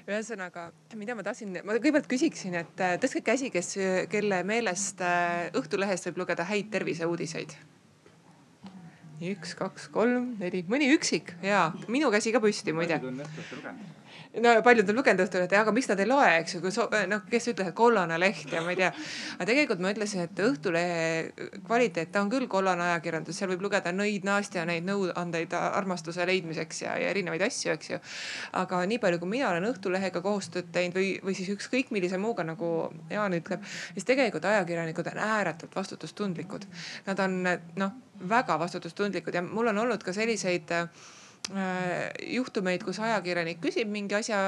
Ühesõnaga, 0.06 0.70
mida 0.98 1.14
ma 1.14 1.22
tahtsin, 1.26 1.52
ma 1.62 1.76
kõigepealt 1.76 2.08
küsiksin, 2.10 2.54
et 2.58 2.80
äh, 2.82 2.96
tõstke 3.02 3.20
käsi, 3.26 3.50
kes, 3.54 3.74
kelle 4.10 4.40
meelest 4.46 5.02
äh, 5.04 5.50
Õhtulehest 5.58 6.08
võib 6.08 6.22
lugeda 6.22 6.46
häid 6.48 6.70
terviseuudiseid. 6.72 7.54
Üks, 9.22 9.54
kaks, 9.54 9.86
kolm, 9.94 10.32
neli, 10.40 10.64
mõni 10.66 10.88
üksik? 10.96 11.36
Ja 11.46 11.68
minu 11.86 12.10
käsi 12.10 12.32
ka 12.34 12.40
püsti 12.42 12.74
muide 12.74 12.98
no 14.40 14.52
paljud 14.64 14.88
on 14.88 14.96
lugenud 14.96 15.20
Õhtulehte, 15.26 15.56
aga 15.58 15.72
miks 15.74 15.88
nad 15.90 16.00
ei 16.00 16.08
loe, 16.08 16.28
eks 16.40 16.56
ju, 16.56 16.60
kui 16.64 16.72
so, 16.74 16.86
noh, 17.10 17.22
kes 17.28 17.50
ütles, 17.52 17.68
et 17.68 17.76
kollane 17.76 18.16
leht 18.20 18.52
ja 18.52 18.62
ma 18.64 18.72
ei 18.72 18.78
tea. 18.80 18.88
aga 19.36 19.46
tegelikult 19.48 19.82
ma 19.84 19.92
ütlesin, 19.92 20.24
et 20.24 20.42
Õhtulehe 20.46 21.58
kvaliteet, 21.66 22.12
ta 22.14 22.22
on 22.24 22.30
küll 22.32 22.48
kollane 22.50 22.86
ajakirjandus, 22.88 23.36
seal 23.38 23.52
võib 23.52 23.66
lugeda 23.66 23.92
nõid-naast 23.92 24.56
ja 24.56 24.64
neid 24.68 24.86
nõuandeid 24.88 25.52
armastuse 25.60 26.26
leidmiseks 26.28 26.84
ja, 26.86 26.96
ja 27.02 27.12
erinevaid 27.12 27.44
asju, 27.48 27.76
eks 27.76 27.92
ju. 27.92 28.00
aga 28.62 28.82
nii 28.88 29.00
palju, 29.02 29.20
kui 29.22 29.34
mina 29.36 29.50
olen 29.52 29.68
Õhtulehega 29.72 30.24
koostööd 30.24 30.72
teinud 30.72 30.96
või, 30.96 31.14
või 31.24 31.36
siis 31.36 31.52
ükskõik 31.52 31.92
millise 31.94 32.20
muuga, 32.20 32.46
nagu 32.46 32.72
Jaan 33.12 33.36
ütleb, 33.36 33.64
siis 33.92 34.08
tegelikult 34.08 34.48
ajakirjanikud 34.48 35.12
on 35.12 35.24
ääretult 35.28 35.76
vastutustundlikud. 35.76 36.64
Nad 37.06 37.20
on 37.20 37.42
noh, 37.80 37.96
väga 38.28 38.56
vastutustundlikud 38.60 39.34
ja 39.34 39.42
mul 39.44 39.72
on 39.72 39.84
olnud 39.84 40.04
ka 40.06 40.14
selliseid 40.16 40.72
Äh, 40.72 40.88
juhtumeid, 41.50 42.84
kus 42.86 43.00
ajakirjanik 43.02 43.58
küsib 43.62 43.88
mingi 43.90 44.14
asja 44.14 44.38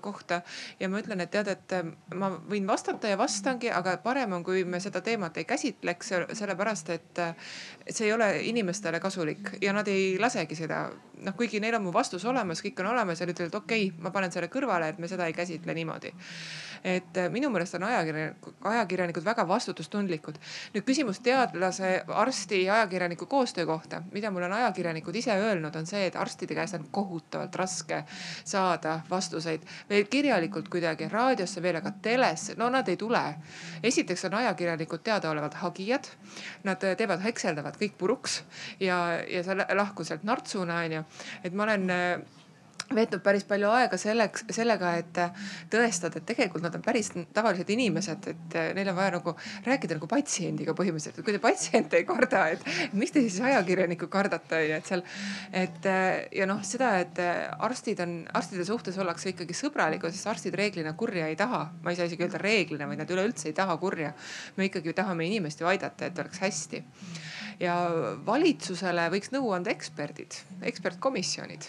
kohta 0.00 0.40
ja 0.80 0.88
ma 0.88 1.02
ütlen, 1.02 1.20
et 1.20 1.30
tead, 1.30 1.50
et 1.52 1.74
äh, 1.76 1.90
ma 2.16 2.30
võin 2.48 2.66
vastata 2.68 3.10
ja 3.10 3.18
vastangi, 3.20 3.68
aga 3.70 3.98
parem 4.02 4.32
on, 4.38 4.44
kui 4.46 4.64
me 4.64 4.80
seda 4.80 5.02
teemat 5.04 5.36
ei 5.36 5.44
käsitleks, 5.48 6.14
sellepärast 6.40 6.94
et, 6.94 7.20
äh, 7.20 7.52
et 7.88 7.96
see 7.96 8.06
ei 8.08 8.12
ole 8.12 8.28
inimestele 8.50 9.00
kasulik 9.00 9.54
ja 9.62 9.72
nad 9.72 9.88
ei 9.88 10.18
lasegi 10.20 10.56
seda. 10.58 10.88
noh, 11.18 11.34
kuigi 11.34 11.58
neil 11.58 11.74
on 11.74 11.82
mu 11.82 11.92
vastus 11.92 12.24
olemas, 12.30 12.60
kõik 12.62 12.78
on 12.84 12.92
olemas 12.92 13.20
ja 13.20 13.26
nad 13.26 13.34
ütlevad, 13.34 13.54
okei 13.58 13.88
okay,, 13.88 14.02
ma 14.04 14.12
panen 14.14 14.30
selle 14.30 14.46
kõrvale, 14.52 14.92
et 14.92 14.98
me 15.02 15.08
seda 15.10 15.26
ei 15.26 15.34
käsitle 15.34 15.74
niimoodi 15.74 16.12
et 16.84 17.16
äh, 17.16 17.28
minu 17.30 17.50
meelest 17.50 17.74
on 17.74 17.84
ajakirjanikud, 17.88 18.54
ajakirjanikud 18.70 19.24
väga 19.24 19.44
vastutustundlikud. 19.48 20.38
nüüd 20.74 20.84
küsimus 20.86 21.20
teadlase, 21.20 22.04
arsti 22.06 22.62
ja 22.64 22.74
ajakirjaniku 22.74 23.26
koostöö 23.26 23.66
kohta, 23.66 24.02
mida 24.12 24.30
mulle 24.30 24.46
on 24.46 24.52
ajakirjanikud 24.52 25.14
ise 25.14 25.34
öelnud, 25.34 25.74
on 25.76 25.86
see, 25.86 26.06
et 26.06 26.16
arstide 26.16 26.54
käest 26.54 26.74
on 26.74 26.86
kohutavalt 26.90 27.56
raske 27.56 28.04
saada 28.44 29.00
vastuseid 29.10 29.66
veel 29.90 30.04
kirjalikult 30.10 30.68
kuidagi 30.68 31.08
raadiosse 31.08 31.62
veel, 31.62 31.80
aga 31.80 31.92
telesse, 32.02 32.54
no 32.56 32.70
nad 32.70 32.88
ei 32.88 32.96
tule. 32.96 33.22
esiteks 33.82 34.24
on 34.24 34.34
ajakirjanikud 34.34 35.02
teadaolevalt 35.02 35.54
hagijad. 35.54 36.06
Nad 36.64 36.82
teevad, 36.96 37.20
hekseldavad 37.22 37.77
kõik 37.80 37.96
puruks 37.98 38.42
ja, 38.80 39.20
ja 39.28 39.44
sa 39.46 39.56
lahkud 39.58 40.06
sealt 40.08 40.26
nartsuna 40.28 40.82
onju. 40.86 41.04
et 41.44 41.54
ma 41.54 41.68
olen 41.68 41.90
veetnud 42.94 43.22
päris 43.24 43.44
palju 43.48 43.68
aega 43.74 43.98
selleks, 44.00 44.46
sellega, 44.54 44.92
et 45.02 45.20
tõestada, 45.72 46.20
et 46.20 46.26
tegelikult 46.28 46.64
nad 46.64 46.74
on 46.78 46.84
päris 46.84 47.10
tavalised 47.36 47.68
inimesed, 47.74 48.28
et 48.32 48.56
neil 48.76 48.92
on 48.92 48.96
vaja 48.96 49.14
nagu 49.18 49.34
rääkida 49.66 49.98
nagu 49.98 50.08
patsiendiga 50.10 50.74
põhimõtteliselt, 50.78 51.20
et 51.20 51.26
kui 51.26 51.36
te 51.36 51.42
patsiente 51.42 52.00
ei 52.00 52.06
karda, 52.08 52.46
et 52.54 52.64
miks 52.96 53.14
te 53.14 53.22
siis 53.24 53.40
ajakirjanikku 53.44 54.08
kardate 54.12 54.62
onju, 54.62 54.78
et 54.78 54.92
seal. 54.92 55.04
et 55.52 55.90
ja 56.40 56.48
noh, 56.48 56.62
seda, 56.64 56.94
et 57.04 57.20
arstid 57.68 58.00
on, 58.04 58.18
arstide 58.38 58.66
suhtes 58.68 58.98
ollakse 58.98 59.34
ikkagi 59.34 59.56
sõbralikud, 59.56 60.14
sest 60.14 60.32
arstid 60.32 60.56
reeglina 60.58 60.94
kurja 60.98 61.28
ei 61.28 61.36
taha. 61.36 61.66
ma 61.82 61.92
ei 61.92 61.98
saa 62.00 62.08
isegi 62.08 62.24
öelda 62.24 62.40
reeglina, 62.42 62.88
vaid 62.88 63.04
nad 63.04 63.16
üleüldse 63.16 63.50
ei 63.50 63.56
taha 63.56 63.76
kurja. 63.80 64.14
me 64.56 64.70
ikkagi 64.70 64.96
tahame 64.96 65.28
inimest 65.28 65.60
ju 65.60 65.68
aidata, 65.68 66.08
et 66.08 66.18
oleks 66.18 66.40
hästi 66.44 66.84
ja 67.62 67.74
valitsusele 68.26 69.08
võiks 69.12 69.32
nõu 69.34 69.50
anda 69.54 69.72
eksperdid, 69.74 70.36
ekspertkomisjonid. 70.70 71.66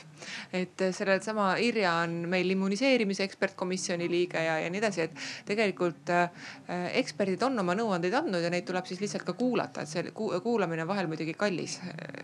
et 0.54 0.82
sellesama 1.10 1.52
Irja 1.64 1.96
on 2.06 2.16
meil 2.32 2.50
immuniseerimise 2.56 3.26
ekspertkomisjoni 3.28 4.10
liige 4.12 4.44
ja, 4.46 4.60
ja 4.64 4.72
nii 4.72 4.82
edasi, 4.82 5.08
et 5.08 5.24
tegelikult 5.50 6.12
äh, 6.16 6.50
eksperdid 7.02 7.44
on 7.48 7.60
oma 7.64 7.76
nõuandeid 7.78 8.16
andnud 8.22 8.46
ja 8.46 8.52
neid 8.54 8.68
tuleb 8.68 8.88
siis 8.90 9.02
lihtsalt 9.04 9.28
ka 9.28 9.38
kuulata, 9.40 9.84
et 9.84 9.92
see 9.92 10.12
kuulamine 10.14 10.86
on 10.86 10.92
vahel 10.92 11.10
muidugi 11.12 11.36
kallis, 11.38 11.80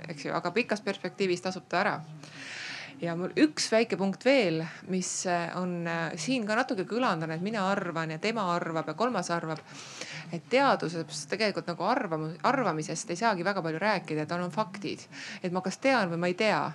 eks 0.10 0.30
ju, 0.30 0.36
aga 0.38 0.53
pikas 0.56 0.86
perspektiivis 0.86 1.44
tasub 1.45 1.68
ta 1.70 1.82
ära 1.84 1.98
ja 3.02 3.16
mul 3.18 3.34
üks 3.40 3.68
väike 3.72 3.98
punkt 3.99 4.24
veel, 4.26 4.62
mis 4.91 5.10
äh, 5.30 5.49
on 5.60 5.84
äh, 5.88 6.16
siin 6.22 6.45
ka 6.48 6.57
natuke 6.57 6.86
kõlanud 6.90 7.28
on, 7.28 7.36
et 7.36 7.44
mina 7.44 7.66
arvan 7.72 8.16
ja 8.16 8.20
tema 8.22 8.48
arvab 8.53 8.91
ja 8.91 8.95
kolmas 8.98 9.32
arvab. 9.34 9.62
Et 10.36 10.45
teaduses 10.52 11.26
tegelikult 11.32 11.68
nagu 11.72 11.88
arvamus, 11.88 12.36
arvamisest 12.44 13.12
ei 13.14 13.20
saagi 13.20 13.45
väga 13.45 13.64
palju 13.66 13.82
rääkida, 13.82 14.26
et 14.26 14.36
on 14.36 14.52
faktid. 14.52 15.07
et 15.44 15.52
ma 15.52 15.62
kas 15.62 15.78
tean 15.78 16.12
või 16.12 16.22
ma 16.22 16.28
ei 16.32 16.38
tea. 16.40 16.72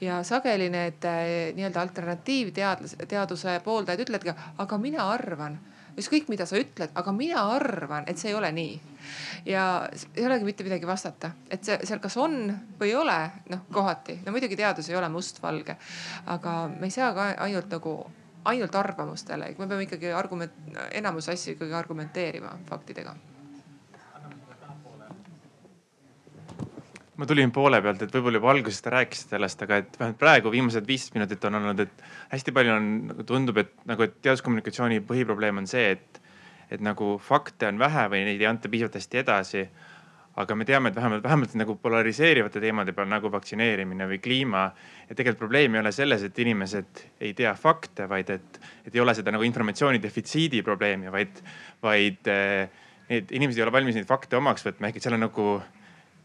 ja 0.00 0.22
sageli 0.22 0.70
need 0.70 1.04
äh, 1.04 1.52
nii-öelda 1.56 1.80
alternatiivteadlase, 1.80 3.06
teaduse 3.06 3.60
pooldajad 3.64 4.06
ütlevadki, 4.06 4.34
aga 4.58 4.78
mina 4.78 5.10
arvan 5.10 5.58
ükskõik, 5.98 6.28
mida 6.30 6.46
sa 6.46 6.58
ütled, 6.58 6.90
aga 6.98 7.12
mina 7.14 7.44
arvan, 7.54 8.06
et 8.10 8.18
see 8.18 8.32
ei 8.32 8.38
ole 8.38 8.50
nii. 8.54 8.74
ja 9.46 9.64
ei 10.16 10.26
olegi 10.26 10.46
mitte 10.46 10.64
midagi 10.64 10.86
vastata, 10.88 11.30
et 11.50 11.64
see 11.64 11.76
seal 11.84 12.00
kas 12.02 12.16
on 12.20 12.48
või 12.80 12.90
ei 12.90 12.96
ole, 12.98 13.18
noh 13.52 13.66
kohati, 13.72 14.20
no 14.24 14.32
muidugi 14.32 14.56
teadus 14.56 14.88
ei 14.90 14.96
ole 14.96 15.08
mustvalge, 15.12 15.76
aga 16.26 16.54
me 16.72 16.88
ei 16.88 16.94
saa 16.94 17.12
ka 17.14 17.28
ainult 17.44 17.70
nagu 17.70 17.98
ainult 18.44 18.74
arvamustele, 18.76 19.52
me 19.58 19.68
peame 19.68 19.86
ikkagi 19.86 20.10
argument, 20.12 20.56
enamus 20.92 21.30
asju 21.32 21.54
ikkagi 21.56 21.76
argumenteerima 21.76 22.58
faktidega 22.68 23.14
ma 27.16 27.26
tulin 27.26 27.52
poole 27.54 27.78
pealt, 27.82 28.02
et 28.02 28.14
võib-olla 28.14 28.40
juba 28.40 28.50
alguses 28.50 28.82
te 28.82 28.90
rääkisite 28.90 29.36
sellest, 29.36 29.62
aga 29.62 29.78
et 29.82 29.98
vähemalt 29.98 30.18
praegu 30.18 30.50
viimased 30.50 30.86
viisteist 30.88 31.14
minutit 31.14 31.44
on 31.46 31.60
olnud, 31.60 31.82
et 31.84 32.04
hästi 32.32 32.54
palju 32.56 32.74
on, 32.74 32.88
nagu 33.12 33.26
tundub, 33.28 33.60
et 33.62 33.74
nagu, 33.86 34.06
et 34.06 34.16
teaduskommunikatsiooni 34.24 34.98
põhiprobleem 35.06 35.62
on 35.62 35.68
see, 35.70 35.92
et, 35.94 36.20
et 36.74 36.82
nagu 36.82 37.14
fakte 37.22 37.70
on 37.70 37.78
vähe 37.78 38.08
või 38.10 38.24
neid 38.26 38.42
ei 38.42 38.50
anta 38.50 38.70
piisavalt 38.72 38.98
hästi 38.98 39.22
edasi. 39.22 39.64
Aga 40.36 40.54
me 40.58 40.64
teame, 40.66 40.90
et 40.90 40.96
vähemalt, 40.96 41.22
vähemalt 41.22 41.54
nagu 41.58 41.76
polariseerivate 41.82 42.62
teemade 42.62 42.94
peal 42.96 43.06
nagu 43.10 43.30
vaktsineerimine 43.30 44.08
või 44.10 44.18
kliima. 44.22 44.64
et 45.08 45.16
tegelikult 45.16 45.44
probleem 45.44 45.74
ei 45.74 45.80
ole 45.80 45.92
selles, 45.92 46.22
et 46.22 46.38
inimesed 46.38 47.04
ei 47.20 47.34
tea 47.34 47.54
fakte, 47.54 48.08
vaid 48.08 48.30
et, 48.30 48.60
et 48.86 48.94
ei 48.94 49.00
ole 49.00 49.14
seda 49.14 49.30
nagu 49.30 49.44
informatsiooni 49.46 50.02
defitsiidi 50.02 50.62
probleemi, 50.62 51.12
vaid, 51.12 51.38
vaid 51.82 52.26
eh, 52.32 52.68
need 53.08 53.30
inimesed 53.30 53.60
ei 53.60 53.66
ole 53.66 53.72
valmis 53.72 53.94
neid 53.94 54.08
fakte 54.08 54.36
omaks 54.36 54.66
võtma, 54.66 54.88
ehk 54.88 54.98
et 54.98 55.06
seal 55.06 55.18
on 55.18 55.26
nagu 55.28 55.48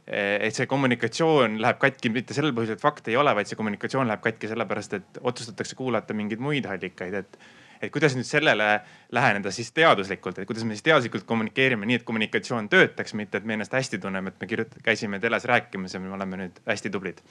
et 0.10 0.56
see 0.58 0.66
kommunikatsioon 0.66 1.60
läheb 1.62 1.78
katki 1.78 2.10
mitte 2.10 2.34
sellel 2.34 2.56
põhjusel, 2.58 2.80
et 2.80 2.82
fakte 2.82 3.12
ei 3.14 3.18
ole, 3.22 3.30
vaid 3.38 3.50
see 3.50 3.58
kommunikatsioon 3.60 4.10
läheb 4.10 4.24
katki 4.24 4.50
sellepärast, 4.50 4.96
et 4.98 5.20
otsustatakse 5.22 5.78
kuulata 5.78 6.16
mingeid 6.18 6.42
muid 6.42 6.66
allikaid, 6.66 7.14
et 7.20 7.38
et 7.82 7.92
kuidas 7.94 8.16
nüüd 8.18 8.28
sellele 8.28 8.70
läheneda 9.16 9.52
siis 9.56 9.72
teaduslikult, 9.76 10.40
et 10.40 10.48
kuidas 10.48 10.66
me 10.68 10.76
siis 10.76 10.86
teaduslikult 10.86 11.26
kommunikeerime 11.30 11.88
nii, 11.88 12.02
et 12.02 12.08
kommunikatsioon 12.08 12.70
töötaks, 12.72 13.16
mitte 13.18 13.40
et 13.40 13.48
me 13.48 13.56
ennast 13.56 13.74
hästi 13.76 14.02
tunneme, 14.04 14.34
et 14.34 14.42
me 14.42 14.50
kirjut-, 14.52 14.80
käisime 14.84 15.20
teles 15.20 15.48
rääkimas 15.50 15.96
ja 15.96 16.02
me 16.04 16.12
oleme 16.16 16.44
nüüd 16.44 16.64
hästi 16.68 16.92
tublid. 16.94 17.22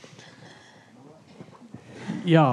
ja, 2.24 2.44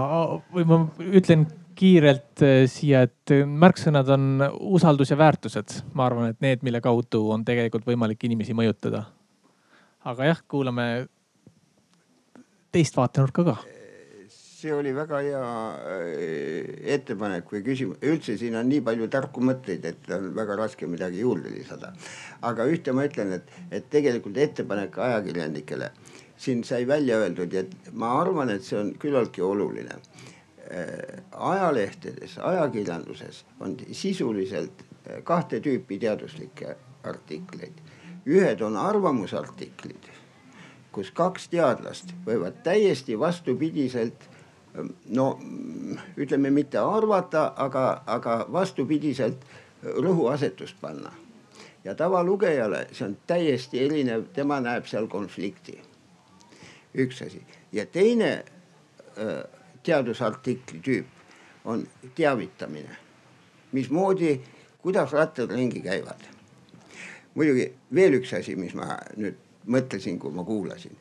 või 0.53 0.67
ma 0.67 0.81
ütlen 0.99 1.47
kiirelt 1.75 2.43
eh, 2.45 2.63
siia, 2.71 3.03
et 3.07 3.35
märksõnad 3.47 4.09
on 4.15 4.47
usaldus 4.75 5.11
ja 5.11 5.17
väärtused. 5.19 5.81
ma 5.93 6.05
arvan, 6.05 6.31
et 6.31 6.41
need, 6.43 6.63
mille 6.63 6.81
kaudu 6.81 7.29
on 7.31 7.45
tegelikult 7.45 7.87
võimalik 7.87 8.23
inimesi 8.23 8.53
mõjutada. 8.53 9.05
aga 10.05 10.31
jah, 10.31 10.43
kuulame 10.47 11.07
teist 12.71 12.97
vaatenurka 12.97 13.43
ka 13.43 13.57
see 14.65 14.73
oli 14.73 14.91
väga 14.95 15.19
hea 15.21 15.41
äh, 15.85 16.93
ettepanek 16.95 17.51
või 17.53 17.61
küsimus, 17.65 17.99
üldse 18.09 18.37
siin 18.41 18.57
on 18.57 18.69
nii 18.69 18.81
palju 18.85 19.07
tarku 19.13 19.43
mõtteid, 19.45 19.85
et 19.85 20.09
on 20.15 20.31
väga 20.37 20.57
raske 20.57 20.89
midagi 20.89 21.21
juurde 21.21 21.51
lisada. 21.53 21.93
aga 22.41 22.65
ühte 22.71 22.93
ma 22.95 23.05
ütlen, 23.05 23.35
et, 23.37 23.51
et 23.71 23.89
tegelikult 23.93 24.37
ettepanek 24.41 24.97
ajakirjanikele 24.97 25.91
siin 26.37 26.63
sai 26.67 26.87
välja 26.87 27.19
öeldud 27.21 27.53
ja 27.53 27.63
ma 27.93 28.15
arvan, 28.21 28.49
et 28.49 28.65
see 28.65 28.79
on 28.79 28.93
küllaltki 28.99 29.45
oluline. 29.45 29.99
Äh, 30.65 31.21
ajalehtedes, 31.31 32.39
ajakirjanduses 32.41 33.43
on 33.61 33.77
sisuliselt 33.91 34.81
äh, 34.81 35.21
kahte 35.23 35.61
tüüpi 35.61 35.99
teaduslikke 36.01 36.75
artikleid. 37.05 37.83
ühed 38.25 38.61
on 38.65 38.73
arvamusartiklid 38.81 40.09
kus 40.95 41.11
kaks 41.13 41.49
teadlast 41.51 42.15
võivad 42.25 42.63
täiesti 42.65 43.19
vastupidiselt 43.19 44.25
no 45.09 45.39
ütleme 46.17 46.49
mitte 46.49 46.79
arvata, 46.79 47.53
aga, 47.55 48.03
aga 48.05 48.45
vastupidiselt 48.51 49.45
rõhuasetust 49.83 50.75
panna. 50.81 51.11
ja 51.83 51.93
tavalugejale 51.95 52.87
see 52.91 53.05
on 53.05 53.17
täiesti 53.27 53.83
erinev, 53.85 54.23
tema 54.33 54.59
näeb 54.59 54.87
seal 54.89 55.07
konflikti. 55.07 55.79
üks 56.95 57.21
asi 57.21 57.41
ja 57.71 57.85
teine 57.85 58.31
äh, 58.33 59.43
teadusartikli 59.83 60.79
tüüp 60.79 61.05
on 61.65 61.87
teavitamine. 62.15 62.97
mismoodi, 63.71 64.41
kuidas 64.81 65.11
rattad 65.11 65.51
ringi 65.51 65.81
käivad. 65.81 66.21
muidugi 67.35 67.73
veel 67.93 68.13
üks 68.13 68.33
asi, 68.33 68.55
mis 68.55 68.73
ma 68.73 68.97
nüüd 69.17 69.35
mõtlesin, 69.67 70.19
kui 70.19 70.31
ma 70.31 70.43
kuulasin 70.43 70.97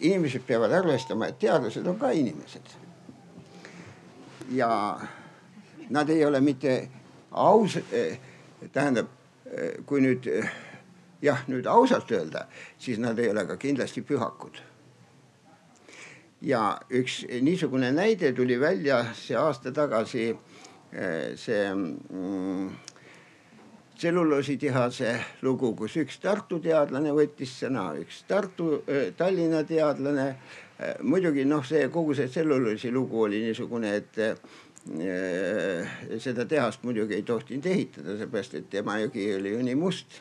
inimesed 0.00 0.42
peavad 0.46 0.72
arvestama, 0.72 1.28
et 1.28 1.38
teadlased 1.38 1.86
on 1.86 1.98
ka 1.98 2.10
inimesed. 2.10 2.74
ja 4.50 5.00
nad 5.90 6.08
ei 6.10 6.24
ole 6.24 6.40
mitte 6.40 6.88
aus, 7.30 7.76
äh, 7.76 8.18
tähendab, 8.72 9.06
äh, 9.46 9.84
kui 9.86 10.00
nüüd 10.00 10.28
jah, 11.22 11.42
nüüd 11.48 11.66
ausalt 11.66 12.10
öelda, 12.12 12.46
siis 12.78 12.98
nad 12.98 13.18
ei 13.18 13.30
ole 13.30 13.46
ka 13.46 13.56
kindlasti 13.56 14.02
pühakud. 14.02 14.62
ja 16.42 16.78
üks 16.90 17.24
niisugune 17.42 17.92
näide 17.92 18.32
tuli 18.32 18.60
välja 18.60 19.04
see 19.14 19.36
aasta 19.36 19.72
tagasi, 19.72 20.36
see 21.36 21.62
mm, 21.74 22.68
tselluloositehase 23.96 25.14
lugu, 25.42 25.72
kus 25.76 25.96
üks 26.02 26.18
Tartu 26.20 26.58
teadlane 26.62 27.12
võttis 27.16 27.54
sõna, 27.62 27.88
üks 28.00 28.22
Tartu, 28.28 28.82
Tallinna 29.16 29.64
teadlane. 29.64 30.28
muidugi 31.08 31.44
noh, 31.48 31.64
see 31.64 31.88
kogu 31.88 32.14
see 32.14 32.28
tselluloosi 32.28 32.90
lugu 32.92 33.22
oli 33.24 33.38
niisugune, 33.46 33.94
et 33.96 34.18
seda 36.20 36.44
tehast 36.44 36.84
muidugi 36.84 37.16
ei 37.16 37.22
tohtinud 37.22 37.66
ehitada, 37.66 38.18
seepärast 38.20 38.54
et 38.58 38.74
Emajõgi 38.82 39.24
oli 39.38 39.54
ju 39.54 39.62
nii 39.64 39.78
must. 39.80 40.20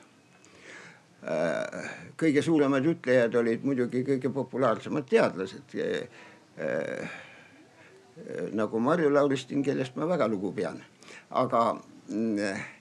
kõige 2.17 2.41
suuremad 2.45 2.85
ütlejad 2.85 3.35
olid 3.35 3.63
muidugi 3.65 4.03
kõige 4.05 4.29
populaarsemad 4.29 5.07
teadlased. 5.09 5.75
nagu 8.55 8.79
Marju 8.79 9.09
Lauristin, 9.13 9.63
kellest 9.63 9.95
ma 9.95 10.07
väga 10.07 10.27
lugu 10.27 10.53
pean, 10.55 10.79
aga 11.29 11.75
mm, 12.07 12.74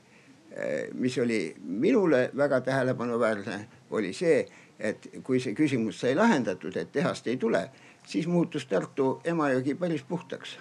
mis 0.94 1.18
oli 1.18 1.54
minule 1.58 2.30
väga 2.36 2.60
tähelepanuväärne, 2.60 3.56
oli 3.90 4.12
see, 4.12 4.44
et 4.78 5.08
kui 5.26 5.40
see 5.42 5.54
küsimus 5.54 5.98
sai 6.00 6.14
lahendatud, 6.14 6.76
et 6.76 6.92
tehast 6.92 7.26
ei 7.26 7.36
tule, 7.36 7.64
siis 8.06 8.28
muutus 8.30 8.66
Tartu 8.70 9.20
Emajõgi 9.24 9.74
päris 9.78 10.04
puhtaks. 10.06 10.56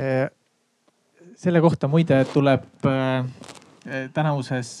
Eh, 0.00 0.28
selle 1.36 1.60
kohta 1.60 1.88
muide 1.88 2.22
tuleb 2.32 2.86
eh, 2.88 3.50
tänavuses 4.14 4.72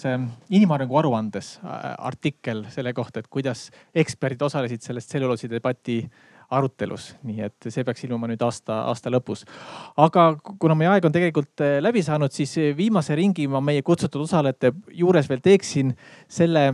inimarengu 0.50 0.96
aruandes 0.96 1.58
artikkel 1.98 2.66
selle 2.70 2.92
kohta, 2.92 3.20
et 3.20 3.30
kuidas 3.32 3.70
eksperdid 3.94 4.42
osalesid 4.42 4.84
selles 4.84 5.08
tselluloosi 5.08 5.50
debati 5.50 6.02
arutelus, 6.50 7.14
nii 7.26 7.44
et 7.46 7.68
see 7.70 7.84
peaks 7.86 8.04
ilmuma 8.06 8.28
nüüd 8.30 8.42
aasta, 8.42 8.82
aasta 8.90 9.12
lõpus. 9.12 9.44
aga 10.00 10.32
kuna 10.58 10.76
meie 10.78 10.90
aeg 10.92 11.06
on 11.06 11.14
tegelikult 11.14 11.64
eh, 11.64 11.78
läbi 11.82 12.02
saanud, 12.02 12.32
siis 12.34 12.56
viimase 12.76 13.16
ringi 13.18 13.46
ma 13.50 13.62
meie 13.64 13.82
kutsutud 13.86 14.26
osalejate 14.26 14.72
juures 14.98 15.28
veel 15.30 15.42
teeksin 15.44 15.92
selle, 16.28 16.64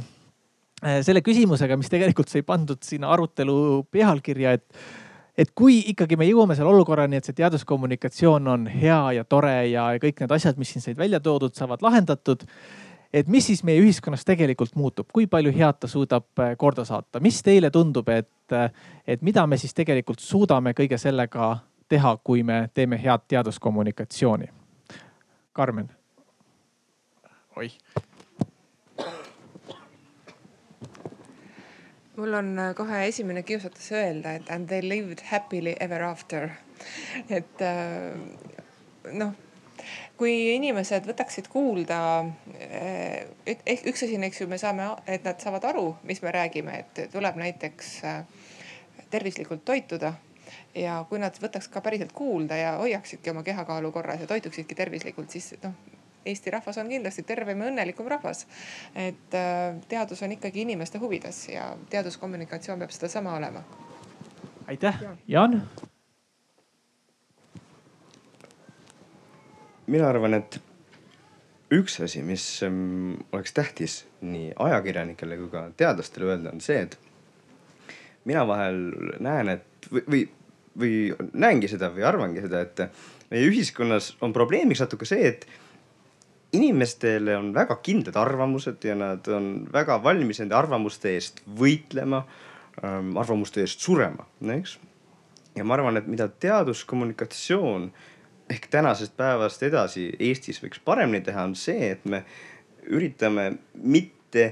eh, 0.83 1.01
selle 1.07 1.23
küsimusega, 1.25 1.77
mis 1.77 1.93
tegelikult 1.93 2.33
sai 2.33 2.45
pandud 2.47 2.81
sinna 2.87 3.13
arutelu 3.13 3.59
pealkirja, 3.93 4.57
et 4.57 4.87
et 5.37 5.51
kui 5.53 5.83
ikkagi 5.93 6.17
me 6.17 6.25
jõuame 6.25 6.55
selle 6.57 6.73
olukorrani, 6.73 7.19
et 7.19 7.27
see 7.29 7.37
teaduskommunikatsioon 7.37 8.47
on 8.49 8.63
hea 8.73 9.01
ja 9.19 9.25
tore 9.29 9.53
ja 9.69 9.91
kõik 10.01 10.23
need 10.23 10.33
asjad, 10.33 10.57
mis 10.57 10.71
siin 10.73 10.85
said 10.85 10.97
välja 10.97 11.21
toodud, 11.21 11.53
saavad 11.53 11.85
lahendatud 11.85 12.47
et 13.17 13.29
mis 13.33 13.47
siis 13.47 13.63
meie 13.65 13.81
ühiskonnas 13.81 14.25
tegelikult 14.29 14.75
muutub, 14.77 15.09
kui 15.13 15.27
palju 15.31 15.53
head 15.57 15.81
ta 15.81 15.89
suudab 15.89 16.43
äh, 16.43 16.53
korda 16.59 16.85
saata, 16.85 17.21
mis 17.25 17.39
teile 17.45 17.71
tundub, 17.73 18.09
et, 18.13 18.53
äh, 18.53 18.69
et 19.07 19.23
mida 19.25 19.47
me 19.47 19.57
siis 19.61 19.75
tegelikult 19.75 20.21
suudame 20.21 20.75
kõige 20.77 20.99
sellega 21.01 21.55
teha, 21.89 22.17
kui 22.25 22.43
me 22.45 22.67
teeme 22.75 22.99
head 23.01 23.25
teaduskommunikatsiooni? 23.29 24.51
Karmen. 25.57 25.89
oih. 27.57 27.73
mul 32.17 32.35
on 32.35 32.53
äh, 32.59 32.75
kohe 32.77 33.07
esimene 33.07 33.43
kiusatus 33.43 33.91
öelda, 33.93 34.37
et 34.37 34.51
and 34.51 34.69
they 34.69 34.85
lived 34.85 35.25
happily 35.31 35.77
ever 35.81 36.03
after. 36.03 36.51
et 37.31 37.65
noh 39.13 39.46
kui 40.17 40.35
inimesed 40.55 41.07
võtaksid 41.09 41.49
kuulda, 41.53 41.99
eh, 42.59 43.27
ehk 43.67 43.89
üks 43.93 44.05
asi 44.07 44.17
on, 44.19 44.27
eks 44.29 44.41
ju, 44.41 44.49
me 44.51 44.59
saame, 44.59 44.89
et 45.07 45.25
nad 45.27 45.41
saavad 45.43 45.65
aru, 45.65 45.89
mis 46.09 46.23
me 46.23 46.33
räägime, 46.35 46.79
et 46.85 47.03
tuleb 47.13 47.37
näiteks 47.41 47.93
eh, 48.05 48.23
tervislikult 49.11 49.65
toituda 49.65 50.15
ja 50.75 50.99
kui 51.09 51.21
nad 51.23 51.37
võtaks 51.43 51.69
ka 51.73 51.83
päriselt 51.85 52.13
kuulda 52.17 52.57
ja 52.57 52.77
hoiaksidki 52.81 53.31
oma 53.31 53.43
kehakaalu 53.47 53.93
korras 53.93 54.21
ja 54.21 54.31
toituksidki 54.31 54.75
tervislikult, 54.75 55.31
siis 55.31 55.55
noh, 55.63 55.77
Eesti 56.27 56.51
rahvas 56.51 56.79
on 56.83 56.89
kindlasti 56.91 57.23
tervem 57.23 57.61
ja 57.63 57.69
õnnelikum 57.71 58.09
rahvas. 58.11 58.47
et 58.95 59.35
eh, 59.35 59.83
teadus 59.89 60.23
on 60.23 60.33
ikkagi 60.33 60.65
inimeste 60.67 60.99
huvides 60.99 61.49
ja 61.49 61.77
teaduskommunikatsioon 61.91 62.79
peab 62.79 62.91
sedasama 62.91 63.37
olema. 63.37 63.63
aitäh, 64.67 65.03
Jaan 65.29 65.63
mina 69.87 70.09
arvan, 70.09 70.35
et 70.39 70.59
üks 71.75 71.99
asi, 72.05 72.23
mis 72.23 72.45
ähm, 72.67 73.17
oleks 73.35 73.55
tähtis 73.57 74.01
nii 74.23 74.53
ajakirjanikele 74.69 75.39
kui 75.41 75.51
ka 75.53 75.67
teadlastele 75.79 76.31
öelda, 76.31 76.55
on 76.55 76.63
see, 76.63 76.79
et 76.87 76.99
mina 78.27 78.47
vahel 78.47 78.81
näen, 79.23 79.51
et 79.57 79.91
või, 79.91 80.03
või, 80.07 80.25
või 80.79 81.31
näengi 81.35 81.71
seda 81.71 81.91
või 81.95 82.07
arvangi 82.07 82.43
seda, 82.45 82.63
et 82.67 82.85
meie 83.31 83.47
ühiskonnas 83.51 84.15
on 84.23 84.35
probleemiks 84.37 84.83
natuke 84.85 85.09
see, 85.09 85.31
et 85.33 85.47
inimestele 86.57 87.37
on 87.37 87.51
väga 87.55 87.79
kindlad 87.85 88.17
arvamused 88.21 88.85
ja 88.87 88.95
nad 88.99 89.27
on 89.33 89.67
väga 89.73 89.99
valmis 90.03 90.41
nende 90.43 90.55
arvamuste 90.59 91.17
eest 91.17 91.43
võitlema, 91.59 92.23
ähm, 92.83 93.17
arvamuste 93.19 93.65
eest 93.65 93.83
surema, 93.83 94.27
eks. 94.55 94.79
ja 95.59 95.67
ma 95.67 95.75
arvan, 95.79 95.99
et 95.99 96.07
mida 96.11 96.29
teaduskommunikatsioon 96.29 97.91
ehk 98.51 98.67
tänasest 98.71 99.17
päevast 99.17 99.63
edasi 99.63 100.11
Eestis 100.19 100.61
võiks 100.63 100.81
paremini 100.85 101.25
teha, 101.25 101.45
on 101.49 101.55
see, 101.59 101.91
et 101.91 102.05
me 102.05 102.23
üritame 102.87 103.51
mitte 103.83 104.49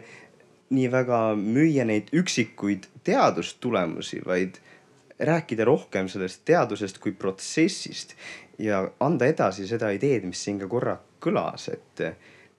nii 0.75 0.91
väga 0.91 1.21
müüa 1.39 1.85
neid 1.87 2.11
üksikuid 2.17 2.89
teadustulemusi, 3.07 4.23
vaid 4.27 4.59
rääkida 5.19 5.65
rohkem 5.65 6.09
sellest 6.11 6.43
teadusest 6.45 6.99
kui 6.99 7.13
protsessist 7.13 8.17
ja 8.59 8.83
anda 9.01 9.29
edasi 9.31 9.69
seda 9.71 9.93
ideed, 9.95 10.27
mis 10.27 10.43
siin 10.43 10.59
ka 10.59 10.69
korra 10.71 10.97
kõlas, 11.23 11.69
et 11.71 12.03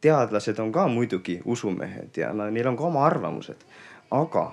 teadlased 0.02 0.60
on 0.64 0.72
ka 0.72 0.88
muidugi 0.92 1.40
usumehed 1.46 2.18
ja 2.18 2.32
neil 2.34 2.72
on 2.72 2.78
ka 2.80 2.88
oma 2.88 3.06
arvamused, 3.08 3.66
aga 4.12 4.46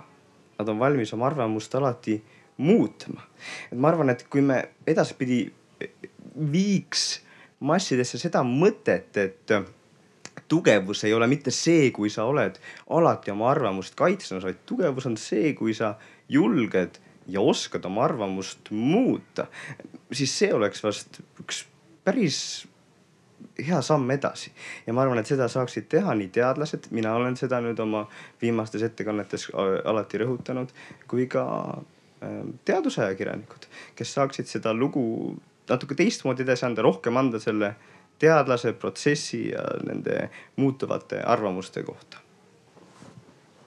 nad 0.59 0.69
on 0.69 0.79
valmis 0.79 1.13
oma 1.15 1.29
arvamust 1.31 1.75
alati 1.75 2.19
muutma. 2.57 3.23
et 3.73 3.79
ma 3.79 3.89
arvan, 3.89 4.11
et 4.11 4.27
kui 4.31 4.43
me 4.43 4.63
edaspidi 4.87 5.45
viiks 6.37 7.21
massidesse 7.63 8.19
seda 8.19 8.43
mõtet, 8.47 9.17
et 9.21 9.55
tugevus 10.49 11.05
ei 11.05 11.15
ole 11.15 11.29
mitte 11.31 11.53
see, 11.55 11.91
kui 11.95 12.11
sa 12.11 12.27
oled 12.29 12.59
alati 12.91 13.33
oma 13.33 13.51
arvamust 13.53 13.97
kaitsmas, 13.99 14.45
vaid 14.45 14.65
tugevus 14.69 15.07
on 15.09 15.17
see, 15.21 15.53
kui 15.59 15.75
sa 15.77 15.95
julged 16.33 16.99
ja 17.31 17.41
oskad 17.41 17.85
oma 17.89 18.05
arvamust 18.05 18.73
muuta, 18.75 19.47
siis 20.13 20.35
see 20.39 20.53
oleks 20.55 20.83
vast 20.85 21.21
üks 21.41 21.65
päris 22.05 22.67
hea 23.63 23.81
samm 23.85 24.11
edasi. 24.11 24.53
Ja 24.87 24.95
ma 24.97 25.05
arvan, 25.05 25.21
et 25.21 25.31
seda 25.31 25.49
saaksid 25.51 25.89
teha 25.93 26.15
nii 26.19 26.31
teadlased, 26.35 26.89
mina 26.97 27.15
olen 27.19 27.37
seda 27.39 27.61
nüüd 27.63 27.79
oma 27.83 28.05
viimastes 28.43 28.85
ettekannetes 28.87 29.49
alati 29.55 30.23
rõhutanud, 30.23 30.73
kui 31.11 31.29
ka 31.31 31.45
ähm, 32.25 32.57
teadusajakirjanikud, 32.69 33.69
kes 33.99 34.15
saaksid 34.19 34.51
seda 34.51 34.75
lugu 34.75 35.05
natuke 35.69 35.95
teistmoodi 35.95 36.43
edasi 36.43 36.67
anda, 36.67 36.83
rohkem 36.83 37.17
anda 37.17 37.41
selle 37.41 37.75
teadlase, 38.19 38.73
protsessi 38.73 39.49
ja 39.51 39.63
nende 39.87 40.29
muutuvate 40.57 41.23
arvamuste 41.23 41.83
kohta. 41.83 42.17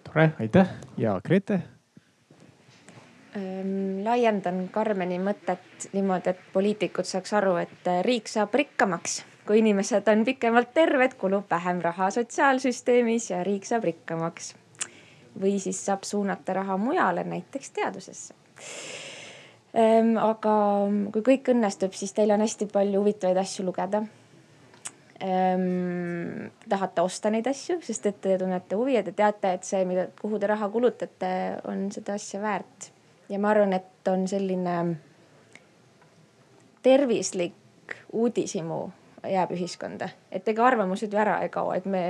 tore, 0.04 0.32
aitäh 0.40 0.68
ja 0.98 1.20
Grete 1.26 1.62
ähm,? 3.36 4.04
laiendan 4.06 4.68
Karmeni 4.72 5.20
mõtet 5.20 5.90
niimoodi, 5.94 6.30
et 6.30 6.44
poliitikud 6.54 7.08
saaks 7.10 7.34
aru, 7.34 7.56
et 7.64 7.90
riik 8.06 8.30
saab 8.32 8.54
rikkamaks, 8.54 9.24
kui 9.48 9.60
inimesed 9.60 10.08
on 10.12 10.24
pikemalt 10.26 10.74
terved, 10.74 11.18
kulub 11.18 11.50
vähem 11.52 11.82
raha 11.82 12.12
sotsiaalsüsteemis 12.12 13.30
ja 13.34 13.44
riik 13.44 13.66
saab 13.66 13.84
rikkamaks. 13.84 14.56
või 15.42 15.58
siis 15.60 15.86
saab 15.86 16.04
suunata 16.08 16.54
raha 16.54 16.78
mujale, 16.78 17.24
näiteks 17.24 17.72
teadusesse. 17.72 18.34
Aga 19.76 20.54
kui 21.12 21.26
kõik 21.26 21.50
õnnestub, 21.52 21.96
siis 21.98 22.14
teil 22.16 22.32
on 22.32 22.44
hästi 22.44 22.70
palju 22.72 23.02
huvitavaid 23.02 23.42
asju 23.42 23.66
lugeda 23.68 24.06
ähm, 25.24 26.52
tahate 26.70 27.02
osta 27.02 27.32
neid 27.32 27.48
asju, 27.48 27.80
sest 27.86 28.10
et 28.10 28.20
te 28.22 28.38
tunnete 28.40 28.78
huvi 28.80 28.96
ja 28.98 29.04
te 29.06 29.14
teate, 29.16 29.56
et 29.58 29.68
see, 29.68 29.86
mida, 29.88 30.08
kuhu 30.22 30.40
te 30.40 30.50
raha 30.52 30.70
kulutate, 30.74 31.32
on 31.70 31.88
seda 31.96 32.18
asja 32.20 32.42
väärt. 32.42 32.92
ja 33.30 33.40
ma 33.40 33.50
arvan, 33.50 33.74
et 33.74 34.08
on 34.08 34.28
selline 34.28 34.76
tervislik 36.86 37.96
uudishimu 38.14 38.82
jääb 39.26 39.56
ühiskonda, 39.56 40.12
et 40.32 40.48
ega 40.48 40.68
arvamused 40.68 41.14
ju 41.14 41.18
ära 41.18 41.40
ei 41.42 41.50
kao, 41.50 41.72
et 41.74 41.86
me, 41.90 42.04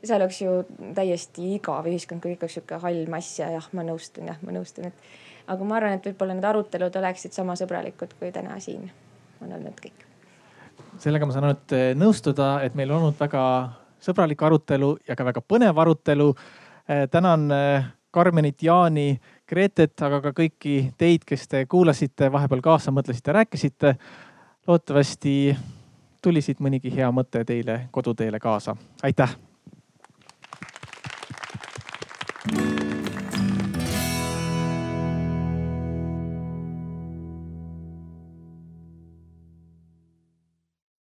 see 0.00 0.16
oleks 0.16 0.40
ju 0.40 0.54
täiesti 0.96 1.50
igav 1.58 1.88
ühiskond, 1.90 2.22
kui 2.22 2.32
kõik 2.32 2.46
oleks 2.46 2.56
sihuke 2.56 2.80
hall 2.80 3.04
mass 3.12 3.36
ja 3.42 3.50
jah, 3.52 3.68
ma 3.76 3.84
nõustun, 3.84 4.30
jah, 4.32 4.40
ma 4.46 4.56
nõustun, 4.56 4.88
et. 4.88 5.12
Aga 5.46 5.64
ma 5.64 5.76
arvan, 5.76 5.98
et 5.98 6.06
võib-olla 6.06 6.34
need 6.38 6.48
arutelud 6.48 6.96
oleksid 7.02 7.32
sama 7.32 7.56
sõbralikud, 7.58 8.14
kui 8.18 8.32
täna 8.32 8.60
siin 8.60 8.90
on 9.42 9.52
olnud 9.52 9.78
kõik 9.82 10.06
sellega 10.98 11.26
ma 11.26 11.34
saan 11.34 11.48
ainult 11.48 11.74
eh, 11.76 11.92
nõustuda, 11.98 12.52
et 12.66 12.76
meil 12.78 12.92
on 12.92 13.02
olnud 13.02 13.18
väga 13.20 13.42
sõbralik 14.02 14.42
arutelu 14.42 14.94
ja 15.08 15.16
ka 15.18 15.26
väga 15.26 15.42
põnev 15.46 15.78
arutelu. 15.78 16.30
Eh, 16.88 17.06
tänan 17.10 17.50
eh, 17.54 17.90
Karmenit, 18.12 18.60
Jaani, 18.62 19.14
Gretet, 19.48 19.94
aga 20.04 20.20
ka 20.20 20.34
kõiki 20.36 20.76
teid, 21.00 21.24
kes 21.28 21.46
te 21.48 21.64
kuulasite, 21.70 22.28
vahepeal 22.32 22.60
kaasa 22.64 22.92
mõtlesite, 22.92 23.32
rääkisite. 23.32 23.94
loodetavasti 24.66 25.56
tuli 26.22 26.42
siit 26.42 26.60
mõnigi 26.60 26.92
hea 26.94 27.08
mõte 27.10 27.44
teile 27.44 27.88
koduteele 27.90 28.38
kaasa. 28.38 28.76
aitäh 29.02 29.36